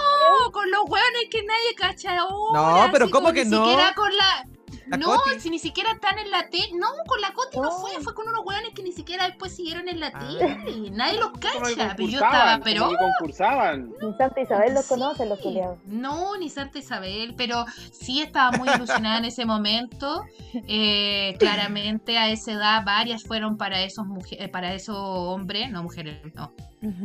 con 0.51 0.69
los 0.69 0.81
hueones 0.87 1.25
que 1.31 1.41
nadie 1.43 1.75
cacha 1.75 2.17
ahora. 2.19 2.85
No, 2.85 2.91
pero 2.91 3.09
¿cómo 3.09 3.31
que 3.33 3.45
ni 3.45 3.51
no? 3.51 3.65
siquiera 3.65 3.93
con 3.95 4.09
la... 4.15 4.45
La 4.89 4.97
no, 4.97 5.07
Coti. 5.07 5.39
si 5.39 5.49
ni 5.49 5.59
siquiera 5.59 5.91
están 5.91 6.17
en 6.19 6.31
la 6.31 6.49
tele. 6.49 6.69
No, 6.75 6.87
con 7.07 7.19
la 7.21 7.33
Coti 7.33 7.57
no, 7.57 7.63
No. 7.63 7.71
fue, 7.71 7.91
fue 8.01 8.13
con 8.13 8.27
unos 8.27 8.45
weones 8.45 8.71
que 8.73 8.83
ni 8.83 8.91
siquiera 8.91 9.25
después 9.27 9.55
siguieron 9.55 9.87
en 9.89 9.99
la 9.99 10.11
Ah. 10.13 10.19
tele. 10.19 10.89
Nadie 10.91 11.19
los 11.19 11.31
cacha. 11.31 11.93
Pero 11.97 12.09
yo 12.09 12.19
estaba, 12.19 12.59
pero. 12.63 12.89
que 12.89 12.95
concursaban. 12.97 13.91
Ni 14.01 14.13
Santa 14.17 14.41
Isabel 14.41 14.73
los 14.73 14.85
Sí. 14.85 14.89
conoce, 14.89 15.25
los 15.25 15.39
culiados. 15.39 15.77
No, 15.85 16.37
ni 16.37 16.49
Santa 16.49 16.79
Isabel, 16.79 17.33
pero 17.37 17.65
sí 17.91 18.21
estaba 18.21 18.57
muy 18.57 18.69
ilusionada 18.69 19.17
en 19.17 19.25
ese 19.25 19.45
momento. 19.45 20.23
Eh, 20.67 21.35
claramente 21.39 22.17
a 22.17 22.29
esa 22.29 22.53
edad 22.53 22.83
varias 22.85 23.23
fueron 23.23 23.57
para 23.57 23.81
esos 23.83 24.05
mujeres, 24.07 24.49
para 24.49 24.73
esos 24.73 24.95
hombres, 24.97 25.69
no 25.71 25.83
mujeres, 25.83 26.19
no. 26.35 26.53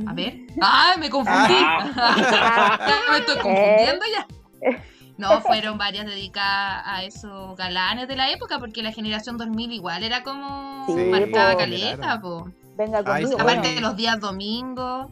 A 0.07 0.13
ver. 0.13 0.39
¡Ay, 0.61 0.99
me 1.01 1.11
confundí! 1.11 1.55
me 3.11 3.19
estoy 3.19 3.35
confundiendo 3.37 4.05
ya. 4.13 4.27
No, 5.23 5.41
fueron 5.43 5.79
varias 5.79 6.07
dedicadas 6.07 6.83
a 6.85 7.03
esos 7.05 7.57
galanes 7.57 8.09
de 8.09 8.17
la 8.17 8.31
época, 8.31 8.59
porque 8.59 8.83
la 8.83 8.93
generación 8.93 9.37
2000 9.39 9.73
igual 9.73 10.03
era 10.03 10.23
como 10.23 10.85
Sí, 10.87 10.93
marcaba 11.11 11.53
po. 11.53 11.59
caleta, 11.59 11.97
Claro. 11.97 12.21
po. 12.21 12.51
Venga 12.77 12.99
Ay, 13.07 13.23
conmigo. 13.25 13.41
Aparte 13.41 13.61
bueno. 13.61 13.75
de 13.75 13.81
los 13.81 13.97
días 13.97 14.19
domingos. 14.21 15.11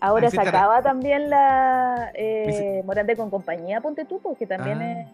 Ahora 0.00 0.28
Ay, 0.30 0.36
sacaba 0.36 0.82
también 0.82 1.30
la 1.30 2.10
eh, 2.14 2.82
Morante 2.84 3.16
con 3.16 3.30
compañía, 3.30 3.80
ponte 3.80 4.04
tú, 4.04 4.20
porque 4.22 4.46
también 4.46 4.80
Ah. 4.82 5.00
es. 5.00 5.08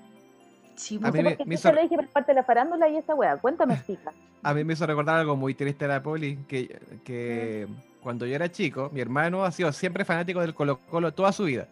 Sí. 0.74 0.98
No 0.98 1.12
sé 1.12 1.22
me- 1.22 1.28
por 1.30 1.36
qué 1.38 1.44
me 1.44 1.54
yo 1.54 1.58
hizo- 1.58 1.68
te 1.68 1.74
lo 1.76 1.82
dije 1.82 1.96
por 1.96 2.08
parte 2.08 2.32
de 2.32 2.36
la 2.36 2.42
farándula 2.42 2.88
y 2.88 2.96
esta 2.96 3.14
wea. 3.14 3.36
Cuéntame, 3.36 3.74
explica. 3.74 4.10
A 4.42 4.54
mí 4.54 4.64
me 4.64 4.72
hizo 4.72 4.86
recordar 4.86 5.16
algo 5.20 5.36
muy 5.36 5.54
triste 5.54 5.84
de 5.86 5.92
la 5.94 6.02
poli, 6.02 6.36
que, 6.48 6.80
que 7.04 7.68
cuando 8.02 8.26
yo 8.26 8.34
era 8.34 8.50
chico, 8.50 8.90
mi 8.92 9.00
hermano 9.00 9.44
ha 9.44 9.52
sido 9.52 9.70
siempre 9.72 10.04
fanático 10.04 10.40
del 10.40 10.54
Colo 10.54 10.78
Colo 10.90 11.12
toda 11.12 11.30
su 11.30 11.44
vida. 11.44 11.68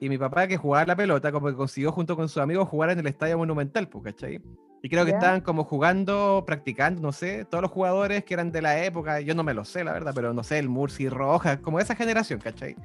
Y 0.00 0.08
mi 0.08 0.16
papá 0.16 0.48
que 0.48 0.56
jugaba 0.56 0.86
la 0.86 0.96
pelota, 0.96 1.30
como 1.30 1.48
que 1.48 1.54
consiguió 1.54 1.92
junto 1.92 2.16
con 2.16 2.28
sus 2.28 2.42
amigos 2.42 2.68
jugar 2.68 2.90
en 2.90 2.98
el 3.00 3.06
Estadio 3.06 3.36
Monumental, 3.36 3.88
¿cachai? 4.02 4.40
Y 4.82 4.88
creo 4.88 5.04
que 5.04 5.10
Ya. 5.10 5.18
estaban 5.18 5.42
como 5.42 5.64
jugando, 5.64 6.42
practicando, 6.46 7.02
no 7.02 7.12
sé, 7.12 7.44
todos 7.44 7.60
los 7.60 7.70
jugadores 7.70 8.24
que 8.24 8.32
eran 8.32 8.50
de 8.50 8.62
la 8.62 8.82
época, 8.82 9.20
yo 9.20 9.34
no 9.34 9.42
me 9.42 9.52
lo 9.52 9.64
sé, 9.66 9.84
la 9.84 9.92
verdad, 9.92 10.12
pero 10.14 10.32
no 10.32 10.42
sé, 10.42 10.58
el 10.58 10.70
Murci 10.70 11.10
Rojas, 11.10 11.58
como 11.58 11.80
esa 11.80 11.94
generación, 11.94 12.40
¿cachai? 12.40 12.76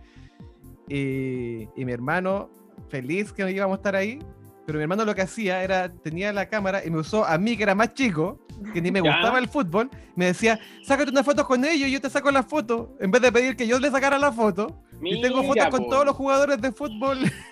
Y, 0.90 1.70
y 1.76 1.86
mi 1.86 1.94
hermano, 1.94 2.50
feliz 2.90 3.32
que 3.32 3.50
íbamos 3.50 3.76
a 3.76 3.78
estar 3.78 3.96
ahí, 3.96 4.20
pero 4.66 4.78
mi 4.78 4.84
hermano 4.84 5.06
lo 5.06 5.14
que 5.16 5.22
hacía 5.22 5.64
era, 5.64 5.90
tenía 5.90 6.34
la 6.34 6.48
cámara 6.48 6.84
y 6.86 6.90
me 6.90 7.00
usó 7.00 7.26
a 7.26 7.38
mí, 7.38 7.56
que 7.58 7.64
era 7.64 7.76
más 7.76 7.94
chico, 7.94 8.40
que 8.74 8.82
ni 8.82 8.92
me 8.92 9.00
Ya. 9.04 9.12
gustaba 9.12 9.40
el 9.40 9.48
fútbol, 9.48 9.90
me 10.16 10.26
decía, 10.28 10.60
sácate 10.84 11.12
una 11.12 11.24
foto 11.24 11.46
con 11.46 11.64
ellos 11.66 11.88
y 11.88 11.92
yo 11.92 12.02
te 12.02 12.10
saco 12.10 12.32
la 12.32 12.44
foto, 12.44 12.96
en 13.00 13.12
vez 13.12 13.22
de 13.22 13.32
pedir 13.32 13.56
que 13.56 13.68
yo 13.68 13.80
le 13.80 13.92
sacara 13.92 14.18
la 14.18 14.32
foto. 14.32 14.82
y 15.02 15.22
tengo 15.22 15.38
fotos 15.44 15.56
Mira, 15.56 15.70
con 15.70 15.90
todos 15.90 16.06
los 16.06 16.16
jugadores 16.16 16.60
de 16.62 16.72
fútbol. 16.72 17.20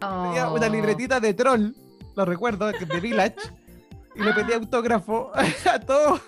Tenía 0.00 0.50
una 0.50 0.68
libretita 0.68 1.20
de 1.20 1.34
troll, 1.34 1.70
lo 2.14 2.24
recuerdo, 2.24 2.72
de 2.72 3.00
Village, 3.00 3.36
y 4.14 4.22
le 4.22 4.32
pedí 4.32 4.52
autógrafo 4.52 5.30
a 5.70 5.78
todos. 5.80 6.20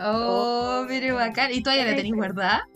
Oh, 0.00 0.84
pero 0.88 1.14
bacán. 1.14 1.52
¿Y 1.52 1.62
todavía 1.62 1.84
la 1.86 1.94
tenéis 1.94 2.14
guardada? 2.14 2.66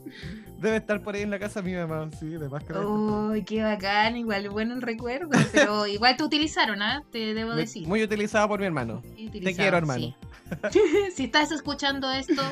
Debe 0.58 0.76
estar 0.78 1.00
por 1.02 1.14
ahí 1.14 1.22
en 1.22 1.30
la 1.30 1.38
casa 1.38 1.62
mi 1.62 1.72
mamá, 1.74 2.10
sí, 2.18 2.26
de 2.30 2.48
más 2.48 2.64
que 2.64 2.72
debe 2.72 2.84
estar 2.84 2.96
por 2.98 3.34
ahí. 3.34 3.40
Oh, 3.42 3.44
qué 3.46 3.62
bacán, 3.62 4.16
igual 4.16 4.48
bueno 4.50 4.74
el 4.74 4.82
recuerdo. 4.82 5.30
Pero 5.52 5.86
igual 5.86 6.16
te 6.16 6.24
utilizaron, 6.24 6.82
¿ah? 6.82 7.02
Te 7.12 7.32
debo 7.32 7.54
decir. 7.54 7.86
Muy 7.86 8.02
utilizado 8.02 8.48
por 8.48 8.58
mi 8.60 8.66
hermano. 8.66 9.02
Te 9.32 9.54
quiero, 9.54 9.76
hermano. 9.76 10.00
sí. 10.00 10.14
si 11.14 11.24
estás 11.24 11.52
escuchando 11.52 12.10
esto, 12.10 12.42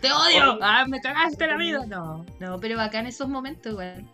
te 0.00 0.12
odio. 0.12 0.58
Ah, 0.60 0.84
me 0.86 1.00
cagaste 1.00 1.46
la 1.46 1.56
vida. 1.56 1.86
No, 1.86 2.26
no, 2.40 2.58
pero 2.60 2.76
bacán 2.76 3.06
esos 3.06 3.28
momentos, 3.28 3.72
igual. 3.72 4.04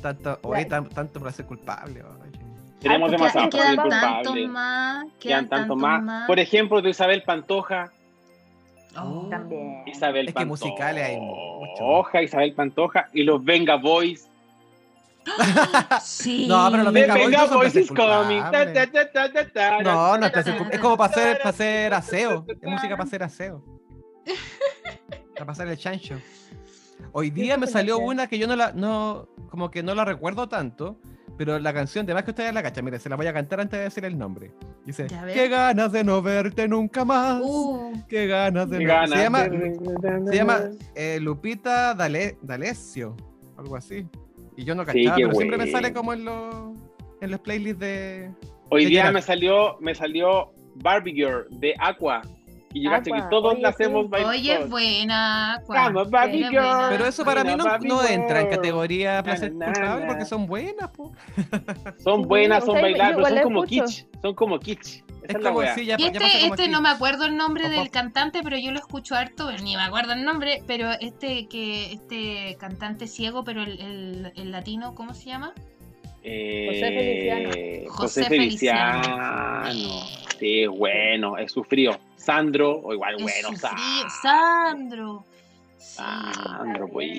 Tanto, 0.00 0.38
oye, 0.42 0.64
tan- 0.64 0.88
tanto 0.88 1.20
para 1.20 1.32
ser 1.32 1.46
culpable. 1.46 2.02
oye. 2.02 2.32
Tenemos 2.80 3.10
demasiado 3.12 3.48
qué- 3.50 3.56
para 3.58 3.68
ser 3.70 3.76
Quedan 3.76 3.88
tantos 3.90 4.22
culpables. 4.32 4.48
más. 4.50 5.04
Quedan 5.20 5.48
tanto 5.48 5.74
tantos 5.76 6.02
más. 6.04 6.26
Por 6.26 6.38
ejemplo, 6.40 6.82
de 6.82 6.90
Isabel 6.90 7.22
Pantoja. 7.24 7.92
Oh. 8.96 9.26
También. 9.30 9.82
Isabel 9.86 10.28
Es 10.28 10.34
que 10.34 10.34
Pantoja. 10.34 10.64
musicales 10.66 11.04
hay 11.04 11.20
mucho. 11.20 11.82
Oja, 11.84 12.22
Isabel 12.22 12.54
Pantoja 12.54 13.08
y 13.12 13.22
los 13.22 13.42
Venga 13.44 13.76
Boys. 13.76 14.28
Sí. 16.02 16.46
No, 16.48 16.68
pero 16.70 16.82
los 16.82 16.92
Venga 16.92 17.14
Boys 17.14 17.26
Venga 17.26 17.46
Boys 17.46 17.72
ta, 19.52 19.80
No, 19.82 20.18
no 20.18 20.26
es, 20.26 20.80
como 20.80 20.96
para 20.96 21.10
hacer, 21.12 21.38
para 21.38 21.50
hacer 21.50 21.94
aseo. 21.94 22.44
Es 22.48 22.62
música 22.62 22.96
para 22.96 23.04
hacer 23.04 23.22
aseo. 23.22 23.64
Para 25.34 25.46
pasar 25.46 25.68
el 25.68 25.78
chancho. 25.78 26.18
Hoy 27.12 27.30
día 27.30 27.56
me 27.56 27.66
salió 27.66 27.98
que- 27.98 28.04
una 28.04 28.26
que 28.26 28.38
yo 28.38 28.46
no 28.46 28.56
la, 28.56 28.72
no, 28.72 29.28
como 29.50 29.70
que 29.70 29.82
no 29.82 29.94
la 29.94 30.04
recuerdo 30.04 30.48
tanto, 30.48 30.98
pero 31.44 31.58
la 31.58 31.74
canción, 31.74 32.06
de 32.06 32.14
más 32.14 32.22
que 32.22 32.30
ustedes 32.30 32.54
la 32.54 32.62
cachan, 32.62 32.84
mire, 32.84 32.98
se 33.00 33.08
la 33.08 33.16
voy 33.16 33.26
a 33.26 33.32
cantar 33.32 33.60
antes 33.60 33.76
de 33.78 33.84
decir 33.84 34.04
el 34.04 34.16
nombre. 34.16 34.52
Dice, 34.86 35.08
qué 35.32 35.48
ganas 35.48 35.90
de 35.90 36.04
no 36.04 36.22
verte 36.22 36.68
nunca 36.68 37.04
más. 37.04 37.40
Uh, 37.42 37.92
Qué 38.08 38.28
ganas 38.28 38.70
de 38.70 38.78
Qué 38.78 38.84
no... 38.84 38.92
ganas 38.92 39.10
Se 39.10 39.16
llama, 39.24 39.48
de- 39.48 40.22
se 40.30 40.36
llama 40.36 40.60
eh, 40.94 41.18
Lupita 41.20 41.94
Dale, 41.94 42.38
D'Alessio, 42.42 43.16
algo 43.58 43.74
así. 43.74 44.06
Y 44.56 44.64
yo 44.64 44.74
no 44.76 44.84
cachaba, 44.84 45.16
pero 45.16 45.32
siempre 45.32 45.58
me 45.58 45.70
sale 45.70 45.92
como 45.92 46.12
en 46.12 46.24
los, 46.24 46.54
en 47.20 47.30
los 47.32 47.40
playlists 47.40 47.80
de... 47.80 48.30
Hoy 48.70 48.84
de 48.84 48.90
día 48.90 49.00
Gerard. 49.02 49.14
me 49.14 49.22
salió, 49.22 49.76
me 49.80 49.94
salió 49.96 50.52
Barbie 50.76 51.12
Girl 51.14 51.46
de 51.50 51.74
Aqua. 51.80 52.22
Y 52.74 52.84
cacho 52.88 53.12
que 53.12 53.22
todos 53.30 53.52
oye, 53.54 53.62
la 53.62 53.68
hacemos 53.70 54.02
sí. 54.04 54.08
bailar. 54.08 54.30
oye, 54.30 54.54
es 54.54 54.68
buena. 54.70 55.62
Vamos, 55.68 56.08
Girl. 56.08 56.50
buena. 56.50 56.86
Pero 56.90 57.06
eso 57.06 57.24
para 57.24 57.44
mí 57.44 57.54
no, 57.56 58.02
entra 58.04 58.40
en 58.40 58.48
categoría 58.48 59.22
placer 59.22 59.54
Na, 59.54 59.66
na, 59.66 59.72
culpable 59.72 60.00
na. 60.00 60.06
porque 60.08 60.24
son 60.24 60.46
buenas, 60.46 60.90
po. 60.90 61.12
Son 61.98 62.22
buenas, 62.22 62.62
o 62.62 62.66
son 62.66 62.74
sea, 62.76 62.88
yo 62.88 62.98
bailables, 62.98 63.28
son 63.28 63.42
como 63.42 63.64
escucho. 63.64 63.84
kitsch. 63.84 64.06
Son 64.22 64.34
como 64.34 64.58
kitsch. 64.58 65.02
Es 65.22 65.36
es 65.36 65.42
la 65.42 65.50
como 65.50 65.58
wea. 65.60 65.74
si 65.76 65.86
ya, 65.86 65.94
Y 65.96 65.98
ya 66.02 66.06
este, 66.06 66.18
como 66.18 66.54
este 66.54 66.62
que- 66.64 66.68
no 66.68 66.80
me 66.82 66.88
acuerdo 66.88 67.26
el 67.26 67.36
nombre 67.36 67.66
O 67.66 67.70
del 67.70 67.90
cantante, 67.90 68.40
pero 68.42 68.56
yo 68.58 68.72
lo 68.72 68.78
escucho 68.78 69.14
harto, 69.14 69.46
pero 69.48 69.62
ni 69.62 69.76
me 69.76 69.82
acuerdo 69.82 70.14
el 70.14 70.24
nombre, 70.24 70.62
pero 70.66 70.90
este 71.00 71.46
que 71.46 71.92
este 71.92 72.56
cantante 72.58 73.06
ciego, 73.06 73.44
pero 73.44 73.62
el, 73.62 73.78
el, 73.80 74.32
el 74.34 74.50
latino, 74.50 74.94
¿cómo 74.96 75.14
se 75.14 75.26
llama? 75.26 75.52
Eh, 76.24 77.84
José 77.88 78.22
José 78.22 78.24
Feliciano. 78.24 80.00
Sí, 80.38 80.66
bueno, 80.66 81.38
es 81.38 81.52
sufrido. 81.52 81.98
Sandro, 82.16 82.80
o 82.82 82.92
igual 82.92 83.16
Es 83.16 83.22
bueno, 83.22 83.48
sufrido. 83.48 84.08
Sa- 84.08 84.08
Sandro. 84.22 85.24
Sí. 85.78 85.96
Sandro, 85.96 86.88
pues. 86.88 87.10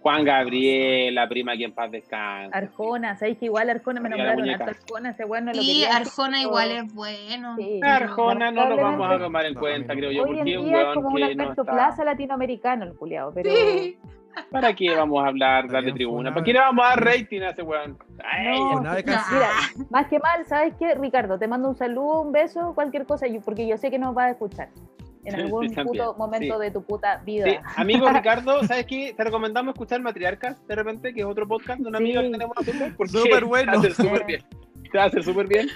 Juan 0.00 0.24
Gabriel, 0.24 1.16
la 1.16 1.28
prima 1.28 1.56
que 1.56 1.64
en 1.64 1.72
paz 1.72 1.90
descansa. 1.90 2.56
Arjona, 2.56 3.16
¿sabéis 3.16 3.38
que 3.38 3.46
igual 3.46 3.68
Arjona 3.70 4.00
me 4.00 4.08
nombraron 4.08 4.48
Arjona? 4.48 5.10
Ese 5.10 5.24
weón 5.24 5.46
no 5.46 5.52
lo 5.52 5.60
Y 5.60 5.66
quería 5.66 5.96
Arjona 5.96 6.40
igual 6.42 6.70
es 6.70 6.94
bueno. 6.94 7.56
Sí. 7.56 7.80
Arjona 7.82 8.52
no 8.52 8.68
lo 8.68 8.76
vamos 8.76 9.10
a 9.10 9.18
tomar 9.18 9.46
en 9.46 9.54
cuenta, 9.54 9.94
creo 9.94 10.12
yo, 10.12 10.22
Hoy 10.22 10.30
en 10.30 10.36
porque 10.36 10.52
es 10.52 10.58
un 10.58 10.64
día 10.66 10.76
es 10.78 10.82
weón 10.84 10.94
como 10.94 11.08
un 11.08 11.16
que 11.16 11.34
no 11.34 11.50
está... 11.50 11.64
plaza 11.64 12.04
latinoamericano 12.04 12.84
el 12.84 12.94
culiao, 12.94 13.32
pero 13.34 13.50
Sí. 13.50 13.96
¿Para 14.50 14.74
qué 14.74 14.94
vamos 14.94 15.24
a 15.24 15.28
hablar, 15.28 15.68
darle 15.70 15.92
tribuna? 15.92 16.32
¿Para 16.32 16.44
qué 16.44 16.52
le 16.52 16.58
vamos 16.60 16.84
a 16.84 16.88
dar 16.90 17.04
rating 17.04 17.40
a 17.42 17.50
ese 17.50 17.62
weón? 17.62 17.98
Ay, 18.24 18.58
No, 18.58 18.80
mira, 18.80 19.14
más 19.90 20.06
que 20.08 20.18
mal, 20.18 20.44
¿sabes 20.46 20.74
qué? 20.78 20.94
Ricardo, 20.94 21.38
te 21.38 21.48
mando 21.48 21.68
un 21.68 21.76
saludo, 21.76 22.22
un 22.22 22.32
beso, 22.32 22.72
cualquier 22.74 23.06
cosa, 23.06 23.26
porque 23.44 23.66
yo 23.66 23.76
sé 23.76 23.90
que 23.90 23.98
nos 23.98 24.14
vas 24.14 24.26
a 24.26 24.30
escuchar 24.30 24.68
en 25.24 25.34
algún 25.34 25.68
sí, 25.68 25.74
puto 25.82 26.14
momento 26.16 26.54
sí. 26.56 26.60
de 26.62 26.70
tu 26.70 26.82
puta 26.84 27.16
vida. 27.24 27.46
Sí, 27.46 27.56
amigo 27.76 28.08
Ricardo, 28.12 28.62
¿sabes 28.64 28.86
qué? 28.86 29.12
Te 29.16 29.24
recomendamos 29.24 29.74
escuchar 29.74 30.00
Matriarcas, 30.00 30.64
de 30.68 30.74
repente, 30.76 31.12
que 31.12 31.20
es 31.20 31.26
otro 31.26 31.48
podcast 31.48 31.80
de 31.80 31.88
una 31.88 31.98
amiga 31.98 32.20
Sí. 32.20 32.26
que 32.26 32.32
tenemos 32.32 32.56
nosotros. 32.56 32.92
Porque 32.96 33.12
Súper 33.12 33.44
bueno. 33.44 33.72
Te 33.72 33.78
va 33.78 33.82
a 33.82 33.86
hacer 33.86 33.92
súper 34.06 34.24
bien. 34.26 34.42
Te 34.92 34.98
va 34.98 35.04
a 35.04 35.06
hacer 35.08 35.24
súper 35.24 35.46
bien. 35.48 35.68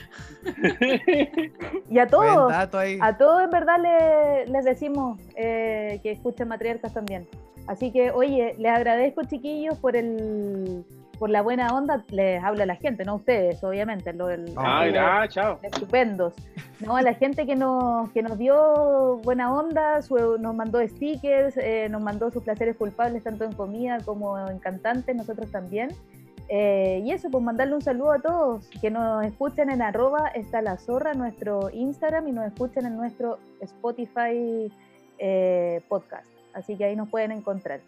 Y 1.89 1.99
a 1.99 2.07
todos, 2.07 2.53
a 2.53 2.70
todos 3.19 3.43
en 3.43 3.51
verdad 3.51 3.77
le- 3.81 4.47
les 4.53 4.65
decimos 4.65 5.19
eh, 5.35 5.99
que 6.03 6.12
escuchen 6.12 6.47
matriarcas 6.49 6.95
también. 6.95 7.27
Así 7.70 7.92
que, 7.92 8.10
oye, 8.10 8.56
les 8.59 8.72
agradezco, 8.72 9.22
chiquillos, 9.22 9.78
por 9.78 9.94
el 9.94 10.84
por 11.20 11.28
la 11.30 11.40
buena 11.42 11.68
onda. 11.68 12.02
Les 12.10 12.42
habla 12.42 12.64
la 12.66 12.74
gente, 12.76 13.05
no 13.05 13.14
ustedes, 13.16 13.62
obviamente. 13.62 14.12
lo- 14.12 14.28
el- 14.30 14.52
Ah, 14.56 14.86
el- 14.86 14.94
ya, 14.94 15.28
chao. 15.28 15.59
estupendos. 15.62 16.32
No, 16.80 16.97
a 16.97 17.02
la 17.02 17.12
gente 17.14 17.47
que 17.47 17.55
nos, 17.55 18.10
que 18.10 18.22
nos 18.22 18.38
dio 18.38 19.18
buena 19.22 19.55
onda, 19.55 20.01
su- 20.02 20.38
nos 20.38 20.55
mandó 20.55 20.80
stickers, 20.88 21.56
eh, 21.59 21.88
nos 21.90 22.02
mandó 22.02 22.30
sus 22.32 22.42
placeres 22.42 22.74
culpables 22.76 23.22
tanto 23.22 23.44
en 23.44 23.52
comida 23.52 23.98
como 24.05 24.36
en 24.48 24.59
cantantes, 24.59 25.14
nosotros 25.14 25.51
también. 25.52 25.90
Eh, 26.48 27.02
y 27.05 27.12
eso, 27.12 27.30
pues 27.30 27.44
mandarle 27.44 27.74
un 27.76 27.82
saludo 27.82 28.12
a 28.12 28.18
todos, 28.18 28.66
que 28.80 28.90
nos 28.90 29.24
escuchen 29.24 29.70
en 29.70 29.82
arroba 29.82 30.26
está 30.34 30.60
la 30.62 30.76
zorra, 30.78 31.12
nuestro 31.14 31.70
Instagram, 31.70 32.26
y 32.28 32.32
nos 32.32 32.47
escuchen 32.47 32.84
en 32.86 32.97
nuestro 32.97 33.38
Spotify 33.60 34.72
eh, 35.18 35.82
podcast. 35.88 36.26
Así 36.55 36.77
que 36.77 36.85
ahí 36.85 36.97
nos 36.97 37.09
pueden 37.09 37.32
encontrar. 37.32 37.81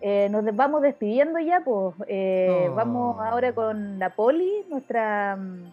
Eh, 0.00 0.28
nos 0.30 0.44
vamos 0.54 0.82
despidiendo 0.82 1.38
ya, 1.38 1.60
pues 1.64 1.94
eh, 2.08 2.68
Oh. 2.70 2.74
vamos 2.74 3.16
ahora 3.20 3.54
con 3.54 3.98
la 3.98 4.10
Poli, 4.10 4.50
nuestra, 4.68 5.36
mm, 5.36 5.72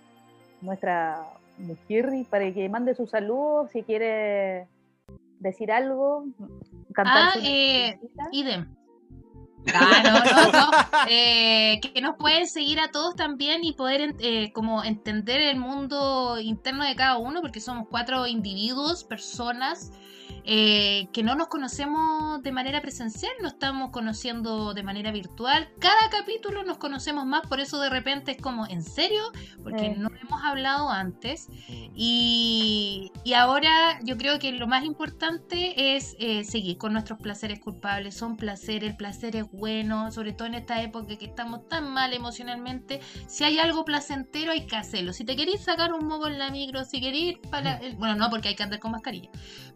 nuestra 0.61 1.21
mujer, 1.57 2.09
para 2.29 2.51
que 2.53 2.69
mande 2.69 2.95
sus 2.95 3.09
saludos, 3.09 3.69
si 3.71 3.83
quiere 3.83 4.67
decir 5.39 5.71
algo, 5.71 6.25
cantar 6.93 7.23
Ah, 7.27 7.31
su 7.33 7.39
eh. 7.43 7.99
Idem. 8.31 8.73
Ah, 9.73 10.01
no, 10.03 10.13
no, 10.13 10.51
no. 10.51 10.71
Eh, 11.09 11.79
que 11.81 12.01
nos 12.01 12.15
pueden 12.17 12.47
seguir 12.47 12.79
a 12.79 12.91
todos 12.91 13.15
también 13.15 13.63
y 13.63 13.73
poder 13.73 14.01
en- 14.01 14.15
eh, 14.19 14.51
como 14.53 14.83
entender 14.83 15.41
el 15.41 15.57
mundo 15.57 16.39
interno 16.39 16.83
de 16.85 16.95
cada 16.95 17.17
uno, 17.17 17.41
porque 17.41 17.59
somos 17.59 17.87
cuatro 17.89 18.25
individuos, 18.27 19.03
personas 19.03 19.91
eh, 20.45 21.07
que 21.13 21.23
no 21.23 21.35
nos 21.35 21.47
conocemos 21.47 22.41
de 22.41 22.51
manera 22.51 22.81
presencial, 22.81 23.31
nos 23.41 23.53
estamos 23.53 23.91
conociendo 23.91 24.73
de 24.73 24.83
manera 24.83 25.11
virtual. 25.11 25.69
Cada 25.79 26.09
capítulo 26.09 26.63
nos 26.63 26.77
conocemos 26.77 27.25
más, 27.25 27.47
por 27.47 27.59
eso 27.59 27.79
de 27.79 27.89
repente 27.89 28.31
es 28.31 28.37
como, 28.41 28.67
¿en 28.67 28.83
serio? 28.83 29.23
Porque 29.63 29.95
no 29.97 30.09
hemos 30.21 30.43
hablado 30.43 30.89
antes. 30.89 31.47
Y, 31.95 33.11
y 33.23 33.33
ahora 33.33 33.99
yo 34.03 34.17
creo 34.17 34.39
que 34.39 34.51
lo 34.51 34.67
más 34.67 34.83
importante 34.83 35.95
es 35.95 36.15
eh, 36.19 36.43
seguir 36.43 36.77
con 36.77 36.93
nuestros 36.93 37.19
placeres 37.19 37.59
culpables. 37.59 38.15
Son 38.15 38.37
placeres, 38.37 38.91
el 38.91 38.97
placer 38.97 39.35
es 39.35 39.49
bueno, 39.51 40.11
sobre 40.11 40.33
todo 40.33 40.47
en 40.47 40.55
esta 40.55 40.81
época 40.81 41.17
que 41.17 41.25
estamos 41.25 41.67
tan 41.67 41.91
mal 41.93 42.13
emocionalmente. 42.13 42.99
Si 43.27 43.43
hay 43.43 43.59
algo 43.59 43.85
placentero 43.85 44.51
hay 44.51 44.65
que 44.67 44.75
hacerlo. 44.75 45.13
Si 45.13 45.23
te 45.23 45.35
queréis 45.35 45.61
sacar 45.61 45.93
un 45.93 46.07
moco 46.07 46.27
en 46.27 46.39
la 46.39 46.49
micro, 46.49 46.83
si 46.83 46.99
queréis 46.99 47.37
para... 47.49 47.77
eh, 47.77 47.95
Bueno, 47.97 48.15
no, 48.15 48.29
porque 48.29 48.49
hay 48.49 48.55
que 48.55 48.63
andar 48.63 48.79
con 48.79 48.91
mascarilla. 48.91 49.29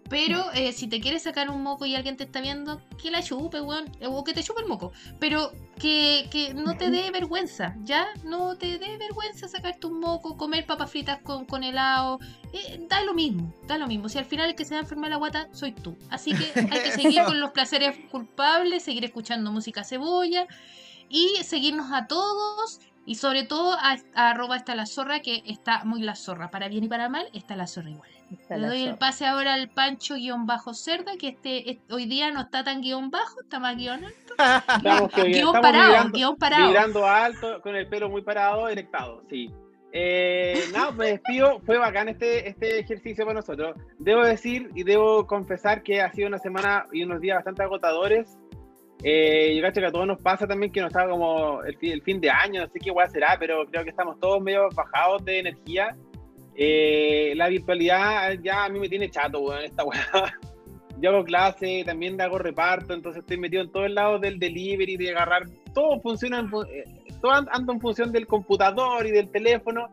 Pero 0.09 0.51
eh, 0.57 0.73
si 0.73 0.87
te 0.87 0.99
quieres 0.99 1.23
sacar 1.23 1.49
un 1.49 1.63
moco 1.63 1.85
y 1.85 1.95
alguien 1.95 2.17
te 2.17 2.23
está 2.23 2.41
viendo, 2.41 2.81
que 3.01 3.11
la 3.11 3.21
chupe, 3.21 3.61
weón. 3.61 3.85
O 4.05 4.23
que 4.23 4.33
te 4.33 4.43
chupe 4.43 4.61
el 4.61 4.67
moco. 4.67 4.91
Pero 5.19 5.51
que, 5.79 6.27
que 6.31 6.53
no 6.53 6.77
te 6.77 6.89
dé 6.89 7.11
vergüenza, 7.11 7.75
¿ya? 7.83 8.07
No 8.23 8.57
te 8.57 8.77
dé 8.77 8.97
vergüenza 8.97 9.47
sacarte 9.47 9.87
un 9.87 9.99
moco, 9.99 10.37
comer 10.37 10.65
papas 10.65 10.91
fritas 10.91 11.21
con, 11.21 11.45
con 11.45 11.63
helado. 11.63 12.19
Eh, 12.53 12.85
da 12.89 13.03
lo 13.03 13.13
mismo, 13.13 13.53
da 13.67 13.77
lo 13.77 13.87
mismo. 13.87 14.09
Si 14.09 14.17
al 14.17 14.25
final 14.25 14.49
el 14.49 14.55
que 14.55 14.65
se 14.65 14.73
va 14.73 14.79
a 14.79 14.83
enfermar 14.83 15.09
la 15.09 15.17
guata 15.17 15.47
soy 15.51 15.71
tú. 15.71 15.95
Así 16.09 16.33
que 16.33 16.59
hay 16.59 16.81
que 16.81 16.91
seguir 16.91 17.23
con 17.25 17.39
los 17.39 17.51
placeres 17.51 17.97
culpables, 18.09 18.83
seguir 18.83 19.05
escuchando 19.05 19.51
música 19.51 19.83
cebolla 19.83 20.47
y 21.09 21.37
seguirnos 21.43 21.91
a 21.91 22.07
todos. 22.07 22.79
Y 23.07 23.15
sobre 23.15 23.43
todo 23.43 23.71
a, 23.73 23.95
a 24.15 24.29
arroba 24.31 24.57
está 24.57 24.75
la 24.75 24.85
zorra, 24.85 25.21
que 25.21 25.41
está 25.47 25.83
muy 25.85 26.01
la 26.03 26.13
zorra. 26.15 26.51
Para 26.51 26.67
bien 26.67 26.83
y 26.83 26.87
para 26.89 27.07
mal, 27.09 27.25
está 27.33 27.55
la 27.55 27.65
zorra 27.65 27.89
igual. 27.89 28.09
Está 28.31 28.57
Le 28.57 28.67
doy 28.67 28.81
el 28.81 28.87
zorra. 28.89 28.99
pase 28.99 29.25
ahora 29.25 29.53
al 29.53 29.69
Pancho 29.69 30.15
guion 30.15 30.45
bajo 30.45 30.73
cerda, 30.73 31.13
que 31.17 31.29
este, 31.29 31.71
es- 31.71 31.77
hoy 31.89 32.05
día 32.05 32.29
no 32.31 32.41
está 32.41 32.63
tan 32.65 32.81
guion 32.81 33.09
bajo, 33.09 33.39
está 33.41 33.59
más 33.59 33.77
guion 33.77 34.03
alto. 34.03 34.33
Estamos, 34.77 35.11
que- 35.13 35.23
Guión 35.23 35.37
estamos 35.37 35.61
parado, 35.61 35.87
vibrando, 35.87 36.17
guion 36.17 36.35
parado. 36.35 36.65
vibrando 36.67 37.07
alto, 37.07 37.61
con 37.61 37.75
el 37.77 37.87
pelo 37.87 38.09
muy 38.09 38.21
parado, 38.21 38.67
erectado, 38.67 39.23
sí. 39.29 39.49
Eh, 39.93 40.65
nada, 40.73 40.91
me 40.91 41.05
despido. 41.05 41.61
Fue 41.65 41.77
bacán 41.77 42.09
este, 42.09 42.49
este 42.49 42.79
ejercicio 42.79 43.23
para 43.25 43.35
nosotros. 43.39 43.77
Debo 43.99 44.23
decir 44.25 44.69
y 44.75 44.83
debo 44.83 45.25
confesar 45.25 45.81
que 45.81 46.01
ha 46.01 46.11
sido 46.11 46.27
una 46.27 46.39
semana 46.39 46.85
y 46.91 47.03
unos 47.03 47.21
días 47.21 47.37
bastante 47.37 47.63
agotadores. 47.63 48.37
Eh, 49.03 49.53
yo 49.55 49.61
cacho 49.61 49.79
que 49.79 49.87
a 49.87 49.91
todos 49.91 50.07
nos 50.07 50.19
pasa 50.19 50.47
también 50.47 50.71
que 50.71 50.81
nos 50.81 50.89
estaba 50.89 51.09
como 51.11 51.63
el, 51.63 51.77
fin- 51.77 51.91
el 51.93 52.01
fin 52.01 52.19
de 52.19 52.29
año, 52.31 52.61
no 52.61 52.67
sé 52.67 52.79
qué 52.79 52.89
igual 52.89 53.09
será, 53.11 53.37
pero 53.39 53.65
creo 53.67 53.83
que 53.83 53.91
estamos 53.91 54.19
todos 54.19 54.41
medio 54.41 54.69
bajados 54.75 55.23
de 55.23 55.39
energía. 55.39 55.95
Eh, 56.55 57.33
la 57.35 57.47
virtualidad 57.49 58.33
ya 58.41 58.65
a 58.65 58.69
mí 58.69 58.79
me 58.79 58.89
tiene 58.89 59.09
chato, 59.11 59.39
weón, 59.39 59.63
esta 59.63 59.83
weá. 59.83 60.01
Yo 60.99 61.11
hago 61.11 61.23
clase, 61.23 61.83
también 61.85 62.19
hago 62.19 62.39
reparto, 62.39 62.95
entonces 62.95 63.21
estoy 63.21 63.37
metido 63.37 63.61
en 63.61 63.71
todos 63.71 63.91
lados 63.91 64.19
del 64.19 64.39
delivery, 64.39 64.97
de 64.97 65.11
agarrar, 65.11 65.43
todo 65.75 65.99
funciona, 66.01 66.39
en 66.39 66.47
eh, 66.47 66.83
todo 67.21 67.33
an- 67.33 67.47
ando 67.51 67.73
en 67.73 67.79
función 67.79 68.11
del 68.11 68.25
computador 68.25 69.05
y 69.05 69.11
del 69.11 69.29
teléfono, 69.29 69.89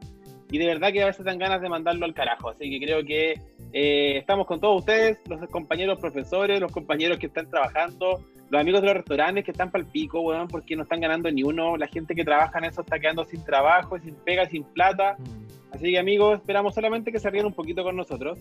y 0.51 0.57
de 0.57 0.67
verdad 0.67 0.93
que 0.93 1.03
a 1.03 1.07
veces 1.07 1.27
dan 1.27 1.37
ganas 1.39 1.61
de 1.61 1.69
mandarlo 1.69 2.07
al 2.07 2.15
carajo, 2.15 2.49
así 2.49 2.71
que 2.71 2.87
creo 2.87 3.05
que 3.05 3.35
eh, 3.75 4.17
estamos 4.17 4.47
con 4.47 4.59
todos 4.59 4.79
ustedes, 4.79 5.19
los 5.29 5.47
compañeros 5.51 5.99
profesores, 5.99 6.61
los 6.61 6.73
compañeros 6.73 7.19
que 7.19 7.27
están 7.27 7.51
trabajando, 7.51 8.25
los 8.49 8.61
amigos 8.61 8.81
de 8.81 8.87
los 8.87 8.97
restaurantes 8.97 9.45
que 9.45 9.51
están 9.51 9.71
pal 9.71 9.85
pico, 9.85 10.21
weón, 10.21 10.49
porque 10.49 10.77
no 10.77 10.85
están 10.85 11.01
ganando 11.01 11.31
ni 11.31 11.43
uno, 11.43 11.77
la 11.77 11.89
gente 11.89 12.15
que 12.15 12.25
trabaja 12.25 12.59
en 12.59 12.65
eso 12.65 12.81
está 12.81 12.99
quedando 12.99 13.25
sin 13.27 13.45
trabajo, 13.45 13.99
sin 13.99 14.15
pega, 14.15 14.47
sin 14.47 14.65
plata, 14.65 15.19
Así 15.75 15.91
que 15.91 15.99
amigos, 15.99 16.39
esperamos 16.39 16.73
solamente 16.73 17.11
que 17.11 17.19
se 17.19 17.29
rían 17.31 17.47
un 17.47 17.53
poquito 17.53 17.83
con 17.83 17.97
nosotros. 17.97 18.39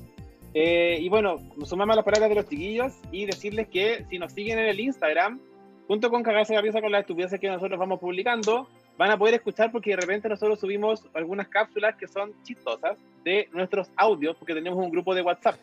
Eh, 0.53 0.99
y 1.01 1.09
bueno, 1.09 1.37
sumamos 1.65 1.93
a 1.93 1.95
las 1.97 2.05
palabras 2.05 2.29
de 2.29 2.35
los 2.35 2.47
chiquillos 2.47 2.93
y 3.11 3.25
decirles 3.25 3.67
que 3.69 4.05
si 4.07 4.19
nos 4.19 4.33
siguen 4.33 4.59
en 4.59 4.67
el 4.67 4.79
Instagram, 4.79 5.39
junto 5.87 6.11
con 6.11 6.21
cagarse 6.21 6.53
la 6.53 6.61
risa 6.61 6.79
con 6.79 6.91
las 6.91 7.01
estupideces 7.01 7.39
que 7.39 7.47
nosotros 7.47 7.79
vamos 7.79 7.99
publicando, 7.99 8.67
van 8.97 9.11
a 9.11 9.17
poder 9.17 9.35
escuchar 9.35 9.71
porque 9.71 9.91
de 9.91 9.97
repente 9.97 10.29
nosotros 10.29 10.59
subimos 10.59 11.07
algunas 11.13 11.47
cápsulas 11.47 11.95
que 11.95 12.07
son 12.07 12.31
chistosas 12.43 12.97
de 13.23 13.47
nuestros 13.51 13.89
audios, 13.95 14.35
porque 14.37 14.53
tenemos 14.53 14.79
un 14.79 14.91
grupo 14.91 15.15
de 15.15 15.21
WhatsApp. 15.21 15.55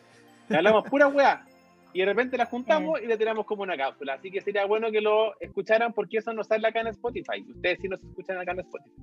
Le 0.49 0.57
hablamos 0.57 0.87
pura 0.89 1.07
weá. 1.07 1.45
Y 1.93 1.99
de 1.99 2.05
repente 2.05 2.37
las 2.37 2.47
juntamos 2.47 3.01
y 3.01 3.05
le 3.05 3.17
tiramos 3.17 3.45
como 3.45 3.63
una 3.63 3.75
cápsula. 3.75 4.13
Así 4.13 4.31
que 4.31 4.39
sería 4.41 4.65
bueno 4.65 4.89
que 4.91 5.01
lo 5.01 5.37
escucharan 5.41 5.91
porque 5.91 6.17
eso 6.17 6.33
no 6.33 6.43
sale 6.43 6.65
acá 6.67 6.79
en 6.81 6.87
Spotify. 6.87 7.43
Ustedes 7.49 7.79
sí 7.81 7.89
nos 7.89 8.01
escuchan 8.01 8.37
acá 8.37 8.53
en 8.53 8.59
Spotify. 8.61 9.01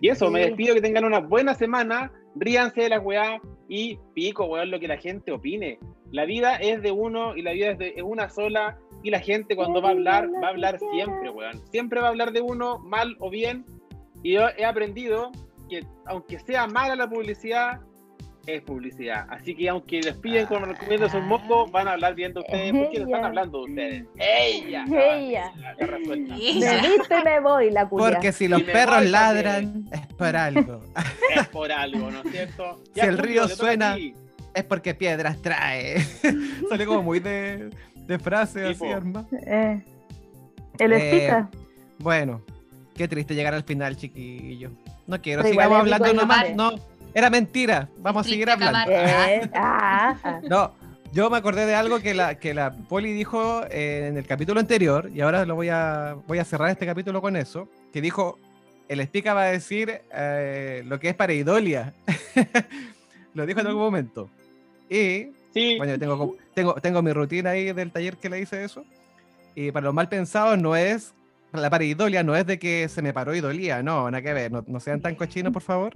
Y 0.00 0.08
eso, 0.08 0.30
me 0.30 0.42
Sí. 0.42 0.48
despido, 0.48 0.74
que 0.74 0.80
tengan 0.80 1.04
una 1.04 1.20
buena 1.20 1.54
semana, 1.54 2.10
ríanse 2.34 2.82
de 2.82 2.88
las 2.88 3.04
weá 3.04 3.40
y 3.68 3.98
pico, 4.14 4.46
weón, 4.46 4.70
lo 4.70 4.80
que 4.80 4.88
la 4.88 4.96
gente 4.96 5.30
opine. 5.30 5.78
La 6.10 6.24
vida 6.24 6.56
es 6.56 6.82
de 6.82 6.90
uno 6.90 7.36
y 7.36 7.42
la 7.42 7.52
vida 7.52 7.70
es 7.70 7.78
de 7.78 7.88
es 7.96 8.02
una 8.02 8.28
sola 8.28 8.78
y 9.02 9.10
la 9.10 9.20
gente 9.20 9.56
cuando 9.56 9.82
va 9.82 9.88
a 9.88 9.92
hablar, 9.92 10.28
va 10.42 10.48
a 10.48 10.50
hablar 10.50 10.78
siempre, 10.92 11.30
weón. 11.30 11.60
Siempre 11.70 12.00
va 12.00 12.06
a 12.06 12.10
hablar 12.10 12.32
de 12.32 12.40
uno, 12.40 12.78
mal 12.78 13.16
o 13.18 13.30
bien. 13.30 13.64
Y 14.22 14.32
yo 14.34 14.48
he 14.56 14.64
aprendido 14.64 15.32
que 15.68 15.84
aunque 16.06 16.38
sea 16.38 16.66
mala 16.66 16.94
la 16.94 17.08
publicidad, 17.08 17.80
es 18.46 18.62
publicidad. 18.62 19.26
Así 19.30 19.54
que 19.54 19.68
aunque 19.68 20.00
les 20.00 20.16
piden 20.16 20.46
con 20.46 20.64
recomiendos 20.64 21.14
un 21.14 21.26
moco, 21.26 21.66
van 21.68 21.88
a 21.88 21.92
hablar 21.92 22.14
bien 22.14 22.32
de 22.34 22.40
ustedes 22.40 22.72
porque 22.72 22.98
están 22.98 23.08
Ella. 23.08 23.26
hablando 23.26 23.58
de 23.58 23.70
ustedes. 23.70 24.04
¡Ella! 24.16 24.84
Ella. 24.88 25.52
La 25.56 25.74
garra 25.74 25.98
suelta. 26.04 26.34
Sí. 26.42 26.60
Me 26.60 26.88
visto 26.88 27.18
y 27.18 27.24
me 27.24 27.40
voy, 27.40 27.70
la 27.70 27.88
culia. 27.88 28.10
Porque 28.10 28.32
si 28.32 28.48
los 28.48 28.62
perros 28.62 28.98
voy 28.98 29.08
ladran, 29.08 29.88
es 29.92 30.06
por 30.14 30.36
algo. 30.36 30.82
Es 31.34 31.48
por 31.48 31.70
algo, 31.70 32.10
¿no 32.10 32.22
es 32.22 32.30
cierto? 32.30 32.82
Si 32.94 33.00
el 33.00 33.18
río 33.18 33.48
suena, 33.48 33.96
es 34.54 34.64
porque 34.64 34.94
piedras 34.94 35.40
trae. 35.40 36.00
Sale 36.68 36.86
como 36.86 37.02
muy 37.02 37.20
de, 37.20 37.70
de 38.06 38.18
frase 38.18 38.66
así, 38.66 38.86
hermano. 38.86 39.26
Eh, 39.46 39.82
el 40.78 40.92
Eh, 40.92 40.96
estica. 40.96 41.50
Bueno, 41.98 42.42
qué 42.94 43.08
triste 43.08 43.34
llegar 43.34 43.54
al 43.54 43.64
final, 43.64 43.96
chiquillo. 43.96 44.70
No 45.06 45.20
quiero, 45.20 45.42
Pero 45.42 45.52
sigamos 45.52 45.80
hablando 45.80 46.12
nomás. 46.14 46.54
No, 46.54 46.72
era 47.14 47.30
mentira. 47.30 47.88
Vamos 47.98 48.26
a 48.26 48.28
seguir 48.28 48.50
hablando. 48.50 48.90
Eh, 48.90 49.50
ah, 49.54 50.16
ah. 50.22 50.40
No, 50.48 50.72
yo 51.12 51.28
me 51.28 51.36
acordé 51.36 51.66
de 51.66 51.74
algo 51.74 52.00
que 52.00 52.14
la, 52.14 52.36
que 52.36 52.54
la 52.54 52.72
Poli 52.72 53.12
dijo 53.12 53.64
eh, 53.70 54.06
en 54.08 54.16
el 54.16 54.26
capítulo 54.26 54.60
anterior, 54.60 55.10
y 55.14 55.20
ahora 55.20 55.44
lo 55.44 55.54
voy 55.54 55.68
a, 55.68 56.16
voy 56.26 56.38
a 56.38 56.44
cerrar 56.44 56.70
este 56.70 56.86
capítulo 56.86 57.20
con 57.20 57.36
eso, 57.36 57.68
que 57.92 58.00
dijo, 58.00 58.38
el 58.88 59.02
Spica 59.02 59.34
va 59.34 59.42
a 59.42 59.50
decir 59.50 60.00
eh, 60.12 60.82
lo 60.86 60.98
que 60.98 61.10
es 61.10 61.14
pareidolia. 61.14 61.92
lo 63.34 63.44
dijo 63.44 63.60
en 63.60 63.66
algún 63.66 63.82
momento. 63.82 64.30
Y, 64.88 65.28
Sí, 65.52 65.76
bueno, 65.76 65.92
yo 65.94 65.98
tengo, 65.98 66.36
tengo, 66.54 66.74
tengo 66.74 67.02
mi 67.02 67.12
rutina 67.12 67.50
ahí 67.50 67.72
del 67.72 67.92
taller 67.92 68.16
que 68.16 68.28
le 68.28 68.40
hice 68.40 68.64
eso. 68.64 68.84
Y 69.54 69.70
para 69.70 69.84
los 69.84 69.94
mal 69.94 70.08
pensados 70.08 70.58
no 70.58 70.76
es, 70.76 71.14
la 71.52 71.70
pareidolia 71.70 72.22
no 72.22 72.34
es 72.34 72.46
de 72.46 72.58
que 72.58 72.88
se 72.88 73.02
me 73.02 73.12
paró 73.12 73.34
y 73.34 73.40
dolía, 73.40 73.82
no, 73.82 74.10
nada 74.10 74.22
que 74.22 74.32
ver, 74.32 74.50
no, 74.52 74.64
no 74.66 74.80
sean 74.80 75.00
tan 75.00 75.14
cochinos, 75.14 75.52
por 75.52 75.62
favor. 75.62 75.92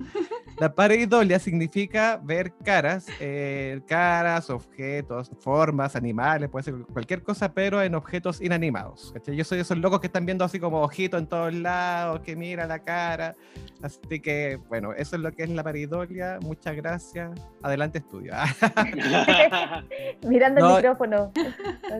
La 0.58 0.74
pareidolia 0.74 1.38
significa 1.38 2.18
ver 2.22 2.52
caras, 2.64 3.06
eh, 3.20 3.80
caras, 3.86 4.48
objetos, 4.50 5.30
formas, 5.40 5.96
animales, 5.96 6.48
puede 6.48 6.64
ser 6.64 6.74
cualquier 6.92 7.22
cosa, 7.22 7.52
pero 7.52 7.82
en 7.82 7.94
objetos 7.94 8.40
inanimados. 8.40 9.12
¿cachai? 9.12 9.36
Yo 9.36 9.44
soy 9.44 9.56
de 9.58 9.62
esos 9.62 9.76
locos 9.78 10.00
que 10.00 10.06
están 10.06 10.24
viendo 10.24 10.44
así 10.44 10.58
como 10.58 10.80
ojitos 10.82 11.20
en 11.20 11.26
todos 11.26 11.52
lados, 11.52 12.20
que 12.20 12.36
mira 12.36 12.66
la 12.66 12.78
cara. 12.78 13.34
Así 13.82 14.20
que, 14.20 14.58
bueno, 14.68 14.92
eso 14.94 15.16
es 15.16 15.22
lo 15.22 15.30
que 15.32 15.42
es 15.42 15.50
la 15.50 15.62
pareidolia. 15.62 16.38
Muchas 16.40 16.74
gracias. 16.74 17.30
Adelante, 17.62 17.98
estudio. 17.98 18.32
Mirando 20.22 20.60
No. 20.60 20.70
el 20.70 20.76
micrófono. 20.76 21.32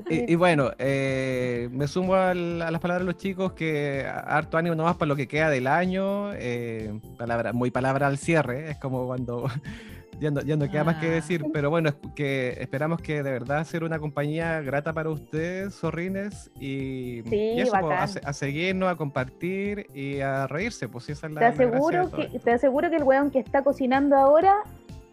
Y, 0.08 0.32
y 0.32 0.34
bueno, 0.34 0.70
eh, 0.78 1.68
me 1.72 1.86
sumo 1.86 2.14
al- 2.14 2.62
a 2.62 2.70
las 2.70 2.80
palabras 2.80 3.06
de 3.06 3.12
los 3.12 3.20
chicos 3.20 3.45
que 3.52 4.06
harto 4.06 4.56
ánimo 4.58 4.74
nomás 4.74 4.96
para 4.96 5.08
lo 5.08 5.16
que 5.16 5.28
queda 5.28 5.50
del 5.50 5.66
año. 5.66 6.32
eh, 6.34 6.98
palabra, 7.16 7.52
muy 7.52 7.70
palabra 7.70 8.06
al 8.06 8.18
cierre, 8.18 8.70
es 8.70 8.76
como 8.78 9.06
cuando 9.06 9.46
ya 10.20 10.30
no, 10.30 10.40
ya 10.40 10.56
no 10.56 10.70
queda 10.70 10.82
más 10.84 10.96
que 10.96 11.06
Ah. 11.08 11.10
decir, 11.10 11.44
pero 11.52 11.68
bueno, 11.70 11.90
es 11.90 11.94
que 12.14 12.56
esperamos 12.60 13.00
que 13.02 13.22
de 13.22 13.30
verdad 13.30 13.64
sea 13.64 13.80
una 13.84 13.98
compañía 13.98 14.60
grata 14.62 14.92
para 14.92 15.10
ustedes, 15.10 15.74
zorrines, 15.74 16.50
y, 16.58 17.22
Sí, 17.28 17.36
y 17.56 17.60
eso, 17.60 17.72
pues, 17.80 18.16
a, 18.24 18.28
a 18.30 18.32
seguirnos, 18.32 18.88
a 18.90 18.96
compartir 18.96 19.88
y 19.94 20.20
a 20.20 20.46
reírse, 20.46 20.88
pues 20.88 21.08
esa 21.10 21.26
es 21.26 21.32
la 21.34 21.40
Te 21.40 21.46
aseguro, 21.46 22.10
que, 22.10 22.38
te 22.38 22.50
aseguro 22.52 22.88
que 22.90 22.96
el 22.96 23.02
weón 23.04 23.30
que 23.30 23.40
está 23.40 23.62
cocinando 23.62 24.16
ahora 24.16 24.54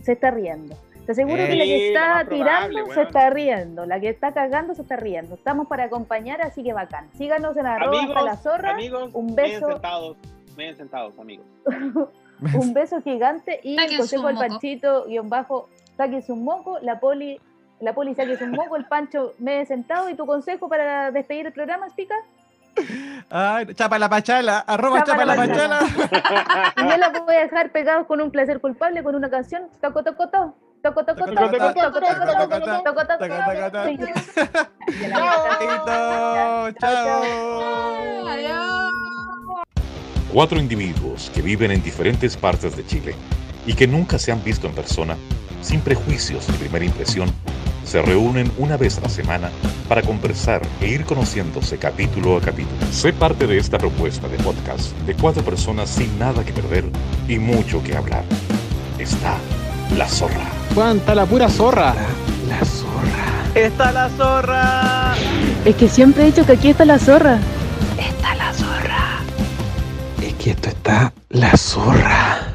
se 0.02 0.14
está 0.14 0.32
riendo. 0.32 0.76
Te 1.06 1.12
aseguro 1.12 1.38
que 1.38 1.56
la 1.56 1.64
que 1.66 1.88
está 1.88 2.26
probable, 2.26 2.38
tirando 2.38 2.94
se 2.94 3.02
está 3.02 3.30
riendo. 3.30 3.86
La 3.86 4.00
que 4.00 4.10
está 4.10 4.34
cagando 4.34 4.74
se 4.74 4.84
está 4.84 4.96
riendo. 4.96 5.36
Estamos 5.36 5.68
para 5.68 5.86
acompañar, 5.86 6.42
así 6.42 6.64
que 6.64 6.74
bacán. 6.74 7.10
Síganos 7.18 7.58
en 7.58 7.66
arroba 7.66 8.04
hasta 8.04 8.22
la 8.22 8.38
zorra. 8.38 8.72
amigos, 8.72 9.10
un 9.14 9.36
beso. 9.36 9.68
sentados, 9.68 10.18
ven 10.56 10.76
sentados, 10.76 11.20
amigos. 11.20 11.46
Un 12.56 12.74
beso 12.74 13.02
gigante 13.02 13.62
y 13.64 13.78
consejo 13.96 14.28
al 14.28 14.36
panchito 14.36 15.06
guion 15.06 15.30
bajo, 15.30 15.70
sáquense 15.96 16.34
un 16.34 16.44
moco, 16.44 16.78
la 16.82 17.00
poli, 17.00 17.40
la 17.80 17.94
poli 17.94 18.16
sáquense 18.16 18.44
un 18.44 18.52
moco, 18.52 18.76
el 18.76 18.86
pancho 18.86 19.34
me 19.40 19.62
he 19.62 19.66
sentado 19.66 20.10
y 20.10 20.16
tu 20.16 20.26
consejo 20.26 20.68
para 20.68 21.12
despedir 21.12 21.46
el 21.46 21.54
programa, 21.54 21.90
Spica. 21.90 22.16
Ay, 23.30 23.68
chapa 23.76 23.98
la 23.98 24.10
pachala, 24.10 24.60
arroba 24.60 25.04
Chapa 25.04 25.12
chapa 25.12 25.26
la 25.26 25.36
la 25.36 25.48
pachala. 25.48 25.80
Y 26.76 26.90
yo 26.90 26.98
los 26.98 27.26
voy 27.26 27.36
a 27.36 27.40
dejar 27.40 27.72
pegados 27.72 28.08
con 28.08 28.20
un 28.20 28.30
placer 28.30 28.60
culpable, 28.60 29.04
con 29.04 29.16
una 29.16 29.30
canción. 29.30 29.70
Toco, 29.80 30.04
toco, 30.04 30.28
to 30.30 30.54
toco, 30.84 31.06
toco, 31.06 31.24
toco, 31.24 31.34
toco, 31.34 31.50
toco, 31.50 32.02
toco, 32.02 32.68
toco, 32.84 33.04
Chao, 35.88 36.72
chao. 36.74 38.28
Adiós. 38.28 38.92
Cuatro 40.34 40.60
individuos 40.60 41.32
que 41.34 41.42
viven 41.42 41.72
en 41.72 41.82
diferentes 41.82 42.36
partes 42.36 42.76
de 42.76 42.86
Chile 42.86 43.16
y 43.66 43.74
que 43.76 43.88
nunca 43.88 44.20
se 44.20 44.34
han 44.34 44.44
visto 44.44 44.68
en 44.68 44.74
persona, 44.74 45.16
sin 45.62 45.80
prejuicios 45.80 46.48
de 46.48 46.54
primera 46.54 46.84
impresión, 46.84 47.32
se 47.86 48.02
reúnen 48.02 48.52
una 48.58 48.76
vez 48.76 48.98
a 48.98 49.02
la 49.02 49.10
semana 49.10 49.52
para 49.88 50.02
conversar 50.02 50.62
e 50.82 50.90
ir 50.90 51.06
conociéndose 51.06 51.78
capítulo 51.78 52.36
a 52.36 52.42
capítulo. 52.42 52.92
Sé 52.92 53.14
parte 53.14 53.48
de 53.48 53.58
esta 53.58 53.78
propuesta 53.78 54.28
de 54.28 54.38
podcast 54.38 54.92
de 55.06 55.14
cuatro 55.16 55.44
personas 55.44 55.90
sin 55.90 56.18
nada 56.20 56.44
que 56.44 56.52
perder 56.52 56.86
y 57.30 57.40
mucho 57.40 57.82
que 57.84 57.96
hablar. 57.96 58.24
Está 58.98 59.38
la 59.98 60.08
Zorra. 60.08 60.50
Juan, 60.74 60.98
está 60.98 61.16
la 61.16 61.26
pura 61.26 61.50
zorra. 61.50 61.94
La, 62.48 62.60
la 62.60 62.66
zorra. 62.66 63.44
¡Está 63.56 63.92
la 63.92 64.10
zorra! 64.10 65.14
Es 65.66 65.76
que 65.76 65.88
siempre 65.88 66.24
he 66.24 66.26
dicho 66.28 66.46
que 66.46 66.54
aquí 66.54 66.70
está 66.70 66.86
la 66.86 66.98
zorra. 66.98 67.38
Es 70.22 70.34
que 70.36 70.52
esto 70.52 70.70
está 70.70 71.14
la 71.30 71.56
zorra. 71.56 72.53